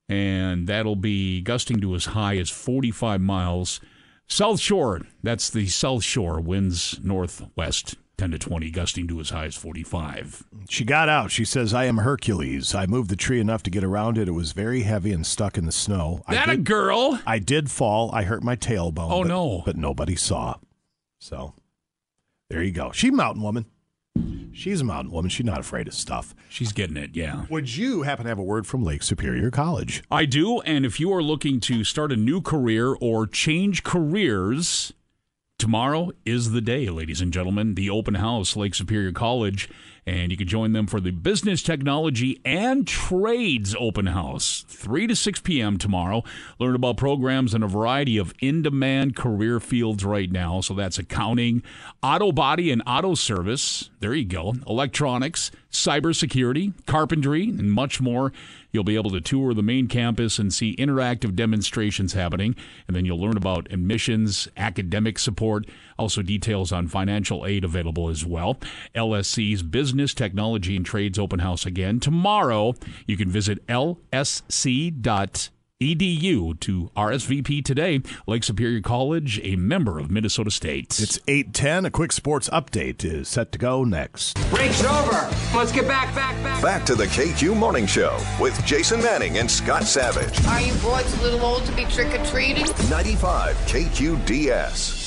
and 0.08 0.66
that'll 0.66 0.96
be 0.96 1.40
gusting 1.40 1.80
to 1.80 1.94
as 1.94 2.06
high 2.06 2.36
as 2.36 2.50
45 2.50 3.20
miles. 3.20 3.80
South 4.32 4.60
Shore, 4.60 5.02
that's 5.22 5.50
the 5.50 5.66
South 5.66 6.02
Shore, 6.02 6.40
winds 6.40 6.98
northwest 7.02 7.96
10 8.16 8.30
to 8.30 8.38
20, 8.38 8.70
gusting 8.70 9.06
to 9.08 9.20
as 9.20 9.28
high 9.30 9.44
as 9.44 9.56
45. 9.56 10.44
She 10.70 10.84
got 10.84 11.08
out. 11.10 11.30
She 11.30 11.44
says, 11.44 11.74
"I 11.74 11.84
am 11.84 11.98
Hercules. 11.98 12.74
I 12.74 12.86
moved 12.86 13.10
the 13.10 13.16
tree 13.16 13.40
enough 13.40 13.62
to 13.64 13.70
get 13.70 13.84
around 13.84 14.16
it. 14.16 14.28
It 14.28 14.32
was 14.32 14.52
very 14.52 14.82
heavy 14.82 15.12
and 15.12 15.26
stuck 15.26 15.58
in 15.58 15.66
the 15.66 15.72
snow. 15.72 16.22
That 16.28 16.48
I 16.48 16.52
a 16.52 16.56
did, 16.56 16.64
girl? 16.64 17.20
I 17.26 17.38
did 17.38 17.70
fall. 17.70 18.10
I 18.12 18.22
hurt 18.22 18.42
my 18.42 18.56
tailbone. 18.56 19.10
Oh, 19.10 19.22
but- 19.22 19.28
no. 19.28 19.62
But 19.66 19.76
nobody 19.76 20.16
saw. 20.16 20.56
So 21.18 21.52
there 22.48 22.62
you 22.62 22.72
go. 22.72 22.90
She 22.92 23.10
mountain 23.10 23.42
woman. 23.42 23.66
She's 24.52 24.80
a 24.80 24.84
mountain 24.84 25.10
woman. 25.10 25.30
She's 25.30 25.46
not 25.46 25.60
afraid 25.60 25.88
of 25.88 25.94
stuff. 25.94 26.34
She's 26.48 26.72
getting 26.72 26.96
it, 26.96 27.16
yeah. 27.16 27.46
Would 27.50 27.76
you 27.76 28.02
happen 28.02 28.24
to 28.24 28.28
have 28.28 28.38
a 28.38 28.42
word 28.44 28.66
from 28.66 28.84
Lake 28.84 29.02
Superior 29.02 29.50
College? 29.50 30.02
I 30.10 30.24
do, 30.26 30.60
and 30.60 30.84
if 30.84 31.00
you 31.00 31.12
are 31.12 31.22
looking 31.22 31.58
to 31.60 31.84
start 31.84 32.12
a 32.12 32.16
new 32.16 32.40
career 32.40 32.94
or 33.00 33.26
change 33.26 33.82
careers, 33.82 34.92
tomorrow 35.58 36.10
is 36.24 36.52
the 36.52 36.60
day, 36.60 36.88
ladies 36.90 37.20
and 37.20 37.32
gentlemen. 37.32 37.74
The 37.74 37.90
open 37.90 38.14
house, 38.14 38.54
Lake 38.54 38.74
Superior 38.74 39.12
College, 39.12 39.68
and 40.06 40.30
you 40.30 40.36
can 40.36 40.48
join 40.48 40.72
them 40.72 40.86
for 40.86 41.00
the 41.00 41.12
Business 41.12 41.62
Technology 41.62 42.40
and 42.44 42.86
Trades 42.86 43.76
open 43.78 44.06
house, 44.06 44.64
3 44.68 45.06
to 45.06 45.14
6 45.14 45.40
p.m. 45.40 45.78
tomorrow. 45.78 46.24
Learn 46.58 46.74
about 46.74 46.96
programs 46.96 47.54
in 47.54 47.62
a 47.62 47.68
variety 47.68 48.18
of 48.18 48.34
in 48.40 48.62
demand 48.62 49.14
career 49.14 49.60
fields 49.60 50.04
right 50.04 50.30
now. 50.30 50.60
So 50.60 50.74
that's 50.74 50.98
accounting, 50.98 51.62
auto 52.02 52.32
body 52.32 52.72
and 52.72 52.82
auto 52.86 53.14
service. 53.14 53.90
There 54.00 54.14
you 54.14 54.24
go. 54.24 54.54
Electronics, 54.66 55.52
cybersecurity, 55.70 56.72
carpentry, 56.86 57.44
and 57.44 57.70
much 57.72 58.00
more. 58.00 58.32
You'll 58.72 58.84
be 58.84 58.96
able 58.96 59.10
to 59.10 59.20
tour 59.20 59.54
the 59.54 59.62
main 59.62 59.86
campus 59.86 60.38
and 60.38 60.52
see 60.52 60.74
interactive 60.76 61.36
demonstrations 61.36 62.14
happening. 62.14 62.56
And 62.88 62.96
then 62.96 63.04
you'll 63.04 63.20
learn 63.20 63.36
about 63.36 63.70
admissions, 63.70 64.48
academic 64.56 65.18
support, 65.18 65.66
also 66.02 66.20
details 66.20 66.72
on 66.72 66.88
financial 66.88 67.46
aid 67.46 67.64
available 67.64 68.08
as 68.08 68.26
well. 68.26 68.58
LSC's 68.94 69.62
Business, 69.62 70.12
Technology, 70.12 70.76
and 70.76 70.84
Trades 70.84 71.18
Open 71.18 71.38
House 71.38 71.64
again. 71.64 72.00
Tomorrow, 72.00 72.74
you 73.06 73.16
can 73.16 73.30
visit 73.30 73.64
lsc.edu 73.68 75.52
E 75.82 76.54
to 76.60 76.90
RSVP 76.96 77.64
today. 77.64 78.00
Lake 78.26 78.44
Superior 78.44 78.80
College, 78.80 79.40
a 79.42 79.56
member 79.56 79.98
of 79.98 80.10
Minnesota 80.10 80.50
State. 80.50 80.98
It's 81.00 81.18
810. 81.26 81.86
A 81.86 81.90
quick 81.90 82.12
sports 82.12 82.48
update 82.50 83.04
is 83.04 83.28
set 83.28 83.52
to 83.52 83.58
go 83.58 83.82
next. 83.84 84.34
Break's 84.50 84.84
over. 84.84 85.28
Let's 85.54 85.72
get 85.72 85.88
back, 85.88 86.14
back, 86.14 86.40
back. 86.42 86.62
Back 86.62 86.86
to 86.86 86.94
the 86.94 87.06
KQ 87.06 87.56
Morning 87.56 87.86
Show 87.86 88.16
with 88.40 88.64
Jason 88.64 89.00
Manning 89.00 89.38
and 89.38 89.50
Scott 89.50 89.84
Savage. 89.84 90.44
Are 90.46 90.60
you 90.60 90.72
boys 90.74 91.18
a 91.18 91.22
little 91.22 91.44
old 91.44 91.64
to 91.64 91.72
be 91.72 91.84
trick 91.86 92.14
or 92.18 92.24
treating? 92.26 92.66
95 92.88 93.56
KQDS. 93.66 95.01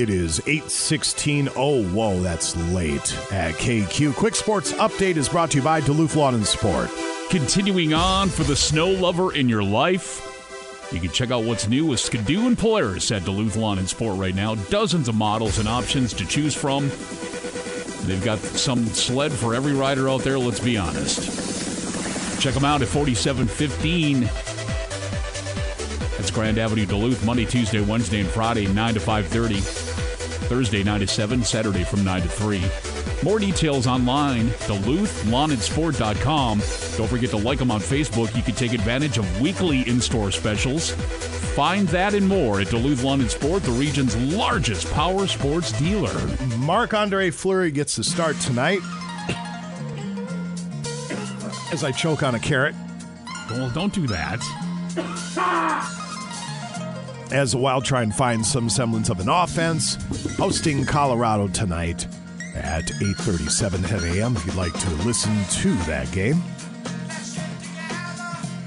It 0.00 0.08
is 0.08 0.40
816. 0.46 1.50
Oh, 1.56 1.84
whoa, 1.90 2.20
that's 2.20 2.56
late 2.72 3.14
at 3.30 3.52
KQ. 3.56 4.14
Quick 4.14 4.34
sports 4.34 4.72
update 4.72 5.16
is 5.16 5.28
brought 5.28 5.50
to 5.50 5.58
you 5.58 5.62
by 5.62 5.82
Duluth 5.82 6.16
Lawn 6.16 6.34
and 6.34 6.46
Sport. 6.46 6.88
Continuing 7.28 7.92
on 7.92 8.30
for 8.30 8.42
the 8.44 8.56
snow 8.56 8.88
lover 8.88 9.34
in 9.34 9.46
your 9.46 9.62
life. 9.62 10.88
You 10.90 11.00
can 11.00 11.10
check 11.10 11.30
out 11.30 11.44
what's 11.44 11.68
new 11.68 11.84
with 11.84 12.00
Ski-Doo 12.00 12.46
and 12.46 12.56
Polaris 12.56 13.12
at 13.12 13.26
Duluth 13.26 13.56
Lawn 13.56 13.78
and 13.78 13.86
Sport 13.86 14.16
right 14.16 14.34
now. 14.34 14.54
Dozens 14.54 15.06
of 15.06 15.16
models 15.16 15.58
and 15.58 15.68
options 15.68 16.14
to 16.14 16.26
choose 16.26 16.54
from. 16.54 16.88
They've 18.06 18.24
got 18.24 18.38
some 18.38 18.86
sled 18.86 19.32
for 19.32 19.54
every 19.54 19.74
rider 19.74 20.08
out 20.08 20.22
there, 20.22 20.38
let's 20.38 20.60
be 20.60 20.78
honest. 20.78 22.40
Check 22.40 22.54
them 22.54 22.64
out 22.64 22.80
at 22.80 22.88
4715. 22.88 24.22
That's 26.16 26.30
Grand 26.30 26.56
Avenue, 26.56 26.86
Duluth, 26.86 27.22
Monday, 27.22 27.44
Tuesday, 27.44 27.82
Wednesday, 27.82 28.20
and 28.20 28.30
Friday, 28.30 28.66
9 28.66 28.94
to 28.94 29.00
5.30. 29.00 29.89
Thursday, 30.50 30.82
9 30.82 30.98
to 30.98 31.06
7. 31.06 31.44
Saturday 31.44 31.84
from 31.84 32.02
9 32.02 32.22
to 32.22 32.28
3. 32.28 32.60
More 33.22 33.38
details 33.38 33.86
online, 33.86 34.48
DuluthLawnandSport.com. 34.66 36.58
Don't 36.96 37.08
forget 37.08 37.30
to 37.30 37.36
like 37.36 37.60
them 37.60 37.70
on 37.70 37.78
Facebook. 37.78 38.34
You 38.34 38.42
can 38.42 38.56
take 38.56 38.72
advantage 38.72 39.16
of 39.16 39.40
weekly 39.40 39.88
in-store 39.88 40.32
specials. 40.32 40.90
Find 41.54 41.86
that 41.90 42.14
and 42.14 42.26
more 42.26 42.60
at 42.60 42.70
Duluth 42.70 43.04
Lawn 43.04 43.20
and 43.20 43.30
Sport, 43.30 43.62
the 43.62 43.70
region's 43.70 44.16
largest 44.34 44.92
power 44.92 45.28
sports 45.28 45.70
dealer. 45.78 46.18
Marc 46.58 46.94
Andre 46.94 47.30
Fleury 47.30 47.70
gets 47.70 47.94
the 47.94 48.02
start 48.02 48.34
tonight. 48.40 48.80
As 51.72 51.84
I 51.84 51.92
choke 51.92 52.24
on 52.24 52.34
a 52.34 52.40
carrot. 52.40 52.74
Well, 53.50 53.70
don't 53.70 53.94
do 53.94 54.08
that. 54.08 54.40
As 57.32 57.52
the 57.52 57.58
Wild 57.58 57.84
try 57.84 58.02
and 58.02 58.12
find 58.12 58.44
some 58.44 58.68
semblance 58.68 59.08
of 59.08 59.20
an 59.20 59.28
offense, 59.28 59.96
hosting 60.36 60.84
Colorado 60.84 61.46
tonight 61.46 62.08
at 62.56 62.86
8:37 63.00 63.86
10 63.86 64.16
a.m. 64.16 64.36
If 64.36 64.46
you'd 64.46 64.56
like 64.56 64.76
to 64.78 64.90
listen 65.06 65.44
to 65.62 65.74
that 65.84 66.10
game. 66.10 66.42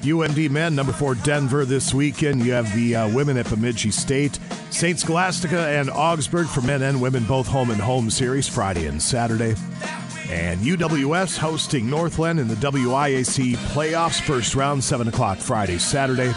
UND 0.05 0.51
men, 0.51 0.75
number 0.75 0.93
four 0.93 1.15
Denver 1.15 1.65
this 1.65 1.93
weekend. 1.93 2.45
You 2.45 2.53
have 2.53 2.73
the 2.73 2.95
uh, 2.95 3.09
women 3.09 3.37
at 3.37 3.49
Bemidji 3.49 3.91
State, 3.91 4.39
St. 4.69 4.99
Scholastica 4.99 5.67
and 5.67 5.89
Augsburg 5.89 6.47
for 6.47 6.61
men 6.61 6.81
and 6.81 7.01
women, 7.01 7.25
both 7.25 7.47
home 7.47 7.69
and 7.69 7.81
home 7.81 8.09
series 8.09 8.47
Friday 8.47 8.87
and 8.87 9.01
Saturday. 9.01 9.55
And 10.33 10.61
UWS 10.61 11.37
hosting 11.37 11.87
Northland 11.87 12.39
in 12.39 12.47
the 12.47 12.55
WIAC 12.55 13.55
playoffs, 13.67 14.19
first 14.19 14.55
round, 14.55 14.83
7 14.83 15.07
o'clock 15.07 15.37
Friday, 15.37 15.77
Saturday. 15.77 16.33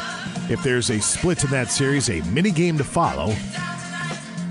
If 0.50 0.62
there's 0.62 0.90
a 0.90 1.00
split 1.00 1.42
in 1.44 1.50
that 1.52 1.70
series, 1.70 2.10
a 2.10 2.20
mini 2.24 2.50
game 2.50 2.76
to 2.76 2.84
follow. 2.84 3.34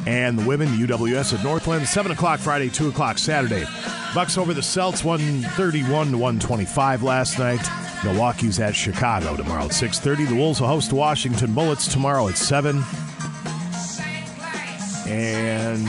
And 0.08 0.40
the 0.40 0.46
women, 0.48 0.70
UWS 0.70 1.38
at 1.38 1.44
Northland, 1.44 1.88
7 1.88 2.12
o'clock 2.12 2.40
Friday, 2.40 2.70
2 2.70 2.88
o'clock 2.90 3.20
Saturday. 3.20 3.66
Bucks 4.16 4.40
over 4.40 4.56
the 4.56 4.64
Celts, 4.64 5.04
131 5.04 6.08
to 6.08 6.18
125 6.18 7.04
last 7.04 7.38
night. 7.38 7.62
Milwaukee's 8.04 8.60
at 8.60 8.76
Chicago 8.76 9.38
tomorrow 9.38 9.66
at 9.66 9.72
6.30. 9.72 10.28
The 10.28 10.36
Wolves 10.36 10.60
will 10.60 10.70
host 10.70 10.92
Washington 10.92 11.54
Bullets 11.54 11.88
tomorrow 11.88 12.28
at 12.30 12.38
7. 12.38 12.84
And 15.08 15.88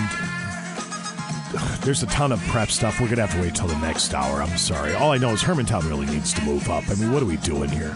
there's 1.80 2.02
a 2.02 2.06
ton 2.06 2.32
of 2.32 2.40
prep 2.48 2.70
stuff. 2.70 3.00
We're 3.00 3.06
going 3.06 3.16
to 3.16 3.26
have 3.26 3.34
to 3.34 3.40
wait 3.40 3.54
till 3.54 3.68
the 3.68 3.78
next 3.78 4.14
hour. 4.14 4.42
I'm 4.42 4.56
sorry. 4.58 4.94
All 4.94 5.12
I 5.12 5.18
know 5.18 5.30
is 5.30 5.42
Hermantown 5.42 5.88
really 5.88 6.06
needs 6.06 6.32
to 6.34 6.42
move 6.42 6.68
up. 6.68 6.88
I 6.88 6.94
mean, 6.94 7.12
what 7.12 7.22
are 7.22 7.26
we 7.26 7.36
doing 7.38 7.70
here? 7.70 7.94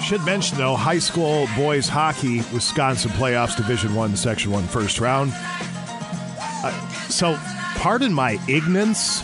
Should 0.00 0.24
mention 0.24 0.56
though, 0.56 0.74
high 0.74 1.00
school 1.00 1.46
boys 1.54 1.88
hockey, 1.88 2.38
Wisconsin 2.52 3.10
playoffs, 3.12 3.56
Division 3.56 3.94
One, 3.94 4.16
Section 4.16 4.50
One, 4.50 4.64
first 4.64 5.00
round. 5.00 5.32
Uh, 5.34 6.88
so, 7.08 7.36
pardon 7.76 8.12
my 8.12 8.38
ignorance, 8.48 9.22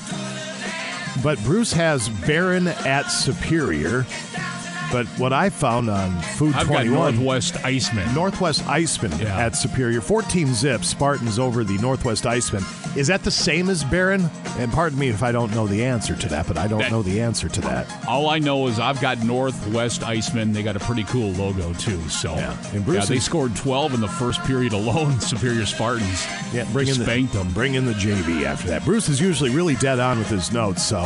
but 1.22 1.38
Bruce 1.44 1.72
has 1.72 2.08
Barron 2.26 2.68
at 2.68 3.04
Superior. 3.04 4.04
But 4.94 5.08
what 5.18 5.32
I 5.32 5.50
found 5.50 5.90
on 5.90 6.20
Food 6.36 6.54
I've 6.54 6.68
got 6.68 6.84
21, 6.84 7.14
Northwest 7.16 7.54
Icemen. 7.64 8.14
Northwest 8.14 8.62
Icemen 8.66 9.10
at 9.24 9.56
Superior, 9.56 10.00
14 10.00 10.54
zips, 10.54 10.86
Spartans 10.86 11.36
over 11.40 11.64
the 11.64 11.76
Northwest 11.78 12.22
Icemen. 12.26 12.62
Is 12.96 13.08
that 13.08 13.24
the 13.24 13.30
same 13.32 13.68
as 13.70 13.82
Barron? 13.82 14.30
And 14.56 14.72
pardon 14.72 14.96
me 14.96 15.08
if 15.08 15.24
I 15.24 15.32
don't 15.32 15.52
know 15.52 15.66
the 15.66 15.84
answer 15.84 16.14
to 16.14 16.28
that, 16.28 16.46
but 16.46 16.56
I 16.56 16.68
don't 16.68 16.78
That- 16.78 16.92
know 16.92 17.02
the 17.02 17.20
answer 17.20 17.48
to 17.48 17.60
that. 17.62 17.88
All 18.06 18.30
I 18.30 18.38
know 18.38 18.68
is 18.68 18.78
I've 18.78 19.00
got 19.00 19.20
Northwest 19.24 20.02
Icemen. 20.02 20.52
They 20.52 20.62
got 20.62 20.76
a 20.76 20.78
pretty 20.80 21.02
cool 21.02 21.32
logo 21.32 21.72
too. 21.72 22.00
So 22.08 22.32
yeah, 22.36 22.54
And 22.72 22.84
Bruce 22.84 23.08
they 23.08 23.16
is- 23.16 23.24
scored 23.24 23.56
12 23.56 23.94
in 23.94 24.00
the 24.00 24.06
first 24.06 24.44
period 24.44 24.72
alone. 24.74 25.18
Superior 25.34 25.66
Spartans. 25.66 26.24
Yeah, 26.52 26.66
bring 26.72 26.86
in 26.86 26.98
the 27.00 27.04
them. 27.32 27.50
Bring 27.52 27.74
in 27.74 27.84
the 27.84 27.94
JV 27.94 28.44
after 28.44 28.68
that. 28.68 28.84
Bruce 28.84 29.08
is 29.08 29.20
usually 29.20 29.50
really 29.50 29.74
dead 29.74 29.98
on 29.98 30.20
with 30.20 30.28
his 30.28 30.52
notes, 30.52 30.84
so 30.84 30.98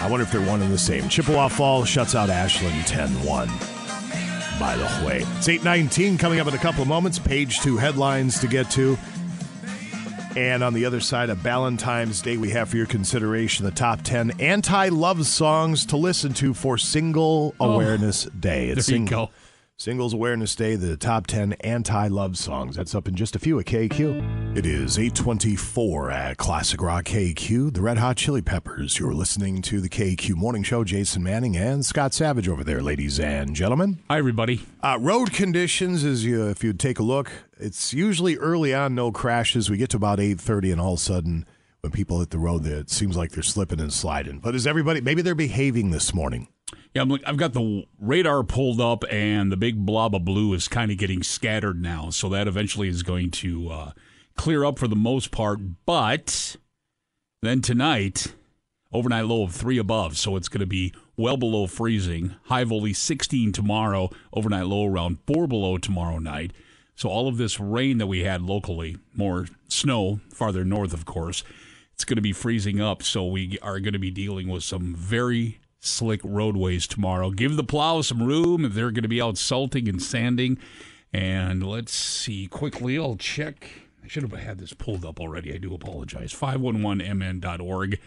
I 0.00 0.08
wonder 0.08 0.24
if 0.24 0.30
they're 0.30 0.42
one 0.46 0.60
and 0.62 0.70
the 0.72 0.78
same. 0.78 1.08
Chippewa 1.08 1.48
Falls 1.48 1.88
shuts 1.88 2.14
out 2.14 2.28
Ashland 2.28 2.86
10-1. 2.98 4.58
By 4.58 4.76
the 4.76 5.06
way, 5.06 5.18
it's 5.38 5.46
8:19 5.46 6.18
coming 6.18 6.40
up 6.40 6.48
in 6.48 6.54
a 6.54 6.58
couple 6.58 6.82
of 6.82 6.88
moments. 6.88 7.16
Page 7.16 7.60
two 7.60 7.76
headlines 7.76 8.40
to 8.40 8.48
get 8.48 8.68
to. 8.72 8.98
And 10.36 10.64
on 10.64 10.74
the 10.74 10.84
other 10.84 10.98
side 11.00 11.30
of 11.30 11.38
Valentine's 11.38 12.20
Day, 12.20 12.36
we 12.36 12.50
have 12.50 12.68
for 12.70 12.76
your 12.76 12.86
consideration 12.86 13.64
the 13.64 13.70
top 13.70 14.02
10 14.02 14.32
anti 14.40 14.88
love 14.88 15.26
songs 15.26 15.86
to 15.86 15.96
listen 15.96 16.32
to 16.34 16.54
for 16.54 16.76
Single 16.76 17.54
Oh, 17.60 17.70
Awareness 17.72 18.24
Day. 18.38 18.66
there 18.66 18.74
you 18.76 18.82
Sing- 18.82 19.04
go. 19.04 19.30
Singles 19.80 20.12
Awareness 20.12 20.56
Day, 20.56 20.74
the 20.74 20.96
top 20.96 21.28
10 21.28 21.52
anti 21.60 22.08
love 22.08 22.36
songs. 22.36 22.74
That's 22.74 22.96
up 22.96 23.06
in 23.06 23.14
just 23.14 23.36
a 23.36 23.38
few 23.38 23.60
at 23.60 23.66
KQ. 23.66 24.56
It 24.56 24.66
is 24.66 24.98
824 24.98 26.10
at 26.10 26.36
Classic 26.36 26.82
Rock 26.82 27.04
KQ. 27.04 27.74
The 27.74 27.80
Red 27.80 27.98
Hot 27.98 28.16
Chili 28.16 28.42
Peppers. 28.42 28.98
You're 28.98 29.14
listening 29.14 29.62
to 29.62 29.80
the 29.80 29.88
KQ 29.88 30.34
Morning 30.34 30.64
Show. 30.64 30.82
Jason 30.82 31.22
Manning 31.22 31.56
and 31.56 31.86
Scott 31.86 32.12
Savage 32.12 32.48
over 32.48 32.64
there, 32.64 32.82
ladies 32.82 33.20
and 33.20 33.54
gentlemen. 33.54 34.00
Hi, 34.10 34.18
everybody. 34.18 34.62
Uh, 34.82 34.98
road 35.00 35.32
conditions, 35.32 36.02
as 36.02 36.24
you, 36.24 36.48
if 36.48 36.64
you 36.64 36.72
take 36.72 36.98
a 36.98 37.04
look, 37.04 37.30
it's 37.56 37.94
usually 37.94 38.36
early 38.36 38.74
on, 38.74 38.96
no 38.96 39.12
crashes. 39.12 39.70
We 39.70 39.76
get 39.76 39.90
to 39.90 39.96
about 39.96 40.18
8.30 40.18 40.72
and 40.72 40.80
all 40.80 40.94
of 40.94 40.98
a 40.98 41.02
sudden, 41.02 41.46
when 41.82 41.92
people 41.92 42.18
hit 42.18 42.30
the 42.30 42.38
road, 42.38 42.66
it 42.66 42.90
seems 42.90 43.16
like 43.16 43.30
they're 43.30 43.44
slipping 43.44 43.78
and 43.78 43.92
sliding. 43.92 44.40
But 44.40 44.56
is 44.56 44.66
everybody, 44.66 45.00
maybe 45.02 45.22
they're 45.22 45.36
behaving 45.36 45.92
this 45.92 46.12
morning. 46.12 46.48
Yeah, 46.94 47.02
I'm, 47.02 47.08
look- 47.08 47.26
I've 47.26 47.36
got 47.36 47.52
the 47.52 47.84
radar 48.00 48.42
pulled 48.42 48.80
up, 48.80 49.04
and 49.10 49.52
the 49.52 49.56
big 49.56 49.84
blob 49.84 50.14
of 50.14 50.24
blue 50.24 50.52
is 50.54 50.68
kind 50.68 50.90
of 50.90 50.98
getting 50.98 51.22
scattered 51.22 51.80
now. 51.82 52.10
So 52.10 52.28
that 52.30 52.48
eventually 52.48 52.88
is 52.88 53.02
going 53.02 53.30
to 53.32 53.68
uh, 53.70 53.90
clear 54.36 54.64
up 54.64 54.78
for 54.78 54.88
the 54.88 54.96
most 54.96 55.30
part. 55.30 55.60
But 55.86 56.56
then 57.42 57.60
tonight, 57.60 58.32
overnight 58.92 59.26
low 59.26 59.44
of 59.44 59.52
three 59.54 59.78
above, 59.78 60.16
so 60.16 60.36
it's 60.36 60.48
going 60.48 60.60
to 60.60 60.66
be 60.66 60.94
well 61.16 61.36
below 61.36 61.66
freezing. 61.66 62.36
High 62.44 62.62
of 62.62 62.72
only 62.72 62.92
16 62.92 63.52
tomorrow, 63.52 64.10
overnight 64.32 64.66
low 64.66 64.86
around 64.86 65.18
four 65.26 65.46
below 65.46 65.78
tomorrow 65.78 66.18
night. 66.18 66.52
So 66.94 67.08
all 67.08 67.28
of 67.28 67.36
this 67.36 67.60
rain 67.60 67.98
that 67.98 68.08
we 68.08 68.20
had 68.24 68.42
locally, 68.42 68.96
more 69.14 69.46
snow 69.68 70.20
farther 70.30 70.64
north, 70.64 70.92
of 70.92 71.04
course, 71.04 71.44
it's 71.94 72.04
going 72.04 72.16
to 72.16 72.22
be 72.22 72.32
freezing 72.32 72.80
up. 72.80 73.02
So 73.04 73.26
we 73.26 73.56
are 73.62 73.78
going 73.78 73.92
to 73.92 74.00
be 74.00 74.10
dealing 74.10 74.48
with 74.48 74.64
some 74.64 74.96
very 74.96 75.60
slick 75.80 76.20
roadways 76.24 76.86
tomorrow. 76.86 77.30
Give 77.30 77.56
the 77.56 77.64
plow 77.64 78.00
some 78.02 78.22
room 78.22 78.64
if 78.64 78.74
they're 78.74 78.90
going 78.90 79.02
to 79.02 79.08
be 79.08 79.22
out 79.22 79.38
salting 79.38 79.88
and 79.88 80.02
sanding. 80.02 80.58
And 81.12 81.66
let's 81.66 81.92
see 81.92 82.46
quickly. 82.46 82.98
I'll 82.98 83.16
check. 83.16 83.70
I 84.04 84.08
should 84.08 84.22
have 84.22 84.32
had 84.32 84.58
this 84.58 84.72
pulled 84.72 85.04
up 85.04 85.20
already. 85.20 85.54
I 85.54 85.58
do 85.58 85.74
apologize. 85.74 86.32
511mn.org, 86.32 88.00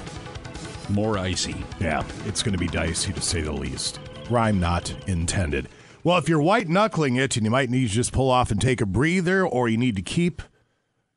more 0.90 1.18
icy. 1.18 1.56
Yeah, 1.80 2.04
it's 2.26 2.44
going 2.44 2.54
to 2.54 2.60
be 2.60 2.68
dicey 2.68 3.14
to 3.14 3.22
say 3.22 3.42
the 3.42 3.52
least. 3.52 4.00
Rhyme 4.30 4.60
not 4.60 4.94
intended. 5.08 5.70
Well, 6.04 6.18
if 6.18 6.28
you're 6.28 6.42
white 6.42 6.68
knuckling 6.68 7.16
it 7.16 7.36
and 7.36 7.46
you 7.46 7.52
might 7.52 7.70
need 7.70 7.88
to 7.88 7.94
just 7.94 8.12
pull 8.12 8.30
off 8.30 8.50
and 8.52 8.60
take 8.60 8.82
a 8.82 8.86
breather, 8.86 9.46
or 9.46 9.70
you 9.70 9.78
need 9.78 9.96
to 9.98 10.02
keep 10.02 10.42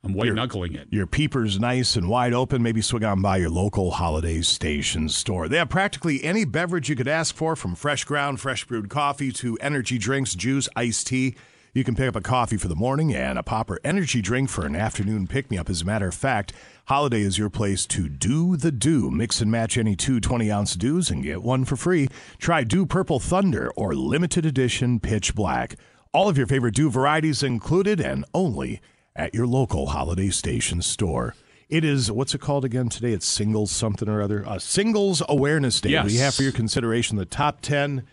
I'm 0.04 0.12
white 0.12 0.34
knuckling 0.34 0.74
it. 0.74 0.88
your 0.90 1.06
peepers 1.06 1.58
nice 1.58 1.96
and 1.96 2.08
wide 2.08 2.34
open, 2.34 2.62
maybe 2.62 2.82
swing 2.82 3.04
on 3.04 3.22
by 3.22 3.38
your 3.38 3.50
local 3.50 3.92
holiday 3.92 4.42
station 4.42 5.08
store. 5.08 5.48
They 5.48 5.56
have 5.56 5.70
practically 5.70 6.22
any 6.22 6.44
beverage 6.44 6.88
you 6.88 6.96
could 6.96 7.08
ask 7.08 7.34
for, 7.34 7.56
from 7.56 7.74
fresh 7.74 8.04
ground, 8.04 8.40
fresh 8.40 8.64
brewed 8.64 8.90
coffee 8.90 9.32
to 9.32 9.56
energy 9.60 9.98
drinks, 9.98 10.34
juice, 10.34 10.68
iced 10.76 11.06
tea. 11.06 11.36
You 11.72 11.82
can 11.84 11.96
pick 11.96 12.08
up 12.08 12.16
a 12.16 12.20
coffee 12.20 12.56
for 12.56 12.68
the 12.68 12.76
morning 12.76 13.14
and 13.14 13.38
a 13.38 13.42
popper 13.42 13.80
energy 13.82 14.22
drink 14.22 14.48
for 14.48 14.64
an 14.64 14.76
afternoon 14.76 15.26
pick 15.26 15.50
me 15.50 15.58
up. 15.58 15.68
As 15.68 15.82
a 15.82 15.86
matter 15.86 16.06
of 16.06 16.14
fact, 16.14 16.52
Holiday 16.88 17.22
is 17.22 17.38
your 17.38 17.48
place 17.48 17.86
to 17.86 18.10
do 18.10 18.58
the 18.58 18.70
do. 18.70 19.10
Mix 19.10 19.40
and 19.40 19.50
match 19.50 19.78
any 19.78 19.96
two 19.96 20.20
20 20.20 20.52
ounce 20.52 20.76
dews 20.76 21.08
and 21.08 21.22
get 21.22 21.42
one 21.42 21.64
for 21.64 21.76
free. 21.76 22.08
Try 22.38 22.62
Dew 22.62 22.84
Purple 22.84 23.18
Thunder 23.18 23.72
or 23.74 23.94
limited 23.94 24.44
edition 24.44 25.00
Pitch 25.00 25.34
Black. 25.34 25.76
All 26.12 26.28
of 26.28 26.36
your 26.36 26.46
favorite 26.46 26.74
Dew 26.74 26.90
varieties 26.90 27.42
included 27.42 28.00
and 28.00 28.26
only 28.34 28.82
at 29.16 29.34
your 29.34 29.46
local 29.46 29.86
Holiday 29.86 30.30
Station 30.30 30.82
store. 30.82 31.34
It 31.68 31.84
is, 31.84 32.10
what's 32.10 32.34
it 32.34 32.40
called 32.40 32.64
again 32.64 32.88
today? 32.88 33.12
It's 33.12 33.26
Singles 33.26 33.70
something 33.70 34.08
or 34.08 34.20
other. 34.20 34.46
Uh, 34.46 34.58
Singles 34.58 35.22
Awareness 35.28 35.80
Day. 35.80 35.90
Yes. 35.90 36.06
We 36.06 36.16
have 36.16 36.34
for 36.34 36.42
your 36.42 36.52
consideration 36.52 37.16
the 37.16 37.24
top 37.24 37.60
10 37.62 38.04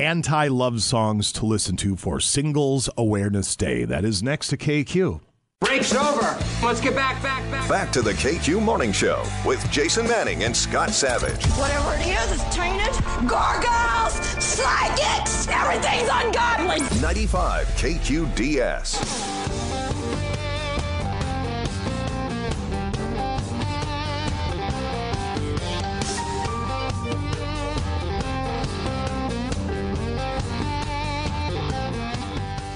anti 0.00 0.48
love 0.48 0.82
songs 0.82 1.32
to 1.32 1.46
listen 1.46 1.76
to 1.76 1.96
for 1.96 2.20
Singles 2.20 2.90
Awareness 2.96 3.54
Day. 3.56 3.84
That 3.84 4.04
is 4.04 4.22
next 4.22 4.48
to 4.48 4.56
KQ. 4.56 5.20
Break's 5.60 5.94
over. 5.94 6.38
Let's 6.62 6.82
get 6.82 6.94
back, 6.94 7.22
back, 7.22 7.50
back. 7.50 7.66
Back 7.68 7.92
to 7.92 8.02
the 8.02 8.12
KQ 8.12 8.60
Morning 8.62 8.92
Show 8.92 9.24
with 9.46 9.68
Jason 9.70 10.06
Manning 10.06 10.44
and 10.44 10.54
Scott 10.54 10.90
Savage. 10.90 11.46
Whatever 11.52 11.94
it 11.94 12.06
is, 12.06 12.32
it's 12.32 12.54
tainted. 12.54 12.92
Gargoyles, 13.26 14.14
psychics, 14.42 15.48
everything's 15.48 16.10
ungodly. 16.12 16.80
95 17.00 17.66
KQDS. 17.68 19.35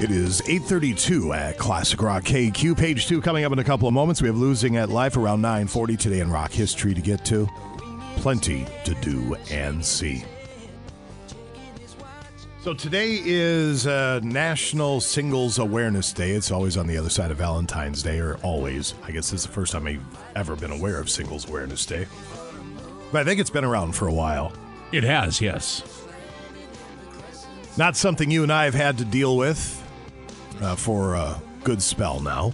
It 0.01 0.11
is 0.11 0.41
832 0.49 1.35
at 1.35 1.59
Classic 1.59 2.01
Rock 2.01 2.25
KQ. 2.25 2.79
Page 2.79 3.07
two 3.07 3.21
coming 3.21 3.45
up 3.45 3.53
in 3.53 3.59
a 3.59 3.65
couple 3.65 3.87
of 3.87 3.93
moments. 3.93 4.23
We 4.23 4.29
have 4.29 4.37
Losing 4.39 4.79
at 4.79 4.89
Life 4.89 5.19
around 5.19 5.43
940 5.43 5.99
today 5.99 6.21
in 6.21 6.31
rock 6.31 6.51
history 6.51 6.95
to 6.95 7.03
get 7.03 7.23
to. 7.27 7.47
Plenty 8.17 8.67
to 8.87 8.95
do 8.95 9.37
and 9.51 9.85
see. 9.85 10.25
So 12.63 12.73
today 12.73 13.21
is 13.23 13.87
uh, 13.87 14.21
National 14.23 15.03
Singles 15.03 15.59
Awareness 15.59 16.15
Day. 16.15 16.31
It's 16.31 16.51
always 16.51 16.79
on 16.79 16.87
the 16.87 16.97
other 16.97 17.11
side 17.11 17.31
of 17.31 17.37
Valentine's 17.37 18.03
Day, 18.03 18.21
or 18.21 18.37
always. 18.37 18.95
I 19.03 19.11
guess 19.11 19.31
this 19.31 19.43
is 19.43 19.47
the 19.47 19.53
first 19.53 19.73
time 19.73 19.87
I've 19.87 20.01
ever 20.35 20.57
been 20.57 20.71
aware 20.71 20.99
of 20.99 21.11
Singles 21.11 21.47
Awareness 21.47 21.85
Day. 21.85 22.07
But 23.13 23.21
I 23.21 23.25
think 23.25 23.39
it's 23.39 23.51
been 23.51 23.65
around 23.65 23.93
for 23.93 24.09
a 24.09 24.15
while. 24.15 24.55
It 24.93 25.05
has, 25.05 25.43
yes. 25.43 25.83
Not 27.77 27.99
something 27.99 28.31
you 28.31 28.43
and 28.43 28.51
I 28.51 28.65
have 28.65 28.73
had 28.73 28.97
to 28.97 29.05
deal 29.05 29.37
with 29.37 29.77
uh, 30.61 30.77
for 30.77 31.15
a 31.15 31.41
good 31.65 31.83
spell 31.83 32.21
now. 32.21 32.53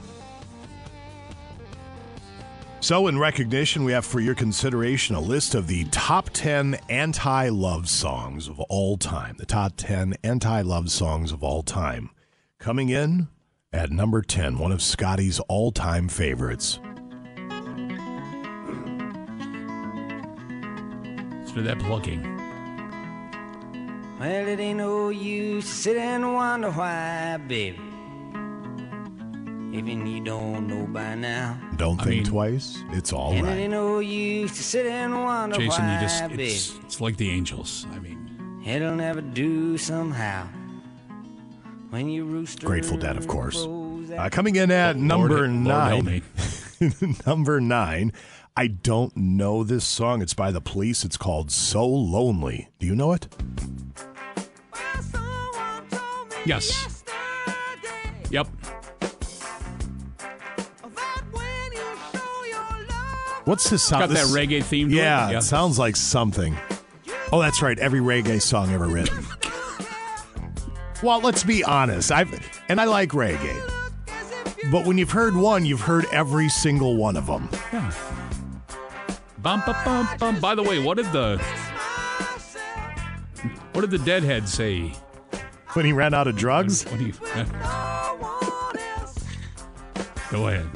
So, 2.81 3.09
in 3.09 3.19
recognition, 3.19 3.83
we 3.83 3.93
have 3.93 4.07
for 4.07 4.20
your 4.20 4.35
consideration 4.37 5.16
a 5.16 5.20
list 5.20 5.57
of 5.57 5.66
the 5.66 5.85
top 5.87 6.31
10 6.31 6.78
anti 6.89 7.49
love 7.49 7.89
songs 7.89 8.47
of 8.47 8.61
all 8.61 8.97
time. 8.97 9.35
The 9.39 9.47
top 9.47 9.73
10 9.77 10.15
anti 10.23 10.61
love 10.61 10.91
songs 10.91 11.33
of 11.33 11.43
all 11.43 11.62
time. 11.65 12.11
Coming 12.61 12.91
in 12.91 13.27
at 13.73 13.91
number 13.91 14.23
10, 14.23 14.59
one 14.59 14.70
of 14.70 14.83
Scotty's 14.83 15.41
all 15.49 15.73
time 15.73 16.09
favorites. 16.09 16.78
Let's 21.41 21.53
do 21.53 21.62
that 21.62 21.78
plugging. 21.81 22.23
Well, 24.20 24.49
it 24.49 24.61
ain't 24.61 24.78
no 24.78 25.09
use 25.09 25.69
sit 25.69 25.97
and 25.97 26.35
wonder 26.35 26.70
why, 26.70 27.39
baby. 27.39 27.95
Even 29.77 30.07
you 30.07 30.24
don't 30.24 30.66
know 30.66 30.86
by 30.86 31.15
now. 31.15 31.59
Don't 31.77 32.01
think 32.01 32.27
twice. 32.28 32.82
It's 32.93 33.12
all 33.12 33.32
and 33.32 33.47
it 33.47 33.51
right. 33.51 33.59
ain't 33.59 33.70
no 33.73 33.98
use 33.98 34.53
to 34.57 34.62
sit 34.62 34.86
and 34.86 35.12
wonder 35.12 35.57
Jason, 35.57 35.85
why, 35.85 35.94
you 35.94 36.01
just, 36.01 36.28
baby. 36.28 36.47
it's, 36.47 36.74
it's 36.85 37.01
like 37.01 37.16
the 37.19 37.31
angels. 37.31 37.86
I 37.93 37.98
mean, 37.98 38.62
It'll 38.65 38.94
never 38.97 39.20
do 39.20 39.77
somehow. 39.78 40.48
When 41.90 42.09
you 42.09 42.24
rooster 42.24 42.66
Grateful 42.66 42.97
Dead, 42.97 43.16
of 43.16 43.27
course. 43.28 43.65
Uh, 43.66 44.28
coming 44.32 44.57
in 44.57 44.70
at 44.70 44.97
Lord- 44.97 45.07
number 45.07 45.39
Lord 45.40 45.51
nine. 45.51 46.05
me. 46.05 46.23
number 47.27 47.61
nine. 47.61 48.12
I 48.57 48.69
don't 48.69 49.15
know 49.15 49.62
this 49.62 49.85
song. 49.85 50.23
It's 50.23 50.32
by 50.35 50.51
the 50.51 50.61
police. 50.62 51.05
It's 51.05 51.19
called 51.19 51.51
So 51.53 51.86
Lonely. 51.86 52.70
Do 52.78 52.86
you 52.86 52.97
know 52.97 53.12
it? 53.12 53.28
yes. 56.47 57.05
Yep. 58.31 58.48
What's 63.47 63.70
this 63.70 63.82
sound? 63.82 64.09
Got 64.09 64.10
that 64.10 64.27
reggae 64.27 64.62
theme 64.62 64.90
to 64.90 64.94
it? 64.94 64.98
yeah, 64.98 65.31
Yeah. 65.31 65.39
it 65.39 65.43
sounds 65.43 65.78
like 65.78 65.97
something. 65.97 66.56
Oh, 67.32 67.40
that's 67.40 67.62
right. 67.62 67.78
Every 67.78 68.01
reggae 68.01 68.43
song 68.43 68.70
ever 68.73 68.86
written. 68.86 69.24
well, 71.02 71.20
let's 71.20 71.43
be 71.44 71.64
honest. 71.64 72.12
I've 72.12 72.39
and 72.68 72.81
I 72.81 72.85
like 72.85 73.10
reggae, 73.10 73.56
but 74.70 74.85
when 74.85 74.98
you've 74.98 75.10
heard 75.12 75.35
one, 75.35 75.64
you've 75.64 75.81
heard 75.81 76.05
every 76.12 76.48
single 76.48 76.97
one 76.97 77.16
of 77.16 77.27
them. 77.27 77.48
Yeah. 77.73 77.93
Bum, 79.39 79.62
bum, 79.64 79.77
bum, 79.85 80.09
bum. 80.18 80.40
By 80.40 80.55
the 80.56 80.62
way, 80.62 80.78
what 80.81 80.97
did 80.97 81.06
the 81.12 81.39
what 83.73 83.82
did 83.82 83.90
the 83.90 83.98
Deadhead 83.98 84.48
say 84.48 84.93
when 85.74 85.85
he 85.85 85.93
ran 85.93 86.14
out 86.14 86.27
of 86.27 86.36
drugs? 86.36 86.85
When 86.85 86.98
he, 86.98 87.12
Go 90.32 90.48
ahead. 90.48 90.66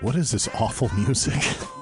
What 0.00 0.16
is 0.16 0.30
this 0.30 0.48
awful 0.54 0.88
music? 0.94 1.42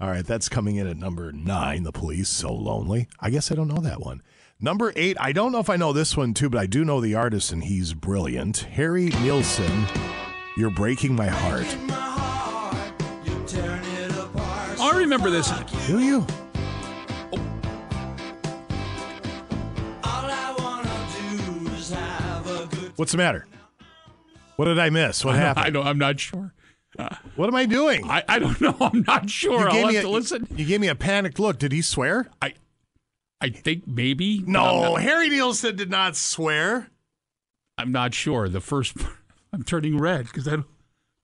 All 0.00 0.08
right, 0.10 0.24
that's 0.26 0.48
coming 0.48 0.76
in 0.76 0.86
at 0.86 0.96
number 0.98 1.32
nine. 1.32 1.82
The 1.82 1.92
police, 1.92 2.28
so 2.28 2.52
lonely. 2.52 3.08
I 3.20 3.30
guess 3.30 3.50
I 3.50 3.54
don't 3.54 3.68
know 3.68 3.80
that 3.80 4.00
one. 4.00 4.22
Number 4.60 4.92
eight, 4.96 5.16
I 5.20 5.32
don't 5.32 5.52
know 5.52 5.58
if 5.58 5.70
I 5.70 5.76
know 5.76 5.92
this 5.92 6.16
one 6.16 6.34
too, 6.34 6.48
but 6.50 6.58
I 6.60 6.66
do 6.66 6.84
know 6.84 7.00
the 7.00 7.14
artist 7.14 7.52
and 7.52 7.64
he's 7.64 7.92
brilliant. 7.94 8.58
Harry 8.58 9.06
Nilsson, 9.22 9.86
You're 10.56 10.70
Breaking 10.70 11.14
My 11.14 11.26
Heart. 11.28 11.66
I 14.78 14.92
remember 14.98 15.30
this. 15.30 15.50
Do 15.86 16.00
you? 16.00 16.26
What's 22.96 23.12
the 23.12 23.18
matter? 23.18 23.46
What 24.56 24.66
did 24.66 24.78
I 24.78 24.88
miss? 24.90 25.24
What 25.24 25.34
I 25.34 25.38
don't- 25.38 25.46
happened? 25.46 25.66
I 25.66 25.70
don't. 25.70 25.86
I'm 25.86 25.98
not 25.98 26.18
sure. 26.18 26.52
Uh, 26.98 27.14
what 27.36 27.48
am 27.48 27.54
I 27.54 27.66
doing? 27.66 28.08
I, 28.08 28.24
I 28.28 28.38
don't 28.38 28.60
know. 28.60 28.76
I'm 28.80 29.04
not 29.06 29.28
sure. 29.28 29.68
I'll 29.68 29.74
have 29.74 29.88
me 29.88 30.00
to 30.00 30.08
listen. 30.08 30.46
You 30.56 30.64
gave 30.64 30.80
me 30.80 30.88
a 30.88 30.94
panicked 30.94 31.38
look. 31.38 31.58
Did 31.58 31.72
he 31.72 31.82
swear? 31.82 32.28
I 32.40 32.54
I 33.40 33.50
think 33.50 33.86
maybe. 33.86 34.42
No, 34.46 34.96
Harry 34.96 35.28
Nilsson 35.28 35.76
did 35.76 35.90
not 35.90 36.16
swear. 36.16 36.88
I'm 37.78 37.92
not 37.92 38.14
sure. 38.14 38.48
The 38.48 38.60
first. 38.60 38.96
I'm 39.52 39.62
turning 39.62 39.98
red 39.98 40.26
because 40.26 40.48
I 40.48 40.52
don't. 40.52 40.66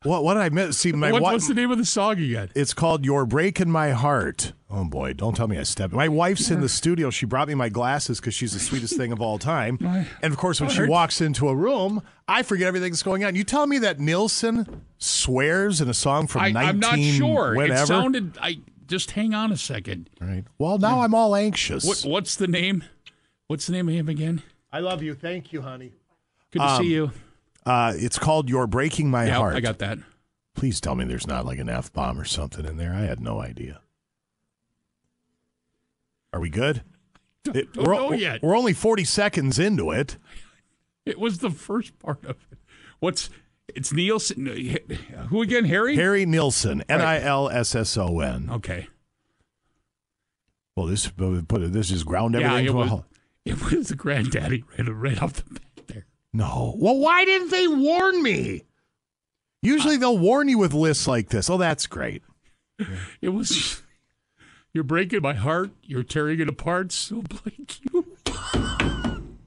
What? 0.02 0.24
What 0.24 0.34
did 0.34 0.42
I 0.42 0.48
miss? 0.48 0.78
See, 0.78 0.92
my 0.92 1.12
what, 1.12 1.22
what's 1.22 1.48
the 1.48 1.54
name 1.54 1.70
of 1.70 1.78
the 1.78 1.84
song 1.84 2.18
again? 2.18 2.50
It's 2.54 2.74
called 2.74 3.04
"You're 3.04 3.24
Breaking 3.24 3.70
My 3.70 3.90
Heart." 3.90 4.52
Oh 4.74 4.84
boy! 4.86 5.12
Don't 5.12 5.36
tell 5.36 5.48
me 5.48 5.58
I 5.58 5.64
stepped. 5.64 5.92
My 5.92 6.08
wife's 6.08 6.50
in 6.50 6.62
the 6.62 6.68
studio. 6.68 7.10
She 7.10 7.26
brought 7.26 7.46
me 7.46 7.54
my 7.54 7.68
glasses 7.68 8.20
because 8.20 8.32
she's 8.32 8.54
the 8.54 8.58
sweetest 8.58 8.96
thing 8.96 9.12
of 9.12 9.20
all 9.20 9.38
time. 9.38 9.78
And 10.22 10.32
of 10.32 10.38
course, 10.38 10.60
when 10.62 10.70
she 10.70 10.84
walks 10.86 11.20
into 11.20 11.48
a 11.48 11.54
room, 11.54 12.02
I 12.26 12.42
forget 12.42 12.68
everything 12.68 12.90
that's 12.90 13.02
going 13.02 13.22
on. 13.22 13.34
You 13.34 13.44
tell 13.44 13.66
me 13.66 13.78
that 13.80 14.00
Nilsson 14.00 14.82
swears 14.98 15.80
in 15.82 15.88
a 15.90 15.94
song 15.94 16.26
from 16.26 16.40
I, 16.42 16.52
19 16.52 16.68
I'm 16.70 16.78
not 16.80 16.98
sure. 16.98 17.54
whenever. 17.54 17.82
It 17.82 17.86
sounded. 17.86 18.38
I 18.40 18.60
just 18.86 19.10
hang 19.10 19.34
on 19.34 19.52
a 19.52 19.56
second. 19.58 20.08
Right. 20.20 20.44
Well, 20.58 20.78
now 20.78 21.02
I'm 21.02 21.14
all 21.14 21.34
anxious. 21.36 21.84
What 21.84 22.02
What's 22.10 22.36
the 22.36 22.48
name? 22.48 22.82
What's 23.48 23.66
the 23.66 23.72
name 23.72 23.88
of 23.88 23.94
him 23.94 24.08
again? 24.08 24.42
I 24.72 24.80
love 24.80 25.02
you. 25.02 25.14
Thank 25.14 25.52
you, 25.52 25.60
honey. 25.60 25.92
Good 26.50 26.60
to 26.60 26.64
Um, 26.64 26.82
see 26.82 26.88
you. 26.92 27.10
Uh, 27.66 27.92
it's 27.96 28.18
called 28.18 28.48
"You're 28.48 28.66
Breaking 28.66 29.10
My 29.10 29.26
Yeah, 29.26 29.36
Heart." 29.36 29.56
I 29.56 29.60
got 29.60 29.78
that. 29.80 29.98
Please 30.54 30.80
tell 30.80 30.94
me 30.94 31.04
there's 31.04 31.26
not 31.26 31.44
like 31.44 31.58
an 31.58 31.68
f 31.68 31.92
bomb 31.92 32.18
or 32.18 32.24
something 32.24 32.64
in 32.64 32.78
there. 32.78 32.94
I 32.94 33.02
had 33.02 33.20
no 33.20 33.40
idea. 33.40 33.80
Are 36.32 36.40
we 36.40 36.50
good? 36.50 36.82
It- 37.44 37.72
don't 37.72 37.84
we're, 37.86 37.94
know 37.94 38.12
yet. 38.12 38.42
we're 38.42 38.56
only 38.56 38.72
40 38.72 39.04
seconds 39.04 39.58
into 39.58 39.90
it. 39.90 40.16
It 41.04 41.18
was 41.18 41.38
the 41.38 41.50
first 41.50 41.98
part 41.98 42.24
of 42.24 42.36
it. 42.52 42.58
What's 43.00 43.30
it's 43.74 43.92
Nilsson? 43.92 44.46
Who 45.28 45.42
again? 45.42 45.64
Harry? 45.64 45.96
Harry 45.96 46.24
Nilsson, 46.26 46.84
N 46.88 47.00
I 47.00 47.20
L 47.20 47.48
S 47.48 47.74
S 47.74 47.96
O 47.96 48.20
N. 48.20 48.48
Okay. 48.50 48.86
Well, 50.76 50.86
this 50.86 51.08
put 51.08 51.62
it- 51.62 51.72
this 51.72 51.88
just 51.88 52.06
ground 52.06 52.34
Yeah, 52.34 52.46
everything 52.46 52.64
it 52.66 52.68
to 52.68 52.74
a 52.74 52.76
was. 52.76 52.88
halt. 52.90 53.04
It 53.44 53.60
was 53.72 53.88
the 53.88 53.96
granddaddy 53.96 54.62
right, 54.78 54.88
right 54.88 55.20
off 55.22 55.32
the 55.34 55.54
bat 55.54 55.86
there. 55.88 56.06
No. 56.32 56.74
Well, 56.78 56.96
why 56.98 57.24
didn't 57.24 57.50
they 57.50 57.66
warn 57.66 58.22
me? 58.22 58.62
Usually 59.62 59.96
uh, 59.96 59.98
they'll 59.98 60.18
warn 60.18 60.48
you 60.48 60.58
with 60.58 60.72
lists 60.72 61.06
like 61.08 61.28
this. 61.28 61.50
Oh, 61.50 61.56
that's 61.58 61.86
great. 61.86 62.22
It 63.20 63.30
was. 63.30 63.81
You're 64.74 64.84
breaking 64.84 65.20
my 65.22 65.34
heart. 65.34 65.70
You're 65.82 66.02
tearing 66.02 66.40
it 66.40 66.48
apart. 66.48 66.92
So 67.02 67.22
like 67.44 67.80
you. 67.92 68.06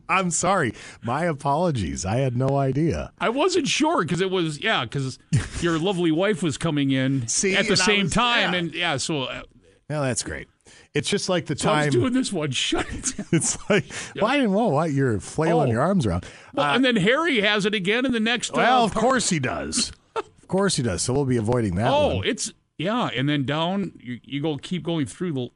I'm 0.08 0.30
sorry. 0.30 0.74
My 1.04 1.26
apologies. 1.26 2.06
I 2.06 2.18
had 2.18 2.38
no 2.38 2.58
idea. 2.58 3.12
I 3.20 3.30
wasn't 3.30 3.68
sure 3.68 4.04
because 4.04 4.22
it 4.22 4.30
was 4.30 4.62
yeah 4.62 4.84
because 4.86 5.18
your 5.62 5.80
lovely 5.80 6.12
wife 6.12 6.44
was 6.44 6.58
coming 6.60 6.92
in 6.92 7.28
See, 7.28 7.56
at 7.56 7.68
the 7.68 7.76
same 7.76 8.04
was- 8.04 8.14
time 8.14 8.54
yeah. 8.54 8.60
and 8.60 8.74
yeah 8.76 8.98
so. 8.98 9.24
Uh, 9.24 9.42
Yeah, 9.90 10.02
that's 10.02 10.22
great. 10.24 10.48
It's 10.94 11.10
just 11.10 11.28
like 11.28 11.48
the 11.48 11.58
so 11.58 11.72
I 11.72 11.86
was 11.88 11.94
time. 11.94 12.02
doing 12.02 12.14
this 12.14 12.32
one. 12.32 12.52
Shut 12.52 12.86
it 12.90 13.14
down. 13.18 13.26
it's 13.32 13.58
like, 13.70 13.86
why 14.20 14.38
didn't, 14.38 14.54
whoa, 14.54 14.70
why? 14.70 14.86
You're 14.86 15.20
flailing 15.20 15.70
Oh. 15.70 15.72
your 15.74 15.82
arms 15.82 16.06
around. 16.06 16.26
Well, 16.54 16.68
Uh, 16.68 16.76
and 16.76 16.86
then 16.86 16.96
Harry 16.98 17.42
has 17.42 17.66
it 17.66 17.74
again 17.74 18.06
in 18.06 18.12
the 18.12 18.20
next. 18.20 18.52
uh, 18.52 18.58
well, 18.58 18.84
of 18.86 18.94
course 18.94 19.30
he 19.30 19.40
does. 19.40 19.92
of 20.16 20.48
course 20.48 20.76
he 20.78 20.84
does. 20.84 21.02
So 21.02 21.14
we'll 21.14 21.26
be 21.26 21.38
avoiding 21.38 21.76
that 21.76 21.92
Oh, 21.92 22.18
one. 22.18 22.28
it's 22.28 22.54
yeah, 22.78 23.10
and 23.16 23.28
then 23.30 23.44
down 23.46 23.94
you, 24.00 24.20
you 24.24 24.42
go 24.42 24.58
keep 24.58 24.84
going 24.84 25.06
through 25.06 25.34
the. 25.34 25.50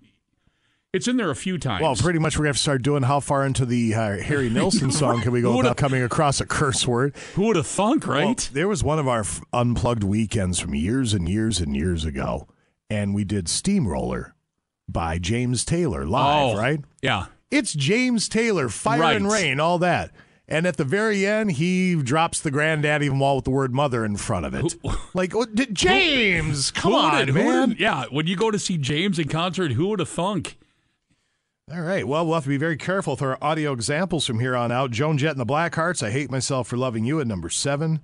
It's 0.91 1.07
in 1.07 1.17
there 1.17 1.29
a 1.29 1.35
few 1.35 1.59
times. 1.59 1.83
Well, 1.83 1.95
pretty 1.95 2.17
much 2.17 2.35
we're 2.35 2.45
going 2.45 2.53
to 2.53 2.55
have 2.55 2.55
to 2.57 2.61
start 2.63 2.81
doing 2.81 3.03
how 3.03 3.19
far 3.19 3.45
into 3.45 3.63
the 3.63 3.93
uh, 3.93 4.17
Harry 4.17 4.49
Nilsson 4.51 4.91
song 4.91 5.21
can 5.21 5.31
we 5.31 5.39
go 5.41 5.55
without 5.55 5.77
coming 5.77 6.01
across 6.01 6.41
a 6.41 6.47
curse 6.47 6.87
word? 6.87 7.15
Who 7.35 7.43
would 7.43 7.57
have 7.57 7.67
thunk, 7.67 8.07
right? 8.07 8.25
Well, 8.25 8.35
there 8.53 8.67
was 8.67 8.83
one 8.83 8.97
of 8.97 9.07
our 9.07 9.19
f- 9.19 9.39
unplugged 9.53 10.03
weekends 10.03 10.57
from 10.57 10.73
years 10.73 11.13
and 11.13 11.29
years 11.29 11.59
and 11.61 11.75
years 11.75 12.05
ago, 12.05 12.47
and 12.89 13.13
we 13.13 13.23
did 13.23 13.47
Steamroller 13.47 14.33
by 14.87 15.19
James 15.19 15.63
Taylor 15.63 16.07
live, 16.07 16.55
Oh, 16.55 16.57
right? 16.57 16.79
Yeah. 17.03 17.27
It's 17.51 17.73
James 17.73 18.27
Taylor, 18.27 18.67
Fire 18.69 19.03
and 19.15 19.31
Rain, 19.31 19.59
all 19.59 19.77
that. 19.79 20.09
And 20.51 20.65
at 20.65 20.77
the 20.77 20.83
very 20.83 21.27
end, 21.27 21.51
he 21.53 21.93
drops 21.95 22.39
the 22.41 22.49
granddaddy 22.49 23.07
wall 23.09 23.35
with 23.35 23.45
the 23.45 23.51
word 23.51 23.71
mother 23.71 24.03
in 24.03 24.17
front 24.17 24.47
of 24.47 24.55
it. 24.55 24.75
like, 25.13 25.35
what, 25.35 25.53
did- 25.53 25.75
James, 25.75 26.71
come 26.71 26.91
Who 26.91 26.97
on, 26.97 27.19
would've- 27.19 27.35
man. 27.35 27.45
would've- 27.69 27.79
yeah, 27.79 28.05
when 28.09 28.25
you 28.25 28.35
go 28.35 28.49
to 28.49 28.57
see 28.57 28.77
James 28.77 29.19
in 29.19 29.27
concert, 29.27 29.73
who 29.73 29.87
would 29.89 29.99
have 29.99 30.09
thunk? 30.09 30.57
All 31.71 31.81
right. 31.81 32.07
Well, 32.07 32.25
we'll 32.25 32.33
have 32.33 32.43
to 32.45 32.49
be 32.49 32.57
very 32.57 32.77
careful 32.77 33.13
with 33.13 33.21
our 33.21 33.37
audio 33.43 33.73
examples 33.73 34.25
from 34.25 34.39
here 34.39 34.55
on 34.55 34.71
out. 34.71 34.89
Joan 34.89 35.19
Jett 35.19 35.31
and 35.33 35.39
the 35.39 35.45
Blackhearts, 35.45 36.01
I 36.01 36.09
Hate 36.09 36.31
Myself 36.31 36.67
for 36.67 36.77
Loving 36.77 37.05
You 37.05 37.19
at 37.21 37.27
number 37.27 37.49
seven. 37.51 37.99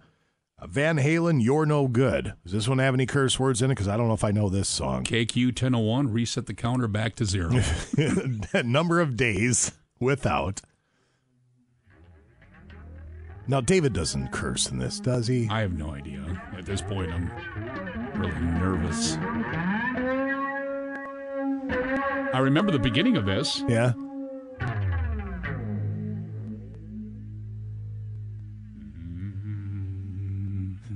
Uh, 0.59 0.67
Van 0.67 0.97
Halen, 0.99 1.43
You're 1.43 1.65
No 1.65 1.87
Good. 1.87 2.33
Does 2.43 2.51
this 2.53 2.67
one 2.67 2.77
have 2.77 2.93
any 2.93 3.07
curse 3.07 3.39
words 3.39 3.63
in 3.63 3.71
it? 3.71 3.73
Because 3.73 3.87
I 3.87 3.97
don't 3.97 4.07
know 4.07 4.13
if 4.13 4.23
I 4.23 4.29
know 4.29 4.49
this 4.49 4.69
song. 4.69 5.03
KQ 5.03 5.47
1001, 5.47 6.13
reset 6.13 6.45
the 6.45 6.53
counter 6.53 6.87
back 6.87 7.15
to 7.15 7.25
zero. 7.25 7.59
number 8.63 9.01
of 9.01 9.17
days 9.17 9.71
without. 9.99 10.61
Now, 13.47 13.61
David 13.61 13.93
doesn't 13.93 14.31
curse 14.31 14.71
in 14.71 14.79
this, 14.79 14.99
does 14.99 15.27
he? 15.27 15.47
I 15.49 15.61
have 15.61 15.73
no 15.73 15.91
idea. 15.91 16.41
At 16.57 16.65
this 16.65 16.81
point, 16.81 17.11
I'm 17.11 17.31
really 18.15 18.33
nervous. 18.59 19.17
I 22.33 22.39
remember 22.39 22.71
the 22.71 22.79
beginning 22.79 23.17
of 23.17 23.25
this. 23.25 23.63
Yeah. 23.67 23.93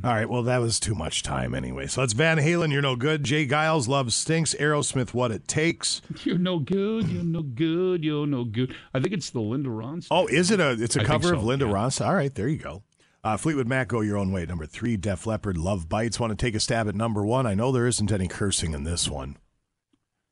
All 0.04 0.14
right, 0.14 0.30
well, 0.30 0.44
that 0.44 0.60
was 0.60 0.80
too 0.80 0.96
much 0.96 1.24
time 1.24 1.54
anyway. 1.54 1.88
So 1.88 2.04
it's 2.04 2.14
Van 2.14 2.38
Halen, 2.38 2.72
You're 2.72 2.82
No 2.82 2.96
Good. 2.96 3.24
J. 3.24 3.46
Geils, 3.46 3.88
Love 3.88 4.14
Stinks. 4.14 4.54
Aerosmith, 4.56 5.14
What 5.14 5.32
It 5.32 5.48
Takes. 5.48 6.02
You're 6.24 6.38
no 6.38 6.60
good. 6.60 7.10
You're 7.10 7.24
no 7.24 7.42
good. 7.42 8.04
You're 8.04 8.28
no 8.28 8.46
good. 8.46 8.74
I 8.94 9.00
think 9.00 9.14
it's 9.14 9.30
the 9.30 9.42
Linda 9.42 9.70
Ronstadt. 9.70 10.08
Oh, 10.12 10.28
is 10.28 10.52
it 10.52 10.60
a? 10.60 10.72
It's 10.72 10.96
a 10.96 11.02
I 11.02 11.06
cover 11.06 11.34
of 11.34 11.44
Linda 11.44 11.66
yeah. 11.66 11.74
Ross. 11.74 12.00
All 12.00 12.16
right, 12.16 12.34
there 12.34 12.48
you 12.48 12.58
go. 12.58 12.84
Uh, 13.24 13.36
Fleetwood 13.36 13.68
Mac, 13.68 13.90
go 13.90 14.00
your 14.02 14.18
own 14.18 14.32
way. 14.32 14.46
Number 14.46 14.66
three, 14.66 14.96
Def 14.96 15.28
Leppard, 15.28 15.58
Love 15.58 15.90
Bites. 15.90 16.20
Want 16.20 16.32
to 16.32 16.38
take 16.38 16.56
a 16.56 16.60
stab 16.60 16.88
at 16.88 16.96
number 16.96 17.26
one? 17.26 17.46
I 17.46 17.54
know 17.54 17.72
there 17.72 17.88
isn't 17.88 18.12
any 18.12 18.30
cursing 18.30 18.74
in 18.74 18.86
this 18.86 19.10
one, 19.10 19.36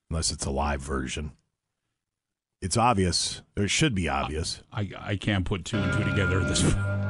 unless 0.09 0.31
it's 0.31 0.45
a 0.45 0.51
live 0.51 0.81
version. 0.81 1.33
It's 2.61 2.77
obvious. 2.77 3.41
There 3.55 3.67
should 3.67 3.93
be 3.93 4.07
obvious. 4.07 4.61
I, 4.71 4.89
I 4.99 5.15
can't 5.17 5.45
put 5.45 5.65
two 5.65 5.77
and 5.77 5.93
two 5.93 6.09
together 6.09 6.39
this 6.39 6.61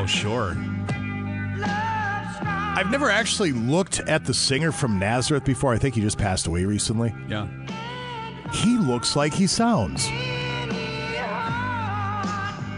Oh, 0.00 0.06
sure. 0.06 0.56
I've 1.64 2.90
never 2.90 3.10
actually 3.10 3.52
looked 3.52 4.00
at 4.00 4.24
the 4.24 4.34
singer 4.34 4.72
from 4.72 4.98
Nazareth 4.98 5.44
before. 5.44 5.72
I 5.74 5.78
think 5.78 5.94
he 5.94 6.00
just 6.00 6.18
passed 6.18 6.46
away 6.46 6.64
recently. 6.64 7.14
Yeah. 7.28 7.46
He 8.52 8.76
looks 8.78 9.14
like 9.16 9.32
he 9.34 9.46
sounds. 9.46 10.06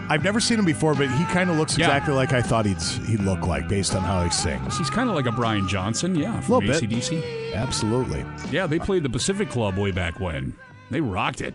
I've 0.07 0.23
never 0.23 0.39
seen 0.39 0.59
him 0.59 0.67
before, 0.67 0.95
but 0.95 1.09
he 1.11 1.25
kind 1.27 1.49
of 1.49 1.57
looks 1.57 1.79
Yeah. 1.79 1.87
exactly 1.87 2.13
like 2.15 2.33
I 2.35 2.43
thought 2.43 2.67
he'd 2.67 2.81
he'd 3.09 3.21
look 3.21 3.47
like 3.47 3.69
based 3.69 3.95
on 3.95 4.03
how 4.03 4.23
he 4.23 4.31
sings. 4.31 4.77
He's 4.77 4.91
kind 4.91 5.09
of 5.09 5.15
like 5.17 5.25
a 5.27 5.33
Brian 5.33 5.67
Johnson, 5.67 6.15
yeah, 6.15 6.39
from 6.41 6.57
Little 6.57 6.73
bit. 6.81 6.83
ACDC. 6.91 7.55
Absolutely. 7.55 8.25
Yeah, 8.51 8.67
they 8.67 8.79
played 8.79 9.03
the 9.03 9.09
Pacific 9.09 9.49
Club 9.49 9.79
way 9.79 9.93
back 9.93 10.21
when. 10.21 10.53
They 10.91 11.01
rocked 11.01 11.41
it. 11.41 11.55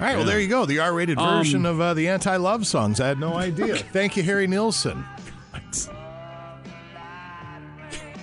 All 0.00 0.06
right, 0.06 0.16
well, 0.16 0.24
there 0.24 0.40
you 0.40 0.48
go. 0.48 0.64
The 0.64 0.78
R 0.78 0.94
rated 0.94 1.18
Um, 1.18 1.38
version 1.38 1.66
of 1.66 1.78
uh, 1.80 1.92
the 1.92 2.08
anti 2.08 2.34
love 2.36 2.66
songs. 2.66 3.00
I 3.00 3.08
had 3.08 3.20
no 3.20 3.34
idea. 3.34 3.76
Thank 3.92 4.16
you, 4.16 4.22
Harry 4.22 4.46
Nilsson. 4.46 5.04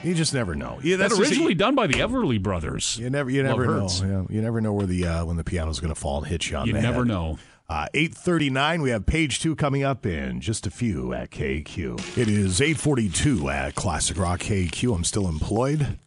You 0.04 0.14
just 0.14 0.34
never 0.34 0.56
know. 0.56 0.80
Yeah, 0.84 0.96
That 0.98 1.10
that's 1.10 1.18
just- 1.18 1.30
originally 1.32 1.54
done 1.54 1.76
by 1.76 1.88
the 1.88 1.96
Everly 1.96 2.42
Brothers. 2.42 2.98
You 2.98 3.10
never, 3.10 3.30
you 3.30 3.44
Love 3.44 3.60
never 3.60 3.66
know. 3.68 3.90
Yeah, 4.30 4.36
you 4.36 4.42
never 4.42 4.62
know 4.62 4.72
where 4.74 4.86
the 4.86 5.06
uh, 5.06 5.26
when 5.26 5.38
the 5.38 5.44
piano's 5.44 5.80
going 5.80 5.94
to 5.94 6.00
fall 6.00 6.20
and 6.20 6.28
hit 6.28 6.50
you 6.50 6.58
on 6.58 6.68
You 6.68 6.74
the 6.74 6.82
never 6.82 7.00
head. 7.00 7.08
know. 7.08 7.38
Uh, 7.70 7.88
839, 7.94 8.82
we 8.82 8.92
have 8.92 9.06
page 9.06 9.42
two 9.42 9.54
coming 9.56 9.84
up 9.84 10.06
in 10.06 10.40
just 10.40 10.66
a 10.66 10.72
few 10.72 11.14
at 11.14 11.30
KQ. 11.32 12.18
It 12.18 12.30
is 12.30 12.62
842 12.62 13.50
at 13.50 13.76
Classic 13.76 14.18
Rock 14.18 14.40
KQ. 14.40 14.96
I'm 14.96 15.04
still 15.04 15.28
employed. 15.28 16.00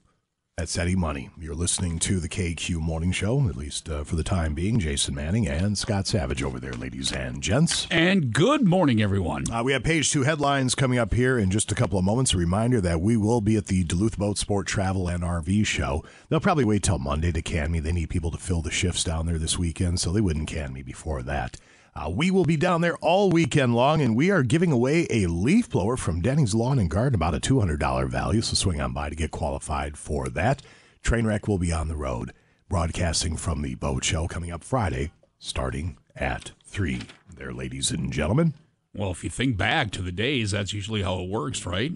That's 0.60 0.76
Eddie 0.76 0.94
Money. 0.94 1.30
You're 1.40 1.54
listening 1.54 1.98
to 2.00 2.20
the 2.20 2.28
KQ 2.28 2.80
Morning 2.80 3.12
Show, 3.12 3.48
at 3.48 3.56
least 3.56 3.88
uh, 3.88 4.04
for 4.04 4.14
the 4.14 4.22
time 4.22 4.52
being. 4.52 4.78
Jason 4.78 5.14
Manning 5.14 5.48
and 5.48 5.78
Scott 5.78 6.06
Savage 6.06 6.42
over 6.42 6.60
there, 6.60 6.74
ladies 6.74 7.12
and 7.12 7.42
gents. 7.42 7.86
And 7.90 8.30
good 8.30 8.68
morning, 8.68 9.00
everyone. 9.00 9.50
Uh, 9.50 9.62
we 9.64 9.72
have 9.72 9.82
page 9.82 10.10
two 10.10 10.24
headlines 10.24 10.74
coming 10.74 10.98
up 10.98 11.14
here 11.14 11.38
in 11.38 11.50
just 11.50 11.72
a 11.72 11.74
couple 11.74 11.98
of 11.98 12.04
moments. 12.04 12.34
A 12.34 12.36
reminder 12.36 12.78
that 12.82 13.00
we 13.00 13.16
will 13.16 13.40
be 13.40 13.56
at 13.56 13.68
the 13.68 13.84
Duluth 13.84 14.18
Boat 14.18 14.36
Sport 14.36 14.66
Travel 14.66 15.08
and 15.08 15.22
RV 15.22 15.64
Show. 15.64 16.04
They'll 16.28 16.40
probably 16.40 16.66
wait 16.66 16.82
till 16.82 16.98
Monday 16.98 17.32
to 17.32 17.40
can 17.40 17.72
me. 17.72 17.80
They 17.80 17.92
need 17.92 18.10
people 18.10 18.30
to 18.30 18.36
fill 18.36 18.60
the 18.60 18.70
shifts 18.70 19.02
down 19.02 19.24
there 19.24 19.38
this 19.38 19.58
weekend, 19.58 19.98
so 19.98 20.12
they 20.12 20.20
wouldn't 20.20 20.48
can 20.48 20.74
me 20.74 20.82
before 20.82 21.22
that. 21.22 21.56
Uh, 21.94 22.08
we 22.08 22.30
will 22.30 22.44
be 22.44 22.56
down 22.56 22.80
there 22.80 22.96
all 22.98 23.30
weekend 23.30 23.74
long, 23.74 24.00
and 24.00 24.14
we 24.14 24.30
are 24.30 24.42
giving 24.42 24.70
away 24.70 25.06
a 25.10 25.26
leaf 25.26 25.68
blower 25.68 25.96
from 25.96 26.20
Denny's 26.20 26.54
Lawn 26.54 26.78
and 26.78 26.88
Garden, 26.88 27.16
about 27.16 27.34
a 27.34 27.40
$200 27.40 28.08
value. 28.08 28.40
So 28.42 28.54
swing 28.54 28.80
on 28.80 28.92
by 28.92 29.08
to 29.08 29.16
get 29.16 29.30
qualified 29.30 29.96
for 29.96 30.28
that. 30.28 30.62
Trainwreck 31.02 31.48
will 31.48 31.58
be 31.58 31.72
on 31.72 31.88
the 31.88 31.96
road, 31.96 32.32
broadcasting 32.68 33.36
from 33.36 33.62
the 33.62 33.74
boat 33.74 34.04
show 34.04 34.28
coming 34.28 34.52
up 34.52 34.62
Friday, 34.62 35.12
starting 35.38 35.96
at 36.14 36.52
3. 36.64 37.00
There, 37.34 37.52
ladies 37.52 37.90
and 37.90 38.12
gentlemen. 38.12 38.54
Well, 38.94 39.10
if 39.10 39.24
you 39.24 39.30
think 39.30 39.56
back 39.56 39.90
to 39.92 40.02
the 40.02 40.12
days, 40.12 40.50
that's 40.52 40.72
usually 40.72 41.02
how 41.02 41.20
it 41.20 41.28
works, 41.28 41.64
right? 41.66 41.92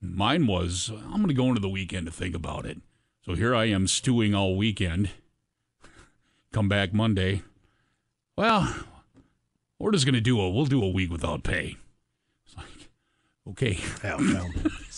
Mine 0.00 0.46
was, 0.46 0.90
I'm 0.90 1.16
going 1.16 1.28
to 1.28 1.34
go 1.34 1.48
into 1.48 1.60
the 1.60 1.68
weekend 1.68 2.06
to 2.06 2.12
think 2.12 2.34
about 2.34 2.64
it. 2.64 2.78
So 3.24 3.34
here 3.34 3.54
I 3.54 3.66
am 3.66 3.86
stewing 3.86 4.34
all 4.34 4.56
weekend. 4.56 5.10
Come 6.52 6.68
back 6.68 6.94
Monday. 6.94 7.42
Well, 8.38 8.72
we're 9.80 9.90
just 9.90 10.04
going 10.04 10.14
to 10.14 10.20
do 10.20 10.40
a, 10.40 10.48
we'll 10.48 10.66
do 10.66 10.80
a 10.80 10.88
week 10.88 11.10
without 11.10 11.42
pay. 11.42 11.76
It's 12.46 12.56
like, 12.56 12.88
okay. 13.50 13.80
Hell 14.00 14.20
no. 14.20 14.46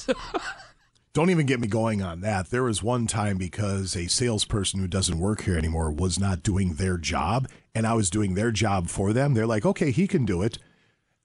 Don't 1.15 1.31
even 1.31 1.47
get 1.47 1.59
me 1.59 1.67
going 1.67 2.03
on 2.03 2.21
that. 2.21 2.51
There 2.51 2.65
was 2.65 2.83
one 2.83 3.07
time 3.07 3.39
because 3.39 3.97
a 3.97 4.09
salesperson 4.09 4.79
who 4.79 4.87
doesn't 4.87 5.19
work 5.19 5.45
here 5.45 5.57
anymore 5.57 5.91
was 5.91 6.19
not 6.21 6.43
doing 6.43 6.75
their 6.75 6.99
job, 6.99 7.49
and 7.75 7.87
I 7.87 7.95
was 7.95 8.11
doing 8.11 8.35
their 8.35 8.51
job 8.51 8.91
for 8.91 9.15
them. 9.15 9.33
They're 9.33 9.47
like, 9.47 9.65
okay, 9.65 9.91
he 9.91 10.07
can 10.07 10.27
do 10.27 10.43
it. 10.43 10.59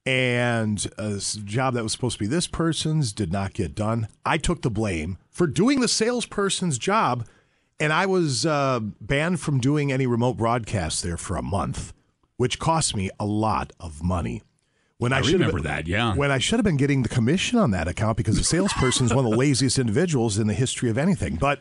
And 0.06 0.90
a 0.98 1.20
job 1.44 1.74
that 1.74 1.84
was 1.84 1.92
supposed 1.92 2.18
to 2.18 2.24
be 2.24 2.28
this 2.28 2.48
person's 2.48 3.12
did 3.12 3.34
not 3.34 3.52
get 3.52 3.76
done. 3.76 4.08
I 4.26 4.38
took 4.38 4.62
the 4.62 4.72
blame 4.72 5.18
for 5.30 5.48
doing 5.48 5.82
the 5.82 5.90
salesperson's 5.90 6.78
job, 6.78 7.28
and 7.78 7.92
I 7.92 8.06
was 8.06 8.46
uh, 8.46 8.80
banned 8.80 9.42
from 9.42 9.60
doing 9.60 9.92
any 9.92 10.08
remote 10.08 10.38
broadcasts 10.38 11.02
there 11.02 11.18
for 11.18 11.36
a 11.36 11.44
month, 11.44 11.92
which 12.38 12.60
cost 12.60 12.95
me 12.95 13.10
a 13.20 13.26
lot 13.26 13.74
of 13.80 14.03
money. 14.03 14.41
When 14.98 15.12
I, 15.12 15.18
I 15.18 15.22
should 15.22 15.34
have 15.34 15.40
remember 15.41 15.57
been- 15.64 15.72
that, 15.72 15.88
yeah. 15.88 16.16
When 16.16 16.32
I 16.32 16.38
should 16.38 16.57
have 16.57 16.64
been 16.64 16.78
getting 16.78 17.03
the 17.03 17.10
commission 17.10 17.57
on 17.60 17.72
that 17.72 17.88
account 17.88 18.16
because 18.18 18.38
the 18.38 18.44
salesperson 18.44 19.06
is 19.07 19.14
one 19.14 19.26
of 19.26 19.32
the 19.32 19.38
laziest 19.38 19.78
individuals 19.78 20.38
in 20.38 20.48
the 20.48 20.53
history 20.53 20.90
of 20.90 20.98
anything. 20.98 21.36
But 21.36 21.60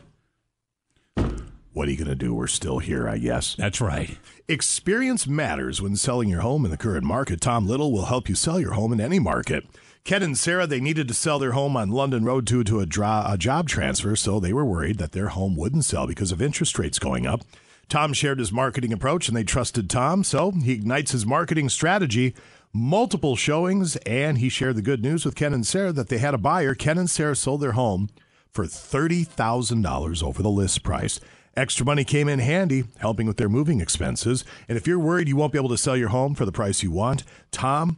what 1.73 1.87
are 1.87 1.91
you 1.91 1.97
going 1.97 2.07
to 2.07 2.15
do? 2.15 2.33
We're 2.33 2.47
still 2.47 2.79
here, 2.79 3.09
I 3.09 3.17
guess. 3.17 3.55
That's 3.55 3.81
right. 3.81 4.17
Experience 4.47 5.27
matters 5.27 5.81
when 5.81 5.97
selling 5.97 6.29
your 6.29 6.39
home 6.41 6.63
in 6.63 6.71
the 6.71 6.77
current 6.77 7.03
market. 7.03 7.41
Tom 7.41 7.67
Little 7.67 7.91
will 7.91 8.05
help 8.05 8.29
you 8.29 8.35
sell 8.35 8.59
your 8.59 8.73
home 8.73 8.93
in 8.93 9.01
any 9.01 9.19
market. 9.19 9.65
Ken 10.05 10.23
and 10.23 10.37
Sarah, 10.37 10.67
they 10.67 10.79
needed 10.79 11.07
to 11.09 11.13
sell 11.13 11.39
their 11.39 11.51
home 11.53 11.75
on 11.75 11.89
London 11.89 12.23
Road 12.23 12.45
due 12.45 12.63
to 12.63 12.79
a, 12.79 12.85
dra- 12.85 13.25
a 13.27 13.37
job 13.37 13.67
transfer, 13.67 14.15
so 14.15 14.39
they 14.39 14.53
were 14.53 14.63
worried 14.63 14.99
that 14.99 15.11
their 15.13 15.29
home 15.29 15.55
wouldn't 15.57 15.83
sell 15.83 16.05
because 16.07 16.31
of 16.31 16.41
interest 16.41 16.77
rates 16.79 16.99
going 16.99 17.25
up. 17.25 17.41
Tom 17.89 18.13
shared 18.13 18.39
his 18.39 18.51
marketing 18.51 18.91
approach 18.91 19.27
and 19.27 19.37
they 19.37 19.43
trusted 19.43 19.89
Tom, 19.89 20.23
so 20.23 20.51
he 20.51 20.73
ignites 20.73 21.11
his 21.11 21.25
marketing 21.25 21.69
strategy. 21.69 22.35
Multiple 22.73 23.35
showings, 23.37 23.95
and 24.05 24.37
he 24.39 24.49
shared 24.49 24.75
the 24.75 24.81
good 24.81 25.01
news 25.01 25.23
with 25.23 25.35
Ken 25.35 25.53
and 25.53 25.65
Sarah 25.65 25.93
that 25.93 26.09
they 26.09 26.17
had 26.17 26.33
a 26.33 26.37
buyer. 26.37 26.75
Ken 26.75 26.97
and 26.97 27.09
Sarah 27.09 27.35
sold 27.35 27.61
their 27.61 27.71
home 27.71 28.09
for 28.51 28.65
$30,000 28.65 30.23
over 30.23 30.43
the 30.43 30.49
list 30.49 30.83
price. 30.83 31.19
Extra 31.55 31.85
money 31.85 32.03
came 32.03 32.27
in 32.27 32.39
handy, 32.39 32.83
helping 32.97 33.27
with 33.27 33.37
their 33.37 33.47
moving 33.47 33.79
expenses. 33.79 34.43
And 34.67 34.77
if 34.77 34.85
you're 34.85 34.99
worried 34.99 35.29
you 35.29 35.37
won't 35.37 35.53
be 35.53 35.57
able 35.57 35.69
to 35.69 35.77
sell 35.77 35.95
your 35.95 36.09
home 36.09 36.35
for 36.35 36.43
the 36.43 36.51
price 36.51 36.83
you 36.83 36.91
want, 36.91 37.23
Tom, 37.51 37.97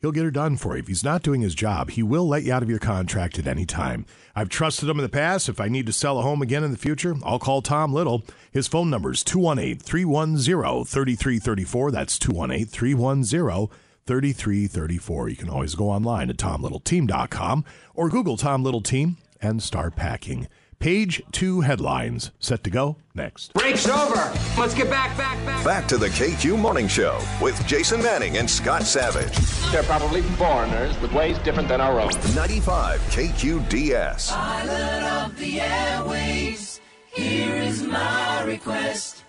he'll 0.00 0.12
get 0.12 0.24
her 0.24 0.30
done 0.30 0.56
for 0.56 0.74
you. 0.74 0.80
If 0.80 0.88
he's 0.88 1.04
not 1.04 1.22
doing 1.22 1.40
his 1.40 1.54
job, 1.54 1.90
he 1.90 2.02
will 2.02 2.26
let 2.26 2.42
you 2.42 2.52
out 2.52 2.62
of 2.62 2.70
your 2.70 2.78
contract 2.78 3.38
at 3.38 3.46
any 3.46 3.66
time. 3.66 4.06
I've 4.34 4.48
trusted 4.48 4.88
him 4.88 4.98
in 4.98 5.02
the 5.02 5.08
past. 5.08 5.48
If 5.48 5.60
I 5.60 5.68
need 5.68 5.86
to 5.86 5.92
sell 5.92 6.18
a 6.18 6.22
home 6.22 6.42
again 6.42 6.64
in 6.64 6.70
the 6.70 6.78
future, 6.78 7.14
I'll 7.24 7.38
call 7.38 7.62
Tom 7.62 7.92
Little. 7.92 8.24
His 8.50 8.68
phone 8.68 8.90
number 8.90 9.12
is 9.12 9.22
218 9.24 9.78
310 9.78 10.84
3334. 10.84 11.90
That's 11.90 12.18
218 12.18 12.66
310 12.66 13.76
3334. 14.06 15.28
You 15.28 15.36
can 15.36 15.50
always 15.50 15.74
go 15.74 15.90
online 15.90 16.30
at 16.30 16.36
tomlittleteam.com 16.36 17.64
or 17.94 18.08
Google 18.08 18.36
Tom 18.36 18.62
Little 18.62 18.80
Team 18.80 19.18
and 19.40 19.62
start 19.62 19.96
packing. 19.96 20.48
Page 20.80 21.22
two 21.30 21.60
headlines 21.60 22.30
set 22.38 22.64
to 22.64 22.70
go 22.70 22.96
next. 23.14 23.52
Break's 23.52 23.86
over. 23.86 24.32
Let's 24.58 24.72
get 24.72 24.88
back, 24.88 25.14
back, 25.14 25.36
back. 25.44 25.62
Back 25.62 25.86
to 25.88 25.98
the 25.98 26.06
KQ 26.06 26.58
Morning 26.58 26.88
Show 26.88 27.20
with 27.38 27.66
Jason 27.66 28.02
Manning 28.02 28.38
and 28.38 28.48
Scott 28.48 28.84
Savage. 28.84 29.36
They're 29.70 29.82
probably 29.82 30.22
foreigners 30.22 30.98
with 31.02 31.12
ways 31.12 31.36
different 31.40 31.68
than 31.68 31.82
our 31.82 32.00
own. 32.00 32.08
95 32.34 32.98
KQDS. 33.10 34.30
Pilot 34.32 35.26
of 35.26 35.38
the 35.38 35.60
airways, 35.60 36.80
here 37.12 37.56
is 37.56 37.82
my 37.82 38.42
request. 38.44 39.24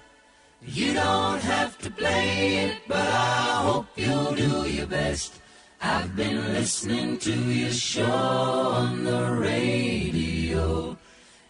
You 0.61 0.93
don't 0.93 1.41
have 1.41 1.77
to 1.79 1.91
play 1.91 2.59
it, 2.59 2.77
but 2.87 2.95
I 2.95 3.61
hope 3.65 3.87
you'll 3.97 4.35
do 4.35 4.69
your 4.69 4.87
best. 4.87 5.41
I've 5.81 6.15
been 6.15 6.53
listening 6.53 7.17
to 7.17 7.33
your 7.33 7.71
show 7.71 8.05
on 8.05 9.03
the 9.03 9.31
radio, 9.33 10.97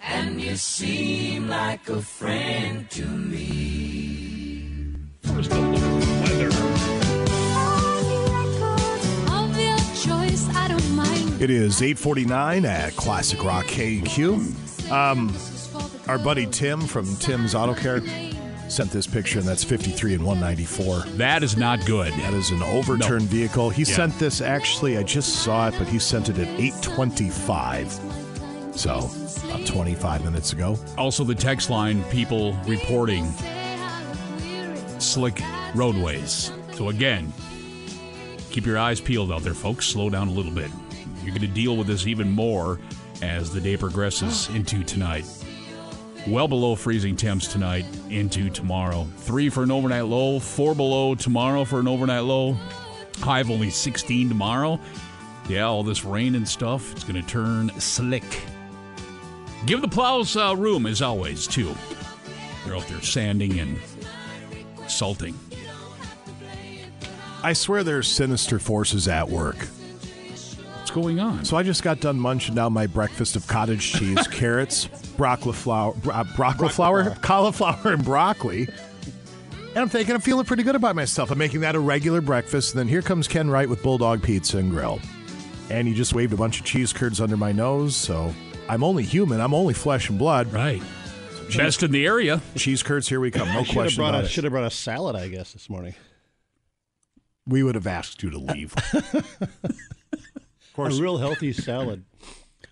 and 0.03 0.41
you 0.41 0.55
seem 0.55 1.47
like 1.47 1.87
a 1.89 2.01
friend 2.01 2.89
to 2.91 3.05
me. 3.05 4.95
First, 5.23 5.51
a 5.51 5.59
look 5.59 5.81
at 5.81 6.01
the 6.01 6.21
weather. 6.21 6.47
Of 9.35 9.57
your 9.59 9.77
choice, 10.03 10.47
I 10.55 10.67
don't 10.67 10.91
mind. 10.95 11.41
It 11.41 11.49
is 11.49 11.81
849 11.81 12.65
at 12.65 12.95
Classic 12.95 13.43
Rock 13.43 13.65
KQ. 13.65 14.91
Um, 14.91 15.33
our 16.07 16.17
buddy 16.17 16.45
Tim 16.47 16.81
from 16.81 17.15
Tim's 17.17 17.55
Auto 17.55 17.73
Care 17.73 18.01
sent 18.69 18.91
this 18.91 19.05
picture, 19.07 19.39
and 19.39 19.47
that's 19.47 19.63
53 19.63 20.15
and 20.15 20.25
194. 20.25 20.99
That 21.17 21.43
is 21.43 21.57
not 21.57 21.85
good. 21.85 22.11
That 22.13 22.33
is 22.33 22.51
an 22.51 22.63
overturned 22.63 23.27
vehicle. 23.27 23.69
He 23.69 23.83
Yeah. 23.83 23.95
sent 23.95 24.17
this, 24.19 24.39
actually, 24.41 24.97
I 24.97 25.03
just 25.03 25.43
saw 25.43 25.67
it, 25.67 25.75
but 25.77 25.87
he 25.87 25.99
sent 25.99 26.29
it 26.29 26.37
at 26.37 26.47
825. 26.59 27.99
So, 28.81 29.11
about 29.45 29.67
25 29.67 30.25
minutes 30.25 30.53
ago. 30.53 30.75
Also, 30.97 31.23
the 31.23 31.35
text 31.35 31.69
line 31.69 32.03
people 32.05 32.53
reporting 32.65 33.31
slick 34.97 35.39
roadways. 35.75 36.51
So, 36.73 36.89
again, 36.89 37.31
keep 38.49 38.65
your 38.65 38.79
eyes 38.79 38.99
peeled 38.99 39.31
out 39.31 39.43
there, 39.43 39.53
folks. 39.53 39.85
Slow 39.85 40.09
down 40.09 40.29
a 40.29 40.31
little 40.31 40.51
bit. 40.51 40.71
You're 41.21 41.29
going 41.29 41.41
to 41.41 41.47
deal 41.47 41.77
with 41.77 41.85
this 41.85 42.07
even 42.07 42.31
more 42.31 42.79
as 43.21 43.53
the 43.53 43.61
day 43.61 43.77
progresses 43.77 44.49
into 44.55 44.83
tonight. 44.83 45.27
Well 46.27 46.47
below 46.47 46.73
freezing 46.73 47.15
temps 47.15 47.45
tonight 47.45 47.85
into 48.09 48.49
tomorrow. 48.49 49.03
Three 49.17 49.49
for 49.51 49.61
an 49.61 49.69
overnight 49.69 50.05
low, 50.05 50.39
four 50.39 50.73
below 50.73 51.13
tomorrow 51.13 51.65
for 51.65 51.79
an 51.79 51.87
overnight 51.87 52.23
low. 52.23 52.57
High 53.19 53.41
of 53.41 53.51
only 53.51 53.69
16 53.69 54.27
tomorrow. 54.27 54.79
Yeah, 55.47 55.65
all 55.65 55.83
this 55.83 56.03
rain 56.03 56.33
and 56.33 56.49
stuff, 56.49 56.91
it's 56.93 57.03
going 57.03 57.21
to 57.21 57.27
turn 57.27 57.69
slick. 57.79 58.23
Give 59.65 59.81
the 59.81 59.87
plows 59.87 60.35
uh, 60.35 60.55
room 60.55 60.85
as 60.85 61.01
always, 61.01 61.47
too. 61.47 61.75
They're 62.65 62.75
out 62.75 62.87
there 62.87 63.01
sanding 63.01 63.59
and 63.59 63.79
salting. 64.87 65.37
I 67.43 67.53
swear 67.53 67.83
there's 67.83 68.07
sinister 68.07 68.59
forces 68.59 69.07
at 69.07 69.29
work. 69.29 69.57
What's 69.57 70.91
going 70.91 71.19
on? 71.19 71.45
So 71.45 71.57
I 71.57 71.63
just 71.63 71.83
got 71.83 71.99
done 71.99 72.19
munching 72.19 72.55
down 72.55 72.73
my 72.73 72.85
breakfast 72.85 73.35
of 73.35 73.47
cottage 73.47 73.93
cheese, 73.93 74.27
carrots, 74.31 74.87
broccoli 75.15 75.53
flour, 75.53 75.95
uh, 76.11 76.23
broccoli 76.35 76.69
flour, 76.69 77.15
cauliflower, 77.21 77.93
and 77.93 78.03
broccoli. 78.03 78.67
And 79.69 79.77
I'm 79.77 79.89
thinking 79.89 80.13
I'm 80.13 80.21
feeling 80.21 80.45
pretty 80.45 80.63
good 80.63 80.75
about 80.75 80.95
myself. 80.95 81.31
I'm 81.31 81.37
making 81.37 81.61
that 81.61 81.75
a 81.75 81.79
regular 81.79 82.19
breakfast. 82.19 82.73
And 82.73 82.79
then 82.79 82.87
here 82.87 83.01
comes 83.01 83.27
Ken 83.27 83.49
Wright 83.49 83.69
with 83.69 83.81
Bulldog 83.81 84.21
Pizza 84.21 84.57
and 84.57 84.69
Grill. 84.69 84.99
And 85.69 85.87
he 85.87 85.93
just 85.93 86.13
waved 86.13 86.33
a 86.33 86.37
bunch 86.37 86.59
of 86.59 86.65
cheese 86.65 86.91
curds 86.91 87.21
under 87.21 87.37
my 87.37 87.53
nose. 87.53 87.95
So 87.95 88.33
I'm 88.71 88.85
only 88.85 89.03
human. 89.03 89.41
I'm 89.41 89.53
only 89.53 89.73
flesh 89.73 90.09
and 90.09 90.17
blood. 90.17 90.53
Right. 90.53 90.81
Best 91.57 91.83
in 91.83 91.91
the 91.91 92.05
area. 92.05 92.41
Cheese 92.55 92.81
curds, 92.81 93.09
here 93.09 93.19
we 93.19 93.29
come. 93.29 93.49
No 93.49 93.59
I 93.59 93.65
question 93.65 93.97
brought 93.99 94.11
about 94.11 94.23
a, 94.23 94.27
it. 94.27 94.29
should 94.29 94.45
have 94.45 94.53
brought 94.53 94.63
a 94.63 94.69
salad, 94.71 95.17
I 95.17 95.27
guess, 95.27 95.51
this 95.51 95.69
morning. 95.69 95.93
We 97.45 97.63
would 97.63 97.75
have 97.75 97.85
asked 97.85 98.23
you 98.23 98.29
to 98.29 98.37
leave. 98.37 98.73
of 98.93 99.75
course, 100.73 100.97
a 100.97 101.01
real 101.01 101.17
healthy 101.17 101.51
salad. 101.51 102.05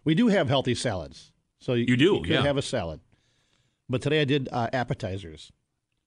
We 0.05 0.15
do 0.15 0.30
have 0.30 0.47
healthy 0.47 0.73
salads, 0.73 1.34
so 1.59 1.73
you, 1.73 1.84
You 1.89 1.97
do, 1.97 2.21
could 2.21 2.30
yeah. 2.30 2.43
have 2.43 2.55
a 2.55 2.61
salad. 2.61 3.01
But 3.89 4.01
today 4.01 4.21
I 4.21 4.26
did 4.26 4.47
uh, 4.53 4.69
appetizers. 4.71 5.51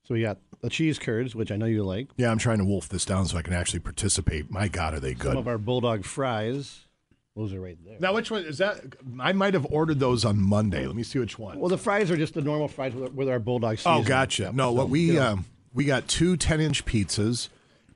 So 0.05 0.14
we 0.14 0.23
got 0.23 0.39
the 0.62 0.70
cheese 0.70 0.98
curds, 0.98 1.35
which 1.35 1.52
I 1.52 1.56
know 1.56 1.66
you 1.66 1.85
like. 1.85 2.09
Yeah, 2.16 2.31
I'm 2.31 2.39
trying 2.39 2.59
to 2.59 2.64
wolf 2.64 2.89
this 2.89 3.05
down 3.05 3.27
so 3.27 3.36
I 3.36 3.43
can 3.43 3.52
actually 3.52 3.81
participate. 3.81 4.51
My 4.51 4.69
God, 4.69 4.94
are 4.94 5.01
they 5.01 5.12
good? 5.12 5.32
Some 5.32 5.36
of 5.36 5.48
our 5.48 5.59
bulldog 5.59 6.06
fries. 6.06 6.86
Those 7.34 7.54
are 7.54 7.60
right 7.60 7.78
there. 7.84 7.96
Now, 7.98 8.12
which 8.14 8.30
one 8.30 8.44
is 8.44 8.59
that? 8.59 8.80
I 9.18 9.32
might 9.32 9.54
have 9.54 9.64
ordered 9.70 9.98
those 10.00 10.24
on 10.24 10.38
Monday. 10.42 10.86
Let 10.86 10.94
me 10.94 11.02
see 11.02 11.18
which 11.18 11.38
one. 11.38 11.59
Well, 11.59 11.70
the 11.70 11.78
fries 11.78 12.10
are 12.10 12.16
just 12.16 12.34
the 12.34 12.42
normal 12.42 12.68
fries 12.68 12.92
with, 12.94 13.12
with 13.14 13.28
our 13.28 13.38
bulldog 13.38 13.78
Oh, 13.86 14.02
gotcha. 14.02 14.42
Yep. 14.44 14.54
No, 14.54 14.68
So, 14.68 14.72
what 14.72 14.90
we 14.90 15.00
you 15.00 15.12
know, 15.14 15.26
um, 15.32 15.44
we 15.72 15.84
got 15.86 16.09
two 16.09 16.36
10 16.36 16.60
inch 16.60 16.84
pizzas, 16.84 17.48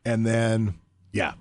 and 0.06 0.24
then 0.24 0.74
yeah, 1.12 1.34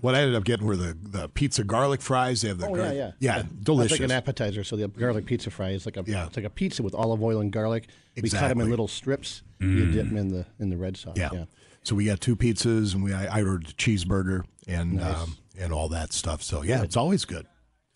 what 0.00 0.14
I 0.14 0.20
ended 0.20 0.36
up 0.36 0.44
getting 0.44 0.66
were 0.66 0.76
the 0.76 0.96
the 1.02 1.28
pizza 1.30 1.64
garlic 1.64 2.00
fries. 2.00 2.42
They 2.42 2.48
have 2.48 2.58
the 2.58 2.68
Oh 2.68 2.74
gar- 2.76 2.86
yeah, 2.86 2.92
yeah, 2.92 3.10
yeah, 3.18 3.36
That's 3.38 3.48
delicious. 3.54 3.98
like 3.98 4.04
an 4.08 4.12
appetizer. 4.12 4.62
So 4.62 4.76
the 4.76 4.86
garlic 4.86 5.26
pizza 5.26 5.50
fry 5.50 5.70
is 5.70 5.84
like 5.84 5.96
a 5.96 6.04
Yeah. 6.06 6.26
it's 6.26 6.36
like 6.36 6.46
a 6.46 6.50
pizza 6.50 6.84
with 6.84 6.94
olive 6.94 7.20
oil 7.22 7.40
and 7.40 7.50
garlic. 7.52 7.88
We 8.20 8.30
cut 8.30 8.48
them 8.50 8.60
in 8.60 8.70
little 8.70 8.88
strips. 8.88 9.42
You 9.58 9.66
Mm. 9.66 9.92
dip 9.92 10.06
them 10.08 10.16
in 10.16 10.28
the 10.28 10.46
in 10.60 10.70
the 10.70 10.76
red 10.76 10.96
sauce. 10.96 11.16
yeah. 11.16 11.30
yeah. 11.32 11.44
So 11.82 11.96
we 11.96 12.04
got 12.04 12.20
two 12.20 12.36
pizzas, 12.36 12.94
and 12.94 13.02
we 13.02 13.12
I, 13.12 13.38
I 13.40 13.42
ordered 13.42 13.70
a 13.70 13.72
cheeseburger 13.72 14.44
and 14.68 14.94
Nice. 14.94 15.16
um, 15.16 15.36
and 15.58 15.72
all 15.72 15.88
that 15.88 16.12
stuff. 16.12 16.42
So 16.42 16.62
yeah, 16.62 16.78
Good. 16.78 16.84
it's 16.84 16.96
always 16.96 17.24
good. 17.24 17.46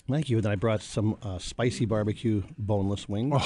Thank 0.08 0.28
you. 0.30 0.36
And 0.38 0.44
then 0.44 0.52
I 0.52 0.56
brought 0.56 0.82
some 0.82 1.16
uh, 1.22 1.38
spicy 1.38 1.84
barbecue 1.84 2.42
boneless 2.56 3.08
wings. 3.08 3.42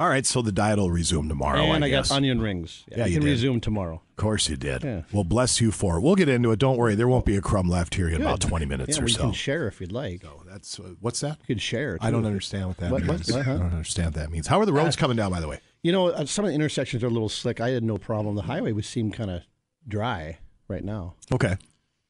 All 0.00 0.08
right, 0.08 0.24
so 0.24 0.42
the 0.42 0.52
diet 0.52 0.78
will 0.78 0.92
resume 0.92 1.28
tomorrow. 1.28 1.60
Oh, 1.60 1.72
and 1.72 1.82
I, 1.82 1.88
I, 1.88 1.90
guess. 1.90 2.10
got 2.10 2.18
onion 2.18 2.40
rings. 2.40 2.84
Yeah, 2.88 3.02
I 3.02 3.06
you 3.08 3.14
can 3.14 3.24
did. 3.24 3.30
resume 3.30 3.58
tomorrow. 3.58 3.94
Of 4.10 4.16
course 4.16 4.48
you 4.48 4.56
did. 4.56 4.84
Yeah. 4.84 5.02
Well, 5.12 5.24
bless 5.24 5.60
you 5.60 5.72
for 5.72 5.96
it. 5.96 6.02
We'll 6.02 6.14
get 6.14 6.28
into 6.28 6.52
it. 6.52 6.60
Don't 6.60 6.76
worry. 6.76 6.94
There 6.94 7.08
won't 7.08 7.24
be 7.24 7.34
a 7.34 7.40
crumb 7.40 7.68
left 7.68 7.96
here 7.96 8.08
in 8.08 8.20
about 8.20 8.40
20 8.40 8.64
minutes 8.64 8.96
yeah, 8.96 9.02
or 9.02 9.06
we 9.06 9.10
so. 9.10 9.18
You 9.22 9.24
can 9.26 9.32
share 9.32 9.66
if 9.66 9.80
you'd 9.80 9.90
like. 9.90 10.22
Oh, 10.24 10.44
that's 10.48 10.78
uh, 10.78 10.94
what's 11.00 11.18
that? 11.20 11.38
You 11.40 11.56
can 11.56 11.58
share. 11.58 11.98
I 12.00 12.12
don't 12.12 12.24
understand 12.26 12.68
what 12.68 12.76
that 12.76 12.92
What- 12.92 13.02
means. 13.06 13.32
what, 13.32 13.44
huh? 13.44 13.54
I 13.54 13.58
don't 13.58 13.72
understand 13.72 14.06
what 14.06 14.14
that 14.14 14.30
means. 14.30 14.46
How 14.46 14.60
are 14.60 14.66
the 14.66 14.72
roads 14.72 14.96
Uh, 14.96 15.00
coming 15.00 15.16
down, 15.16 15.32
by 15.32 15.40
the 15.40 15.48
way? 15.48 15.58
You 15.82 15.90
know, 15.90 16.10
uh, 16.10 16.24
some 16.26 16.44
of 16.44 16.50
the 16.50 16.54
intersections 16.54 17.02
are 17.02 17.08
a 17.08 17.10
little 17.10 17.28
slick. 17.28 17.60
I 17.60 17.70
had 17.70 17.82
no 17.82 17.98
problem. 17.98 18.36
The 18.36 18.42
highway 18.42 18.70
would 18.70 18.84
seem 18.84 19.10
kind 19.10 19.30
of 19.30 19.42
dry 19.88 20.38
right 20.68 20.84
now. 20.84 21.14
Okay. 21.32 21.56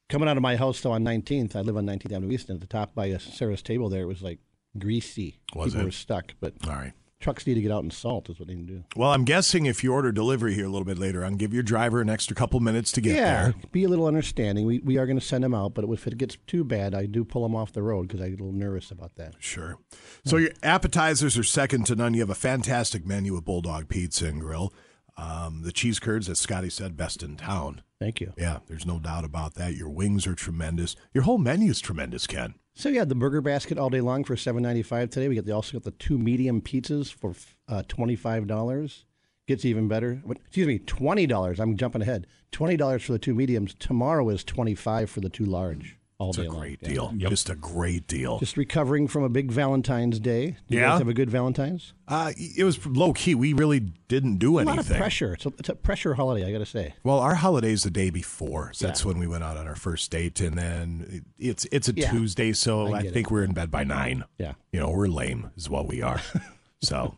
Coming 0.09 0.27
out 0.27 0.37
of 0.37 0.43
my 0.43 0.55
house 0.55 0.81
though 0.81 0.91
on 0.91 1.03
19th, 1.03 1.55
I 1.55 1.61
live 1.61 1.77
on 1.77 1.85
19th 1.85 2.11
Avenue 2.13 2.33
East, 2.33 2.49
and 2.49 2.57
at 2.57 2.61
the 2.61 2.67
top 2.67 2.95
by 2.95 3.11
uh, 3.11 3.19
Sarah's 3.19 3.61
table 3.61 3.89
there, 3.89 4.01
it 4.01 4.07
was 4.07 4.21
like 4.21 4.39
greasy. 4.77 5.39
Was 5.55 5.67
People 5.73 5.81
it? 5.81 5.85
were 5.85 5.91
stuck, 5.91 6.33
but 6.39 6.53
All 6.65 6.73
right. 6.73 6.93
trucks 7.19 7.45
need 7.45 7.55
to 7.55 7.61
get 7.61 7.71
out 7.71 7.83
and 7.83 7.93
salt 7.93 8.29
is 8.29 8.39
what 8.39 8.47
they 8.47 8.55
need 8.55 8.67
to 8.67 8.73
do. 8.75 8.83
Well, 8.95 9.11
I'm 9.11 9.23
guessing 9.23 9.65
if 9.67 9.83
you 9.83 9.93
order 9.93 10.11
delivery 10.11 10.53
here 10.55 10.65
a 10.65 10.69
little 10.69 10.85
bit 10.85 10.97
later 10.97 11.23
on, 11.23 11.35
give 11.35 11.53
your 11.53 11.63
driver 11.63 12.01
an 12.01 12.09
extra 12.09 12.35
couple 12.35 12.59
minutes 12.59 12.91
to 12.93 13.01
get 13.01 13.15
yeah, 13.15 13.43
there. 13.43 13.55
be 13.71 13.83
a 13.83 13.87
little 13.89 14.07
understanding. 14.07 14.65
We 14.65 14.79
we 14.79 14.97
are 14.97 15.05
going 15.05 15.19
to 15.19 15.25
send 15.25 15.43
them 15.43 15.53
out, 15.53 15.73
but 15.75 15.85
if 15.85 16.07
it 16.07 16.17
gets 16.17 16.37
too 16.47 16.63
bad, 16.63 16.95
I 16.95 17.05
do 17.05 17.23
pull 17.23 17.43
them 17.43 17.55
off 17.55 17.71
the 17.73 17.83
road 17.83 18.07
because 18.07 18.21
I 18.21 18.29
get 18.29 18.39
a 18.39 18.43
little 18.43 18.57
nervous 18.59 18.89
about 18.91 19.15
that. 19.15 19.35
Sure. 19.39 19.77
So 20.25 20.37
your 20.37 20.51
appetizers 20.63 21.37
are 21.37 21.43
second 21.43 21.85
to 21.87 21.95
none. 21.95 22.13
You 22.15 22.21
have 22.21 22.29
a 22.29 22.35
fantastic 22.35 23.05
menu 23.05 23.37
at 23.37 23.45
Bulldog 23.45 23.89
Pizza 23.89 24.25
and 24.25 24.41
Grill. 24.41 24.73
Um, 25.19 25.63
the 25.63 25.71
cheese 25.73 25.99
curds, 25.99 26.29
as 26.29 26.39
Scotty 26.39 26.69
said, 26.69 26.95
best 26.95 27.23
in 27.23 27.35
town. 27.35 27.81
Thank 27.99 28.21
you. 28.21 28.33
Yeah, 28.37 28.59
there's 28.67 28.85
no 28.85 28.99
doubt 28.99 29.25
about 29.25 29.55
that. 29.55 29.75
Your 29.75 29.89
wings 29.89 30.25
are 30.25 30.35
tremendous. 30.35 30.95
Your 31.13 31.23
whole 31.25 31.37
menu 31.37 31.71
is 31.71 31.81
tremendous, 31.81 32.25
Ken. 32.25 32.55
So 32.73 32.87
yeah, 32.87 33.03
the 33.03 33.15
burger 33.15 33.41
basket 33.41 33.77
all 33.77 33.89
day 33.89 33.99
long 33.99 34.23
for 34.23 34.37
seven 34.37 34.63
ninety 34.63 34.83
five 34.83 35.09
today. 35.09 35.27
We 35.27 35.35
got 35.35 35.43
the, 35.43 35.51
also 35.51 35.73
got 35.73 35.83
the 35.83 35.91
two 35.91 36.17
medium 36.17 36.61
pizzas 36.61 37.13
for 37.13 37.33
uh, 37.67 37.83
twenty 37.89 38.15
five 38.15 38.47
dollars. 38.47 39.03
Gets 39.47 39.65
even 39.65 39.89
better. 39.89 40.21
Excuse 40.29 40.67
me, 40.67 40.79
twenty 40.79 41.27
dollars. 41.27 41.59
I'm 41.59 41.75
jumping 41.75 42.01
ahead. 42.01 42.25
Twenty 42.53 42.77
dollars 42.77 43.03
for 43.03 43.11
the 43.11 43.19
two 43.19 43.35
mediums. 43.35 43.73
Tomorrow 43.77 44.29
is 44.29 44.45
twenty 44.45 44.75
five 44.75 45.09
for 45.09 45.19
the 45.19 45.29
two 45.29 45.45
large. 45.45 45.97
All 46.19 46.31
It's 46.31 46.37
day 46.37 46.47
a 46.47 46.49
long. 46.49 46.59
great 46.59 46.79
Yeah. 46.81 46.89
deal. 46.89 47.13
Just 47.29 47.49
a 47.49 47.55
great 47.55 48.05
deal. 48.05 48.39
Just 48.39 48.57
recovering 48.57 49.07
from 49.07 49.23
a 49.23 49.29
big 49.29 49.51
Valentine's 49.53 50.19
Day. 50.19 50.47
Did 50.47 50.55
you 50.67 50.79
Yeah? 50.81 50.89
guys 50.89 50.99
have 50.99 51.07
a 51.07 51.13
good 51.13 51.29
Valentine's? 51.29 51.93
Uh, 52.09 52.33
it 52.35 52.65
was 52.65 52.85
low 52.85 53.13
key. 53.13 53.35
We 53.35 53.53
really 53.53 53.79
didn't 54.09 54.35
do 54.35 54.57
A 54.57 54.63
anything. 54.63 54.77
lot 54.79 54.89
of 54.91 54.97
pressure. 54.97 55.33
It's 55.35 55.45
a, 55.45 55.53
it's 55.57 55.69
a 55.69 55.75
pressure 55.75 56.15
holiday. 56.15 56.45
I 56.45 56.51
got 56.51 56.57
to 56.57 56.65
say. 56.65 56.93
Well, 57.05 57.19
our 57.19 57.35
holiday 57.35 57.71
is 57.71 57.83
the 57.83 57.89
day 57.89 58.09
before. 58.09 58.71
So 58.73 58.87
that's 58.87 59.05
when 59.05 59.17
we 59.17 59.27
went 59.27 59.45
out 59.45 59.55
on 59.55 59.65
our 59.65 59.77
first 59.77 60.11
date, 60.11 60.41
and 60.41 60.57
then 60.57 61.23
it's 61.39 61.65
it's 61.71 61.87
a 61.87 61.93
Yeah. 61.95 62.11
Tuesday, 62.11 62.51
so 62.51 62.93
I 62.93 62.97
I, 62.97 63.01
think 63.03 63.27
it. 63.27 63.31
we're 63.31 63.43
in 63.45 63.53
bed 63.53 63.71
by 63.71 63.85
nine. 63.85 64.25
Yeah. 64.37 64.55
you 64.73 64.81
know 64.81 64.89
we're 64.89 65.07
lame, 65.07 65.51
is 65.55 65.69
what 65.69 65.87
we 65.87 66.01
are. 66.01 66.21
so, 66.81 67.15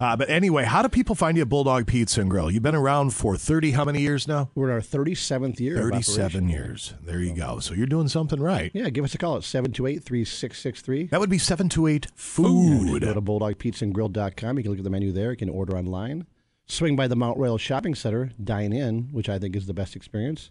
uh, 0.00 0.16
but 0.16 0.28
anyway, 0.30 0.64
how 0.64 0.82
do 0.82 0.88
people 0.88 1.14
find 1.14 1.36
you 1.36 1.42
at 1.42 1.48
Bulldog 1.48 1.86
Pizza 1.86 2.20
and 2.20 2.30
Grill? 2.30 2.50
You've 2.50 2.62
been 2.62 2.74
around 2.74 3.10
for 3.10 3.36
thirty 3.36 3.72
how 3.72 3.84
many 3.84 4.00
years 4.00 4.26
now? 4.28 4.50
We're 4.54 4.68
in 4.68 4.74
our 4.74 4.80
thirty 4.80 5.14
seventh 5.14 5.60
year. 5.60 5.76
Thirty-seven 5.76 6.44
operation. 6.44 6.48
years. 6.48 6.94
There 7.02 7.20
you 7.20 7.34
go. 7.34 7.58
So 7.60 7.74
you're 7.74 7.86
doing 7.86 8.08
something 8.08 8.40
right. 8.40 8.70
Yeah, 8.74 8.90
give 8.90 9.04
us 9.04 9.14
a 9.14 9.18
call 9.18 9.36
at 9.36 9.42
728-3663. 9.42 11.10
That 11.10 11.20
would 11.20 11.30
be 11.30 11.38
seven 11.38 11.68
two 11.68 11.86
eight 11.86 12.06
food. 12.14 13.00
Go 13.02 13.14
to 13.14 13.20
bulldogpizzaandgrill.com. 13.22 14.56
You 14.56 14.62
can 14.62 14.70
look 14.70 14.78
at 14.78 14.84
the 14.84 14.90
menu 14.90 15.12
there. 15.12 15.30
You 15.30 15.36
can 15.36 15.48
order 15.48 15.76
online. 15.76 16.26
Swing 16.66 16.96
by 16.96 17.06
the 17.08 17.16
Mount 17.16 17.36
Royal 17.38 17.58
Shopping 17.58 17.94
Center, 17.94 18.30
dine 18.42 18.72
in, 18.72 19.08
which 19.12 19.28
I 19.28 19.38
think 19.38 19.54
is 19.54 19.66
the 19.66 19.74
best 19.74 19.94
experience, 19.94 20.50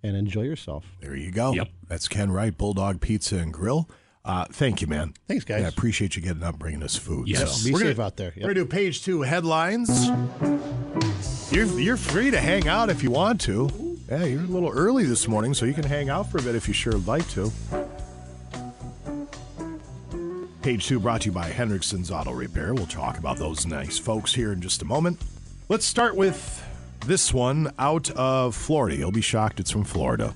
and 0.00 0.16
enjoy 0.16 0.42
yourself. 0.42 0.86
There 1.00 1.16
you 1.16 1.32
go. 1.32 1.52
Yep. 1.54 1.68
That's 1.88 2.06
Ken 2.06 2.30
Wright, 2.30 2.56
Bulldog 2.56 3.00
Pizza 3.00 3.38
and 3.38 3.52
Grill. 3.52 3.88
Uh, 4.24 4.46
thank 4.50 4.80
you, 4.80 4.86
man. 4.86 5.12
Thanks, 5.28 5.44
guys. 5.44 5.60
Yeah, 5.60 5.66
I 5.66 5.68
appreciate 5.68 6.16
you 6.16 6.22
getting 6.22 6.42
up, 6.42 6.58
bringing 6.58 6.82
us 6.82 6.96
food. 6.96 7.28
Yes. 7.28 7.58
So 7.60 7.66
Be 7.66 7.72
we're 7.74 7.80
safe 7.80 7.96
gonna- 7.96 8.06
out 8.06 8.16
there. 8.16 8.28
Yep. 8.28 8.36
We're 8.36 8.42
gonna 8.54 8.54
do 8.54 8.64
page 8.66 9.02
two 9.02 9.22
headlines. 9.22 10.08
You're 11.52 11.66
you're 11.78 11.96
free 11.98 12.30
to 12.30 12.40
hang 12.40 12.66
out 12.66 12.88
if 12.88 13.02
you 13.02 13.10
want 13.10 13.40
to. 13.42 13.68
Yeah, 14.10 14.24
you're 14.24 14.40
a 14.40 14.46
little 14.46 14.70
early 14.70 15.04
this 15.04 15.28
morning, 15.28 15.52
so 15.54 15.66
you 15.66 15.74
can 15.74 15.84
hang 15.84 16.08
out 16.08 16.30
for 16.30 16.38
a 16.38 16.42
bit 16.42 16.54
if 16.54 16.66
you 16.68 16.74
sure 16.74 16.94
would 16.94 17.06
like 17.06 17.28
to. 17.30 17.52
Page 20.62 20.86
two 20.86 20.98
brought 20.98 21.20
to 21.22 21.26
you 21.26 21.32
by 21.32 21.50
Hendrickson's 21.50 22.10
Auto 22.10 22.32
Repair. 22.32 22.72
We'll 22.72 22.86
talk 22.86 23.18
about 23.18 23.36
those 23.36 23.66
nice 23.66 23.98
folks 23.98 24.32
here 24.32 24.52
in 24.52 24.62
just 24.62 24.80
a 24.80 24.86
moment. 24.86 25.20
Let's 25.68 25.84
start 25.84 26.16
with 26.16 26.64
this 27.06 27.34
one 27.34 27.70
out 27.78 28.10
of 28.12 28.54
Florida. 28.54 28.96
You'll 28.96 29.12
be 29.12 29.20
shocked 29.20 29.60
it's 29.60 29.70
from 29.70 29.84
Florida. 29.84 30.34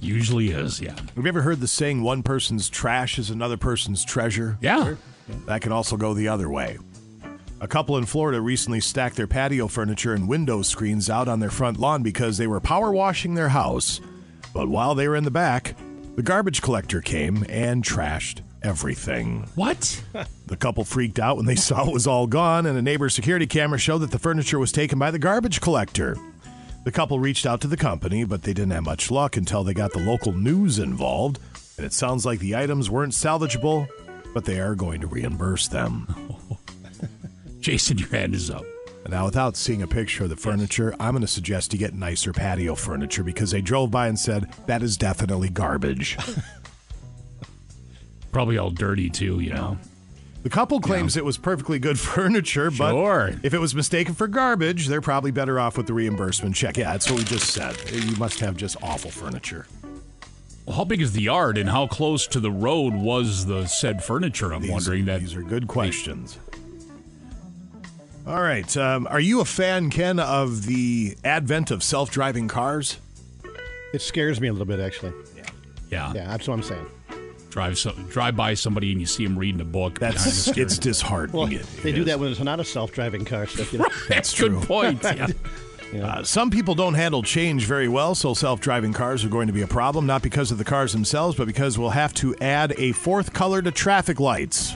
Usually 0.00 0.48
is, 0.50 0.80
yeah. 0.80 0.94
Have 0.94 1.16
you 1.16 1.26
ever 1.26 1.42
heard 1.42 1.60
the 1.60 1.68
saying, 1.68 2.02
one 2.02 2.22
person's 2.22 2.68
trash 2.68 3.18
is 3.18 3.30
another 3.30 3.56
person's 3.56 4.04
treasure? 4.04 4.58
Yeah. 4.60 4.94
That 5.46 5.60
can 5.62 5.72
also 5.72 5.96
go 5.96 6.14
the 6.14 6.28
other 6.28 6.48
way. 6.48 6.78
A 7.60 7.66
couple 7.66 7.96
in 7.96 8.04
Florida 8.04 8.40
recently 8.40 8.80
stacked 8.80 9.16
their 9.16 9.26
patio 9.26 9.66
furniture 9.66 10.12
and 10.12 10.28
window 10.28 10.60
screens 10.62 11.08
out 11.08 11.26
on 11.26 11.40
their 11.40 11.50
front 11.50 11.78
lawn 11.78 12.02
because 12.02 12.36
they 12.36 12.46
were 12.46 12.60
power 12.60 12.92
washing 12.92 13.34
their 13.34 13.48
house. 13.48 14.00
But 14.52 14.68
while 14.68 14.94
they 14.94 15.08
were 15.08 15.16
in 15.16 15.24
the 15.24 15.30
back, 15.30 15.74
the 16.16 16.22
garbage 16.22 16.60
collector 16.60 17.00
came 17.00 17.46
and 17.48 17.82
trashed 17.82 18.42
everything. 18.62 19.48
What? 19.54 20.02
The 20.46 20.56
couple 20.56 20.84
freaked 20.84 21.18
out 21.18 21.36
when 21.36 21.46
they 21.46 21.54
saw 21.56 21.86
it 21.86 21.92
was 21.92 22.06
all 22.06 22.26
gone, 22.26 22.66
and 22.66 22.76
a 22.76 22.82
neighbor's 22.82 23.14
security 23.14 23.46
camera 23.46 23.78
showed 23.78 23.98
that 23.98 24.10
the 24.10 24.18
furniture 24.18 24.58
was 24.58 24.72
taken 24.72 24.98
by 24.98 25.10
the 25.10 25.18
garbage 25.18 25.60
collector. 25.60 26.16
The 26.86 26.92
couple 26.92 27.18
reached 27.18 27.46
out 27.46 27.60
to 27.62 27.66
the 27.66 27.76
company, 27.76 28.22
but 28.22 28.44
they 28.44 28.52
didn't 28.52 28.70
have 28.70 28.84
much 28.84 29.10
luck 29.10 29.36
until 29.36 29.64
they 29.64 29.74
got 29.74 29.92
the 29.92 29.98
local 29.98 30.30
news 30.30 30.78
involved. 30.78 31.40
And 31.76 31.84
it 31.84 31.92
sounds 31.92 32.24
like 32.24 32.38
the 32.38 32.54
items 32.54 32.88
weren't 32.88 33.12
salvageable, 33.12 33.88
but 34.32 34.44
they 34.44 34.60
are 34.60 34.76
going 34.76 35.00
to 35.00 35.08
reimburse 35.08 35.66
them. 35.66 36.06
Jason, 37.60 37.98
your 37.98 38.10
hand 38.10 38.36
is 38.36 38.52
up. 38.52 38.62
Now, 39.08 39.24
without 39.24 39.56
seeing 39.56 39.82
a 39.82 39.88
picture 39.88 40.22
of 40.22 40.30
the 40.30 40.36
furniture, 40.36 40.94
I'm 41.00 41.10
going 41.10 41.22
to 41.22 41.26
suggest 41.26 41.72
you 41.72 41.78
get 41.80 41.92
nicer 41.92 42.32
patio 42.32 42.76
furniture 42.76 43.24
because 43.24 43.50
they 43.50 43.60
drove 43.60 43.90
by 43.90 44.06
and 44.06 44.16
said, 44.16 44.52
that 44.66 44.84
is 44.84 44.96
definitely 44.96 45.48
garbage. 45.48 46.16
Probably 48.30 48.58
all 48.58 48.70
dirty 48.70 49.10
too, 49.10 49.40
you 49.40 49.52
know. 49.52 49.76
The 50.46 50.50
couple 50.50 50.80
claims 50.80 51.16
it 51.16 51.24
was 51.24 51.38
perfectly 51.38 51.80
good 51.80 51.98
furniture, 52.14 52.70
but 52.70 52.92
Sure. 52.92 53.32
if 53.42 53.52
it 53.52 53.58
was 53.58 53.74
mistaken 53.74 54.14
for 54.14 54.28
garbage, 54.28 54.86
they're 54.86 55.00
probably 55.00 55.32
better 55.32 55.58
off 55.58 55.76
with 55.76 55.88
the 55.88 55.92
reimbursement 55.92 56.54
check. 56.54 56.76
Yeah, 56.76 56.92
that's 56.92 57.10
what 57.10 57.18
we 57.18 57.24
just 57.24 57.52
said. 57.52 57.74
You 57.92 58.14
must 58.14 58.38
have 58.38 58.56
just 58.56 58.76
awful 58.80 59.10
furniture. 59.10 59.66
Well, 60.64 60.76
how 60.76 60.84
big 60.84 61.02
is 61.02 61.10
the 61.14 61.22
yard 61.22 61.58
and 61.58 61.68
how 61.68 61.88
close 61.88 62.28
to 62.28 62.38
the 62.38 62.52
road 62.52 62.94
was 62.94 63.46
the 63.46 63.66
said 63.66 64.04
furniture? 64.04 64.54
I'm 64.54 64.62
These- 64.62 64.70
wondering 64.70 65.06
that. 65.06 65.18
These 65.18 65.34
are 65.34 65.42
good 65.42 65.66
questions. 65.66 66.38
All 68.24 68.40
right. 68.40 68.76
Um, 68.76 69.08
are 69.10 69.18
you 69.18 69.40
a 69.40 69.44
fan, 69.44 69.90
Ken, 69.90 70.20
of 70.20 70.66
the 70.66 71.16
advent 71.24 71.72
of 71.72 71.82
self 71.82 72.08
driving 72.12 72.46
cars? 72.46 72.98
It 73.92 74.00
scares 74.00 74.40
me 74.40 74.46
a 74.46 74.52
little 74.52 74.64
bit, 74.64 74.78
actually. 74.78 75.12
Yeah. 75.36 75.42
Yeah. 75.90 76.12
Yeah, 76.14 76.26
that's 76.28 76.46
what 76.46 76.54
I'm 76.54 76.62
saying. 76.62 76.86
Drive 77.56 77.78
so, 77.78 77.92
drive 78.10 78.36
by 78.36 78.52
somebody 78.52 78.92
and 78.92 79.00
you 79.00 79.06
see 79.06 79.24
them 79.24 79.38
reading 79.38 79.62
a 79.62 79.64
book. 79.64 79.98
behind 79.98 80.18
the 80.18 80.24
That's 80.24 80.36
steering 80.36 80.60
it's 80.66 80.76
disheartening. 80.76 81.40
Well, 81.40 81.50
It- 81.50 81.66
they 81.82 81.88
it 81.88 81.92
do 81.94 82.00
is. 82.02 82.06
that 82.08 82.20
when 82.20 82.30
it's 82.30 82.38
not 82.40 82.60
a 82.60 82.64
self-driving 82.64 83.24
car. 83.24 83.46
So, 83.46 83.64
you 83.72 83.78
know. 83.78 83.88
That's 84.10 84.38
Good 84.38 84.50
true. 84.50 84.60
point. 84.60 85.02
Yeah. 85.02 86.04
Uh, 86.06 86.22
some 86.22 86.50
people 86.50 86.74
don't 86.74 86.92
handle 86.92 87.22
change 87.22 87.64
very 87.64 87.88
well, 87.88 88.14
so 88.14 88.34
self 88.34 88.60
driving 88.60 88.92
cars 88.92 89.24
are 89.24 89.30
going 89.30 89.46
to 89.46 89.54
be 89.54 89.62
a 89.62 89.66
problem, 89.66 90.04
not 90.04 90.20
because 90.20 90.50
of 90.50 90.58
the 90.58 90.64
cars 90.64 90.92
themselves, 90.92 91.34
but 91.34 91.46
because 91.46 91.78
we'll 91.78 91.88
have 91.90 92.12
to 92.14 92.34
add 92.42 92.74
a 92.76 92.92
fourth 92.92 93.32
color 93.32 93.62
to 93.62 93.70
traffic 93.70 94.20
lights. 94.20 94.74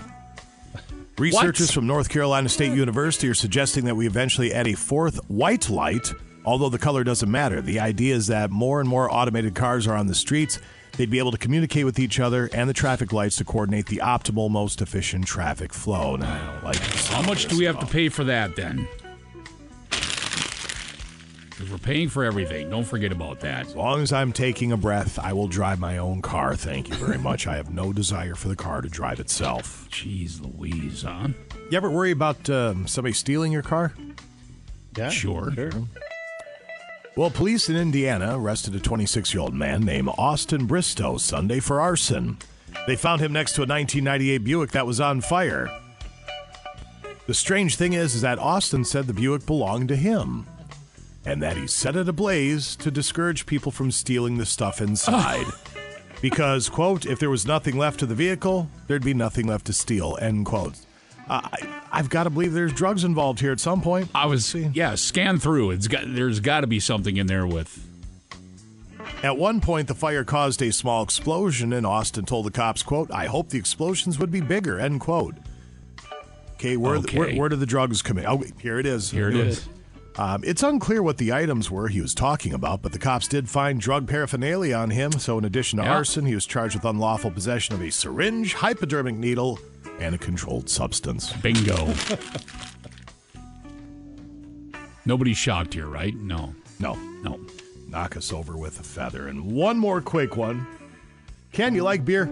Researchers 1.18 1.70
from 1.70 1.86
North 1.86 2.08
Carolina 2.08 2.48
State 2.48 2.72
University 2.72 3.28
are 3.28 3.34
suggesting 3.34 3.84
that 3.84 3.94
we 3.96 4.06
eventually 4.06 4.54
add 4.54 4.66
a 4.66 4.72
fourth 4.74 5.16
white 5.28 5.68
light, 5.68 6.14
although 6.46 6.70
the 6.70 6.78
color 6.78 7.04
doesn't 7.04 7.30
matter. 7.30 7.60
The 7.60 7.78
idea 7.80 8.14
is 8.14 8.28
that 8.28 8.50
more 8.50 8.80
and 8.80 8.88
more 8.88 9.12
automated 9.12 9.54
cars 9.54 9.86
are 9.86 9.96
on 9.96 10.06
the 10.06 10.14
streets. 10.14 10.58
They'd 10.96 11.10
be 11.10 11.18
able 11.18 11.30
to 11.32 11.38
communicate 11.38 11.84
with 11.84 11.98
each 11.98 12.20
other 12.20 12.50
and 12.52 12.68
the 12.68 12.74
traffic 12.74 13.12
lights 13.12 13.36
to 13.36 13.44
coordinate 13.44 13.86
the 13.86 13.98
optimal, 13.98 14.50
most 14.50 14.82
efficient 14.82 15.26
traffic 15.26 15.72
flow. 15.72 16.16
Now, 16.16 16.32
I 16.32 16.52
don't 16.52 16.64
like 16.64 16.78
this. 16.78 17.08
How 17.08 17.22
much 17.22 17.46
do 17.46 17.56
we 17.56 17.64
have 17.64 17.78
to 17.80 17.86
pay 17.86 18.08
for 18.08 18.24
that 18.24 18.56
then? 18.56 18.86
'Cause 21.50 21.68
we're 21.70 21.76
paying 21.78 22.08
for 22.08 22.24
everything. 22.24 22.70
Don't 22.70 22.86
forget 22.86 23.12
about 23.12 23.40
that. 23.40 23.66
As 23.66 23.74
long 23.76 24.00
as 24.00 24.14
I'm 24.14 24.32
taking 24.32 24.72
a 24.72 24.78
breath, 24.78 25.18
I 25.18 25.34
will 25.34 25.46
drive 25.46 25.78
my 25.78 25.98
own 25.98 26.22
car. 26.22 26.56
Thank 26.56 26.88
you 26.88 26.94
very 26.94 27.18
much. 27.18 27.46
I 27.46 27.56
have 27.56 27.70
no 27.70 27.92
desire 27.92 28.34
for 28.34 28.48
the 28.48 28.56
car 28.56 28.80
to 28.80 28.88
drive 28.88 29.20
itself. 29.20 29.86
Jeez 29.90 30.40
Louise, 30.40 31.02
huh? 31.02 31.28
You 31.70 31.76
ever 31.76 31.90
worry 31.90 32.12
about 32.12 32.48
um, 32.48 32.86
somebody 32.86 33.12
stealing 33.12 33.52
your 33.52 33.60
car? 33.62 33.92
Yeah, 34.96 35.10
Sure. 35.10 35.50
Well, 37.20 37.30
police 37.30 37.68
in 37.68 37.76
Indiana 37.76 38.38
arrested 38.38 38.74
a 38.74 38.80
26 38.80 39.34
year 39.34 39.42
old 39.42 39.52
man 39.52 39.82
named 39.82 40.08
Austin 40.16 40.64
Bristow 40.64 41.18
Sunday 41.18 41.60
for 41.60 41.78
arson. 41.78 42.38
They 42.86 42.96
found 42.96 43.20
him 43.20 43.30
next 43.30 43.52
to 43.56 43.60
a 43.60 43.68
1998 43.68 44.38
Buick 44.38 44.70
that 44.70 44.86
was 44.86 45.02
on 45.02 45.20
fire. 45.20 45.68
The 47.26 47.34
strange 47.34 47.76
thing 47.76 47.92
is, 47.92 48.14
is 48.14 48.22
that 48.22 48.38
Austin 48.38 48.86
said 48.86 49.06
the 49.06 49.12
Buick 49.12 49.44
belonged 49.44 49.88
to 49.88 49.96
him 49.96 50.46
and 51.26 51.42
that 51.42 51.58
he 51.58 51.66
set 51.66 51.94
it 51.94 52.08
ablaze 52.08 52.74
to 52.76 52.90
discourage 52.90 53.44
people 53.44 53.70
from 53.70 53.90
stealing 53.90 54.38
the 54.38 54.46
stuff 54.46 54.80
inside. 54.80 55.44
because, 56.22 56.70
quote, 56.70 57.04
if 57.04 57.18
there 57.18 57.28
was 57.28 57.44
nothing 57.44 57.76
left 57.76 58.00
of 58.00 58.08
the 58.08 58.14
vehicle, 58.14 58.66
there'd 58.86 59.04
be 59.04 59.12
nothing 59.12 59.46
left 59.46 59.66
to 59.66 59.74
steal, 59.74 60.16
end 60.22 60.46
quote. 60.46 60.78
Uh, 61.30 61.40
I, 61.44 61.82
I've 61.92 62.10
got 62.10 62.24
to 62.24 62.30
believe 62.30 62.52
there's 62.52 62.72
drugs 62.72 63.04
involved 63.04 63.38
here 63.38 63.52
at 63.52 63.60
some 63.60 63.80
point. 63.82 64.10
I 64.14 64.26
was 64.26 64.52
yeah, 64.52 64.96
scan 64.96 65.38
through. 65.38 65.70
It's 65.70 65.86
got 65.86 66.02
there's 66.06 66.40
got 66.40 66.62
to 66.62 66.66
be 66.66 66.80
something 66.80 67.16
in 67.16 67.28
there 67.28 67.46
with 67.46 67.86
At 69.22 69.38
one 69.38 69.60
point, 69.60 69.86
the 69.86 69.94
fire 69.94 70.24
caused 70.24 70.60
a 70.60 70.72
small 70.72 71.04
explosion, 71.04 71.72
and 71.72 71.86
Austin 71.86 72.24
told 72.24 72.46
the 72.46 72.50
cops, 72.50 72.82
quote, 72.82 73.12
I 73.12 73.26
hope 73.26 73.50
the 73.50 73.58
explosions 73.58 74.18
would 74.18 74.32
be 74.32 74.40
bigger, 74.40 74.80
end 74.80 75.00
quote. 75.00 75.36
Okay, 76.54 76.76
where, 76.76 76.96
Okay. 76.96 77.16
where, 77.16 77.34
where 77.36 77.48
did 77.48 77.60
the 77.60 77.66
drugs 77.66 78.02
come 78.02 78.18
in? 78.18 78.26
Oh, 78.26 78.42
here 78.60 78.80
it 78.80 78.86
is. 78.86 79.10
Here 79.10 79.28
it 79.28 79.36
is. 79.36 79.68
Um, 80.20 80.42
it's 80.44 80.62
unclear 80.62 81.02
what 81.02 81.16
the 81.16 81.32
items 81.32 81.70
were 81.70 81.88
he 81.88 82.02
was 82.02 82.12
talking 82.14 82.52
about, 82.52 82.82
but 82.82 82.92
the 82.92 82.98
cops 82.98 83.26
did 83.26 83.48
find 83.48 83.80
drug 83.80 84.06
paraphernalia 84.06 84.74
on 84.76 84.90
him. 84.90 85.12
So, 85.12 85.38
in 85.38 85.46
addition 85.46 85.78
to 85.78 85.84
Yeah. 85.84 85.92
arson, 85.94 86.26
he 86.26 86.34
was 86.34 86.44
charged 86.44 86.74
with 86.74 86.84
unlawful 86.84 87.30
possession 87.30 87.74
of 87.74 87.80
a 87.80 87.90
syringe, 87.90 88.52
hypodermic 88.52 89.14
needle, 89.16 89.58
and 89.98 90.14
a 90.14 90.18
controlled 90.18 90.68
substance. 90.68 91.32
bingo. 91.40 91.94
Nobody's 95.06 95.38
shocked 95.38 95.72
here, 95.72 95.86
right? 95.86 96.14
No. 96.14 96.54
No, 96.78 96.96
No. 97.24 97.40
knock 97.88 98.14
us 98.16 98.30
over 98.30 98.58
with 98.58 98.78
a 98.78 98.82
feather. 98.82 99.26
And 99.26 99.42
one 99.52 99.78
more 99.78 100.02
quick 100.02 100.36
one. 100.36 100.66
Ken, 101.52 101.74
you 101.74 101.82
like 101.82 102.04
beer? 102.04 102.28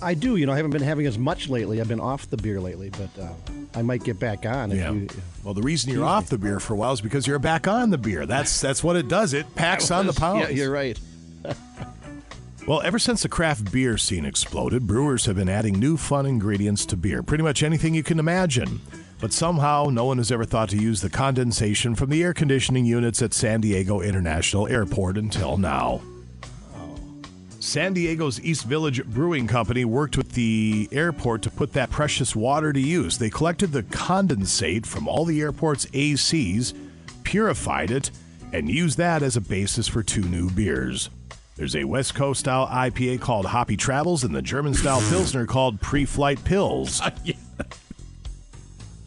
I 0.00 0.14
do. 0.14 0.36
You 0.36 0.46
know, 0.46 0.52
I 0.52 0.56
haven't 0.56 0.72
been 0.72 0.82
having 0.82 1.06
as 1.06 1.18
much 1.18 1.48
lately. 1.48 1.80
I've 1.80 1.88
been 1.88 2.00
off 2.00 2.28
the 2.28 2.36
beer 2.36 2.60
lately, 2.60 2.90
but 2.90 3.22
uh, 3.22 3.32
I 3.74 3.82
might 3.82 4.02
get 4.02 4.18
back 4.18 4.44
on. 4.44 4.72
If 4.72 4.78
Yeah. 4.78 4.92
You, 4.92 5.08
Well, 5.44 5.54
the 5.54 5.62
reason 5.62 5.92
you're 5.92 6.04
off 6.04 6.28
the 6.28 6.38
beer 6.38 6.58
for 6.60 6.74
a 6.74 6.76
while 6.76 6.92
is 6.92 7.00
because 7.00 7.26
you're 7.26 7.38
back 7.38 7.68
on 7.68 7.90
the 7.90 7.98
beer. 7.98 8.26
That's 8.26 8.60
that's 8.60 8.82
what 8.82 8.96
it 8.96 9.08
does. 9.08 9.32
It 9.32 9.54
packs 9.54 9.90
on 9.90 10.06
the 10.06 10.12
pounds. 10.12 10.32
Yeah, 10.42 10.48
you're 10.50 10.72
right. 10.72 10.98
Well, 12.66 12.80
ever 12.82 12.98
since 13.00 13.22
the 13.22 13.28
craft 13.28 13.72
beer 13.72 13.98
scene 13.98 14.24
exploded, 14.24 14.86
brewers 14.86 15.26
have 15.26 15.34
been 15.34 15.48
adding 15.48 15.80
new 15.80 15.96
fun 15.96 16.26
ingredients 16.26 16.86
to 16.86 16.96
beer. 16.96 17.22
Pretty 17.22 17.42
much 17.42 17.62
anything 17.64 17.92
you 17.92 18.04
can 18.04 18.20
imagine. 18.20 18.80
But 19.20 19.32
somehow, 19.32 19.86
no 19.90 20.04
one 20.04 20.18
has 20.18 20.30
ever 20.30 20.44
thought 20.44 20.68
to 20.70 20.76
use 20.76 21.00
the 21.00 21.10
condensation 21.10 21.96
from 21.96 22.10
the 22.10 22.22
air 22.22 22.32
conditioning 22.32 22.84
units 22.84 23.20
at 23.20 23.34
San 23.34 23.60
Diego 23.60 24.00
International 24.00 24.68
Airport 24.68 25.18
until 25.18 25.56
now. 25.56 26.00
San 27.62 27.92
Diego's 27.92 28.40
East 28.40 28.64
Village 28.64 29.04
Brewing 29.04 29.46
Company 29.46 29.84
worked 29.84 30.16
with 30.16 30.32
the 30.32 30.88
airport 30.90 31.42
to 31.42 31.50
put 31.50 31.74
that 31.74 31.90
precious 31.90 32.34
water 32.34 32.72
to 32.72 32.80
use. 32.80 33.18
They 33.18 33.30
collected 33.30 33.70
the 33.70 33.84
condensate 33.84 34.84
from 34.84 35.06
all 35.06 35.24
the 35.24 35.40
airport's 35.40 35.86
ACs, 35.86 36.74
purified 37.22 37.92
it, 37.92 38.10
and 38.52 38.68
used 38.68 38.98
that 38.98 39.22
as 39.22 39.36
a 39.36 39.40
basis 39.40 39.86
for 39.86 40.02
two 40.02 40.22
new 40.22 40.50
beers. 40.50 41.08
There's 41.54 41.76
a 41.76 41.84
West 41.84 42.16
Coast 42.16 42.40
style 42.40 42.66
IPA 42.66 43.20
called 43.20 43.46
Hoppy 43.46 43.76
Travels 43.76 44.24
and 44.24 44.34
the 44.34 44.42
German 44.42 44.74
style 44.74 45.00
Pilsner 45.08 45.46
called 45.46 45.80
Pre 45.80 46.04
Flight 46.04 46.42
Pills. 46.44 47.00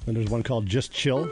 And 0.07 0.15
there's 0.15 0.29
one 0.29 0.43
called 0.43 0.67
Just 0.67 0.91
Chill. 0.91 1.27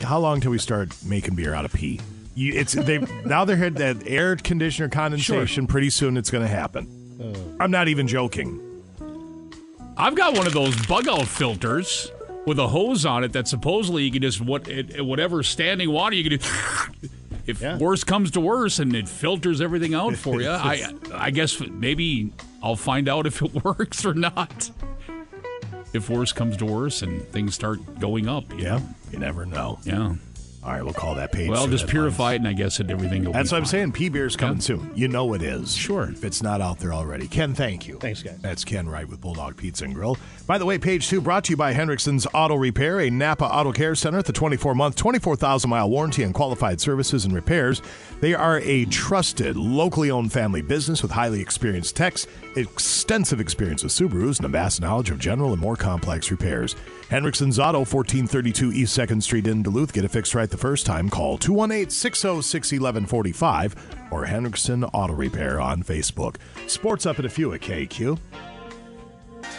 How 0.00 0.18
long 0.18 0.40
till 0.40 0.50
we 0.50 0.58
start 0.58 0.96
making 1.04 1.34
beer 1.34 1.52
out 1.52 1.66
of 1.66 1.72
pee? 1.74 2.00
You, 2.34 2.54
it's 2.54 2.72
they 2.72 2.98
now 3.24 3.44
they're 3.44 3.56
had 3.56 3.74
that 3.76 4.06
air 4.06 4.36
conditioner 4.36 4.88
condensation. 4.88 5.66
Pretty 5.66 5.90
soon 5.90 6.16
it's 6.16 6.30
going 6.30 6.44
to 6.44 6.48
happen. 6.48 6.88
Oh. 7.22 7.56
I'm 7.60 7.70
not 7.70 7.88
even 7.88 8.06
joking. 8.06 8.66
I've 9.96 10.14
got 10.14 10.36
one 10.36 10.46
of 10.46 10.54
those 10.54 10.86
bug 10.86 11.08
out 11.08 11.26
filters 11.26 12.10
with 12.46 12.58
a 12.58 12.68
hose 12.68 13.04
on 13.04 13.24
it 13.24 13.32
that 13.34 13.48
supposedly 13.48 14.04
you 14.04 14.10
can 14.10 14.22
just 14.22 14.40
what 14.40 14.66
it, 14.68 15.04
whatever 15.04 15.42
standing 15.42 15.90
water 15.90 16.14
you 16.14 16.28
can 16.30 16.38
do. 16.38 17.08
if 17.46 17.62
worse 17.78 18.04
comes 18.04 18.30
to 18.32 18.40
worse 18.40 18.78
and 18.78 18.94
it 18.94 19.08
filters 19.08 19.60
everything 19.60 19.94
out 19.94 20.16
for 20.16 20.40
you, 20.40 20.48
I 20.48 20.86
I 21.12 21.30
guess 21.30 21.60
maybe 21.60 22.32
I'll 22.62 22.76
find 22.76 23.08
out 23.08 23.26
if 23.26 23.42
it 23.42 23.52
works 23.64 24.04
or 24.04 24.14
not. 24.14 24.70
If 25.92 26.08
worse 26.08 26.32
comes 26.32 26.56
to 26.58 26.66
worse 26.66 27.02
and 27.02 27.22
things 27.28 27.54
start 27.54 27.98
going 27.98 28.28
up. 28.28 28.44
Yeah, 28.56 28.80
you 29.10 29.18
never 29.18 29.44
know. 29.44 29.80
Yeah. 29.84 30.14
All 30.62 30.70
right, 30.72 30.84
we'll 30.84 30.92
call 30.92 31.14
that 31.14 31.32
page. 31.32 31.48
Well, 31.48 31.66
just 31.68 31.86
purify 31.86 32.34
it, 32.34 32.36
and 32.36 32.46
I 32.46 32.52
guess 32.52 32.80
it 32.80 32.90
everything 32.90 33.24
will. 33.24 33.32
That's 33.32 33.48
be 33.48 33.54
what 33.54 33.58
I'm 33.60 33.64
fine. 33.64 33.70
saying. 33.70 33.92
P 33.92 34.10
beer's 34.10 34.36
coming 34.36 34.56
Yeah. 34.58 34.62
soon. 34.62 34.90
You 34.94 35.08
know 35.08 35.32
it 35.32 35.40
is. 35.40 35.74
Sure. 35.74 36.10
If 36.12 36.22
it's 36.22 36.42
not 36.42 36.60
out 36.60 36.80
there 36.80 36.92
already. 36.92 37.26
Ken, 37.28 37.54
thank 37.54 37.88
you. 37.88 37.96
Thanks, 37.98 38.22
guys. 38.22 38.36
That's 38.42 38.62
Ken 38.62 38.86
Wright 38.86 39.08
with 39.08 39.22
Bulldog 39.22 39.56
Pizza 39.56 39.86
and 39.86 39.94
Grill. 39.94 40.18
By 40.46 40.58
the 40.58 40.66
way, 40.66 40.76
page 40.76 41.08
two 41.08 41.22
brought 41.22 41.44
to 41.44 41.52
you 41.52 41.56
by 41.56 41.72
Hendrickson's 41.72 42.26
Auto 42.34 42.56
Repair, 42.56 43.00
a 43.00 43.08
Napa 43.08 43.46
Auto 43.46 43.72
Care 43.72 43.94
Center 43.94 44.18
with 44.18 44.28
a 44.28 44.32
24 44.32 44.74
month, 44.74 44.96
24,000 44.96 45.70
mile 45.70 45.88
warranty 45.88 46.22
and 46.24 46.34
qualified 46.34 46.78
services 46.78 47.24
and 47.24 47.34
repairs. 47.34 47.80
They 48.20 48.34
are 48.34 48.60
a 48.60 48.84
trusted, 48.84 49.56
locally 49.56 50.10
owned 50.10 50.30
family 50.30 50.60
business 50.60 51.02
with 51.02 51.10
highly 51.10 51.40
experienced 51.40 51.96
techs, 51.96 52.26
extensive 52.54 53.40
experience 53.40 53.82
with 53.82 53.92
Subarus, 53.92 54.36
and 54.36 54.44
a 54.44 54.48
vast 54.48 54.82
knowledge 54.82 55.10
of 55.10 55.18
general 55.18 55.52
and 55.52 55.60
more 55.60 55.76
complex 55.76 56.30
repairs. 56.30 56.76
Hendrickson's 57.08 57.58
Auto, 57.58 57.78
1432 57.78 58.72
East 58.72 58.98
2nd 58.98 59.22
Street 59.22 59.46
in 59.46 59.62
Duluth. 59.62 59.94
Get 59.94 60.04
it 60.04 60.10
fixed 60.10 60.34
right 60.34 60.50
the 60.50 60.58
first 60.58 60.84
time. 60.84 61.08
Call 61.08 61.38
218 61.38 61.88
606 61.88 62.72
1145 62.72 63.74
or 64.10 64.26
Hendrickson 64.26 64.88
Auto 64.92 65.14
Repair 65.14 65.60
on 65.60 65.82
Facebook. 65.82 66.36
Sports 66.66 67.06
up 67.06 67.18
in 67.18 67.24
a 67.24 67.30
few 67.30 67.54
at 67.54 67.62
KQ. 67.62 68.18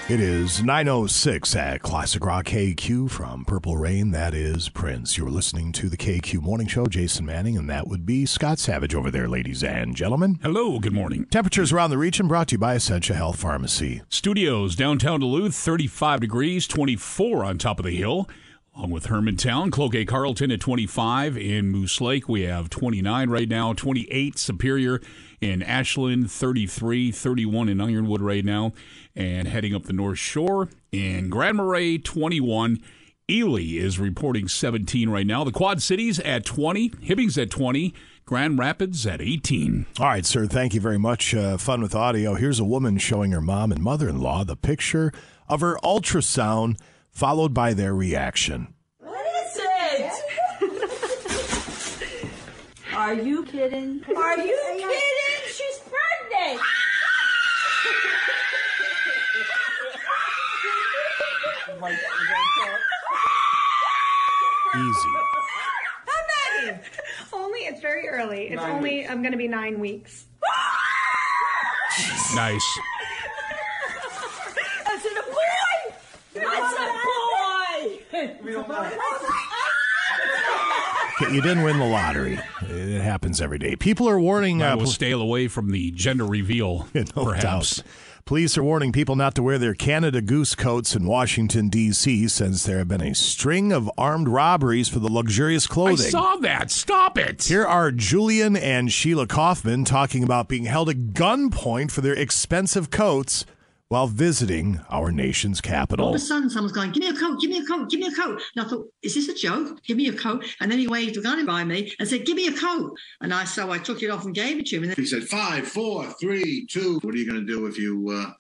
It 0.10 0.20
is 0.20 0.62
906 0.62 1.56
at 1.56 1.82
Classic 1.82 2.26
Rock 2.26 2.46
KQ 2.48 3.10
from 3.10 3.46
Purple 3.46 3.78
Rain. 3.78 4.12
That 4.12 4.34
is 4.34 4.68
Prince. 4.68 5.18
You're 5.18 5.30
listening 5.30 5.72
to 5.74 5.88
the 5.88 5.96
KQ 5.96 6.42
Morning 6.42 6.68
Show. 6.68 6.88
Jason 6.88 7.26
Manning, 7.26 7.56
and 7.58 7.70
that 7.70 7.88
would 7.88 8.06
be 8.06 8.26
Scott 8.26 8.60
Savage 8.60 8.94
over 8.94 9.10
there, 9.10 9.30
ladies 9.30 9.64
and 9.64 9.96
gentlemen. 9.96 10.40
Hello, 10.42 10.80
good 10.80 10.92
morning. 10.92 11.26
Temperatures 11.26 11.72
around 11.72 11.92
the 11.92 11.98
region 11.98 12.28
brought 12.28 12.50
to 12.50 12.56
you 12.56 12.60
by 12.60 12.76
Essentia 12.76 13.14
Health 13.14 13.38
Pharmacy. 13.38 14.02
Studios 14.10 14.76
downtown 14.76 15.22
Duluth, 15.22 15.56
35 15.56 16.20
degrees, 16.20 16.68
24 16.68 17.46
on 17.46 17.58
top 17.58 17.80
of 17.80 17.86
the 17.86 17.96
hill. 17.96 18.28
Along 18.76 18.92
with 18.92 19.08
Hermantown, 19.08 19.70
Cloquet 19.70 20.06
Carlton 20.06 20.50
at 20.50 20.62
25. 20.62 21.38
In 21.38 21.70
Moose 21.70 22.00
Lake, 22.00 22.30
we 22.30 22.44
have 22.44 22.70
29 22.70 23.30
right 23.30 23.50
now, 23.50 23.74
28 23.74 24.40
Superior 24.40 25.02
in 25.42 25.62
Ashland, 25.62 26.32
33, 26.32 27.12
31 27.12 27.68
in 27.68 27.82
Ironwood 27.82 28.22
right 28.22 28.46
now. 28.46 28.72
And 29.14 29.50
heading 29.50 29.76
up 29.76 29.84
the 29.84 29.94
North 29.94 30.20
Shore 30.20 30.70
in 30.92 31.30
Grand 31.30 31.58
Marais, 31.58 31.98
21. 31.98 32.80
Ely 33.30 33.78
is 33.78 34.00
reporting 34.00 34.48
17 34.48 35.10
right 35.10 35.28
now. 35.28 35.44
The 35.44 35.52
Quad 35.52 35.82
Cities 35.82 36.20
at 36.22 36.46
20, 36.46 36.90
Hibbings 36.90 37.42
at 37.42 37.50
20, 37.50 37.94
Grand 38.26 38.58
Rapids 38.58 39.06
at 39.06 39.22
18. 39.22 39.86
All 40.00 40.06
right, 40.06 40.26
sir. 40.26 40.48
Thank 40.48 40.74
you 40.74 40.80
very 40.82 40.98
much. 40.98 41.36
Uh, 41.36 41.58
fun 41.58 41.82
with 41.82 41.94
audio. 41.94 42.36
Here's 42.36 42.60
a 42.60 42.66
woman 42.66 42.98
showing 42.98 43.32
her 43.32 43.42
mom 43.42 43.72
and 43.72 43.84
mother 43.84 44.08
in 44.08 44.20
law 44.20 44.44
the 44.46 44.56
picture 44.56 45.12
of 45.50 45.60
her 45.60 45.78
ultrasound, 45.84 46.78
followed 47.12 47.54
by 47.54 47.74
their 47.74 47.94
reaction. 47.94 48.74
What 49.00 49.26
is 49.46 49.60
it? 49.60 50.12
Are 52.94 53.14
you 53.14 53.44
kidding? 53.46 54.04
Are 54.16 54.38
you 54.38 54.60
kidding? 54.68 54.90
She's 55.48 55.80
pregnant. 55.80 56.62
Easy. 64.74 65.10
How 66.06 66.22
many? 66.64 66.80
Only 67.34 67.60
it's 67.62 67.82
very 67.82 68.08
early. 68.08 68.48
It's 68.48 68.56
Nine 68.62 68.72
only 68.72 69.08
I'm 69.08 69.22
going 69.22 69.32
to 69.34 69.38
be 69.38 69.48
nine 69.48 69.80
weeks. 69.80 70.26
Nice. 72.36 72.80
Is 74.94 75.06
it 75.06 75.18
a 75.18 75.24
boy? 75.30 75.96
It's 76.44 76.78
a 76.80 78.64
boy. 78.64 78.78
Okay, 81.24 81.34
You 81.36 81.42
didn't 81.42 81.64
win 81.64 81.78
the 81.80 81.86
lottery. 81.86 82.40
It 82.64 83.02
happens 83.02 83.42
every 83.42 83.60
day. 83.60 83.76
People 83.76 84.10
are 84.10 84.20
warning. 84.20 84.62
I 84.64 84.72
Uh, 84.72 84.76
will 84.78 84.84
pol- 84.86 84.92
stay 84.92 85.12
away 85.12 85.48
from 85.48 85.72
the 85.72 85.92
gender 85.92 86.26
reveal, 86.26 86.88
no 86.94 87.04
perhaps. 87.26 87.76
doubt. 87.78 87.86
Police 88.26 88.58
are 88.58 88.64
warning 88.64 88.92
people 88.92 89.16
not 89.16 89.34
to 89.36 89.44
wear 89.44 89.58
their 89.58 89.74
Canada 89.74 90.22
Goose 90.22 90.54
coats 90.56 90.96
in 90.96 91.06
Washington, 91.06 91.70
D.C., 91.70 92.28
since 92.28 92.64
there 92.64 92.78
have 92.78 92.88
been 92.88 93.02
a 93.02 93.16
string 93.16 93.72
of 93.74 93.90
armed 93.98 94.28
robberies 94.28 94.88
for 94.88 95.00
the 95.00 95.12
luxurious 95.12 95.66
clothing. 95.68 96.06
I 96.06 96.10
saw 96.10 96.36
that. 96.38 96.70
Stop 96.72 97.18
it. 97.18 97.44
Here 97.44 97.66
are 97.66 97.92
Julian 97.92 98.56
and 98.56 98.92
Sheila 98.92 99.26
Kaufman 99.28 99.86
talking 99.86 100.24
about 100.24 100.48
being 100.48 100.66
held 100.66 100.90
at 100.90 101.14
gunpoint 101.14 101.90
for 101.92 102.02
their 102.02 102.14
expensive 102.14 102.90
coats 102.92 103.46
while 103.92 104.08
visiting 104.08 104.80
our 104.90 105.12
nation's 105.12 105.60
capital. 105.60 106.06
All 106.06 106.14
capital. 106.14 106.16
of 106.16 106.16
a 106.16 106.20
sudden, 106.20 106.50
someone's 106.50 106.72
going, 106.72 106.94
"Give 106.94 107.04
me 107.04 107.10
a 107.10 107.14
coat! 107.14 107.42
Give 107.42 107.50
me 107.50 107.58
a 107.58 107.66
coat! 107.66 107.90
Give 107.90 108.00
me 108.00 108.08
a 108.08 108.12
coat!" 108.14 108.42
And 108.56 108.66
I 108.66 108.70
thought, 108.70 108.88
"Is 109.02 109.16
this 109.16 109.28
a 109.28 109.34
joke? 109.34 109.84
Give 109.84 109.98
me 109.98 110.08
a 110.08 110.14
coat!" 110.14 110.46
And 110.62 110.72
then 110.72 110.80
he 110.80 110.88
waved 110.88 111.18
a 111.18 111.22
gun 111.22 111.46
by 111.46 111.66
me 111.66 111.94
and 112.00 112.08
said, 112.08 112.26
"Give 112.26 112.38
me 112.38 112.48
a 112.48 112.54
coat!" 112.54 112.98
And 113.20 113.34
I 113.34 113.44
so 113.44 113.70
I 113.70 113.80
took 113.80 114.02
it 114.02 114.10
off 114.10 114.24
and 114.24 114.34
gave 114.34 114.60
it 114.60 114.68
to 114.68 114.78
him. 114.78 114.84
And 114.84 114.92
then 114.92 114.96
He 114.96 115.06
said, 115.06 115.24
five, 115.26 115.68
four, 115.68 116.06
three, 116.22 116.66
two. 116.68 117.00
What 117.02 117.14
are 117.14 117.18
you 117.18 117.30
going 117.30 117.46
to 117.46 117.54
do 117.54 117.66
if 117.66 117.78
you 117.78 118.10
uh, 118.12 118.32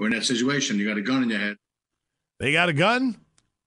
are 0.00 0.06
in 0.06 0.12
that 0.12 0.24
situation? 0.24 0.76
You 0.76 0.88
got 0.88 0.98
a 0.98 1.02
gun 1.02 1.22
in 1.22 1.30
your 1.30 1.38
head. 1.38 1.56
They 2.40 2.52
got 2.52 2.68
a 2.68 2.72
gun? 2.72 3.16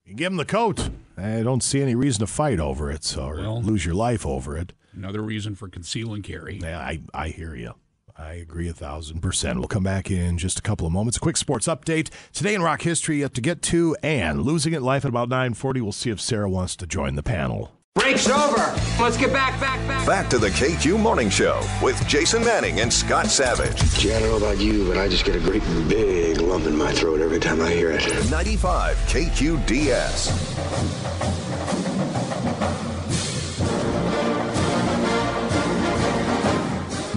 You 0.03 0.15
give 0.15 0.31
them 0.31 0.37
the 0.37 0.43
coat. 0.43 0.89
I 1.17 1.41
don't 1.41 1.63
see 1.63 1.81
any 1.81 1.95
reason 1.95 2.19
to 2.19 2.27
fight 2.27 2.59
over 2.59 2.91
it 2.91 3.17
or 3.17 3.37
lose 3.37 3.85
your 3.85 3.95
life 3.95 4.25
over 4.25 4.57
it. 4.57 4.73
Another 4.91 5.21
reason 5.21 5.55
for 5.55 5.69
conceal 5.69 6.13
and 6.13 6.21
carry. 6.21 6.59
Yeah, 6.61 6.79
I, 6.79 7.01
I 7.13 7.29
hear 7.29 7.55
you. 7.55 7.75
I 8.19 8.33
agree 8.33 8.67
a 8.67 8.73
thousand 8.73 9.21
percent. 9.21 9.59
We'll 9.59 9.69
come 9.69 9.83
back 9.83 10.11
in 10.11 10.37
just 10.37 10.59
a 10.59 10.61
couple 10.61 10.85
of 10.85 10.91
moments. 10.91 11.17
A 11.17 11.21
quick 11.21 11.37
sports 11.37 11.67
update. 11.67 12.09
Today 12.33 12.53
in 12.53 12.61
rock 12.61 12.81
history, 12.81 13.17
you 13.17 13.23
have 13.23 13.33
to 13.33 13.41
get 13.41 13.61
to 13.63 13.95
and 14.03 14.41
losing 14.41 14.73
it 14.73 14.81
life 14.81 15.05
at 15.05 15.09
about 15.09 15.29
940. 15.29 15.79
We'll 15.81 15.91
see 15.93 16.09
if 16.09 16.19
Sarah 16.19 16.49
wants 16.49 16.75
to 16.77 16.85
join 16.85 17.15
the 17.15 17.23
panel. 17.23 17.71
Break's 17.95 18.29
over. 18.29 18.75
Let's 18.99 19.17
get 19.17 19.31
back, 19.33 19.59
back, 19.59 19.79
back. 19.87 20.05
Back 20.05 20.29
to 20.29 20.37
the 20.37 20.49
KQ 20.49 20.99
Morning 20.99 21.29
Show 21.29 21.61
with 21.81 22.05
Jason 22.07 22.43
Manning 22.43 22.81
and 22.81 22.91
Scott 22.91 23.27
Savage. 23.27 23.77
Gee, 23.97 24.13
I 24.13 24.19
don't 24.19 24.29
know 24.29 24.37
about 24.37 24.59
you, 24.59 24.87
but 24.87 24.97
I 24.97 25.07
just 25.07 25.25
get 25.25 25.35
a 25.35 25.39
great 25.39 25.63
big 25.87 26.39
lump 26.39 26.65
in 26.65 26.75
my 26.75 26.93
throat 26.93 27.21
every 27.21 27.39
time 27.39 27.61
I 27.61 27.71
hear 27.71 27.91
it. 27.91 28.03
95 28.29 28.97
KQDS. 29.07 30.29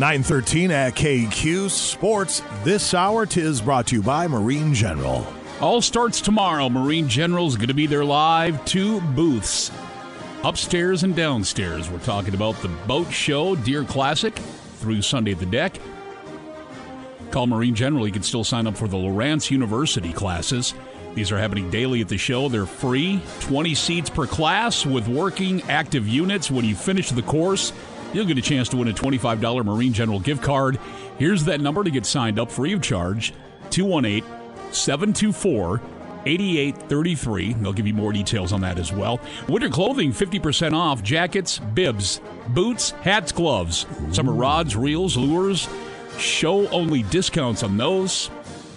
913 0.03 0.73
at 0.73 0.97
KQ 0.97 1.71
Sports. 1.71 2.43
This 2.65 2.93
hour 2.93 3.25
tis 3.25 3.61
brought 3.61 3.87
to 3.87 3.95
you 3.95 4.03
by 4.03 4.27
Marine 4.27 4.75
General. 4.75 5.25
All 5.61 5.81
starts 5.81 6.21
tomorrow. 6.21 6.69
Marine 6.69 7.09
General's 7.09 7.55
going 7.55 7.69
to 7.69 7.75
be 7.75 7.87
there 7.87 8.05
live. 8.05 8.65
Two 8.65 9.01
booths, 9.01 9.71
upstairs 10.43 11.05
and 11.05 11.15
downstairs. 11.15 11.89
We're 11.89 12.01
talking 12.01 12.35
about 12.35 12.57
the 12.63 12.69
boat 12.89 13.13
show, 13.13 13.55
Deer 13.55 13.85
Classic, 13.85 14.37
through 14.81 15.03
Sunday 15.03 15.31
at 15.31 15.39
the 15.39 15.47
DECC. 15.47 15.79
Call 17.31 17.47
Marine 17.47 17.77
General. 17.77 18.05
You 18.05 18.13
can 18.13 18.25
still 18.25 18.43
sign 18.43 18.67
up 18.67 18.77
for 18.77 18.89
the 18.89 18.97
Lowrance 18.97 19.53
University 19.53 20.13
classes. 20.13 20.75
These 21.15 21.31
are 21.31 21.39
happening 21.39 21.71
daily 21.71 22.01
at 22.01 22.09
the 22.09 22.19
show. 22.19 22.49
They're 22.49 22.67
free, 22.67 23.23
20 23.39 23.75
seats 23.77 24.11
per 24.11 24.27
class 24.27 24.85
with 24.85 25.07
working 25.07 25.63
active 25.71 26.09
units. 26.09 26.51
When 26.51 26.65
you 26.65 26.75
finish 26.75 27.11
the 27.11 27.23
course, 27.23 27.73
you'll 28.13 28.27
get 28.27 28.39
a 28.39 28.43
chance 28.43 28.69
to 28.71 28.77
win 28.77 28.89
a 28.89 28.93
$25 28.93 29.65
Marine 29.65 29.93
General 29.93 30.21
gift 30.21 30.43
card. 30.43 30.79
Here's 31.19 31.45
that 31.45 31.61
number 31.61 31.85
to 31.85 31.91
get 31.91 32.07
signed 32.07 32.39
up 32.39 32.51
free 32.51 32.73
of 32.73 32.83
charge 32.83 33.33
218 33.71 34.29
724 34.73 35.81
8833. 36.25 37.55
They'll 37.55 37.73
give 37.73 37.87
you 37.87 37.95
more 37.95 38.13
details 38.13 38.53
on 38.53 38.61
that 38.61 38.79
as 38.79 38.93
well. 38.93 39.21
Winter 39.49 39.69
clothing 39.69 40.13
50% 40.13 40.73
off 40.73 41.03
jackets, 41.03 41.59
bibs, 41.59 42.21
boots, 42.49 42.91
hats, 42.91 43.33
gloves. 43.33 43.87
Summer 44.13 44.33
rods, 44.33 44.77
reels, 44.77 45.17
lures. 45.17 45.69
Show 46.19 46.69
only 46.69 47.03
discounts 47.05 47.63
on 47.63 47.77
those. 47.77 48.31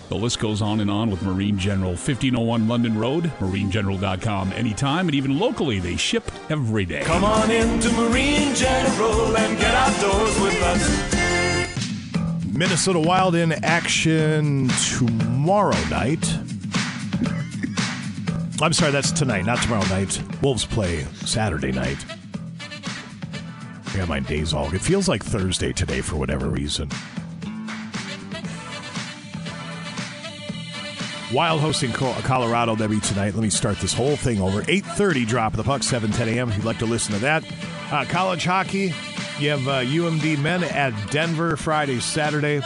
The 0.08 0.16
list 0.16 0.40
goes 0.40 0.62
on 0.62 0.82
and 0.82 0.92
on 0.92 1.10
with 1.10 1.24
Marine 1.24 1.58
General. 1.58 1.92
1501 1.92 2.68
London 2.68 2.98
Road, 2.98 3.24
marinegeneral.com 3.40 4.54
anytime, 4.54 5.08
and 5.08 5.16
even 5.16 5.40
locally, 5.40 5.80
they 5.80 5.96
ship 5.96 6.30
every 6.50 6.86
day. 6.86 7.02
Come 7.02 7.24
on 7.24 7.50
into 7.50 7.92
Marine 7.94 8.54
General 8.54 9.36
and 9.36 9.58
get 9.58 9.74
outdoors 9.74 10.40
with 10.40 10.62
us. 10.62 11.26
Minnesota 12.56 13.00
Wild 13.00 13.36
in 13.36 13.52
action 13.66 14.70
tomorrow 14.98 15.78
night. 15.90 16.24
I'm 18.62 18.72
sorry, 18.72 18.92
that's 18.92 19.12
tonight, 19.12 19.46
not 19.46 19.62
tomorrow 19.62 19.86
night. 19.88 20.22
Wolves 20.42 20.66
play 20.66 21.04
Saturday 21.16 21.72
night. 21.72 21.98
I 23.88 23.98
got 23.98 24.08
my 24.08 24.20
days 24.20 24.54
all. 24.54 24.74
It 24.74 24.82
feels 24.82 25.10
like 25.10 25.24
Thursday 25.24 25.74
today 25.74 26.02
for 26.02 26.16
whatever 26.16 26.50
reason. 26.50 26.90
Wild 31.36 31.60
hosting 31.60 31.92
Colorado. 31.92 32.78
That'll 32.78 32.98
tonight. 33.02 33.34
Let 33.34 33.44
me 33.44 33.50
start 33.50 33.80
this 33.80 33.94
whole 33.94 34.16
thing 34.16 34.40
over. 34.40 34.62
8.30 34.62 35.28
drop 35.28 35.52
of 35.52 35.58
the 35.58 35.64
puck, 35.66 35.84
7, 35.84 36.10
10 36.10 36.30
a.m. 36.30 36.48
if 36.48 36.56
you'd 36.56 36.66
like 36.66 36.78
to 36.78 36.86
listen 36.86 37.14
to 37.14 37.20
that. 37.20 37.44
Uh, 37.92 38.06
college 38.06 38.46
hockey, 38.46 38.94
You 39.38 39.50
have 39.50 39.68
uh, 39.68 39.82
UMD 39.82 40.40
men 40.40 40.64
at 40.64 40.94
Denver 41.12 41.58
Friday, 41.58 42.00
Saturday. 42.00 42.62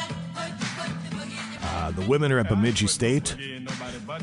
Uh, 1.64 1.92
the 1.92 2.06
women 2.08 2.32
are 2.32 2.38
at 2.38 2.48
Bemidji 2.48 2.86
State. 2.86 3.36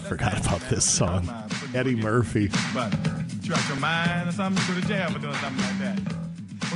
Forgot 0.08 0.46
about 0.46 0.60
this 0.70 0.84
song. 0.84 1.28
Eddie 1.74 1.96
Murphy. 1.96 2.48
But 2.72 2.92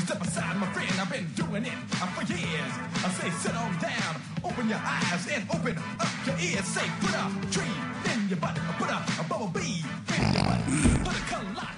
Well, 0.00 0.06
step 0.06 0.26
aside, 0.26 0.56
my 0.56 0.66
friend. 0.72 0.90
I've 0.98 1.10
been 1.12 1.26
doing 1.34 1.66
it 1.66 1.72
for 1.72 2.32
years. 2.32 2.72
I 3.04 3.10
say, 3.10 3.30
sit 3.30 3.54
on 3.54 3.76
down, 3.80 4.22
open 4.42 4.66
your 4.66 4.80
eyes 4.82 5.28
and 5.30 5.44
open 5.50 5.76
up 5.76 6.08
your 6.26 6.36
ears. 6.36 6.64
Say, 6.64 6.88
put 7.00 7.10
a 7.10 7.50
tree 7.52 8.12
in 8.14 8.28
your 8.30 8.38
butt, 8.38 8.54
put 8.78 8.88
a, 8.88 8.96
a 9.20 9.24
bubble 9.28 9.48
bee 9.48 9.84
in 10.16 10.32
your 10.32 10.44
butt, 10.44 10.60
put 11.04 11.16
a 11.16 11.24
clock 11.28 11.74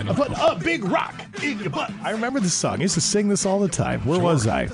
in. 0.00 0.08
I 0.08 0.14
put 0.14 0.30
a 0.30 0.58
big 0.64 0.82
rock 0.82 1.20
in 1.42 1.58
your 1.58 1.68
butt. 1.68 1.92
I 2.02 2.12
remember 2.12 2.40
this 2.40 2.54
song. 2.54 2.78
I 2.78 2.82
used 2.82 2.94
to 2.94 3.02
sing 3.02 3.28
this 3.28 3.44
all 3.44 3.60
the 3.60 3.68
time. 3.68 4.00
Where 4.06 4.18
was 4.18 4.46
I? 4.46 4.70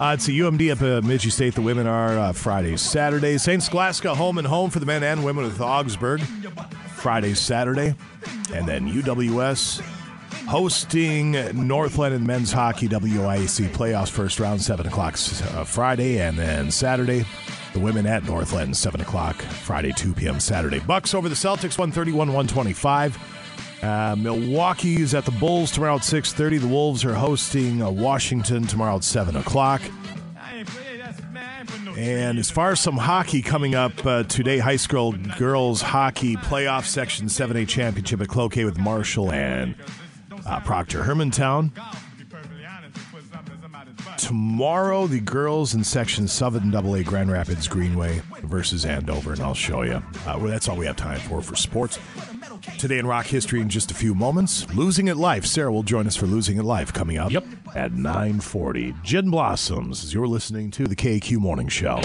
Uh, 0.00 0.14
it's 0.14 0.28
a 0.28 0.32
UMD 0.32 0.72
up 0.72 0.80
at 0.80 1.02
Bemidji 1.02 1.28
State. 1.28 1.56
The 1.56 1.60
women 1.60 1.86
are 1.86 2.18
uh, 2.18 2.32
Fridays, 2.32 2.80
Saturdays. 2.80 3.42
St. 3.42 3.62
Scholastica 3.62 4.14
home 4.14 4.38
and 4.38 4.46
home 4.46 4.70
for 4.70 4.80
the 4.80 4.86
men 4.86 5.02
and 5.02 5.22
women 5.26 5.44
with 5.44 5.60
Augsburg. 5.60 6.22
Fridays, 6.94 7.38
Saturday. 7.38 7.94
And 8.54 8.66
then 8.66 8.90
UWS 8.90 9.82
hosting 10.46 11.32
Northland 11.66 12.14
and 12.14 12.26
men's 12.26 12.52
hockey 12.52 12.88
WIAC 12.88 13.68
playoffs 13.70 14.10
first 14.10 14.38
round, 14.38 14.62
7 14.62 14.86
o'clock 14.86 15.14
uh, 15.14 15.64
Friday. 15.64 16.20
And 16.20 16.38
then 16.38 16.70
Saturday, 16.70 17.24
the 17.72 17.80
women 17.80 18.06
at 18.06 18.24
Northland, 18.24 18.76
7 18.76 19.00
o'clock 19.00 19.36
Friday, 19.36 19.92
2 19.92 20.14
p.m. 20.14 20.40
Saturday. 20.40 20.80
Bucks 20.80 21.14
over 21.14 21.28
the 21.28 21.34
Celtics, 21.34 21.78
131 21.78 22.28
125. 22.28 23.82
Uh, 23.82 24.16
Milwaukee 24.16 25.02
is 25.02 25.14
at 25.14 25.24
the 25.24 25.32
Bulls 25.32 25.70
tomorrow 25.70 25.96
at 25.96 26.02
6.30. 26.02 26.60
The 26.60 26.68
Wolves 26.68 27.04
are 27.04 27.14
hosting 27.14 27.82
uh, 27.82 27.90
Washington 27.90 28.66
tomorrow 28.66 28.96
at 28.96 29.04
7 29.04 29.36
o'clock. 29.36 29.82
And 31.96 32.38
as 32.38 32.50
far 32.50 32.72
as 32.72 32.80
some 32.80 32.98
hockey 32.98 33.40
coming 33.40 33.74
up 33.74 34.04
uh, 34.04 34.22
today, 34.24 34.58
high 34.58 34.76
school 34.76 35.12
girls 35.38 35.80
hockey 35.80 36.36
playoff 36.36 36.84
section 36.84 37.26
7A 37.26 37.66
championship 37.66 38.20
at 38.20 38.28
Cloquet 38.28 38.66
with 38.66 38.78
Marshall 38.78 39.32
and 39.32 39.74
uh, 40.46 40.60
Proctor 40.60 41.02
Hermantown. 41.02 41.70
Tomorrow, 44.16 45.06
the 45.06 45.20
girls 45.20 45.74
in 45.74 45.84
section 45.84 46.26
7 46.26 46.74
AA 46.74 47.02
Grand 47.02 47.30
Rapids 47.30 47.68
Greenway 47.68 48.22
versus 48.42 48.84
Andover, 48.84 49.32
and 49.32 49.40
I'll 49.40 49.54
show 49.54 49.82
you. 49.82 49.94
Uh, 49.94 50.38
well, 50.38 50.46
that's 50.46 50.68
all 50.68 50.76
we 50.76 50.86
have 50.86 50.96
time 50.96 51.20
for 51.20 51.42
for 51.42 51.54
sports. 51.54 51.98
Today 52.78 52.98
in 52.98 53.06
rock 53.06 53.26
history 53.26 53.60
in 53.60 53.68
just 53.68 53.90
a 53.90 53.94
few 53.94 54.14
moments. 54.14 54.66
Losing 54.74 55.08
It 55.08 55.16
Life. 55.16 55.46
Sarah 55.46 55.72
will 55.72 55.82
join 55.82 56.06
us 56.06 56.16
for 56.16 56.26
Losing 56.26 56.58
It 56.58 56.64
Life 56.64 56.92
coming 56.92 57.18
up 57.18 57.30
yep. 57.30 57.44
at 57.74 57.92
940. 57.92 58.94
Gin 59.02 59.30
Blossoms 59.30 60.04
as 60.04 60.14
you're 60.14 60.26
listening 60.26 60.70
to 60.72 60.86
the 60.86 60.96
KQ 60.96 61.38
Morning 61.38 61.68
Show. 61.68 61.98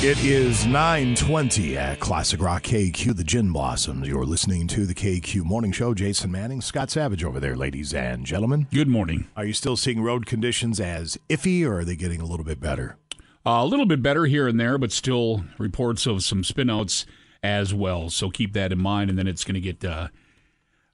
It 0.00 0.22
is 0.24 0.64
920 0.66 1.76
at 1.76 2.00
Classic 2.00 2.40
Rock 2.40 2.62
KQ, 2.62 3.16
the 3.16 3.24
Gin 3.24 3.52
Blossoms. 3.52 4.06
You're 4.06 4.24
listening 4.24 4.68
to 4.68 4.86
the 4.86 4.94
KQ 4.94 5.44
Morning 5.44 5.72
Show. 5.72 5.94
Jason 5.94 6.30
Manning, 6.30 6.60
Scott 6.60 6.90
Savage 6.90 7.24
over 7.24 7.40
there, 7.40 7.56
ladies 7.56 7.92
and 7.92 8.24
gentlemen. 8.24 8.66
Good 8.72 8.88
morning. 8.88 9.26
Are 9.36 9.44
you 9.44 9.52
still 9.52 9.76
seeing 9.76 10.02
road 10.02 10.26
conditions 10.26 10.78
as 10.80 11.18
iffy 11.28 11.66
or 11.66 11.80
are 11.80 11.84
they 11.84 11.96
getting 11.96 12.20
a 12.20 12.26
little 12.26 12.44
bit 12.44 12.60
better? 12.60 12.96
Uh, 13.46 13.62
a 13.62 13.66
little 13.66 13.86
bit 13.86 14.02
better 14.02 14.26
here 14.26 14.46
and 14.46 14.60
there, 14.60 14.78
but 14.78 14.92
still 14.92 15.44
reports 15.58 16.06
of 16.06 16.22
some 16.22 16.42
spinouts 16.42 17.04
as 17.42 17.72
well. 17.72 18.10
So 18.10 18.30
keep 18.30 18.52
that 18.54 18.72
in 18.72 18.78
mind. 18.78 19.10
And 19.10 19.18
then 19.18 19.26
it's 19.26 19.44
going 19.44 19.54
to 19.54 19.60
get, 19.60 19.84
uh, 19.84 20.08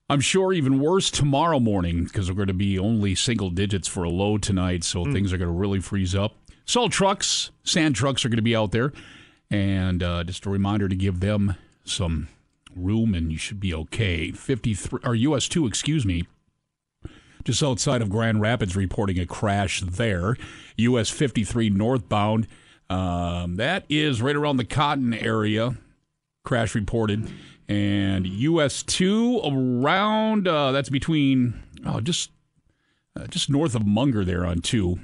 I'm 0.09 0.21
sure, 0.21 0.53
even 0.53 0.81
worse 0.81 1.11
tomorrow 1.11 1.61
morning 1.61 2.05
because 2.05 2.31
we're 2.31 2.37
going 2.37 2.49
to 2.49 2.55
be 2.55 2.79
only 2.79 3.15
single 3.15 3.51
digits 3.51 3.89
for 3.89 4.05
a 4.05 4.11
low 4.11 4.39
tonight. 4.39 4.85
So 4.85 5.05
things 5.05 5.33
are 5.33 5.39
going 5.39 5.51
to 5.51 5.59
really 5.59 5.81
freeze 5.81 6.15
up. 6.15 6.37
Salt 6.67 6.93
trucks, 6.93 7.51
sand 7.63 7.95
trucks 7.95 8.25
are 8.25 8.29
going 8.29 8.37
to 8.37 8.43
be 8.43 8.57
out 8.57 8.73
there. 8.73 8.93
And 9.51 10.03
uh, 10.03 10.25
just 10.25 10.47
a 10.47 10.51
reminder 10.51 10.89
to 10.89 10.97
give 10.97 11.21
them 11.21 11.57
some 11.85 12.29
room 12.75 13.15
and 13.15 13.31
you 13.31 13.39
should 13.39 13.61
be 13.61 13.75
okay. 13.75 14.31
53, 14.31 15.01
or 15.05 15.15
US 15.15 15.49
2, 15.49 15.67
excuse 15.67 16.05
me, 16.05 16.27
just 17.45 17.63
outside 17.63 18.03
of 18.03 18.09
Grand 18.09 18.41
Rapids, 18.41 18.75
reporting 18.75 19.19
a 19.19 19.27
crash 19.27 19.83
there. 19.83 20.37
US 20.77 21.11
53 21.11 21.71
northbound. 21.71 22.47
Um, 22.91 23.57
that 23.57 23.85
is 23.89 24.21
right 24.21 24.37
around 24.37 24.57
the 24.57 24.65
Cotton 24.65 25.15
area. 25.15 25.77
Crash 26.45 26.75
reported. 26.75 27.31
And 27.69 28.27
US 28.27 28.83
2 28.83 29.41
around, 29.45 30.47
uh, 30.47 30.73
that's 30.73 30.91
between, 30.91 31.63
oh, 31.87 32.01
just, 32.01 32.31
uh, 33.17 33.27
just 33.27 33.49
north 33.49 33.75
of 33.75 33.87
Munger 33.87 34.25
there 34.25 34.45
on 34.45 34.61
2. 34.61 34.99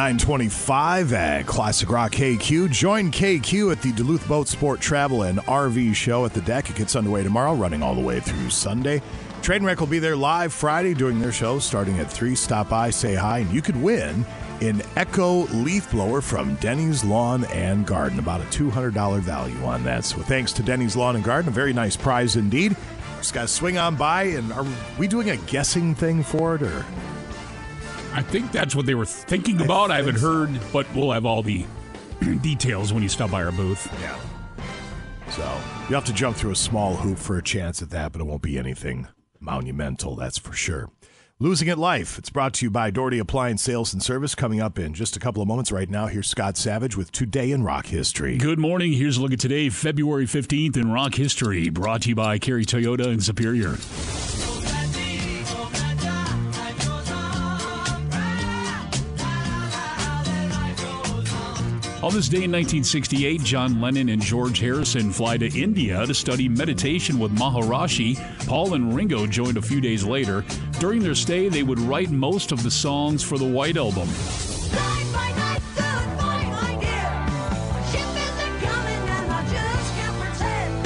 Nine 0.00 0.16
twenty-five 0.16 1.12
at 1.12 1.46
Classic 1.46 1.90
Rock 1.90 2.12
KQ. 2.12 2.70
Join 2.70 3.10
KQ 3.10 3.70
at 3.70 3.82
the 3.82 3.92
Duluth 3.92 4.26
Boat 4.26 4.48
Sport 4.48 4.80
Travel 4.80 5.24
and 5.24 5.40
RV 5.40 5.94
Show 5.94 6.24
at 6.24 6.32
the 6.32 6.40
DECC. 6.40 6.70
It 6.70 6.76
gets 6.76 6.96
underway 6.96 7.22
tomorrow, 7.22 7.52
running 7.52 7.82
all 7.82 7.94
the 7.94 8.00
way 8.00 8.18
through 8.18 8.48
Sunday. 8.48 9.02
Train 9.42 9.62
Wreck 9.62 9.78
will 9.78 9.86
be 9.86 9.98
there 9.98 10.16
live 10.16 10.54
Friday 10.54 10.94
doing 10.94 11.20
their 11.20 11.32
show 11.32 11.58
starting 11.58 11.98
at 11.98 12.10
3. 12.10 12.34
Stop 12.34 12.70
by, 12.70 12.88
say 12.88 13.14
hi, 13.14 13.40
and 13.40 13.52
you 13.52 13.60
could 13.60 13.76
win 13.76 14.24
an 14.62 14.80
Echo 14.96 15.42
leaf 15.48 15.90
blower 15.90 16.22
from 16.22 16.54
Denny's 16.54 17.04
Lawn 17.04 17.44
and 17.44 17.86
Garden. 17.86 18.18
About 18.18 18.40
a 18.40 18.44
$200 18.44 19.20
value 19.20 19.62
on 19.64 19.84
that. 19.84 20.06
So 20.06 20.22
thanks 20.22 20.54
to 20.54 20.62
Denny's 20.62 20.96
Lawn 20.96 21.14
and 21.16 21.22
Garden. 21.22 21.50
A 21.50 21.52
very 21.52 21.74
nice 21.74 21.94
prize 21.94 22.36
indeed. 22.36 22.74
Just 23.18 23.34
got 23.34 23.42
to 23.42 23.48
swing 23.48 23.76
on 23.76 23.96
by. 23.96 24.22
And 24.22 24.50
are 24.54 24.64
we 24.98 25.06
doing 25.08 25.28
a 25.28 25.36
guessing 25.36 25.94
thing 25.94 26.22
for 26.22 26.54
it 26.54 26.62
or? 26.62 26.86
I 28.12 28.22
think 28.22 28.50
that's 28.50 28.74
what 28.74 28.86
they 28.86 28.94
were 28.94 29.04
thinking 29.06 29.60
about. 29.60 29.90
I, 29.90 29.96
haven't 29.96 30.18
heard, 30.18 30.50
but 30.72 30.86
we'll 30.94 31.12
have 31.12 31.24
all 31.24 31.42
the 31.42 31.64
details 32.42 32.92
when 32.92 33.02
you 33.02 33.08
stop 33.08 33.30
by 33.30 33.42
our 33.42 33.52
booth. 33.52 33.88
Yeah. 34.00 34.18
So 35.30 35.60
you 35.88 35.94
have 35.94 36.04
to 36.06 36.12
jump 36.12 36.36
through 36.36 36.50
a 36.50 36.56
small 36.56 36.96
hoop 36.96 37.18
for 37.18 37.38
a 37.38 37.42
chance 37.42 37.82
at 37.82 37.90
that, 37.90 38.12
but 38.12 38.20
it 38.20 38.24
won't 38.24 38.42
be 38.42 38.58
anything 38.58 39.06
monumental, 39.38 40.16
that's 40.16 40.38
for 40.38 40.52
sure. 40.52 40.90
Losing 41.38 41.70
at 41.70 41.78
Life. 41.78 42.18
It's 42.18 42.28
brought 42.28 42.52
to 42.54 42.66
you 42.66 42.70
by 42.70 42.90
Doherty 42.90 43.18
Appliance 43.18 43.62
Sales 43.62 43.94
and 43.94 44.02
Service. 44.02 44.34
Coming 44.34 44.60
up 44.60 44.78
in 44.78 44.92
just 44.92 45.16
a 45.16 45.20
couple 45.20 45.40
of 45.40 45.48
moments 45.48 45.72
right 45.72 45.88
now, 45.88 46.06
here's 46.06 46.28
Scott 46.28 46.58
Savage 46.58 46.98
with 46.98 47.10
Today 47.12 47.50
in 47.50 47.62
Rock 47.62 47.86
History. 47.86 48.36
Good 48.36 48.58
morning. 48.58 48.92
Here's 48.92 49.16
a 49.16 49.22
look 49.22 49.32
at 49.32 49.40
today, 49.40 49.70
February 49.70 50.26
15th 50.26 50.76
in 50.76 50.92
rock 50.92 51.14
history, 51.14 51.70
brought 51.70 52.02
to 52.02 52.10
you 52.10 52.14
by 52.14 52.38
Kerry 52.38 52.66
Toyota 52.66 53.06
and 53.06 53.22
Superior. 53.22 53.76
On 62.02 62.14
this 62.14 62.30
day 62.30 62.44
in 62.44 62.50
1968, 62.50 63.42
John 63.42 63.78
Lennon 63.78 64.08
and 64.08 64.22
George 64.22 64.58
Harrison 64.58 65.12
fly 65.12 65.36
to 65.36 65.48
India 65.48 66.06
to 66.06 66.14
study 66.14 66.48
meditation 66.48 67.18
with 67.18 67.30
Maharishi. 67.36 68.16
Paul 68.46 68.72
and 68.72 68.96
Ringo 68.96 69.26
joined 69.26 69.58
a 69.58 69.62
few 69.62 69.82
days 69.82 70.02
later. 70.02 70.42
During 70.78 71.00
their 71.00 71.14
stay, 71.14 71.50
they 71.50 71.62
would 71.62 71.78
write 71.78 72.10
most 72.10 72.52
of 72.52 72.62
the 72.62 72.70
songs 72.70 73.22
for 73.22 73.36
the 73.36 73.44
White 73.44 73.76
Album. 73.76 74.08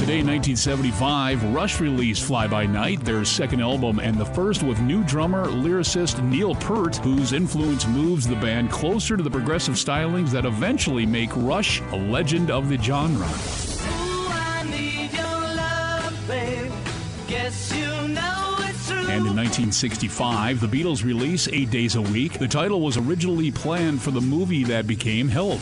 Today 0.05 0.19
in 0.19 0.27
1975, 0.27 1.43
Rush 1.51 1.79
released 1.79 2.25
Fly 2.25 2.45
By 2.45 2.67
Night, 2.67 3.03
their 3.03 3.25
second 3.25 3.59
album, 3.59 3.97
and 3.97 4.15
the 4.19 4.25
first 4.25 4.61
with 4.61 4.79
new 4.81 5.03
drummer, 5.03 5.47
lyricist 5.47 6.23
Neil 6.23 6.53
Peart, 6.53 6.97
whose 6.97 7.33
influence 7.33 7.87
moves 7.87 8.27
the 8.27 8.35
band 8.35 8.69
closer 8.69 9.17
to 9.17 9.23
the 9.23 9.31
progressive 9.31 9.73
stylings 9.73 10.29
that 10.29 10.45
eventually 10.45 11.07
make 11.07 11.35
Rush 11.35 11.81
a 11.91 11.95
legend 11.95 12.51
of 12.51 12.69
the 12.69 12.77
genre. 12.77 13.27
And 19.09 19.25
in 19.25 19.35
1965, 19.35 20.59
the 20.59 20.67
Beatles 20.67 21.03
release 21.03 21.47
Eight 21.47 21.71
Days 21.71 21.95
a 21.95 22.01
Week. 22.03 22.37
The 22.37 22.47
title 22.47 22.81
was 22.81 22.97
originally 22.97 23.49
planned 23.49 24.03
for 24.03 24.11
the 24.11 24.21
movie 24.21 24.65
that 24.65 24.85
became 24.85 25.29
Help. 25.29 25.61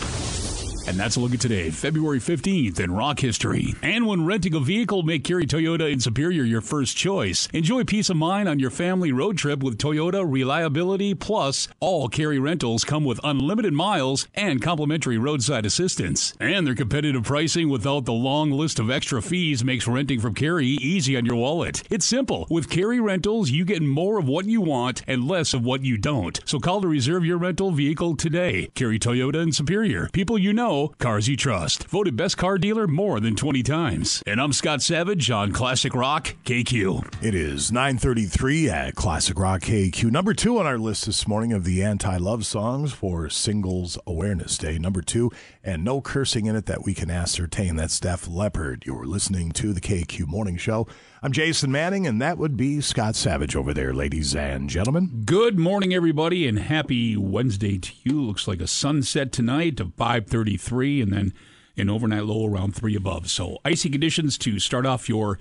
And 0.86 0.98
that's 0.98 1.16
a 1.16 1.20
look 1.22 1.34
at 1.34 1.40
today, 1.40 1.72
February 1.72 2.20
15th 2.20 2.80
in 2.80 2.92
rock 2.94 3.20
history. 3.20 3.74
And 3.82 4.06
when 4.06 4.26
renting 4.26 4.54
a 4.54 4.60
vehicle, 4.60 5.02
make 5.02 5.24
Kerry 5.24 5.46
Toyota 5.46 5.90
in 5.90 6.02
Superior 6.02 6.44
your 6.44 6.60
first 6.60 6.98
choice. 6.98 7.48
Enjoy 7.54 7.86
peace 7.86 8.10
of 8.10 8.18
mind 8.18 8.50
on 8.50 8.60
your 8.60 8.70
family 8.70 9.14
road 9.14 9.38
trip 9.38 9.64
with 9.64 9.78
Toyota 9.78 10.26
Reliability 10.30 11.14
Plus. 11.14 11.70
All 11.80 12.10
Kerry 12.10 12.38
rentals 12.38 12.84
come 12.84 13.06
with 13.06 13.22
unlimited 13.24 13.72
miles 13.72 14.28
and 14.36 14.62
complimentary 14.62 15.18
roadside 15.18 15.66
assistance. 15.66 16.34
And 16.42 16.68
their 16.68 16.76
competitive 16.76 17.24
pricing 17.24 17.70
without 17.70 18.04
the 18.04 18.12
long 18.12 18.52
list 18.52 18.78
of 18.78 18.92
extra 18.92 19.22
fees 19.22 19.64
makes 19.64 19.88
renting 19.88 20.20
from 20.20 20.36
Kerry 20.36 20.68
easy 20.68 21.16
on 21.16 21.26
your 21.26 21.38
wallet. 21.38 21.84
It's 21.90 22.06
simple. 22.06 22.46
With 22.50 22.70
Kerry 22.70 23.00
Rentals, 23.00 23.50
you 23.52 23.64
get 23.64 23.82
more 23.82 24.20
of 24.20 24.28
what 24.28 24.46
you 24.46 24.60
want 24.60 25.02
and 25.08 25.28
less 25.28 25.54
of 25.54 25.64
what 25.64 25.84
you 25.84 25.98
don't. 25.98 26.42
So 26.44 26.60
call 26.60 26.82
to 26.82 26.88
reserve 26.90 27.24
your 27.24 27.38
rental 27.38 27.72
vehicle 27.72 28.18
today. 28.18 28.68
Kerry 28.76 29.00
Toyota 29.00 29.42
in 29.42 29.54
Superior. 29.54 30.10
People 30.12 30.38
you 30.38 30.52
know, 30.52 30.73
cars 30.98 31.28
you 31.28 31.38
trust. 31.38 31.86
Voted 31.86 32.16
best 32.16 32.38
car 32.38 32.58
dealer 32.58 32.88
more 32.88 33.20
than 33.20 33.36
20 33.36 33.62
times. 33.64 34.24
And 34.26 34.41
I'm 34.41 34.54
Scott 34.54 34.82
Savage 34.82 35.30
on 35.30 35.52
Classic 35.52 35.94
Rock 35.94 36.36
KQ. 36.45 37.24
It 37.24 37.36
is 37.36 37.72
9:33 37.72 38.70
at 38.70 38.95
Classic 38.95 39.38
Rock 39.38 39.62
KQ. 39.62 40.12
Number 40.12 40.34
2 40.34 40.60
on 40.60 40.66
our 40.66 40.78
list 40.78 41.06
this 41.06 41.28
morning 41.28 41.54
of 41.54 41.64
the 41.64 41.84
anti-love 41.84 42.45
songs 42.45 42.91
for 42.91 43.30
Singles 43.30 43.98
Awareness 44.08 44.58
Day. 44.58 44.78
Number 44.78 45.02
2 45.02 45.32
and 45.64 45.84
no 45.84 46.02
cursing 46.02 46.45
in 46.45 46.56
it 46.56 46.65
that 46.65 46.84
we 46.84 46.94
can 46.94 47.10
ascertain. 47.10 47.76
That's 47.76 47.99
Def 47.99 48.27
Leppard. 48.27 48.84
You're 48.85 49.06
listening 49.06 49.52
to 49.53 49.72
the 49.72 49.80
KQ 49.80 50.27
Morning 50.27 50.57
Show. 50.57 50.88
I'm 51.22 51.31
Jason 51.31 51.72
Manning 51.72 52.06
and 52.06 52.22
that 52.22 52.38
would 52.38 52.57
be 52.57 52.81
Scott 52.81 53.15
Savage 53.15 53.56
over 53.56 53.73
there, 53.73 53.94
ladies 53.94 54.35
and 54.35 54.69
gentlemen. 54.69 55.23
Good 55.26 55.57
morning, 55.57 55.94
everybody, 55.94 56.48
and 56.48 56.60
happy 56.60 57.15
Wednesday 57.15 57.77
to 57.77 57.91
you. 58.03 58.22
Looks 58.22 58.48
like 58.48 58.60
a 58.60 58.68
sunset 58.68 59.31
tonight 59.31 59.80
of 59.80 59.95
5:33, 59.95 61.02
and 61.02 61.14
then 61.14 61.34
an 61.77 61.90
overnight 61.90 62.26
low 62.26 62.45
around 62.45 62.76
three 62.76 62.95
above. 62.95 63.30
So 63.30 63.60
icy 63.64 63.90
conditions 63.90 64.38
to 64.40 64.60
start 64.60 64.85
off 64.85 65.10
your 65.10 65.40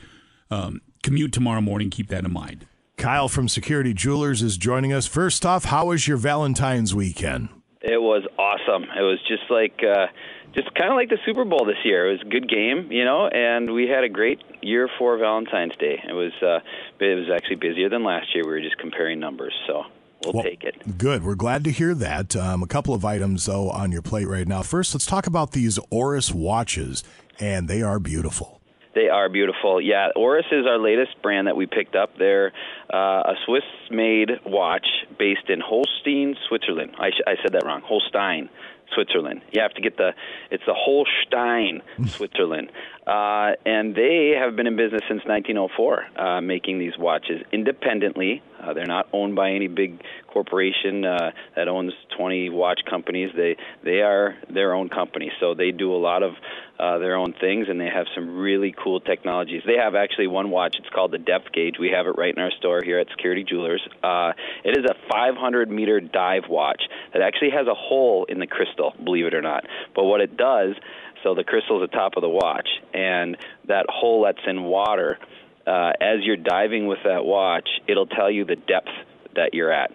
um, 0.51 0.81
commute 1.03 1.33
tomorrow 1.33 1.61
morning. 1.61 1.91
Keep 1.91 2.09
that 2.09 2.25
in 2.25 2.33
mind. 2.33 2.67
Kyle 2.97 3.29
from 3.29 3.49
Security 3.49 3.93
Jewelers 3.93 4.43
is 4.43 4.57
joining 4.57 4.93
us. 4.93 5.07
First 5.07 5.45
off, 5.45 5.65
how 5.65 5.87
was 5.87 6.07
your 6.07 6.17
Valentine's 6.17 6.95
weekend? 6.95 7.49
It 7.83 8.01
was 8.01 8.23
awesome. 8.39 8.85
It 8.85 9.03
was 9.03 9.19
just 9.27 9.51
like 9.51 9.83
uh, 9.83 10.07
just 10.55 10.73
kind 10.75 10.91
of 10.91 10.97
like 10.97 11.09
the 11.09 11.19
Super 11.27 11.45
Bowl 11.45 11.65
this 11.65 11.85
year. 11.85 12.09
It 12.09 12.13
was 12.13 12.23
a 12.23 12.31
good 12.31 12.49
game, 12.49 12.93
you 12.93 13.05
know, 13.05 13.27
and 13.27 13.73
we 13.73 13.89
had 13.89 14.05
a 14.05 14.09
great 14.09 14.41
year 14.63 14.89
for 14.99 15.19
Valentine's 15.19 15.77
Day. 15.77 16.01
It 16.09 16.13
was 16.13 16.33
uh, 16.43 16.61
it 17.01 17.15
was 17.19 17.29
actually 17.35 17.57
busier 17.57 17.89
than 17.89 18.05
last 18.05 18.35
year. 18.35 18.45
We 18.45 18.53
were 18.53 18.61
just 18.61 18.79
comparing 18.79 19.19
numbers, 19.19 19.55
so 19.67 19.85
we'll, 20.25 20.35
Well, 20.35 20.45
take 20.45 20.63
it. 20.63 20.97
Good. 20.97 21.25
We're 21.25 21.35
glad 21.35 21.65
to 21.65 21.73
hear 21.73 21.95
that. 21.95 22.37
Um, 22.37 22.63
a 22.63 22.69
couple 22.69 22.95
of 22.95 23.05
items, 23.05 23.47
though, 23.47 23.71
on 23.71 23.91
your 23.91 24.03
plate 24.03 24.29
right 24.29 24.47
now. 24.47 24.63
First, 24.63 24.95
let's 24.95 25.07
talk 25.07 25.27
about 25.27 25.51
these 25.51 25.79
Oris 25.91 26.33
watches, 26.33 27.03
and 27.41 27.67
they 27.67 27.83
are 27.83 27.99
beautiful. 27.99 28.62
They 28.95 29.09
are 29.09 29.29
beautiful. 29.29 29.81
Yeah, 29.81 30.09
Oris 30.15 30.47
is 30.53 30.67
our 30.67 30.79
latest 30.79 31.21
brand 31.23 31.47
that 31.47 31.57
we 31.57 31.67
picked 31.67 31.97
up. 31.97 32.19
They're 32.19 32.53
uh, 32.93 32.97
a 32.97 33.35
Swiss-made 33.47 34.31
watch 34.45 34.87
based 35.19 35.49
in 35.49 35.61
Holstein, 35.61 36.37
Switzerland. 36.49 36.93
I, 36.99 37.11
sh- 37.11 37.25
I 37.27 37.35
said 37.43 37.53
that 37.53 37.65
wrong. 37.65 37.81
Holstein, 37.83 38.51
Switzerland. 38.95 39.43
You 39.53 39.63
have 39.63 39.73
to 39.75 39.81
get 39.81 39.97
the 39.97 40.11
it's 40.51 40.65
the 40.67 40.75
Holstein, 40.75 41.83
Switzerland. 42.07 42.71
Uh, 43.07 43.53
and 43.67 43.97
they 43.97 44.35
have 44.39 44.55
been 44.55 44.67
in 44.67 44.77
business 44.77 45.03
since 45.09 45.23
1904, 45.25 46.05
uh, 46.17 46.41
making 46.41 46.79
these 46.79 46.97
watches 46.97 47.43
independently. 47.51 48.43
Uh, 48.63 48.73
they're 48.75 48.87
not 48.87 49.09
owned 49.13 49.35
by 49.35 49.51
any 49.51 49.67
big 49.67 50.01
corporation 50.29 51.05
uh, 51.05 51.33
that 51.57 51.67
owns 51.67 51.93
20 52.17 52.51
watch 52.51 52.81
companies. 52.89 53.31
They 53.35 53.57
they 53.83 54.03
are 54.03 54.37
their 54.49 54.73
own 54.75 54.89
company, 54.89 55.33
so 55.41 55.55
they 55.55 55.73
do 55.73 55.93
a 55.93 55.99
lot 55.99 56.23
of 56.23 56.35
uh, 56.83 56.99
their 56.99 57.15
own 57.15 57.33
things, 57.41 57.69
and 57.69 57.81
they 57.81 57.89
have 57.89 58.07
some 58.13 58.37
really 58.37 58.75
cool 58.77 58.99
technologies. 58.99 59.63
They 59.65 59.77
have 59.77 59.95
actually 59.95 60.27
one 60.27 60.51
watch. 60.51 60.75
It's 60.77 60.89
called 60.89 61.13
the 61.13 61.19
Depth 61.19 61.53
Gauge. 61.53 61.77
We 61.79 61.91
have 61.91 62.09
it 62.09 62.19
right 62.19 62.35
in 62.35 62.43
our 62.43 62.51
store 62.59 62.83
here 62.83 62.99
at 62.99 63.07
Security 63.11 63.45
Jewelers. 63.45 63.81
Uh, 64.03 64.33
it 64.65 64.77
is 64.77 64.85
a 64.85 64.95
500 65.09 65.71
meter 65.71 66.01
dive 66.01 66.45
watch 66.49 66.83
that 67.13 67.23
actually 67.23 67.51
has 67.51 67.69
a 67.69 67.75
hole 67.75 68.27
in 68.29 68.41
the 68.41 68.49
crystal, 68.49 68.95
believe 69.05 69.27
it 69.27 69.35
or 69.35 69.43
not. 69.43 69.65
But 69.95 70.05
what 70.05 70.21
it 70.21 70.37
does, 70.37 70.75
so 71.23 71.37
the 71.37 71.45
crystal 71.45 71.81
is 71.81 71.89
the 71.89 71.97
top 71.97 72.15
of 72.17 72.23
the 72.23 72.29
watch, 72.29 72.69
and 72.93 73.37
that 73.69 73.87
hole 73.89 74.23
lets 74.23 74.41
in 74.45 74.65
water. 74.65 75.21
Uh, 75.65 75.93
as 76.01 76.25
you're 76.25 76.37
diving 76.37 76.89
with 76.89 76.99
that 77.05 77.25
watch, 77.25 77.69
it'll 77.87 78.09
tell 78.09 78.29
you 78.29 78.45
the 78.45 78.57
depth 78.57 78.91
that 79.37 79.55
you're 79.55 79.73
at 79.73 79.93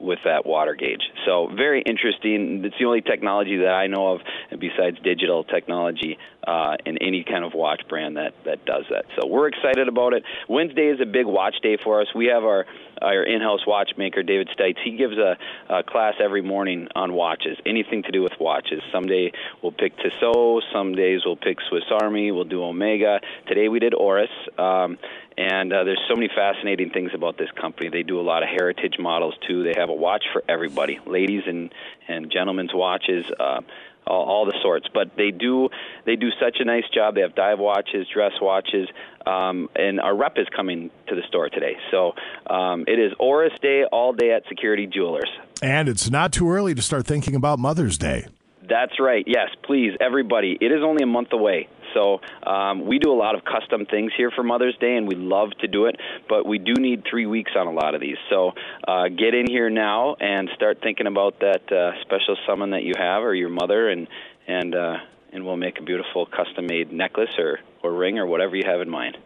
with 0.00 0.18
that 0.24 0.46
water 0.46 0.74
gauge. 0.74 1.02
So 1.26 1.48
very 1.54 1.82
interesting. 1.82 2.64
It's 2.64 2.74
the 2.78 2.86
only 2.86 3.02
technology 3.02 3.58
that 3.58 3.74
I 3.74 3.86
know 3.86 4.14
of, 4.14 4.20
besides 4.58 4.96
digital 5.04 5.44
technology, 5.44 6.18
uh, 6.46 6.76
in 6.86 6.96
any 6.98 7.22
kind 7.22 7.44
of 7.44 7.52
watch 7.54 7.82
brand 7.88 8.16
that 8.16 8.32
that 8.46 8.64
does 8.64 8.84
that. 8.90 9.04
So 9.20 9.28
we're 9.28 9.48
excited 9.48 9.88
about 9.88 10.14
it. 10.14 10.22
Wednesday 10.48 10.88
is 10.88 11.00
a 11.00 11.06
big 11.06 11.26
watch 11.26 11.56
day 11.62 11.76
for 11.82 12.00
us. 12.00 12.08
We 12.14 12.26
have 12.26 12.44
our 12.44 12.64
our 13.02 13.22
in-house 13.22 13.66
watchmaker 13.66 14.22
David 14.22 14.48
Stites. 14.58 14.76
He 14.84 14.96
gives 14.96 15.16
a, 15.16 15.36
a 15.72 15.82
class 15.82 16.14
every 16.22 16.42
morning 16.42 16.88
on 16.94 17.14
watches, 17.14 17.56
anything 17.64 18.02
to 18.02 18.10
do 18.10 18.22
with 18.22 18.32
watches. 18.38 18.82
Someday 18.92 19.32
we'll 19.62 19.72
pick 19.72 19.96
Tissot. 19.96 20.62
Some 20.72 20.94
days 20.94 21.20
we'll 21.24 21.36
pick 21.36 21.58
Swiss 21.68 21.84
Army. 22.02 22.30
We'll 22.30 22.44
do 22.44 22.62
Omega. 22.62 23.20
Today 23.46 23.68
we 23.68 23.78
did 23.78 23.94
Oris. 23.94 24.30
Um, 24.58 24.98
and 25.36 25.72
uh, 25.72 25.84
there's 25.84 26.00
so 26.08 26.14
many 26.14 26.28
fascinating 26.34 26.90
things 26.90 27.10
about 27.14 27.38
this 27.38 27.50
company. 27.60 27.88
They 27.88 28.02
do 28.02 28.20
a 28.20 28.22
lot 28.22 28.42
of 28.42 28.48
heritage 28.48 28.96
models 28.98 29.34
too. 29.46 29.62
They 29.62 29.74
have 29.76 29.88
a 29.88 29.94
watch 29.94 30.24
for 30.32 30.42
everybody, 30.48 30.98
ladies 31.06 31.42
and 31.46 31.72
and 32.08 32.30
gentlemen's 32.30 32.72
watches. 32.74 33.24
Uh, 33.38 33.60
all, 34.06 34.24
all 34.24 34.46
the 34.46 34.58
sorts, 34.62 34.86
but 34.92 35.16
they 35.16 35.30
do 35.30 35.68
they 36.04 36.16
do 36.16 36.30
such 36.40 36.56
a 36.58 36.64
nice 36.64 36.88
job. 36.92 37.14
They 37.14 37.20
have 37.20 37.34
dive 37.34 37.58
watches, 37.58 38.06
dress 38.12 38.32
watches, 38.40 38.88
um, 39.26 39.68
and 39.76 40.00
our 40.00 40.16
rep 40.16 40.36
is 40.36 40.46
coming 40.54 40.90
to 41.08 41.14
the 41.14 41.22
store 41.28 41.48
today. 41.48 41.76
So 41.90 42.14
um, 42.48 42.84
it 42.88 42.98
is 42.98 43.12
Oris 43.18 43.52
Day 43.60 43.84
all 43.84 44.12
day 44.12 44.32
at 44.32 44.42
Security 44.48 44.86
Jewelers. 44.86 45.30
And 45.62 45.88
it's 45.88 46.10
not 46.10 46.32
too 46.32 46.50
early 46.50 46.74
to 46.74 46.82
start 46.82 47.06
thinking 47.06 47.34
about 47.34 47.58
Mother's 47.58 47.98
Day. 47.98 48.26
That's 48.68 48.98
right. 49.00 49.24
Yes, 49.26 49.48
please, 49.62 49.92
everybody. 50.00 50.56
It 50.60 50.72
is 50.72 50.82
only 50.82 51.02
a 51.02 51.06
month 51.06 51.32
away. 51.32 51.68
So 51.94 52.20
um, 52.42 52.86
we 52.86 52.98
do 52.98 53.12
a 53.12 53.16
lot 53.16 53.34
of 53.34 53.42
custom 53.44 53.86
things 53.86 54.12
here 54.16 54.30
for 54.30 54.42
Mother's 54.42 54.76
Day, 54.80 54.96
and 54.96 55.06
we 55.06 55.14
love 55.14 55.50
to 55.60 55.68
do 55.68 55.86
it. 55.86 55.96
But 56.28 56.46
we 56.46 56.58
do 56.58 56.74
need 56.74 57.04
three 57.08 57.26
weeks 57.26 57.52
on 57.56 57.66
a 57.66 57.72
lot 57.72 57.94
of 57.94 58.00
these. 58.00 58.16
So 58.28 58.52
uh, 58.86 59.08
get 59.08 59.34
in 59.34 59.46
here 59.48 59.70
now 59.70 60.16
and 60.20 60.48
start 60.54 60.78
thinking 60.82 61.06
about 61.06 61.40
that 61.40 61.70
uh, 61.72 62.00
special 62.02 62.36
someone 62.46 62.70
that 62.70 62.82
you 62.82 62.94
have, 62.98 63.22
or 63.22 63.34
your 63.34 63.50
mother, 63.50 63.88
and 63.88 64.08
and 64.46 64.74
uh, 64.74 64.96
and 65.32 65.44
we'll 65.44 65.56
make 65.56 65.78
a 65.78 65.82
beautiful 65.82 66.26
custom-made 66.26 66.92
necklace 66.92 67.30
or 67.38 67.60
or 67.82 67.92
ring 67.94 68.18
or 68.18 68.26
whatever 68.26 68.56
you 68.56 68.64
have 68.66 68.80
in 68.80 68.90
mind. 68.90 69.16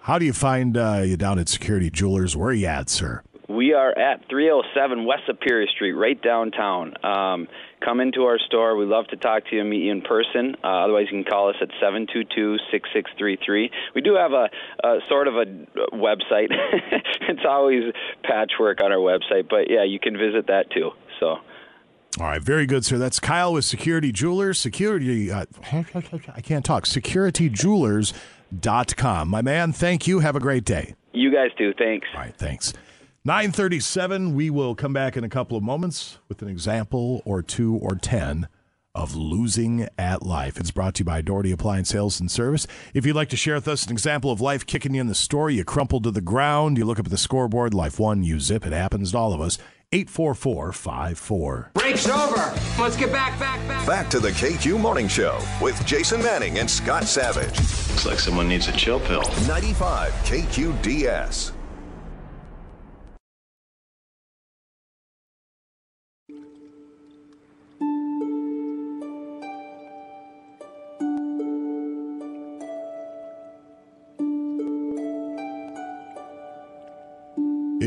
How 0.00 0.18
do 0.18 0.24
you 0.24 0.32
find 0.32 0.76
uh, 0.76 1.02
you 1.04 1.16
down 1.16 1.38
at 1.38 1.48
Security 1.48 1.90
Jewelers? 1.90 2.36
Where 2.36 2.50
are 2.50 2.54
you 2.54 2.66
at, 2.66 2.88
sir? 2.88 3.22
We 3.48 3.72
are 3.72 3.96
at 3.98 4.28
307 4.28 5.04
West 5.06 5.22
Superior 5.26 5.66
Street, 5.68 5.92
right 5.92 6.20
downtown. 6.20 6.94
Um, 7.02 7.48
come 7.84 8.00
into 8.00 8.24
our 8.24 8.38
store. 8.38 8.76
We 8.76 8.84
love 8.84 9.06
to 9.08 9.16
talk 9.16 9.46
to 9.46 9.54
you 9.54 9.62
and 9.62 9.70
meet 9.70 9.84
you 9.84 9.92
in 9.92 10.02
person. 10.02 10.56
Uh, 10.62 10.84
otherwise, 10.84 11.06
you 11.10 11.22
can 11.22 11.30
call 11.30 11.48
us 11.50 11.56
at 11.60 11.68
722-6633. 11.82 13.70
We 13.94 14.00
do 14.00 14.14
have 14.14 14.32
a, 14.32 14.48
a 14.84 14.98
sort 15.08 15.28
of 15.28 15.36
a 15.36 15.44
website. 15.94 16.48
it's 17.28 17.44
always 17.48 17.92
patchwork 18.22 18.80
on 18.82 18.90
our 18.92 18.98
website, 18.98 19.48
but 19.48 19.70
yeah, 19.70 19.84
you 19.84 20.00
can 20.00 20.16
visit 20.16 20.46
that 20.48 20.70
too. 20.70 20.90
So. 21.20 21.36
All 22.18 22.26
right, 22.26 22.42
very 22.42 22.66
good, 22.66 22.84
sir. 22.84 22.98
That's 22.98 23.20
Kyle 23.20 23.52
with 23.52 23.64
Security 23.64 24.10
Jewelers. 24.12 24.58
Security, 24.58 25.30
uh, 25.30 25.44
I 26.34 26.40
can't 26.42 26.64
talk. 26.64 26.84
SecurityJewelers.com. 26.84 29.28
My 29.28 29.42
man, 29.42 29.72
thank 29.72 30.08
you. 30.08 30.20
Have 30.20 30.34
a 30.34 30.40
great 30.40 30.64
day. 30.64 30.94
You 31.12 31.30
guys 31.32 31.50
do. 31.56 31.72
Thanks. 31.74 32.08
All 32.14 32.20
right, 32.20 32.34
thanks. 32.36 32.72
937, 33.28 34.34
we 34.34 34.48
will 34.48 34.74
come 34.74 34.94
back 34.94 35.14
in 35.14 35.22
a 35.22 35.28
couple 35.28 35.54
of 35.54 35.62
moments 35.62 36.16
with 36.30 36.40
an 36.40 36.48
example 36.48 37.20
or 37.26 37.42
two 37.42 37.76
or 37.76 37.94
10 37.94 38.48
of 38.94 39.14
losing 39.14 39.86
at 39.98 40.22
life. 40.22 40.58
It's 40.58 40.70
brought 40.70 40.94
to 40.94 41.00
you 41.00 41.04
by 41.04 41.20
Doherty 41.20 41.52
Appliance 41.52 41.90
Sales 41.90 42.20
and 42.20 42.30
Service. 42.30 42.66
If 42.94 43.04
you'd 43.04 43.14
like 43.14 43.28
to 43.28 43.36
share 43.36 43.56
with 43.56 43.68
us 43.68 43.84
an 43.84 43.92
example 43.92 44.30
of 44.30 44.40
life 44.40 44.64
kicking 44.64 44.94
you 44.94 45.02
in 45.02 45.08
the 45.08 45.14
store, 45.14 45.50
you 45.50 45.62
crumple 45.62 46.00
to 46.00 46.10
the 46.10 46.22
ground, 46.22 46.78
you 46.78 46.86
look 46.86 46.98
up 46.98 47.04
at 47.04 47.10
the 47.10 47.18
scoreboard, 47.18 47.74
life 47.74 48.00
one, 48.00 48.22
you 48.22 48.40
zip, 48.40 48.64
it 48.64 48.72
happens 48.72 49.12
to 49.12 49.18
all 49.18 49.34
of 49.34 49.42
us. 49.42 49.58
84454. 49.92 51.72
Break's 51.74 52.08
over. 52.08 52.58
Let's 52.78 52.96
get 52.96 53.12
back, 53.12 53.38
back, 53.38 53.58
back. 53.68 53.86
Back 53.86 54.08
to 54.08 54.20
the 54.20 54.30
KQ 54.30 54.80
Morning 54.80 55.06
Show 55.06 55.38
with 55.60 55.84
Jason 55.84 56.22
Manning 56.22 56.60
and 56.60 56.70
Scott 56.70 57.04
Savage. 57.04 57.58
Looks 57.58 58.06
like 58.06 58.20
someone 58.20 58.48
needs 58.48 58.68
a 58.68 58.72
chill 58.72 59.00
pill. 59.00 59.22
95 59.46 60.12
KQDS. 60.24 61.52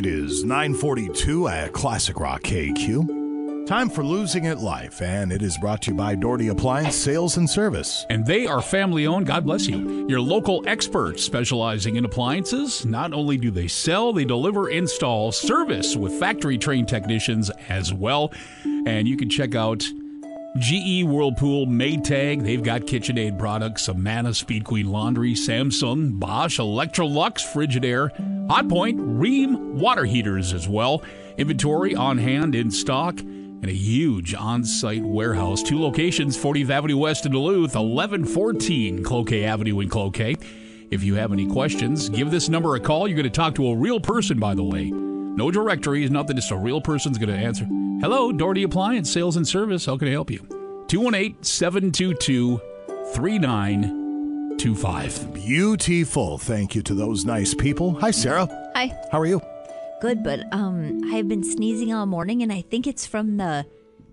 It 0.01 0.07
is 0.07 0.43
942 0.43 1.47
at 1.47 1.73
Classic 1.73 2.19
Rock 2.19 2.41
KQ. 2.41 3.67
Time 3.67 3.87
for 3.87 4.03
Losing 4.03 4.45
It 4.45 4.57
Life, 4.57 4.99
and 4.99 5.31
it 5.31 5.43
is 5.43 5.59
brought 5.59 5.83
to 5.83 5.91
you 5.91 5.95
by 5.95 6.15
Doherty 6.15 6.47
Appliance 6.47 6.95
Sales 6.95 7.37
and 7.37 7.47
Service. 7.47 8.03
And 8.09 8.25
they 8.25 8.47
are 8.47 8.63
family 8.63 9.05
owned. 9.05 9.27
God 9.27 9.45
bless 9.45 9.67
you. 9.67 10.07
Your 10.09 10.19
local 10.19 10.67
experts 10.67 11.23
specializing 11.23 11.97
in 11.97 12.05
appliances. 12.05 12.83
Not 12.83 13.13
only 13.13 13.37
do 13.37 13.51
they 13.51 13.67
sell, 13.67 14.11
they 14.11 14.25
deliver, 14.25 14.71
install, 14.71 15.31
service 15.31 15.95
with 15.95 16.19
factory 16.19 16.57
trained 16.57 16.87
technicians 16.87 17.51
as 17.69 17.93
well. 17.93 18.33
And 18.87 19.07
you 19.07 19.15
can 19.15 19.29
check 19.29 19.53
out 19.53 19.87
GE, 20.57 21.03
Whirlpool, 21.05 21.65
Maytag. 21.65 22.43
They've 22.43 22.61
got 22.61 22.81
KitchenAid 22.81 23.39
products, 23.39 23.87
Amana, 23.87 24.33
Speed 24.33 24.65
Queen 24.65 24.91
Laundry, 24.91 25.33
Samsung, 25.33 26.19
Bosch, 26.19 26.59
Electrolux, 26.59 27.41
Frigidaire, 27.41 28.09
Hotpoint, 28.47 28.99
Rheem, 28.99 29.55
water 29.75 30.03
heaters 30.03 30.53
as 30.53 30.67
well. 30.67 31.03
Inventory 31.37 31.95
on 31.95 32.17
hand 32.17 32.53
in 32.53 32.69
stock 32.69 33.19
and 33.19 33.65
a 33.65 33.73
huge 33.73 34.33
on-site 34.33 35.03
warehouse. 35.03 35.63
Two 35.63 35.79
locations, 35.79 36.37
40th 36.37 36.69
Avenue 36.69 36.97
West 36.97 37.25
in 37.25 37.31
Duluth, 37.31 37.75
1114 37.75 39.03
Cloquet 39.03 39.45
Avenue 39.45 39.79
in 39.79 39.87
Cloquet. 39.87 40.35
If 40.89 41.03
you 41.03 41.15
have 41.15 41.31
any 41.31 41.47
questions, 41.47 42.09
give 42.09 42.29
this 42.29 42.49
number 42.49 42.75
a 42.75 42.79
call. 42.81 43.07
You're 43.07 43.15
going 43.15 43.23
to 43.23 43.29
talk 43.29 43.55
to 43.55 43.67
a 43.67 43.75
real 43.75 44.01
person, 44.01 44.37
by 44.37 44.55
the 44.55 44.63
way. 44.63 44.91
No 45.35 45.49
directories, 45.49 46.11
nothing, 46.11 46.35
just 46.35 46.51
a 46.51 46.57
real 46.57 46.81
person's 46.81 47.17
going 47.17 47.29
to 47.29 47.35
answer. 47.35 47.65
Hello, 48.01 48.31
Doherty 48.31 48.63
Appliance 48.63 49.11
Sales 49.11 49.37
and 49.37 49.47
Service. 49.47 49.85
How 49.85 49.97
can 49.97 50.07
I 50.07 50.11
help 50.11 50.29
you? 50.29 50.39
218 50.87 51.41
722 51.43 52.59
3925. 53.13 55.33
Beautiful. 55.33 56.37
Thank 56.37 56.75
you 56.75 56.81
to 56.83 56.93
those 56.93 57.25
nice 57.25 57.53
people. 57.53 57.93
Hi, 58.01 58.11
Sarah. 58.11 58.47
Hi. 58.75 58.93
How 59.11 59.19
are 59.19 59.25
you? 59.25 59.41
Good, 60.01 60.23
but 60.23 60.41
um, 60.51 61.01
I've 61.13 61.27
been 61.27 61.43
sneezing 61.43 61.93
all 61.93 62.05
morning, 62.05 62.41
and 62.43 62.51
I 62.51 62.61
think 62.61 62.87
it's 62.87 63.05
from 63.07 63.37
the. 63.37 63.65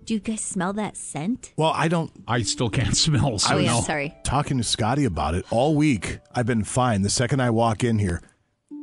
Do 0.05 0.13
you 0.15 0.19
guys 0.21 0.41
smell 0.41 0.73
that 0.73 0.97
scent? 0.97 1.53
Well, 1.57 1.71
I 1.75 1.87
don't. 1.87 2.11
I 2.27 2.41
still 2.43 2.69
can't 2.69 2.95
smell. 2.97 3.39
So 3.39 3.55
oh 3.55 3.57
yeah, 3.57 3.73
no. 3.73 3.81
sorry. 3.81 4.15
Talking 4.23 4.57
to 4.57 4.63
Scotty 4.63 5.03
about 5.05 5.35
it 5.35 5.45
all 5.51 5.75
week. 5.75 6.19
I've 6.33 6.45
been 6.45 6.63
fine. 6.63 7.01
The 7.01 7.09
second 7.09 7.41
I 7.41 7.49
walk 7.49 7.83
in 7.83 7.99
here, 7.99 8.21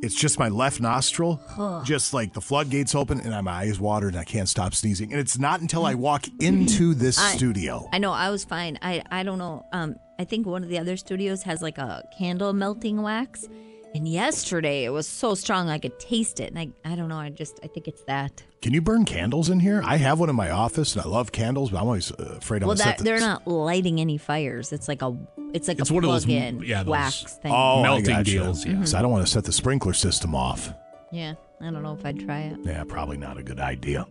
it's 0.01 0.15
just 0.15 0.37
my 0.39 0.49
left 0.49 0.79
nostril, 0.79 1.41
just 1.85 2.13
like 2.13 2.33
the 2.33 2.41
floodgates 2.41 2.93
open 2.95 3.19
and 3.19 3.45
my 3.45 3.51
eyes 3.51 3.79
watered 3.79 4.13
and 4.13 4.19
I 4.19 4.23
can't 4.23 4.47
stop 4.49 4.73
sneezing. 4.73 5.11
And 5.11 5.19
it's 5.19 5.37
not 5.39 5.61
until 5.61 5.85
I 5.85 5.95
walk 5.95 6.25
into 6.39 6.93
this 6.93 7.17
I- 7.19 7.35
studio. 7.35 7.87
I 7.91 7.97
know 7.97 8.11
I 8.11 8.29
was 8.29 8.45
fine. 8.45 8.77
I 8.81 9.03
I 9.11 9.23
don't 9.23 9.37
know. 9.39 9.65
Um, 9.73 9.95
I 10.19 10.23
think 10.23 10.45
one 10.47 10.63
of 10.63 10.69
the 10.69 10.79
other 10.79 10.97
studios 10.97 11.43
has 11.43 11.61
like 11.61 11.77
a 11.77 12.03
candle 12.17 12.53
melting 12.53 13.01
wax, 13.01 13.45
and 13.93 14.07
yesterday 14.07 14.83
it 14.85 14.89
was 14.89 15.07
so 15.07 15.35
strong 15.35 15.69
I 15.69 15.79
could 15.79 15.99
taste 15.99 16.39
it, 16.39 16.53
and 16.53 16.59
I 16.59 16.91
I 16.91 16.95
don't 16.95 17.09
know. 17.09 17.17
I 17.19 17.29
just 17.29 17.59
I 17.63 17.67
think 17.67 17.87
it's 17.87 18.03
that. 18.03 18.43
Can 18.61 18.73
you 18.73 18.81
burn 18.81 19.05
candles 19.05 19.49
in 19.49 19.59
here? 19.59 19.81
I 19.85 19.97
have 19.97 20.19
one 20.19 20.29
in 20.29 20.35
my 20.35 20.49
office 20.49 20.95
and 20.95 21.05
I 21.05 21.07
love 21.07 21.31
candles, 21.31 21.69
but 21.69 21.77
I'm 21.77 21.83
always 21.85 22.11
uh, 22.11 22.37
afraid 22.37 22.63
I'm 22.63 22.67
well, 22.67 22.75
gonna 22.77 22.89
set 22.89 22.97
that 22.97 23.03
the- 23.03 23.09
they're 23.11 23.19
not 23.19 23.47
lighting 23.47 23.99
any 24.01 24.17
fires. 24.17 24.73
It's 24.73 24.87
like 24.87 25.01
a 25.01 25.15
it's 25.53 25.67
like 25.67 25.79
It's 25.79 25.89
a 25.89 25.93
one 25.93 26.03
of 26.03 26.11
those, 26.11 26.25
plug-in 26.25 26.61
yeah, 26.63 26.83
those 26.83 26.91
wax 26.91 27.23
thing. 27.41 27.51
Oh, 27.53 27.81
melting 27.83 28.05
gotcha. 28.05 28.23
deals. 28.31 28.65
Yeah. 28.65 28.83
So 28.83 28.97
I 28.97 29.01
don't 29.01 29.11
want 29.11 29.25
to 29.25 29.31
set 29.31 29.43
the 29.45 29.51
sprinkler 29.53 29.93
system 29.93 30.35
off. 30.35 30.73
Yeah, 31.11 31.35
I 31.61 31.65
don't 31.71 31.83
know 31.83 31.93
if 31.93 32.05
I'd 32.05 32.19
try 32.19 32.41
it. 32.41 32.57
Yeah, 32.63 32.83
probably 32.83 33.15
not 33.17 33.37
a 33.37 33.43
good 33.43 33.59
idea. 33.59 34.05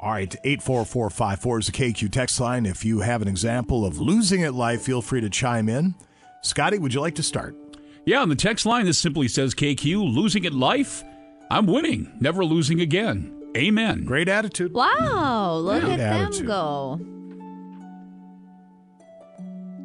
All 0.00 0.10
right, 0.10 0.34
84454 0.44 1.58
is 1.60 1.66
the 1.66 1.72
KQ 1.72 2.10
text 2.12 2.38
line. 2.40 2.66
If 2.66 2.84
you 2.84 3.00
have 3.00 3.22
an 3.22 3.28
example 3.28 3.86
of 3.86 3.98
losing 4.00 4.40
it 4.42 4.52
life, 4.52 4.82
feel 4.82 5.00
free 5.00 5.22
to 5.22 5.30
chime 5.30 5.68
in. 5.70 5.94
Scotty, 6.42 6.76
would 6.78 6.92
you 6.92 7.00
like 7.00 7.14
to 7.14 7.22
start? 7.22 7.56
Yeah, 8.04 8.20
on 8.20 8.28
the 8.28 8.36
text 8.36 8.66
line, 8.66 8.84
this 8.84 8.98
simply 8.98 9.28
says 9.28 9.54
KQ, 9.54 10.14
losing 10.14 10.44
it 10.44 10.52
life. 10.52 11.02
I'm 11.50 11.64
winning, 11.66 12.12
never 12.20 12.44
losing 12.44 12.80
again. 12.82 13.33
Amen. 13.56 14.04
Great 14.04 14.28
attitude. 14.28 14.72
Wow, 14.72 15.56
look 15.58 15.82
Good 15.82 15.92
at 15.92 15.98
them 15.98 16.22
attitude. 16.26 16.46
go. 16.46 17.00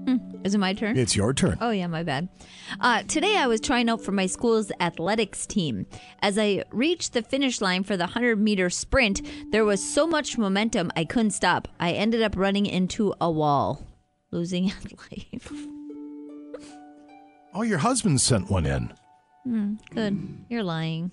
Hmm, 0.06 0.18
Is 0.44 0.56
it 0.56 0.58
my 0.58 0.74
turn? 0.74 0.98
It's 0.98 1.16
your 1.16 1.34
turn. 1.34 1.58
Oh, 1.62 1.70
yeah, 1.70 1.86
my 1.86 2.02
bad. 2.02 2.30
Uh, 2.80 3.04
today 3.04 3.38
I 3.38 3.46
was 3.46 3.62
trying 3.62 3.88
out 3.90 4.02
for 4.02 4.12
my 4.12 4.26
school's 4.26 4.72
athletics 4.80 5.46
team. 5.46 5.86
As 6.22 6.40
I 6.40 6.64
reached 6.72 7.14
the 7.14 7.22
finish 7.22 7.62
line 7.62 7.84
for 7.84 7.96
the 7.96 8.06
100 8.06 8.40
meter 8.40 8.72
sprint, 8.72 9.22
there 9.52 9.66
was 9.66 9.84
so 9.88 10.08
much 10.08 10.38
momentum 10.38 10.92
I 10.96 11.06
couldn't 11.06 11.32
stop. 11.32 11.68
I 11.80 11.92
ended 11.92 12.24
up 12.24 12.36
running 12.36 12.66
into 12.66 13.14
a 13.22 13.30
wall, 13.30 13.86
losing 14.32 14.72
at 14.72 14.92
life. 15.12 15.52
Oh, 17.54 17.62
your 17.62 17.80
husband 17.80 18.20
sent 18.22 18.50
one 18.50 18.66
in. 18.66 18.94
Hmm, 19.44 19.74
good. 19.94 20.18
You're 20.50 20.64
lying. 20.64 21.12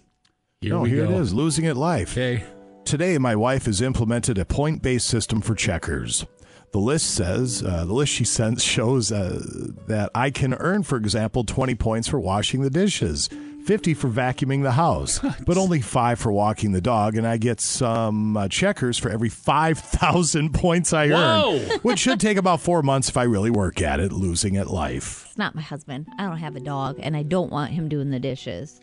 Here 0.62 0.72
no, 0.72 0.80
we 0.80 0.88
here 0.90 1.06
go. 1.06 1.12
it 1.12 1.20
is, 1.20 1.34
losing 1.34 1.66
it 1.66 1.76
life. 1.76 2.12
Okay. 2.12 2.42
Today, 2.86 3.18
my 3.18 3.36
wife 3.36 3.66
has 3.66 3.82
implemented 3.82 4.38
a 4.38 4.46
point-based 4.46 5.06
system 5.06 5.42
for 5.42 5.54
checkers. 5.54 6.24
The 6.72 6.78
list 6.78 7.14
says 7.14 7.62
uh, 7.62 7.84
the 7.84 7.92
list 7.92 8.12
she 8.12 8.24
sends 8.24 8.64
shows 8.64 9.12
uh, 9.12 9.42
that 9.86 10.10
I 10.14 10.30
can 10.30 10.54
earn, 10.54 10.82
for 10.82 10.96
example, 10.96 11.44
20 11.44 11.74
points 11.74 12.08
for 12.08 12.18
washing 12.18 12.62
the 12.62 12.70
dishes, 12.70 13.28
50 13.66 13.92
for 13.92 14.08
vacuuming 14.08 14.62
the 14.62 14.72
house, 14.72 15.20
but 15.46 15.58
only 15.58 15.82
five 15.82 16.18
for 16.18 16.32
walking 16.32 16.72
the 16.72 16.80
dog, 16.80 17.16
and 17.16 17.26
I 17.26 17.36
get 17.36 17.60
some 17.60 18.36
uh, 18.38 18.48
checkers 18.48 18.96
for 18.96 19.10
every 19.10 19.28
5,000 19.28 20.54
points 20.54 20.94
I 20.94 21.10
Whoa! 21.10 21.58
earn, 21.58 21.78
which 21.82 21.98
should 21.98 22.18
take 22.18 22.38
about 22.38 22.62
four 22.62 22.82
months 22.82 23.10
if 23.10 23.18
I 23.18 23.24
really 23.24 23.50
work 23.50 23.82
at 23.82 24.00
it. 24.00 24.10
Losing 24.10 24.56
at 24.56 24.68
life. 24.68 25.26
It's 25.26 25.36
not 25.38 25.54
my 25.54 25.62
husband. 25.62 26.06
I 26.18 26.24
don't 26.24 26.38
have 26.38 26.56
a 26.56 26.60
dog, 26.60 26.98
and 27.00 27.14
I 27.14 27.24
don't 27.24 27.52
want 27.52 27.72
him 27.72 27.90
doing 27.90 28.08
the 28.10 28.20
dishes. 28.20 28.80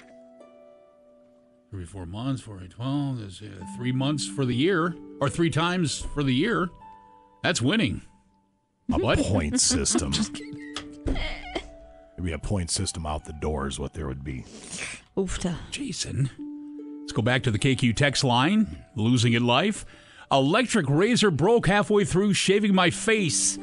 Three, 1.74 1.86
four 1.86 2.06
months, 2.06 2.40
four, 2.40 2.62
eight, 2.64 2.70
12. 2.70 3.18
There's 3.18 3.42
uh, 3.42 3.66
three 3.76 3.92
months 3.92 4.28
for 4.28 4.46
the 4.46 4.54
year, 4.54 4.94
or 5.20 5.28
three 5.28 5.50
times 5.50 5.98
for 6.14 6.22
the 6.22 6.32
year. 6.32 6.70
That's 7.42 7.64
winning. 7.64 8.04
A 8.92 9.00
What? 9.00 9.18
point 9.18 9.60
system. 9.72 10.14
Maybe 12.16 12.32
a 12.32 12.38
point 12.38 12.70
system 12.70 13.08
out 13.08 13.26
the 13.26 13.34
door 13.42 13.66
is 13.66 13.80
what 13.80 13.96
there 13.96 14.06
would 14.06 14.24
be. 14.24 14.46
Oofta. 15.18 15.56
Jason. 15.72 16.30
Let's 17.00 17.12
go 17.12 17.24
back 17.24 17.42
to 17.42 17.50
the 17.50 17.58
KQ 17.58 17.96
text 17.96 18.24
line. 18.24 18.78
Losing 18.96 19.34
it 19.34 19.42
life. 19.42 19.84
Electric 20.32 20.88
razor 20.88 21.32
broke 21.32 21.66
halfway 21.66 22.06
through 22.06 22.36
shaving 22.36 22.76
my 22.76 22.92
face. 22.92 23.58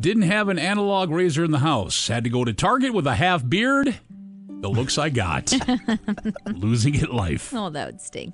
Didn't 0.00 0.22
have 0.22 0.48
an 0.48 0.58
analog 0.58 1.10
razor 1.10 1.44
in 1.44 1.50
the 1.50 1.58
house. 1.58 2.08
Had 2.08 2.24
to 2.24 2.30
go 2.30 2.42
to 2.42 2.54
Target 2.54 2.94
with 2.94 3.06
a 3.06 3.16
half 3.16 3.46
beard. 3.46 4.00
The 4.64 4.70
looks 4.70 4.96
I 4.96 5.10
got. 5.10 5.52
Losing 6.46 6.94
it 6.94 7.12
life. 7.12 7.52
Oh, 7.52 7.68
that 7.68 7.84
would 7.84 8.00
stink. 8.00 8.32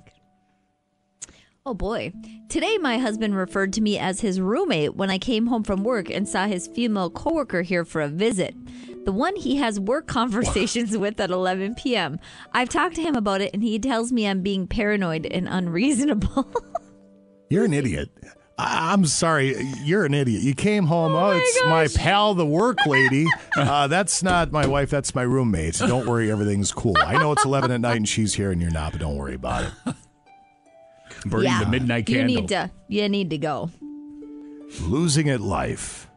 Oh 1.65 1.73
boy. 1.73 2.13
Today, 2.47 2.77
my 2.77 2.99
husband 2.99 3.35
referred 3.35 3.73
to 3.73 3.81
me 3.81 3.99
as 3.99 4.21
his 4.21 4.39
roommate 4.39 4.95
when 4.95 5.09
I 5.09 5.17
came 5.17 5.47
home 5.47 5.65
from 5.65 5.83
work 5.83 6.09
and 6.09 6.25
saw 6.25 6.47
his 6.47 6.67
female 6.67 7.09
coworker 7.09 7.63
here 7.63 7.83
for 7.83 7.99
a 7.99 8.07
visit. 8.07 8.55
The 9.03 9.11
one 9.11 9.35
he 9.35 9.57
has 9.57 9.77
work 9.77 10.07
conversations 10.07 10.97
with 10.97 11.19
at 11.19 11.31
11 11.31 11.75
p.m. 11.75 12.17
I've 12.53 12.69
talked 12.69 12.95
to 12.95 13.01
him 13.01 13.15
about 13.15 13.41
it 13.41 13.53
and 13.53 13.61
he 13.61 13.77
tells 13.77 14.13
me 14.13 14.25
I'm 14.25 14.41
being 14.41 14.67
paranoid 14.67 15.25
and 15.25 15.49
unreasonable. 15.49 16.49
You're 17.49 17.65
an 17.65 17.73
idiot. 17.73 18.09
I- 18.61 18.93
I'm 18.93 19.05
sorry, 19.05 19.55
you're 19.83 20.05
an 20.05 20.13
idiot. 20.13 20.41
You 20.41 20.53
came 20.53 20.85
home. 20.85 21.13
Oh, 21.13 21.31
it's 21.31 21.63
my 21.65 21.87
pal, 21.87 22.33
the 22.33 22.45
work 22.45 22.77
lady. 22.85 23.27
Uh, 23.55 23.87
that's 23.87 24.23
not 24.23 24.51
my 24.51 24.65
wife. 24.65 24.89
That's 24.89 25.13
my 25.13 25.23
roommate. 25.23 25.77
Don't 25.77 26.07
worry, 26.07 26.31
everything's 26.31 26.71
cool. 26.71 26.95
I 26.97 27.17
know 27.17 27.31
it's 27.31 27.45
11 27.45 27.71
at 27.71 27.81
night 27.81 27.97
and 27.97 28.07
she's 28.07 28.33
here 28.33 28.51
and 28.51 28.61
you're 28.61 28.71
not, 28.71 28.93
but 28.93 29.01
don't 29.01 29.17
worry 29.17 29.35
about 29.35 29.65
it. 29.65 29.95
Burning 31.25 31.47
yeah. 31.47 31.63
the 31.63 31.69
midnight 31.69 32.05
candle. 32.05 32.29
You 32.29 32.41
need 32.41 32.49
to 32.49 32.71
you 32.87 33.09
need 33.09 33.29
to 33.31 33.37
go. 33.37 33.69
Losing 34.81 35.29
at 35.29 35.41
life. 35.41 36.07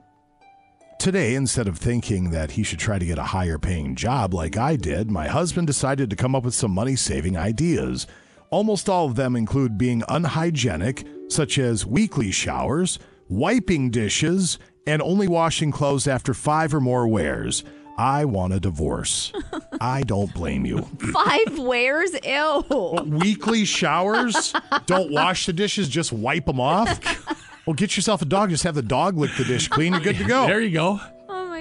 Today, 0.98 1.34
instead 1.34 1.68
of 1.68 1.76
thinking 1.76 2.30
that 2.30 2.52
he 2.52 2.62
should 2.62 2.78
try 2.78 2.98
to 2.98 3.04
get 3.04 3.18
a 3.18 3.24
higher 3.24 3.58
paying 3.58 3.94
job 3.94 4.32
like 4.32 4.56
I 4.56 4.76
did, 4.76 5.10
my 5.10 5.26
husband 5.26 5.66
decided 5.66 6.08
to 6.10 6.16
come 6.16 6.34
up 6.34 6.44
with 6.44 6.54
some 6.54 6.70
money 6.70 6.96
saving 6.96 7.36
ideas. 7.36 8.06
Almost 8.50 8.88
all 8.88 9.06
of 9.06 9.16
them 9.16 9.36
include 9.36 9.78
being 9.78 10.02
unhygienic, 10.08 11.06
such 11.28 11.58
as 11.58 11.84
weekly 11.86 12.30
showers, 12.30 12.98
wiping 13.28 13.90
dishes, 13.90 14.58
and 14.86 15.00
only 15.02 15.26
washing 15.28 15.72
clothes 15.72 16.06
after 16.06 16.34
five 16.34 16.74
or 16.74 16.80
more 16.80 17.08
wears. 17.08 17.64
I 17.96 18.24
want 18.24 18.52
a 18.52 18.60
divorce. 18.60 19.32
I 19.80 20.02
don't 20.02 20.32
blame 20.34 20.66
you. 20.66 20.82
Five 21.12 21.58
wears? 21.58 22.10
Ew. 22.24 22.64
Weekly 23.06 23.64
showers? 23.64 24.52
Don't 24.86 25.12
wash 25.12 25.46
the 25.46 25.52
dishes, 25.52 25.88
just 25.88 26.12
wipe 26.12 26.46
them 26.46 26.60
off? 26.60 27.00
Well, 27.66 27.72
get 27.72 27.96
yourself 27.96 28.20
a 28.20 28.26
dog. 28.26 28.50
Just 28.50 28.64
have 28.64 28.74
the 28.74 28.82
dog 28.82 29.16
lick 29.16 29.30
the 29.38 29.44
dish 29.44 29.68
clean. 29.68 29.94
You're 29.94 30.02
good 30.02 30.18
to 30.18 30.24
go. 30.24 30.46
There 30.46 30.60
you 30.60 30.70
go. 30.70 31.00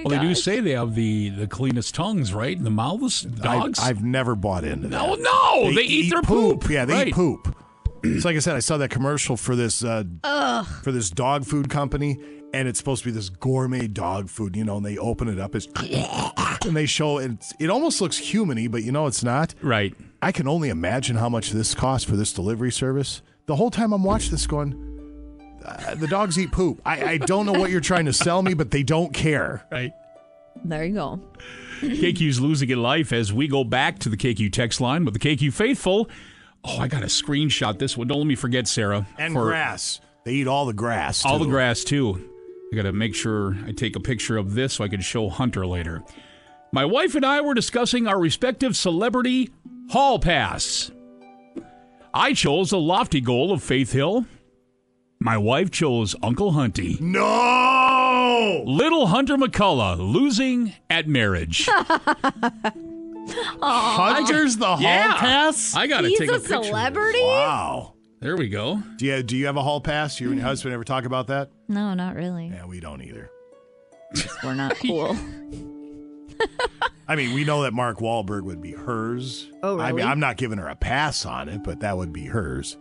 My 0.04 0.10
Well, 0.12 0.22
they 0.22 0.28
do 0.28 0.36
say 0.36 0.60
they 0.60 0.72
have 0.72 0.96
the, 0.96 1.30
the 1.30 1.48
cleanest 1.48 1.96
tongues, 1.96 2.34
right? 2.34 2.56
In 2.58 2.64
the 2.64 2.70
mouths, 2.70 3.22
dogs. 3.22 3.80
I've, 3.80 3.98
I've 3.98 4.04
never 4.04 4.36
bought 4.36 4.64
into 4.64 4.88
that. 4.90 4.98
No, 4.98 5.16
no, 5.16 5.74
they 5.74 5.82
eat 5.84 6.10
their 6.12 6.22
poop. 6.22 6.62
poop. 6.62 6.70
Yeah, 6.72 6.86
they 6.86 6.94
Right. 6.94 7.08
eat 7.10 7.14
poop. 7.16 7.56
It's 8.06 8.26
like 8.26 8.36
I 8.36 8.40
said, 8.40 8.58
I 8.58 8.60
saw 8.60 8.76
that 8.80 8.90
commercial 8.90 9.38
for 9.38 9.56
this 9.56 9.82
uh, 9.82 10.04
for 10.82 10.92
this 10.92 11.10
dog 11.10 11.46
food 11.46 11.70
company, 11.70 12.20
and 12.54 12.68
it's 12.68 12.78
supposed 12.78 13.04
to 13.04 13.08
be 13.08 13.14
this 13.14 13.30
gourmet 13.30 13.88
dog 13.88 14.28
food, 14.28 14.58
you 14.58 14.66
know. 14.66 14.76
And 14.76 14.86
they 14.86 14.98
open 14.98 15.30
it 15.30 15.40
up 15.40 15.56
as, 15.56 15.68
and 16.66 16.76
they 16.76 16.86
show 16.86 17.20
it. 17.20 17.32
It 17.62 17.70
almost 17.70 18.02
looks 18.02 18.20
humany, 18.20 18.70
but 18.70 18.84
you 18.84 18.92
know 18.92 19.08
it's 19.08 19.24
not. 19.24 19.56
Right. 19.62 19.96
I 20.22 20.34
can 20.34 20.50
only 20.50 20.68
imagine 20.68 21.16
how 21.16 21.30
much 21.30 21.52
this 21.52 21.74
costs 21.74 22.10
for 22.10 22.18
this 22.18 22.34
delivery 22.34 22.74
service. 22.74 23.22
The 23.46 23.56
whole 23.56 23.72
time 23.72 23.94
I'm 23.94 24.04
watching 24.04 24.32
this, 24.32 24.48
going, 24.48 24.93
uh, 25.65 25.95
the 25.95 26.07
dogs 26.07 26.38
eat 26.38 26.52
poop. 26.52 26.81
I, 26.85 27.03
I 27.03 27.18
don't 27.18 27.45
know 27.45 27.53
what 27.53 27.69
you're 27.69 27.81
trying 27.81 28.06
to 28.06 28.14
sell 28.14 28.41
me, 28.41 28.53
but 28.53 28.72
they 28.72 28.84
don't 28.84 29.14
care. 29.14 29.65
Right. 29.72 29.94
There 30.64 30.85
you 30.85 30.94
go. 30.94 31.19
KQ's 31.81 32.40
losing 32.40 32.69
in 32.69 32.81
life 32.81 33.11
as 33.11 33.34
we 33.34 33.48
go 33.48 33.64
back 33.64 33.99
to 33.99 34.10
the 34.10 34.18
KQ 34.18 34.52
text 34.53 34.80
line 34.80 35.03
with 35.06 35.14
the 35.14 35.19
KQ 35.19 35.53
faithful. 35.53 36.10
Oh, 36.64 36.77
I 36.77 36.88
got 36.88 37.02
to 37.02 37.07
screenshot 37.07 37.77
this 37.80 37.98
one. 37.98 38.07
Don't 38.07 38.19
let 38.19 38.27
me 38.27 38.35
forget, 38.35 38.68
Sarah. 38.68 39.06
And 39.18 39.34
for 39.34 39.45
grass. 39.45 39.99
They 40.23 40.34
eat 40.34 40.48
all 40.48 40.65
the 40.65 40.73
grass. 40.73 41.26
All 41.26 41.40
the 41.40 41.45
grass, 41.45 41.84
too. 41.84 42.30
I 42.72 42.76
got 42.76 42.84
to 42.84 42.94
make 42.94 43.14
sure 43.14 43.57
I 43.68 43.72
take 43.73 43.95
a 43.98 43.99
picture 43.99 44.38
of 44.38 44.53
this 44.53 44.73
so 44.73 44.84
I 44.84 44.88
can 44.88 45.02
show 45.02 45.30
Hunter 45.30 45.65
later. 45.68 46.02
My 46.72 46.85
wife 46.85 47.15
and 47.15 47.26
I 47.26 47.41
were 47.41 47.53
discussing 47.53 48.07
our 48.07 48.19
respective 48.19 48.77
celebrity 48.77 49.49
hall 49.90 50.18
pass. 50.19 50.90
I 52.14 52.34
chose 52.34 52.72
a 52.72 52.77
lofty 52.77 53.22
goal 53.22 53.52
of 53.52 53.61
Faith 53.61 53.91
Hill. 53.91 54.26
My 55.24 55.38
wife 55.38 55.72
chose 55.72 56.18
Uncle 56.22 56.52
Hunty. 56.52 57.00
No! 57.00 58.62
Little 58.68 59.08
Hunter 59.08 59.38
McCullough 59.38 59.98
losing 59.98 60.74
at 60.90 61.08
marriage. 61.08 61.66
Hunter's 63.62 64.58
the 64.58 64.66
hall 64.66 64.82
Yeah. 64.82 65.16
pass? 65.16 65.78
I 65.78 65.88
got 65.88 66.02
to 66.02 66.10
He's 66.10 66.20
take 66.20 66.30
a 66.30 66.34
a, 66.34 66.40
picture. 66.41 66.64
celebrity? 66.66 67.22
Wow. 67.22 67.94
There 68.20 68.36
we 68.36 68.50
go. 68.50 68.84
Do 68.98 69.06
you, 69.06 69.24
do 69.24 69.38
you 69.38 69.45
have 69.45 69.56
a 69.56 69.62
hall 69.64 69.80
pass? 69.80 70.20
You 70.20 70.28
and 70.28 70.40
your 70.40 70.45
husband 70.45 70.74
ever 70.74 70.84
talk 70.84 71.06
about 71.06 71.28
that? 71.28 71.50
No, 71.70 71.94
not 71.94 72.16
really. 72.18 72.48
Yeah, 72.48 72.66
we 72.66 72.82
don't 72.82 73.02
either. 73.02 73.32
We're 74.44 74.56
not 74.56 74.76
cool. 74.76 75.16
I 77.08 77.16
mean, 77.16 77.34
we 77.34 77.45
know 77.45 77.62
that 77.64 77.72
Mark 77.72 78.00
Wahlberg 78.00 78.44
would 78.44 78.62
be 78.62 78.74
hers. 78.74 79.50
Oh, 79.64 79.80
I 79.80 79.88
mean, 79.88 79.95
really? 79.98 80.10
I'm 80.10 80.20
not 80.20 80.36
giving 80.36 80.58
her 80.58 80.68
a 80.68 80.76
pass 80.76 81.26
on 81.26 81.48
it, 81.48 81.64
but 81.64 81.80
that 81.80 81.95
would 81.98 82.12
be 82.12 82.26
hers. 82.26 82.76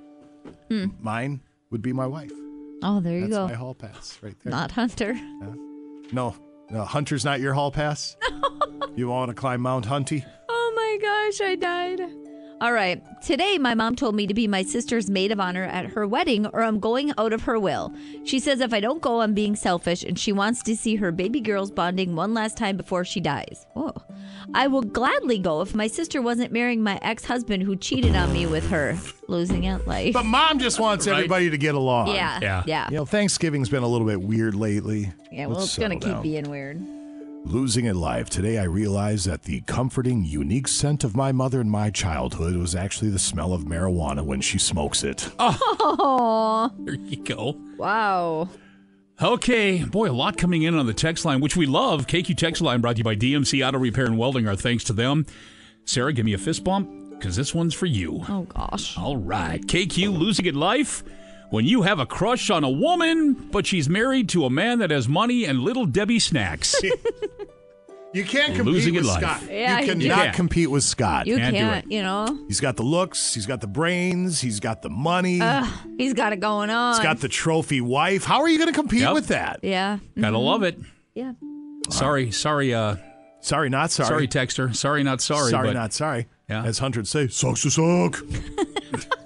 Hmm. 0.68 0.86
Mine 1.00 1.40
would 1.72 1.82
be 1.82 1.92
my 1.92 2.06
wife. 2.06 2.30
Oh, 2.84 3.00
there 3.00 3.14
you 3.14 3.22
That's 3.22 3.32
go. 3.32 3.48
my 3.48 3.54
hall 3.54 3.74
pass 3.74 4.18
right 4.22 4.36
there. 4.44 4.50
Not 4.50 4.70
Hunter. 4.70 5.14
No, 6.12 6.36
no, 6.70 6.84
Hunter's 6.84 7.24
not 7.24 7.40
your 7.40 7.54
hall 7.54 7.72
pass. 7.72 8.16
you 8.96 9.08
want 9.08 9.30
to 9.30 9.34
climb 9.34 9.62
Mount 9.62 9.86
Hunty? 9.86 10.24
Oh 10.48 10.72
my 10.76 10.98
gosh, 11.00 11.40
I 11.40 11.56
died. 11.56 12.00
All 12.62 12.72
right. 12.72 13.02
Today, 13.20 13.58
my 13.58 13.74
mom 13.74 13.96
told 13.96 14.14
me 14.14 14.28
to 14.28 14.34
be 14.34 14.46
my 14.46 14.62
sister's 14.62 15.10
maid 15.10 15.32
of 15.32 15.40
honor 15.40 15.64
at 15.64 15.84
her 15.84 16.06
wedding 16.06 16.46
or 16.46 16.62
I'm 16.62 16.78
going 16.78 17.12
out 17.18 17.32
of 17.32 17.42
her 17.42 17.58
will. 17.58 17.92
She 18.24 18.38
says 18.38 18.60
if 18.60 18.72
I 18.72 18.78
don't 18.78 19.02
go, 19.02 19.20
I'm 19.20 19.34
being 19.34 19.56
selfish 19.56 20.04
and 20.04 20.16
she 20.16 20.30
wants 20.30 20.62
to 20.62 20.76
see 20.76 20.94
her 20.94 21.10
baby 21.10 21.40
girls 21.40 21.72
bonding 21.72 22.14
one 22.14 22.34
last 22.34 22.56
time 22.56 22.76
before 22.76 23.04
she 23.04 23.18
dies. 23.18 23.66
Oh. 23.74 23.92
I 24.54 24.68
will 24.68 24.82
gladly 24.82 25.38
go 25.40 25.60
if 25.62 25.74
my 25.74 25.88
sister 25.88 26.22
wasn't 26.22 26.52
marrying 26.52 26.84
my 26.84 27.00
ex 27.02 27.24
husband 27.24 27.64
who 27.64 27.74
cheated 27.74 28.14
on 28.14 28.32
me 28.32 28.46
with 28.46 28.70
her, 28.70 28.96
losing 29.26 29.66
at 29.66 29.88
life. 29.88 30.12
But 30.14 30.24
mom 30.26 30.60
just 30.60 30.78
wants 30.78 31.08
Right. 31.08 31.16
everybody 31.16 31.50
to 31.50 31.58
get 31.58 31.74
along. 31.74 32.14
Yeah. 32.14 32.38
Yeah. 32.40 32.62
Yeah. 32.64 32.88
You 32.90 32.96
know, 32.98 33.06
Thanksgiving's 33.06 33.70
been 33.70 33.82
a 33.82 33.88
little 33.88 34.06
bit 34.06 34.22
weird 34.22 34.54
lately. 34.54 35.12
Yeah, 35.32 35.46
well, 35.46 35.56
Let's 35.58 35.70
it's 35.70 35.78
going 35.78 35.98
to 35.98 36.04
keep 36.06 36.14
down. 36.14 36.22
being 36.22 36.48
weird. 36.48 36.80
Losing 37.44 37.84
it 37.86 37.96
live. 37.96 38.30
Today, 38.30 38.58
I 38.58 38.64
realized 38.64 39.26
that 39.26 39.42
the 39.42 39.60
comforting, 39.62 40.24
unique 40.24 40.68
scent 40.68 41.04
of 41.04 41.16
my 41.16 41.32
mother 41.32 41.60
in 41.60 41.68
my 41.68 41.90
childhood 41.90 42.56
was 42.56 42.74
actually 42.74 43.10
the 43.10 43.18
smell 43.18 43.52
of 43.52 43.62
marijuana 43.64 44.24
when 44.24 44.40
she 44.40 44.58
smokes 44.58 45.02
it. 45.04 45.28
Oh, 45.38 46.70
There 46.80 46.94
you 46.94 47.16
go. 47.22 47.60
wow. 47.76 48.48
Okay, 49.20 49.84
boy, 49.84 50.10
a 50.10 50.12
lot 50.12 50.36
coming 50.38 50.62
in 50.62 50.74
on 50.76 50.86
the 50.86 50.94
text 50.94 51.24
line, 51.24 51.40
which 51.40 51.56
we 51.56 51.66
love. 51.66 52.06
KQ 52.06 52.36
text 52.36 52.62
line 52.62 52.80
brought 52.80 52.94
to 52.96 52.98
you 52.98 53.04
by 53.04 53.14
DMC 53.16 53.66
Auto 53.66 53.78
Repair 53.78 54.06
and 54.06 54.16
Welding. 54.18 54.48
Our 54.48 54.56
thanks 54.56 54.84
to 54.84 54.92
them. 54.92 55.26
Sarah, 55.84 56.12
give 56.12 56.24
me 56.24 56.32
a 56.32 56.38
fist 56.38 56.64
bump 56.64 56.90
because 57.10 57.36
this 57.36 57.54
one's 57.54 57.74
for 57.74 57.86
you. 57.86 58.24
Oh, 58.28 58.42
gosh. 58.44 58.96
All 58.96 59.16
right, 59.16 59.60
KQ 59.60 60.16
losing 60.18 60.46
it 60.46 60.54
life. 60.54 61.04
When 61.52 61.66
you 61.66 61.82
have 61.82 61.98
a 61.98 62.06
crush 62.06 62.48
on 62.48 62.64
a 62.64 62.70
woman, 62.70 63.34
but 63.34 63.66
she's 63.66 63.86
married 63.88 64.30
to 64.30 64.46
a 64.46 64.50
man 64.50 64.78
that 64.78 64.90
has 64.90 65.06
money 65.06 65.44
and 65.44 65.58
little 65.60 65.84
Debbie 65.86 66.18
snacks. 66.18 66.74
You 68.14 68.24
can't 68.24 68.54
compete 68.54 68.74
Losing 68.74 68.94
with. 68.94 69.06
Scott. 69.06 69.42
Yeah, 69.50 69.80
you 69.80 69.86
you 69.86 69.92
cannot 69.94 70.16
can't. 70.24 70.36
compete 70.36 70.70
with 70.70 70.84
Scott. 70.84 71.26
You 71.26 71.38
Can't 71.38 71.56
can't, 71.56 71.88
do 71.88 71.94
you 71.96 72.02
know? 72.02 72.44
He's 72.46 72.60
got 72.60 72.76
the 72.76 72.82
looks, 72.82 73.32
he's 73.32 73.46
got 73.46 73.62
the 73.62 73.66
brains, 73.66 74.38
he's 74.38 74.60
got 74.60 74.82
the 74.82 74.90
money, 74.90 75.40
Ugh, 75.40 75.66
he's 75.96 76.12
got 76.12 76.34
it 76.34 76.40
going 76.40 76.68
on. 76.68 76.92
he's 76.94 77.02
got 77.02 77.20
the 77.20 77.28
trophy 77.28 77.80
wife. 77.80 78.24
How 78.24 78.42
are 78.42 78.50
you 78.50 78.58
going 78.58 78.68
to 78.70 78.74
compete 78.78 79.00
Yep. 79.00 79.14
with 79.14 79.28
that? 79.28 79.60
Yeah. 79.62 79.96
Gotta 80.20 80.36
Mhm. 80.36 80.44
love 80.44 80.62
it. 80.62 80.78
Yeah. 81.14 81.32
Sorry, 81.88 82.30
sorry, 82.32 82.74
uh, 82.74 82.96
Sorry, 83.40 83.70
not 83.70 83.90
sorry. 83.90 84.08
sorry, 84.08 84.28
texter. 84.28 84.76
Sorry, 84.76 85.02
not 85.02 85.22
sorry. 85.22 85.50
Sorry, 85.50 85.68
but 85.68 85.72
not 85.74 85.94
sorry. 85.94 86.26
Yeah. 86.50 86.64
As 86.64 86.80
Hunter 86.80 87.00
would 87.00 87.08
say, 87.08 87.28
sucks 87.28 87.62
to 87.62 87.70
suck. 87.70 88.20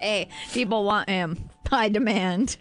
Hey, 0.00 0.28
people 0.52 0.84
want 0.84 1.08
him. 1.08 1.50
High 1.68 1.88
demand. 1.88 2.56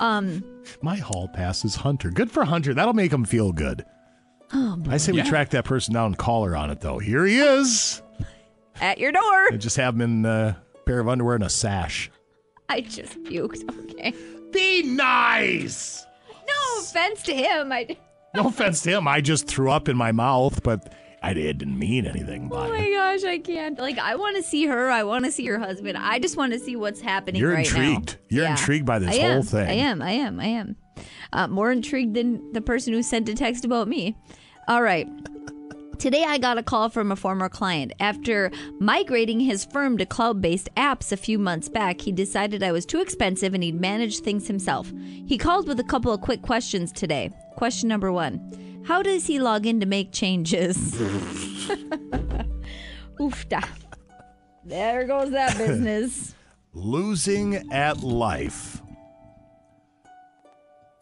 Um, 0.00 0.42
My 0.82 0.96
hall 0.96 1.28
pass 1.28 1.64
is 1.64 1.76
Hunter. 1.76 2.10
Good 2.10 2.30
for 2.30 2.44
Hunter. 2.44 2.74
That'll 2.74 2.92
make 2.94 3.12
him 3.12 3.24
feel 3.24 3.52
good. 3.52 3.84
oh, 4.52 4.82
I 4.88 4.96
say 4.96 5.12
we 5.12 5.22
track 5.22 5.50
that 5.50 5.64
person 5.64 5.94
down 5.94 6.06
and 6.06 6.18
call 6.18 6.44
her 6.44 6.56
on 6.56 6.70
it, 6.70 6.80
though. 6.80 6.98
Here 6.98 7.24
he 7.24 7.38
is. 7.38 8.02
at 8.80 8.98
your 8.98 9.12
door. 9.12 9.46
And 9.52 9.60
just 9.60 9.76
have 9.76 9.94
him 9.94 10.00
in 10.00 10.24
a 10.26 10.56
pair 10.86 10.98
of 10.98 11.08
underwear 11.08 11.36
and 11.36 11.44
a 11.44 11.48
sash. 11.50 12.10
I 12.68 12.80
just 12.80 13.22
puked. 13.24 13.62
Okay. 13.92 14.12
Be 14.52 14.82
nice. 14.82 16.04
No 16.48 16.80
offense 16.82 17.22
to 17.22 17.34
him. 17.34 17.70
I. 17.72 17.96
No 18.34 18.48
offense 18.48 18.82
to 18.82 18.90
him. 18.90 19.06
I 19.06 19.20
just 19.20 19.46
threw 19.46 19.70
up 19.70 19.88
in 19.88 19.96
my 19.96 20.10
mouth, 20.12 20.62
but 20.64 20.92
I 21.26 21.30
it 21.30 21.58
didn't 21.58 21.78
mean 21.78 22.06
anything 22.06 22.48
by 22.48 22.66
Oh 22.66 22.70
my 22.72 22.90
gosh, 22.90 23.24
I 23.24 23.38
can't. 23.38 23.78
Like, 23.78 23.98
I 23.98 24.14
want 24.16 24.36
to 24.36 24.42
see 24.42 24.66
her. 24.66 24.90
I 24.90 25.02
want 25.02 25.24
to 25.24 25.32
see 25.32 25.46
her 25.46 25.58
husband. 25.58 25.98
I 25.98 26.18
just 26.18 26.36
want 26.36 26.52
to 26.52 26.58
see 26.58 26.76
what's 26.76 27.00
happening 27.00 27.40
You're 27.40 27.52
right 27.52 27.66
intrigued. 27.66 28.12
now. 28.12 28.18
You're 28.28 28.44
Yeah. 28.44 28.50
intrigued 28.52 28.86
by 28.86 28.98
this 28.98 29.08
I 29.10 29.20
whole 29.20 29.30
am. 29.38 29.42
thing. 29.42 29.68
I 29.68 29.72
am. 29.72 30.02
I 30.02 30.10
am. 30.12 30.40
I 30.40 30.46
am. 30.46 30.76
Uh, 31.32 31.48
more 31.48 31.72
intrigued 31.72 32.14
than 32.14 32.52
the 32.52 32.60
person 32.60 32.92
who 32.92 33.02
sent 33.02 33.28
a 33.28 33.34
text 33.34 33.64
about 33.64 33.88
me. 33.88 34.16
All 34.68 34.82
right. 34.82 35.08
Today, 35.98 36.24
I 36.24 36.36
got 36.36 36.58
a 36.58 36.62
call 36.62 36.90
from 36.90 37.10
a 37.10 37.16
former 37.16 37.48
client. 37.48 37.92
After 38.00 38.50
migrating 38.78 39.40
his 39.40 39.64
firm 39.64 39.96
to 39.98 40.04
cloud 40.06 40.42
based 40.42 40.68
apps 40.76 41.10
a 41.10 41.16
few 41.16 41.38
months 41.38 41.68
back, 41.70 42.02
he 42.02 42.12
decided 42.12 42.62
I 42.62 42.70
was 42.70 42.84
too 42.84 43.00
expensive 43.00 43.54
and 43.54 43.64
he'd 43.64 43.80
manage 43.80 44.18
things 44.20 44.46
himself. 44.46 44.92
He 45.26 45.38
called 45.38 45.66
with 45.66 45.80
a 45.80 45.84
couple 45.84 46.12
of 46.12 46.20
quick 46.20 46.42
questions 46.42 46.92
today. 46.92 47.30
Question 47.56 47.88
number 47.88 48.12
one 48.12 48.40
How 48.86 49.02
does 49.02 49.26
he 49.26 49.40
log 49.40 49.66
in 49.66 49.80
to 49.80 49.86
make 49.86 50.12
changes? 50.12 50.76
Oofda. 53.18 53.68
There 54.64 55.04
goes 55.06 55.32
that 55.32 55.58
business. 55.58 56.36
Losing 56.72 57.72
at 57.72 58.04
life. 58.04 58.80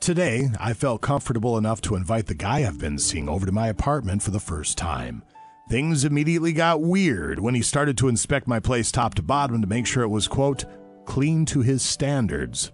Today, 0.01 0.49
I 0.59 0.73
felt 0.73 1.03
comfortable 1.03 1.59
enough 1.59 1.83
to 1.83 1.95
invite 1.95 2.27
the 2.27 2.35
guy 2.35 2.61
I've 2.67 2.79
been 2.79 2.99
seeing 2.99 3.29
over 3.29 3.45
to 3.45 3.53
my 3.53 3.69
apartment 3.69 4.23
for 4.23 4.31
the 4.31 4.41
first 4.41 4.79
time. 4.79 5.23
Things 5.69 6.07
immediately 6.07 6.55
got 6.55 6.81
weird 6.81 7.39
when 7.39 7.55
he 7.55 7.61
started 7.61 7.99
to 7.99 8.09
inspect 8.09 8.49
my 8.49 8.61
place 8.61 8.91
top 8.91 9.15
to 9.15 9.23
bottom 9.23 9.61
to 9.61 9.67
make 9.67 9.87
sure 9.87 10.03
it 10.03 10.09
was, 10.09 10.27
quote, 10.27 10.65
clean 11.05 11.45
to 11.47 11.61
his 11.61 11.83
standards. 11.83 12.73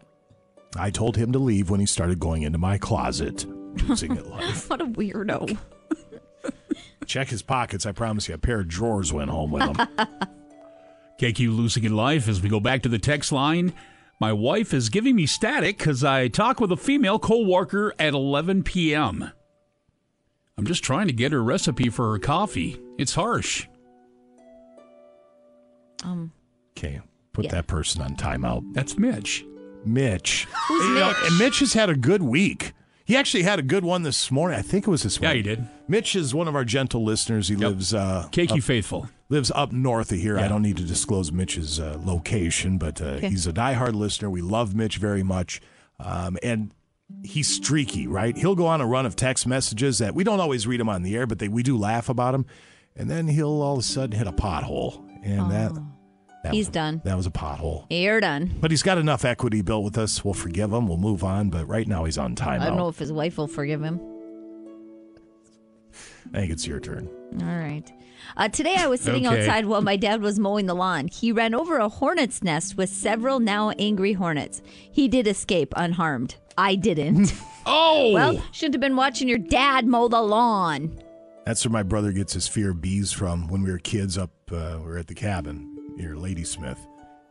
I 0.77 0.91
told 0.91 1.17
him 1.17 1.33
to 1.33 1.41
leave 1.41 1.69
when 1.69 1.81
he 1.81 1.87
started 1.87 2.21
going 2.21 2.43
into 2.43 2.59
my 2.59 2.79
closet. 2.79 3.45
Losing 3.89 4.17
at 4.17 4.27
life. 4.27 4.69
what 4.71 4.81
a 4.81 4.87
weirdo. 4.87 5.57
Check 7.07 7.29
his 7.29 7.43
pockets. 7.43 7.87
I 7.87 7.93
promise 7.93 8.29
you, 8.29 8.35
a 8.35 8.39
pair 8.39 8.61
of 8.61 8.69
drawers 8.69 9.13
went 9.13 9.31
home 9.31 9.51
with 9.51 9.63
him. 9.63 9.75
KQ 11.21 11.55
losing 11.57 11.85
in 11.85 11.95
life 11.97 12.29
as 12.29 12.41
we 12.41 12.49
go 12.49 12.61
back 12.61 12.83
to 12.83 12.89
the 12.89 12.99
text 12.99 13.33
line. 13.33 13.73
My 14.21 14.33
wife 14.33 14.73
is 14.75 14.89
giving 14.91 15.17
me 15.17 15.27
static 15.27 15.79
because 15.79 16.05
I 16.05 16.29
talk 16.29 16.61
with 16.61 16.71
a 16.73 16.77
female 16.77 17.19
co-worker 17.19 17.93
at 17.99 18.13
11 18.15 18.63
p.m. 18.65 19.31
I'm 20.57 20.67
just 20.67 20.85
trying 20.85 21.07
to 21.07 21.13
get 21.13 21.33
her 21.33 21.43
recipe 21.43 21.89
for 21.89 22.13
her 22.13 22.19
coffee. 22.19 22.79
It's 22.99 23.15
harsh. 23.15 23.67
Um, 26.05 26.33
Okay, 26.77 27.01
put 27.33 27.47
Yeah. 27.47 27.51
that 27.53 27.67
person 27.67 28.01
on 28.03 28.17
timeout. 28.17 28.63
That's 28.73 28.97
Mitch. 28.97 29.45
Mitch. 29.85 30.47
Who's 30.69 30.85
You 30.87 30.95
know, 30.95 31.09
Mitch? 31.09 31.17
and 31.31 31.39
Mitch 31.39 31.59
has 31.61 31.73
had 31.75 31.91
a 31.91 31.97
good 31.97 32.23
week. 32.23 32.73
He 33.11 33.17
actually 33.17 33.43
had 33.43 33.59
a 33.59 33.63
good 33.63 33.85
one 33.85 34.05
this 34.05 34.31
morning. 34.31 34.57
I 34.57 34.63
think 34.63 34.87
it 34.87 34.91
was 34.91 35.03
this 35.03 35.17
Yeah, 35.21 35.31
morning. 35.31 35.43
he 35.45 35.51
did. 35.57 35.69
Mitch 35.89 36.15
is 36.15 36.33
one 36.33 36.47
of 36.47 36.55
our 36.55 36.65
gentle 36.65 37.03
listeners. 37.03 37.49
He 37.49 37.57
lives 37.57 37.93
uh, 37.93 38.29
Keiki 38.31 38.59
up- 38.59 38.63
faithful. 38.63 39.09
lives 39.29 39.51
up 39.53 39.73
north 39.73 40.13
of 40.13 40.19
here. 40.21 40.39
I 40.39 40.47
don't 40.47 40.63
need 40.63 40.77
to 40.77 40.85
disclose 40.85 41.33
Mitch's 41.33 41.81
uh, 41.81 41.99
location, 42.05 42.79
but 42.79 43.01
uh, 43.03 43.07
Okay. 43.07 43.31
he's 43.31 43.49
a 43.49 43.53
diehard 43.53 43.95
listener. 43.95 44.31
We 44.31 44.43
love 44.43 44.77
Mitch 44.77 44.99
very 44.99 45.25
much, 45.25 45.61
um, 45.99 46.39
and 46.41 46.71
he's 47.25 47.49
streaky. 47.49 48.07
Right? 48.07 48.37
He'll 48.37 48.55
go 48.55 48.67
on 48.67 48.81
a 48.81 48.87
run 48.87 49.07
of 49.07 49.17
text 49.17 49.45
messages 49.45 49.99
that 49.99 50.15
we 50.15 50.23
don't 50.23 50.39
always 50.39 50.69
read 50.69 50.79
them 50.79 50.89
on 50.89 51.03
the 51.03 51.17
air, 51.17 51.27
but 51.27 51.41
they, 51.41 51.49
we 51.49 51.65
do 51.65 51.77
laugh 51.77 52.09
about 52.09 52.31
them, 52.31 52.47
and 52.95 53.11
then 53.11 53.27
he'll 53.27 53.61
all 53.61 53.73
of 53.73 53.81
a 53.81 53.83
sudden 53.83 54.17
hit 54.17 54.29
a 54.29 54.33
pothole, 54.33 55.05
and 55.25 55.51
that, 55.51 55.73
that 56.43 56.55
He's 56.55 56.67
was, 56.67 56.73
done. 56.73 57.03
That 57.05 57.17
was 57.17 57.27
a 57.27 57.31
pothole. 57.31 57.87
You're 57.91 58.21
done. 58.21 58.57
But 58.61 58.71
he's 58.71 58.83
got 58.83 58.99
enough 58.99 59.25
equity 59.25 59.63
built 59.63 59.85
with 59.85 59.99
us. 59.99 60.25
We'll 60.25 60.35
forgive 60.35 60.73
him. 60.73 60.87
We'll 60.89 60.97
move 60.97 61.23
on. 61.23 61.51
But 61.51 61.67
right 61.67 61.87
now 61.87 62.05
he's 62.05 62.19
on 62.19 62.35
timeout. 62.35 62.61
I 62.61 62.67
don't 62.69 62.77
know 62.77 62.89
if 62.89 62.99
his 62.99 63.13
wife 63.13 63.37
will 63.37 63.49
forgive 63.49 63.83
him. 63.83 64.01
I 66.33 66.41
think 66.41 66.53
it's 66.53 66.67
your 66.67 66.81
turn. 66.81 67.09
All 67.41 67.47
right. 67.47 67.91
Uh, 68.37 68.49
today 68.49 68.75
I 68.79 68.87
was 68.87 69.01
sitting 69.01 69.27
Okay. 69.27 69.41
outside 69.41 69.67
while 69.67 69.83
my 69.83 69.97
dad 69.97 70.21
was 70.23 70.39
mowing 70.39 70.67
the 70.67 70.75
lawn. 70.75 71.09
He 71.09 71.33
ran 71.33 71.55
over 71.55 71.79
a 71.79 71.89
hornet's 71.89 72.43
nest 72.43 72.77
with 72.77 72.91
several 72.91 73.41
now 73.41 73.71
angry 73.71 74.13
hornets. 74.13 74.63
He 74.93 75.09
did 75.09 75.27
escape 75.27 75.73
unharmed. 75.77 76.37
I 76.57 76.75
didn't. 76.75 77.33
oh! 77.67 78.13
Well, 78.13 78.43
shouldn't 78.53 78.75
have 78.75 78.81
been 78.81 78.97
watching 78.97 79.29
your 79.29 79.39
dad 79.39 79.87
mow 79.87 80.09
the 80.09 80.21
lawn. 80.21 80.99
That's 81.47 81.65
where 81.65 81.73
my 81.73 81.83
brother 81.83 82.13
gets 82.13 82.35
his 82.35 82.47
fear 82.47 82.71
of 82.71 82.81
bees 82.81 83.11
from. 83.11 83.49
When 83.49 83.63
we 83.63 83.73
were 83.73 83.79
kids 83.79 84.19
up, 84.19 84.31
uh, 84.53 84.77
we 84.79 84.85
were 84.85 84.99
at 84.99 85.07
the 85.09 85.15
cabin 85.15 85.70
near 86.01 86.17
Ladysmith, 86.17 86.87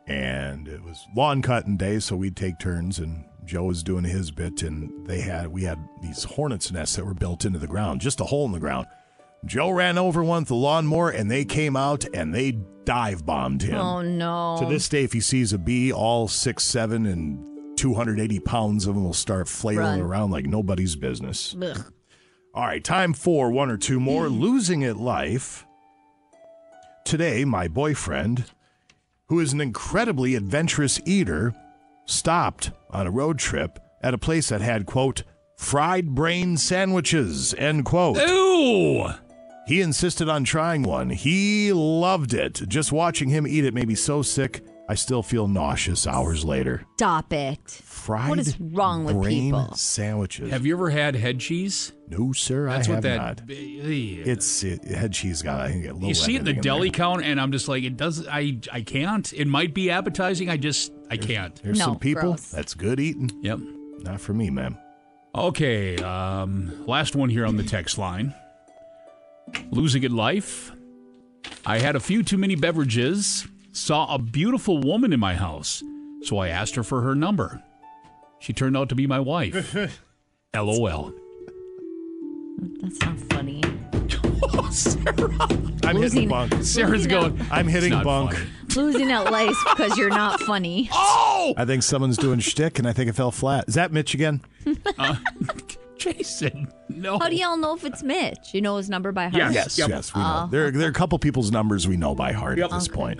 and 0.07 0.67
it 0.67 0.83
was 0.83 1.05
lawn 1.15 1.41
cutting 1.41 1.77
day, 1.77 1.99
so 1.99 2.15
we'd 2.15 2.35
take 2.35 2.59
turns, 2.59 2.99
and 2.99 3.25
Joe 3.45 3.63
was 3.63 3.83
doing 3.83 4.03
his 4.03 4.31
bit, 4.31 4.61
and 4.63 5.07
they 5.07 5.21
had 5.21 5.47
we 5.47 5.63
had 5.63 5.79
these 6.01 6.23
hornets' 6.23 6.71
nests 6.71 6.95
that 6.95 7.05
were 7.05 7.13
built 7.13 7.45
into 7.45 7.59
the 7.59 7.67
ground, 7.67 8.01
just 8.01 8.21
a 8.21 8.25
hole 8.25 8.45
in 8.45 8.51
the 8.51 8.59
ground. 8.59 8.87
Joe 9.45 9.69
ran 9.69 9.97
over 9.97 10.23
one 10.23 10.41
with 10.41 10.49
the 10.49 10.55
lawnmower, 10.55 11.09
and 11.09 11.31
they 11.31 11.45
came 11.45 11.75
out 11.75 12.05
and 12.13 12.33
they 12.35 12.59
dive 12.83 13.25
bombed 13.25 13.61
him. 13.61 13.77
Oh, 13.79 14.01
no. 14.01 14.57
To 14.59 14.65
this 14.65 14.89
day, 14.89 15.03
if 15.03 15.13
he 15.13 15.21
sees 15.21 15.53
a 15.53 15.57
bee, 15.57 15.93
all 15.93 16.27
six, 16.27 16.65
seven, 16.65 17.05
and 17.05 17.77
280 17.77 18.39
pounds 18.41 18.85
of 18.85 18.95
them 18.95 19.05
will 19.05 19.13
start 19.13 19.47
flailing 19.47 20.01
Run. 20.01 20.01
around 20.01 20.31
like 20.31 20.45
nobody's 20.45 20.97
business. 20.97 21.55
Ugh. 21.61 21.93
All 22.53 22.65
right, 22.65 22.83
time 22.83 23.13
for 23.13 23.49
one 23.49 23.71
or 23.71 23.77
two 23.77 23.99
more. 23.99 24.27
Losing 24.29 24.81
it, 24.81 24.97
life. 24.97 25.65
Today, 27.05 27.45
my 27.45 27.69
boyfriend, 27.69 28.43
who 29.29 29.39
is 29.39 29.53
an 29.53 29.61
incredibly 29.61 30.35
adventurous 30.35 30.99
eater, 31.05 31.53
stopped 32.05 32.71
on 32.89 33.07
a 33.07 33.11
road 33.11 33.39
trip 33.39 33.79
at 34.01 34.13
a 34.13 34.17
place 34.17 34.49
that 34.49 34.61
had, 34.61 34.85
quote, 34.85 35.23
fried 35.55 36.15
brain 36.15 36.57
sandwiches, 36.57 37.53
end 37.57 37.85
quote. 37.85 38.17
Ooh! 38.17 39.07
He 39.67 39.81
insisted 39.81 40.27
on 40.27 40.43
trying 40.45 40.81
one. 40.81 41.11
He 41.11 41.71
loved 41.71 42.33
it. 42.33 42.53
Just 42.67 42.91
watching 42.91 43.29
him 43.29 43.45
eat 43.45 43.65
it 43.65 43.73
made 43.73 43.87
me 43.87 43.93
so 43.93 44.23
sick, 44.23 44.65
I 44.91 44.95
still 44.95 45.21
feel 45.21 45.47
nauseous 45.47 46.07
hours 46.07 46.43
later. 46.43 46.83
Stop 46.95 47.31
it. 47.31 47.59
Fried 47.69 48.27
What 48.27 48.39
is 48.39 48.59
wrong 48.59 49.05
with 49.05 49.15
brain 49.17 49.51
people? 49.53 49.75
sandwiches. 49.75 50.49
Have 50.49 50.65
you 50.65 50.73
ever 50.73 50.89
had 50.89 51.15
head 51.15 51.39
cheese? 51.39 51.93
No, 52.07 52.33
sir, 52.33 52.67
That's 52.67 52.87
I 52.87 52.91
what 52.95 52.95
have 52.95 53.03
that. 53.03 53.17
not. 53.17 53.41
It's 53.47 54.63
it, 54.63 54.83
head 54.85 55.13
cheese 55.13 55.43
got. 55.43 55.61
I 55.61 55.69
think 55.71 55.85
a 55.85 55.93
little. 55.93 56.07
you 56.07 56.15
see 56.15 56.33
it 56.33 56.39
in 56.39 56.45
the 56.45 56.49
everything 56.49 56.61
deli 56.63 56.89
there. 56.89 56.95
count, 56.97 57.23
and 57.23 57.39
I'm 57.39 57.51
just 57.51 57.67
like, 57.67 57.83
it 57.83 57.97
does. 57.97 58.27
I 58.27 58.57
I 58.73 58.81
can't. 58.81 59.31
It 59.31 59.47
might 59.47 59.75
be 59.75 59.91
appetizing. 59.91 60.49
I 60.49 60.57
just 60.57 60.91
I 61.11 61.17
can't. 61.17 61.55
There's 61.61 61.77
some 61.79 61.99
people 61.99 62.37
that's 62.51 62.73
good 62.73 62.99
eating. 62.99 63.29
Yep. 63.43 63.59
Not 63.99 64.19
for 64.19 64.33
me, 64.33 64.49
man. 64.49 64.75
Okay, 65.35 65.97
um, 65.97 66.83
last 66.87 67.15
one 67.15 67.29
here 67.29 67.45
on 67.45 67.57
the 67.57 67.63
text 67.63 67.99
line. 67.99 68.33
Losing 69.69 70.01
it 70.01 70.11
life. 70.11 70.71
I 71.63 71.77
had 71.77 71.95
a 71.95 71.99
few 71.99 72.23
too 72.23 72.39
many 72.39 72.55
beverages, 72.55 73.47
saw 73.79 74.13
a 74.13 74.19
beautiful 74.19 74.79
woman 74.79 75.13
in 75.13 75.19
my 75.19 75.35
house, 75.35 75.83
so 76.23 76.37
I 76.37 76.49
asked 76.49 76.75
her 76.75 76.83
for 76.83 77.01
her 77.01 77.15
number. 77.15 77.63
She 78.39 78.53
turned 78.53 78.77
out 78.77 78.89
to 78.89 78.95
be 78.95 79.07
my 79.07 79.19
wife. 79.19 79.75
LOL. 80.55 81.13
That's 82.81 82.99
not 83.01 83.17
funny. 83.31 83.61
Sarah, 84.71 85.47
I'm 85.83 85.97
Losing- 85.97 86.21
hitting 86.23 86.29
bunk. 86.29 86.53
Sarah's 86.63 87.07
going. 87.07 87.39
I'm 87.51 87.67
hitting 87.67 87.91
not 87.91 88.03
bunk. 88.03 88.33
funny." 88.33 88.49
Losing 88.75 89.11
at 89.11 89.31
life 89.31 89.57
because 89.71 89.97
you're 89.97 90.09
not 90.09 90.39
funny. 90.41 90.89
Oh! 90.93 91.53
I 91.57 91.65
think 91.65 91.81
someone's 91.81 92.17
doing 92.17 92.39
shtick, 92.39 92.77
and 92.77 92.87
I 92.87 92.93
think 92.93 93.09
it 93.09 93.13
fell 93.13 93.31
flat. 93.31 93.65
Is 93.67 93.73
that 93.75 93.91
Mitch 93.91 94.13
again? 94.13 94.41
Uh, 94.97 95.15
Jason, 95.97 96.71
no. 96.87 97.17
How 97.17 97.29
do 97.29 97.35
y'all 97.35 97.57
know 97.57 97.73
if 97.75 97.83
it's 97.83 98.03
Mitch? 98.03 98.53
You 98.53 98.61
know 98.61 98.77
his 98.77 98.87
number 98.89 99.11
by 99.11 99.29
heart? 99.29 99.51
Yes, 99.53 99.77
yes, 99.77 100.13
we 100.13 100.21
know. 100.21 100.43
Oh, 100.45 100.49
There, 100.51 100.69
there 100.71 100.87
are 100.87 100.91
a 100.91 100.93
couple 100.93 101.17
people's 101.17 101.51
numbers 101.51 101.87
we 101.87 101.97
know 101.97 102.13
by 102.13 102.31
heart 102.31 102.59
at 102.59 102.69
this 102.69 102.87
Okay. 102.87 102.95
point. 102.95 103.19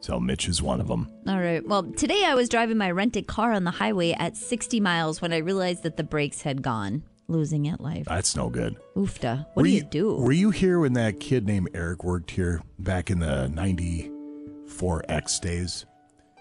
So 0.00 0.20
Mitch 0.20 0.48
is 0.48 0.62
one 0.62 0.80
of 0.80 0.86
them. 0.88 1.10
All 1.26 1.38
right. 1.40 1.66
Well, 1.66 1.82
today 1.82 2.24
I 2.24 2.34
was 2.34 2.48
driving 2.48 2.78
my 2.78 2.90
rented 2.90 3.26
car 3.26 3.52
on 3.52 3.64
the 3.64 3.70
highway 3.72 4.12
at 4.12 4.36
60 4.36 4.78
miles 4.80 5.20
when 5.20 5.32
I 5.32 5.38
realized 5.38 5.82
that 5.82 5.96
the 5.96 6.04
brakes 6.04 6.42
had 6.42 6.62
gone, 6.62 7.02
losing 7.26 7.66
it 7.66 7.80
life. 7.80 8.06
That's 8.06 8.36
no 8.36 8.48
good. 8.48 8.76
Oofta. 8.96 9.46
What 9.54 9.56
Were 9.56 9.62
do 9.64 9.70
you, 9.70 9.82
do? 9.82 10.14
Were 10.14 10.32
you 10.32 10.50
here 10.50 10.78
when 10.78 10.92
that 10.94 11.18
kid 11.20 11.46
named 11.46 11.70
Eric 11.74 12.04
worked 12.04 12.30
here 12.30 12.62
back 12.78 13.10
in 13.10 13.18
the 13.18 13.48
94X 13.52 15.40
days? 15.40 15.84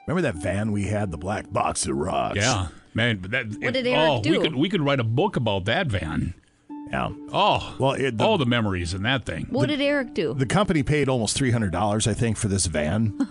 Remember 0.05 0.21
that 0.21 0.35
van 0.41 0.71
we 0.71 0.83
had, 0.83 1.11
the 1.11 1.17
black 1.17 1.51
box 1.51 1.85
of 1.87 1.97
rocks? 1.97 2.37
Yeah, 2.37 2.67
man. 2.93 3.21
That, 3.29 3.47
What 3.47 3.73
did 3.73 3.87
it- 3.87 3.91
Eric 3.91 4.09
oh, 4.09 4.21
do? 4.21 4.31
We 4.31 4.39
could 4.39 4.55
we 4.55 4.69
could 4.69 4.81
write 4.81 4.99
a 4.99 5.03
book 5.03 5.35
about 5.35 5.65
that 5.65 5.87
van. 5.87 6.33
Yeah. 6.91 7.09
Oh, 7.33 7.75
well, 7.79 7.91
it, 7.93 8.17
the, 8.17 8.23
all 8.25 8.37
the 8.37 8.45
memories 8.45 8.93
in 8.93 9.03
that 9.03 9.25
thing. 9.25 9.47
what 9.49 9.67
did 9.69 9.81
Eric 9.81 10.13
do? 10.13 10.33
the 10.33 10.45
company 10.45 10.83
paid 10.83 11.09
almost 11.09 11.37
$300, 11.37 12.07
I 12.07 12.13
think, 12.13 12.37
for 12.37 12.47
this 12.47 12.65
van. 12.65 13.17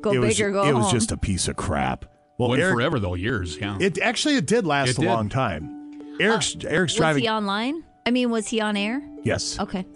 go 0.00 0.10
it 0.10 0.14
big 0.14 0.20
was, 0.20 0.40
or 0.40 0.50
go 0.50 0.62
It 0.64 0.72
home. 0.72 0.82
was 0.82 0.90
just 0.92 1.12
a 1.12 1.16
piece 1.16 1.46
of 1.48 1.56
crap. 1.56 2.04
Well, 2.38 2.50
Went 2.50 2.62
Eric, 2.62 2.74
forever 2.74 2.98
though, 2.98 3.14
years. 3.14 3.56
Yeah. 3.56 3.78
It 3.80 3.98
actually 3.98 4.36
it 4.36 4.46
did 4.46 4.66
last 4.66 4.90
It 4.90 4.98
a 4.98 5.00
did. 5.02 5.06
long 5.06 5.28
time. 5.28 5.72
Eric's 6.20 6.56
Eric's 6.64 6.92
was 6.94 6.98
driving. 6.98 7.22
he 7.22 7.28
online? 7.28 7.82
I 8.04 8.10
mean, 8.10 8.30
was 8.30 8.48
he 8.48 8.60
on 8.60 8.76
air? 8.76 9.00
yes, 9.22 9.58
Okay. 9.58 9.86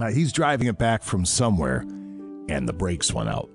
uh, 0.00 0.10
he's 0.10 0.32
driving 0.32 0.68
it 0.68 0.78
back 0.78 1.02
from 1.02 1.24
somewhere, 1.24 1.80
and 2.48 2.68
the 2.68 2.72
brakes 2.72 3.12
went 3.12 3.28
out. 3.28 3.48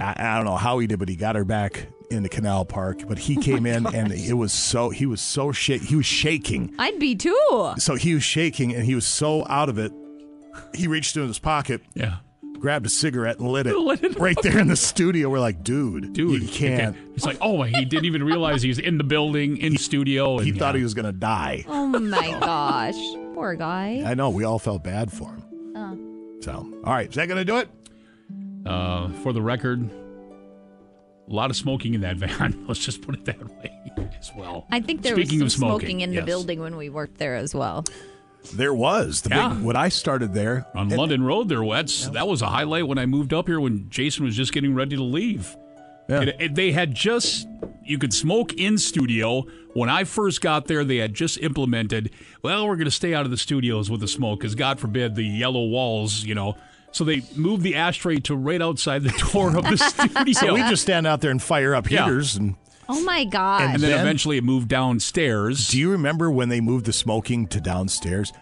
I, 0.00 0.14
I 0.16 0.36
don't 0.36 0.44
know 0.44 0.56
how 0.56 0.78
he 0.78 0.86
did, 0.86 0.98
but 0.98 1.08
he 1.08 1.16
got 1.16 1.36
her 1.36 1.44
back 1.44 1.86
in 2.10 2.22
the 2.22 2.28
Canal 2.28 2.64
Park. 2.64 3.02
But 3.08 3.18
he 3.18 3.36
came 3.36 3.66
in, 3.66 3.86
and 3.94 4.12
it 4.12 4.34
was 4.34 4.52
so 4.52 4.90
he 4.90 5.06
was 5.06 5.20
so 5.20 5.52
shake. 5.52 5.82
He 5.82 5.96
was 5.96 6.06
shaking. 6.06 6.74
I'd 6.78 6.98
be 6.98 7.14
too. 7.14 7.72
So 7.78 7.94
he 7.94 8.14
was 8.14 8.22
shaking, 8.24 8.74
and 8.74 8.84
he 8.84 8.94
was 8.94 9.06
so 9.06 9.46
out 9.48 9.68
of 9.68 9.78
it. 9.78 9.92
He 10.74 10.86
reached 10.88 11.16
into 11.16 11.28
his 11.28 11.38
pocket, 11.38 11.80
yeah, 11.94 12.16
grabbed 12.58 12.84
a 12.84 12.88
cigarette, 12.88 13.38
and 13.38 13.48
lit 13.48 13.66
it, 13.68 13.76
Lit 13.78 14.02
it 14.02 14.18
right 14.18 14.36
there 14.42 14.58
in 14.58 14.66
the 14.68 14.76
studio. 14.76 15.28
We're 15.28 15.38
like, 15.40 15.62
dude, 15.62 16.12
Dude, 16.12 16.42
you 16.42 16.48
can't. 16.48 16.96
It's 17.14 17.24
like, 17.24 17.38
oh, 17.40 17.62
he 17.62 17.84
didn't 17.84 18.04
even 18.06 18.22
realize 18.24 18.60
he's 18.62 18.78
in 18.80 18.98
the 18.98 19.04
building, 19.04 19.56
in 19.58 19.76
studio. 19.78 20.38
And 20.38 20.46
He 20.46 20.52
thought 20.52 20.74
yeah. 20.74 20.78
he 20.78 20.82
was 20.84 20.94
gonna 20.94 21.12
die. 21.12 21.64
Oh 21.68 21.86
my 21.86 22.30
gosh. 22.40 22.96
Poor 23.34 23.54
guy. 23.54 24.02
I 24.04 24.14
know. 24.14 24.30
We 24.30 24.44
all 24.44 24.58
felt 24.58 24.82
bad 24.84 25.10
for 25.12 25.28
him. 25.28 25.44
Oh. 25.76 26.40
So, 26.42 26.52
all 26.84 26.92
right, 26.92 27.08
is 27.08 27.14
that 27.14 27.28
gonna 27.28 27.44
do 27.44 27.58
it? 27.58 27.68
Uh, 28.66 29.08
for 29.22 29.32
the 29.32 29.40
record, 29.40 29.88
a 31.30 31.34
lot 31.34 31.50
of 31.50 31.56
smoking 31.56 31.94
in 31.94 32.00
that 32.00 32.16
van. 32.18 32.64
Let's 32.66 32.80
just 32.84 33.02
put 33.02 33.14
it 33.14 33.24
that 33.26 33.48
way 33.48 33.92
as 34.18 34.30
well. 34.36 34.66
I 34.70 34.80
think 34.80 35.02
there 35.02 35.14
Speaking 35.14 35.42
was 35.42 35.54
some 35.54 35.64
of 35.64 35.68
smoking, 35.70 35.86
smoking, 35.88 36.00
in 36.00 36.12
yes. 36.12 36.22
the 36.22 36.26
building 36.26 36.60
when 36.60 36.76
we 36.76 36.88
worked 36.88 37.18
there 37.18 37.36
as 37.36 37.54
well. 37.54 37.84
There 38.54 38.74
was 38.74 39.20
the 39.22 39.30
Yeah. 39.30 39.48
big 39.50 39.62
when 39.62 39.76
I 39.76 39.90
started 39.90 40.34
there 40.34 40.66
on 40.74 40.88
and- 40.88 40.96
London 40.96 41.22
Road, 41.22 41.48
there 41.48 41.64
that's 41.64 42.08
that 42.08 42.26
was 42.26 42.42
a 42.42 42.46
highlight 42.46 42.86
when 42.88 42.98
I 42.98 43.06
moved 43.06 43.32
up 43.32 43.46
here 43.46 43.60
when 43.60 43.86
Jason 43.90 44.24
was 44.24 44.34
just 44.34 44.52
getting 44.52 44.74
ready 44.74 44.96
to 44.96 45.02
leave. 45.02 45.56
Yeah. 46.08 46.22
It- 46.22 46.36
it- 46.40 46.54
they 46.54 46.72
had 46.72 46.94
just 46.94 47.46
you 47.84 47.98
could 47.98 48.12
smoke 48.12 48.52
in 48.54 48.78
studio. 48.78 49.44
When 49.74 49.88
I 49.88 50.04
first 50.04 50.40
got 50.40 50.66
there, 50.66 50.84
they 50.84 50.96
had 50.98 51.12
just 51.14 51.38
implemented. 51.38 52.10
Well, 52.42 52.66
we're 52.66 52.76
going 52.76 52.84
to 52.86 52.90
stay 52.90 53.14
out 53.14 53.24
of 53.24 53.30
the 53.30 53.36
studios 53.36 53.90
with 53.90 54.00
the 54.00 54.08
smoke 54.08 54.40
because 54.40 54.54
God 54.54 54.78
forbid 54.80 55.14
the 55.16 55.24
yellow 55.24 55.64
walls, 55.66 56.24
you 56.24 56.34
know. 56.34 56.56
So 56.92 57.04
they 57.04 57.22
moved 57.36 57.62
the 57.62 57.76
ashtray 57.76 58.16
to 58.20 58.34
right 58.36 58.60
outside 58.60 59.02
the 59.04 59.10
door 59.32 59.56
of 59.56 59.64
the 59.64 59.76
studio. 59.76 60.32
So 60.32 60.54
we 60.54 60.60
just 60.62 60.82
stand 60.82 61.06
out 61.06 61.20
there 61.20 61.30
and 61.30 61.40
fire 61.42 61.74
up 61.74 61.90
Yeah. 61.90 62.04
heaters 62.04 62.36
and. 62.36 62.56
Oh 62.88 63.00
my 63.04 63.24
god. 63.24 63.62
and 63.62 63.82
then, 63.82 63.90
then- 63.90 64.00
eventually 64.00 64.36
it 64.38 64.42
moved 64.44 64.66
downstairs. 64.68 65.68
Do 65.68 65.78
you 65.78 65.92
remember 65.92 66.30
when 66.30 66.48
they 66.48 66.60
moved 66.60 66.86
the 66.86 66.92
smoking 66.92 67.46
to 67.48 67.60
downstairs? 67.60 68.32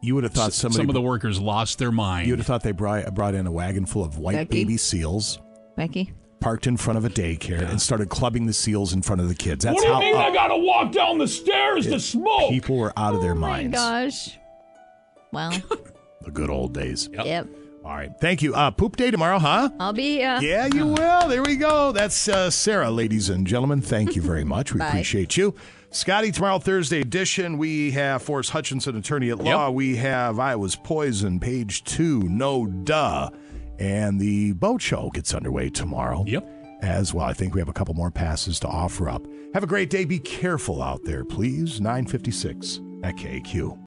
You 0.00 0.14
would 0.14 0.24
have 0.24 0.32
thought 0.32 0.52
somebody. 0.54 0.82
Some 0.82 0.88
of 0.88 0.94
the 0.94 1.02
workers 1.02 1.38
lost 1.40 1.78
their 1.78 1.92
mind. 1.92 2.26
You 2.26 2.32
would 2.32 2.38
have 2.40 2.46
thought 2.46 2.62
they 2.62 2.72
brought, 2.72 3.14
brought 3.14 3.34
in 3.34 3.46
a 3.46 3.52
wagon 3.52 3.84
full 3.86 4.02
of 4.04 4.18
white 4.18 4.36
Becky? 4.36 4.64
baby 4.64 4.76
seals, 4.78 5.38
Becky? 5.76 6.12
parked 6.40 6.66
in 6.66 6.76
front 6.76 6.98
of 6.98 7.04
a 7.06 7.10
daycare, 7.10 7.66
and 7.70 7.80
started 7.80 8.08
clubbing 8.10 8.44
the 8.46 8.52
seals 8.52 8.92
in 8.92 9.00
front 9.02 9.20
of 9.22 9.28
the 9.28 9.34
kids. 9.34 9.64
That's 9.64 9.74
what 9.76 9.82
do 9.82 9.88
you 9.88 9.94
how 9.94 10.00
mean 10.00 10.14
up 10.16 10.26
I 10.26 10.32
got 10.34 10.48
to 10.48 10.56
walk 10.58 10.92
down 10.92 11.16
the 11.18 11.28
stairs 11.28 11.86
to 11.86 11.98
smoke? 12.00 12.50
people 12.50 12.76
were 12.76 12.92
out 12.98 13.14
of 13.14 13.22
their 13.22 13.32
Oh 13.32 13.36
my 13.36 13.48
minds. 13.64 13.76
gosh. 13.78 14.38
Well, 15.32 15.52
The 16.22 16.30
good 16.30 16.48
old 16.50 16.72
days. 16.74 17.08
yep. 17.12 17.46
All 17.84 17.94
right. 17.94 18.10
Thank 18.20 18.40
you. 18.40 18.54
Uh, 18.54 18.70
poop 18.70 18.96
day 18.96 19.10
tomorrow, 19.10 19.38
huh? 19.38 19.68
I'll 19.78 19.92
be. 19.92 20.22
Uh, 20.22 20.40
Yeah, 20.40 20.66
you 20.72 20.86
will. 20.86 21.28
There 21.28 21.42
we 21.42 21.56
go. 21.56 21.92
That's 21.92 22.28
uh, 22.28 22.50
Sarah, 22.50 22.90
ladies 22.90 23.28
and 23.28 23.46
gentlemen. 23.46 23.80
Thank 23.82 24.16
you 24.16 24.22
very 24.22 24.44
much. 24.44 24.72
We 24.72 24.78
Bye. 24.80 24.88
appreciate 24.88 25.36
you. 25.36 25.54
Scotty, 25.90 26.32
tomorrow, 26.32 26.58
Thursday 26.58 27.00
edition, 27.02 27.56
we 27.58 27.92
have 27.92 28.20
Forrest 28.22 28.50
Hutchinson, 28.50 28.96
attorney 28.96 29.30
at 29.30 29.38
law. 29.38 29.70
We 29.70 29.94
have 29.96 30.40
I 30.40 30.56
Was 30.56 30.74
Poison, 30.74 31.38
page 31.38 31.84
two, 31.84 32.20
no 32.24 32.66
duh. 32.66 33.30
And 33.78 34.18
the 34.20 34.52
boat 34.54 34.80
show 34.82 35.10
gets 35.14 35.34
underway 35.34 35.68
tomorrow. 35.68 36.24
Yep. 36.26 36.50
As 36.82 37.14
well. 37.14 37.26
I 37.26 37.32
think 37.32 37.54
we 37.54 37.60
have 37.60 37.68
a 37.68 37.72
couple 37.72 37.94
more 37.94 38.10
passes 38.10 38.58
to 38.60 38.68
offer 38.68 39.08
up. 39.08 39.24
Have 39.54 39.62
a 39.62 39.66
great 39.68 39.88
day. 39.88 40.04
Be 40.04 40.18
careful 40.18 40.82
out 40.82 41.00
there, 41.04 41.24
please. 41.24 41.80
956 41.80 42.80
at 43.04 43.14
KQ. 43.16 43.78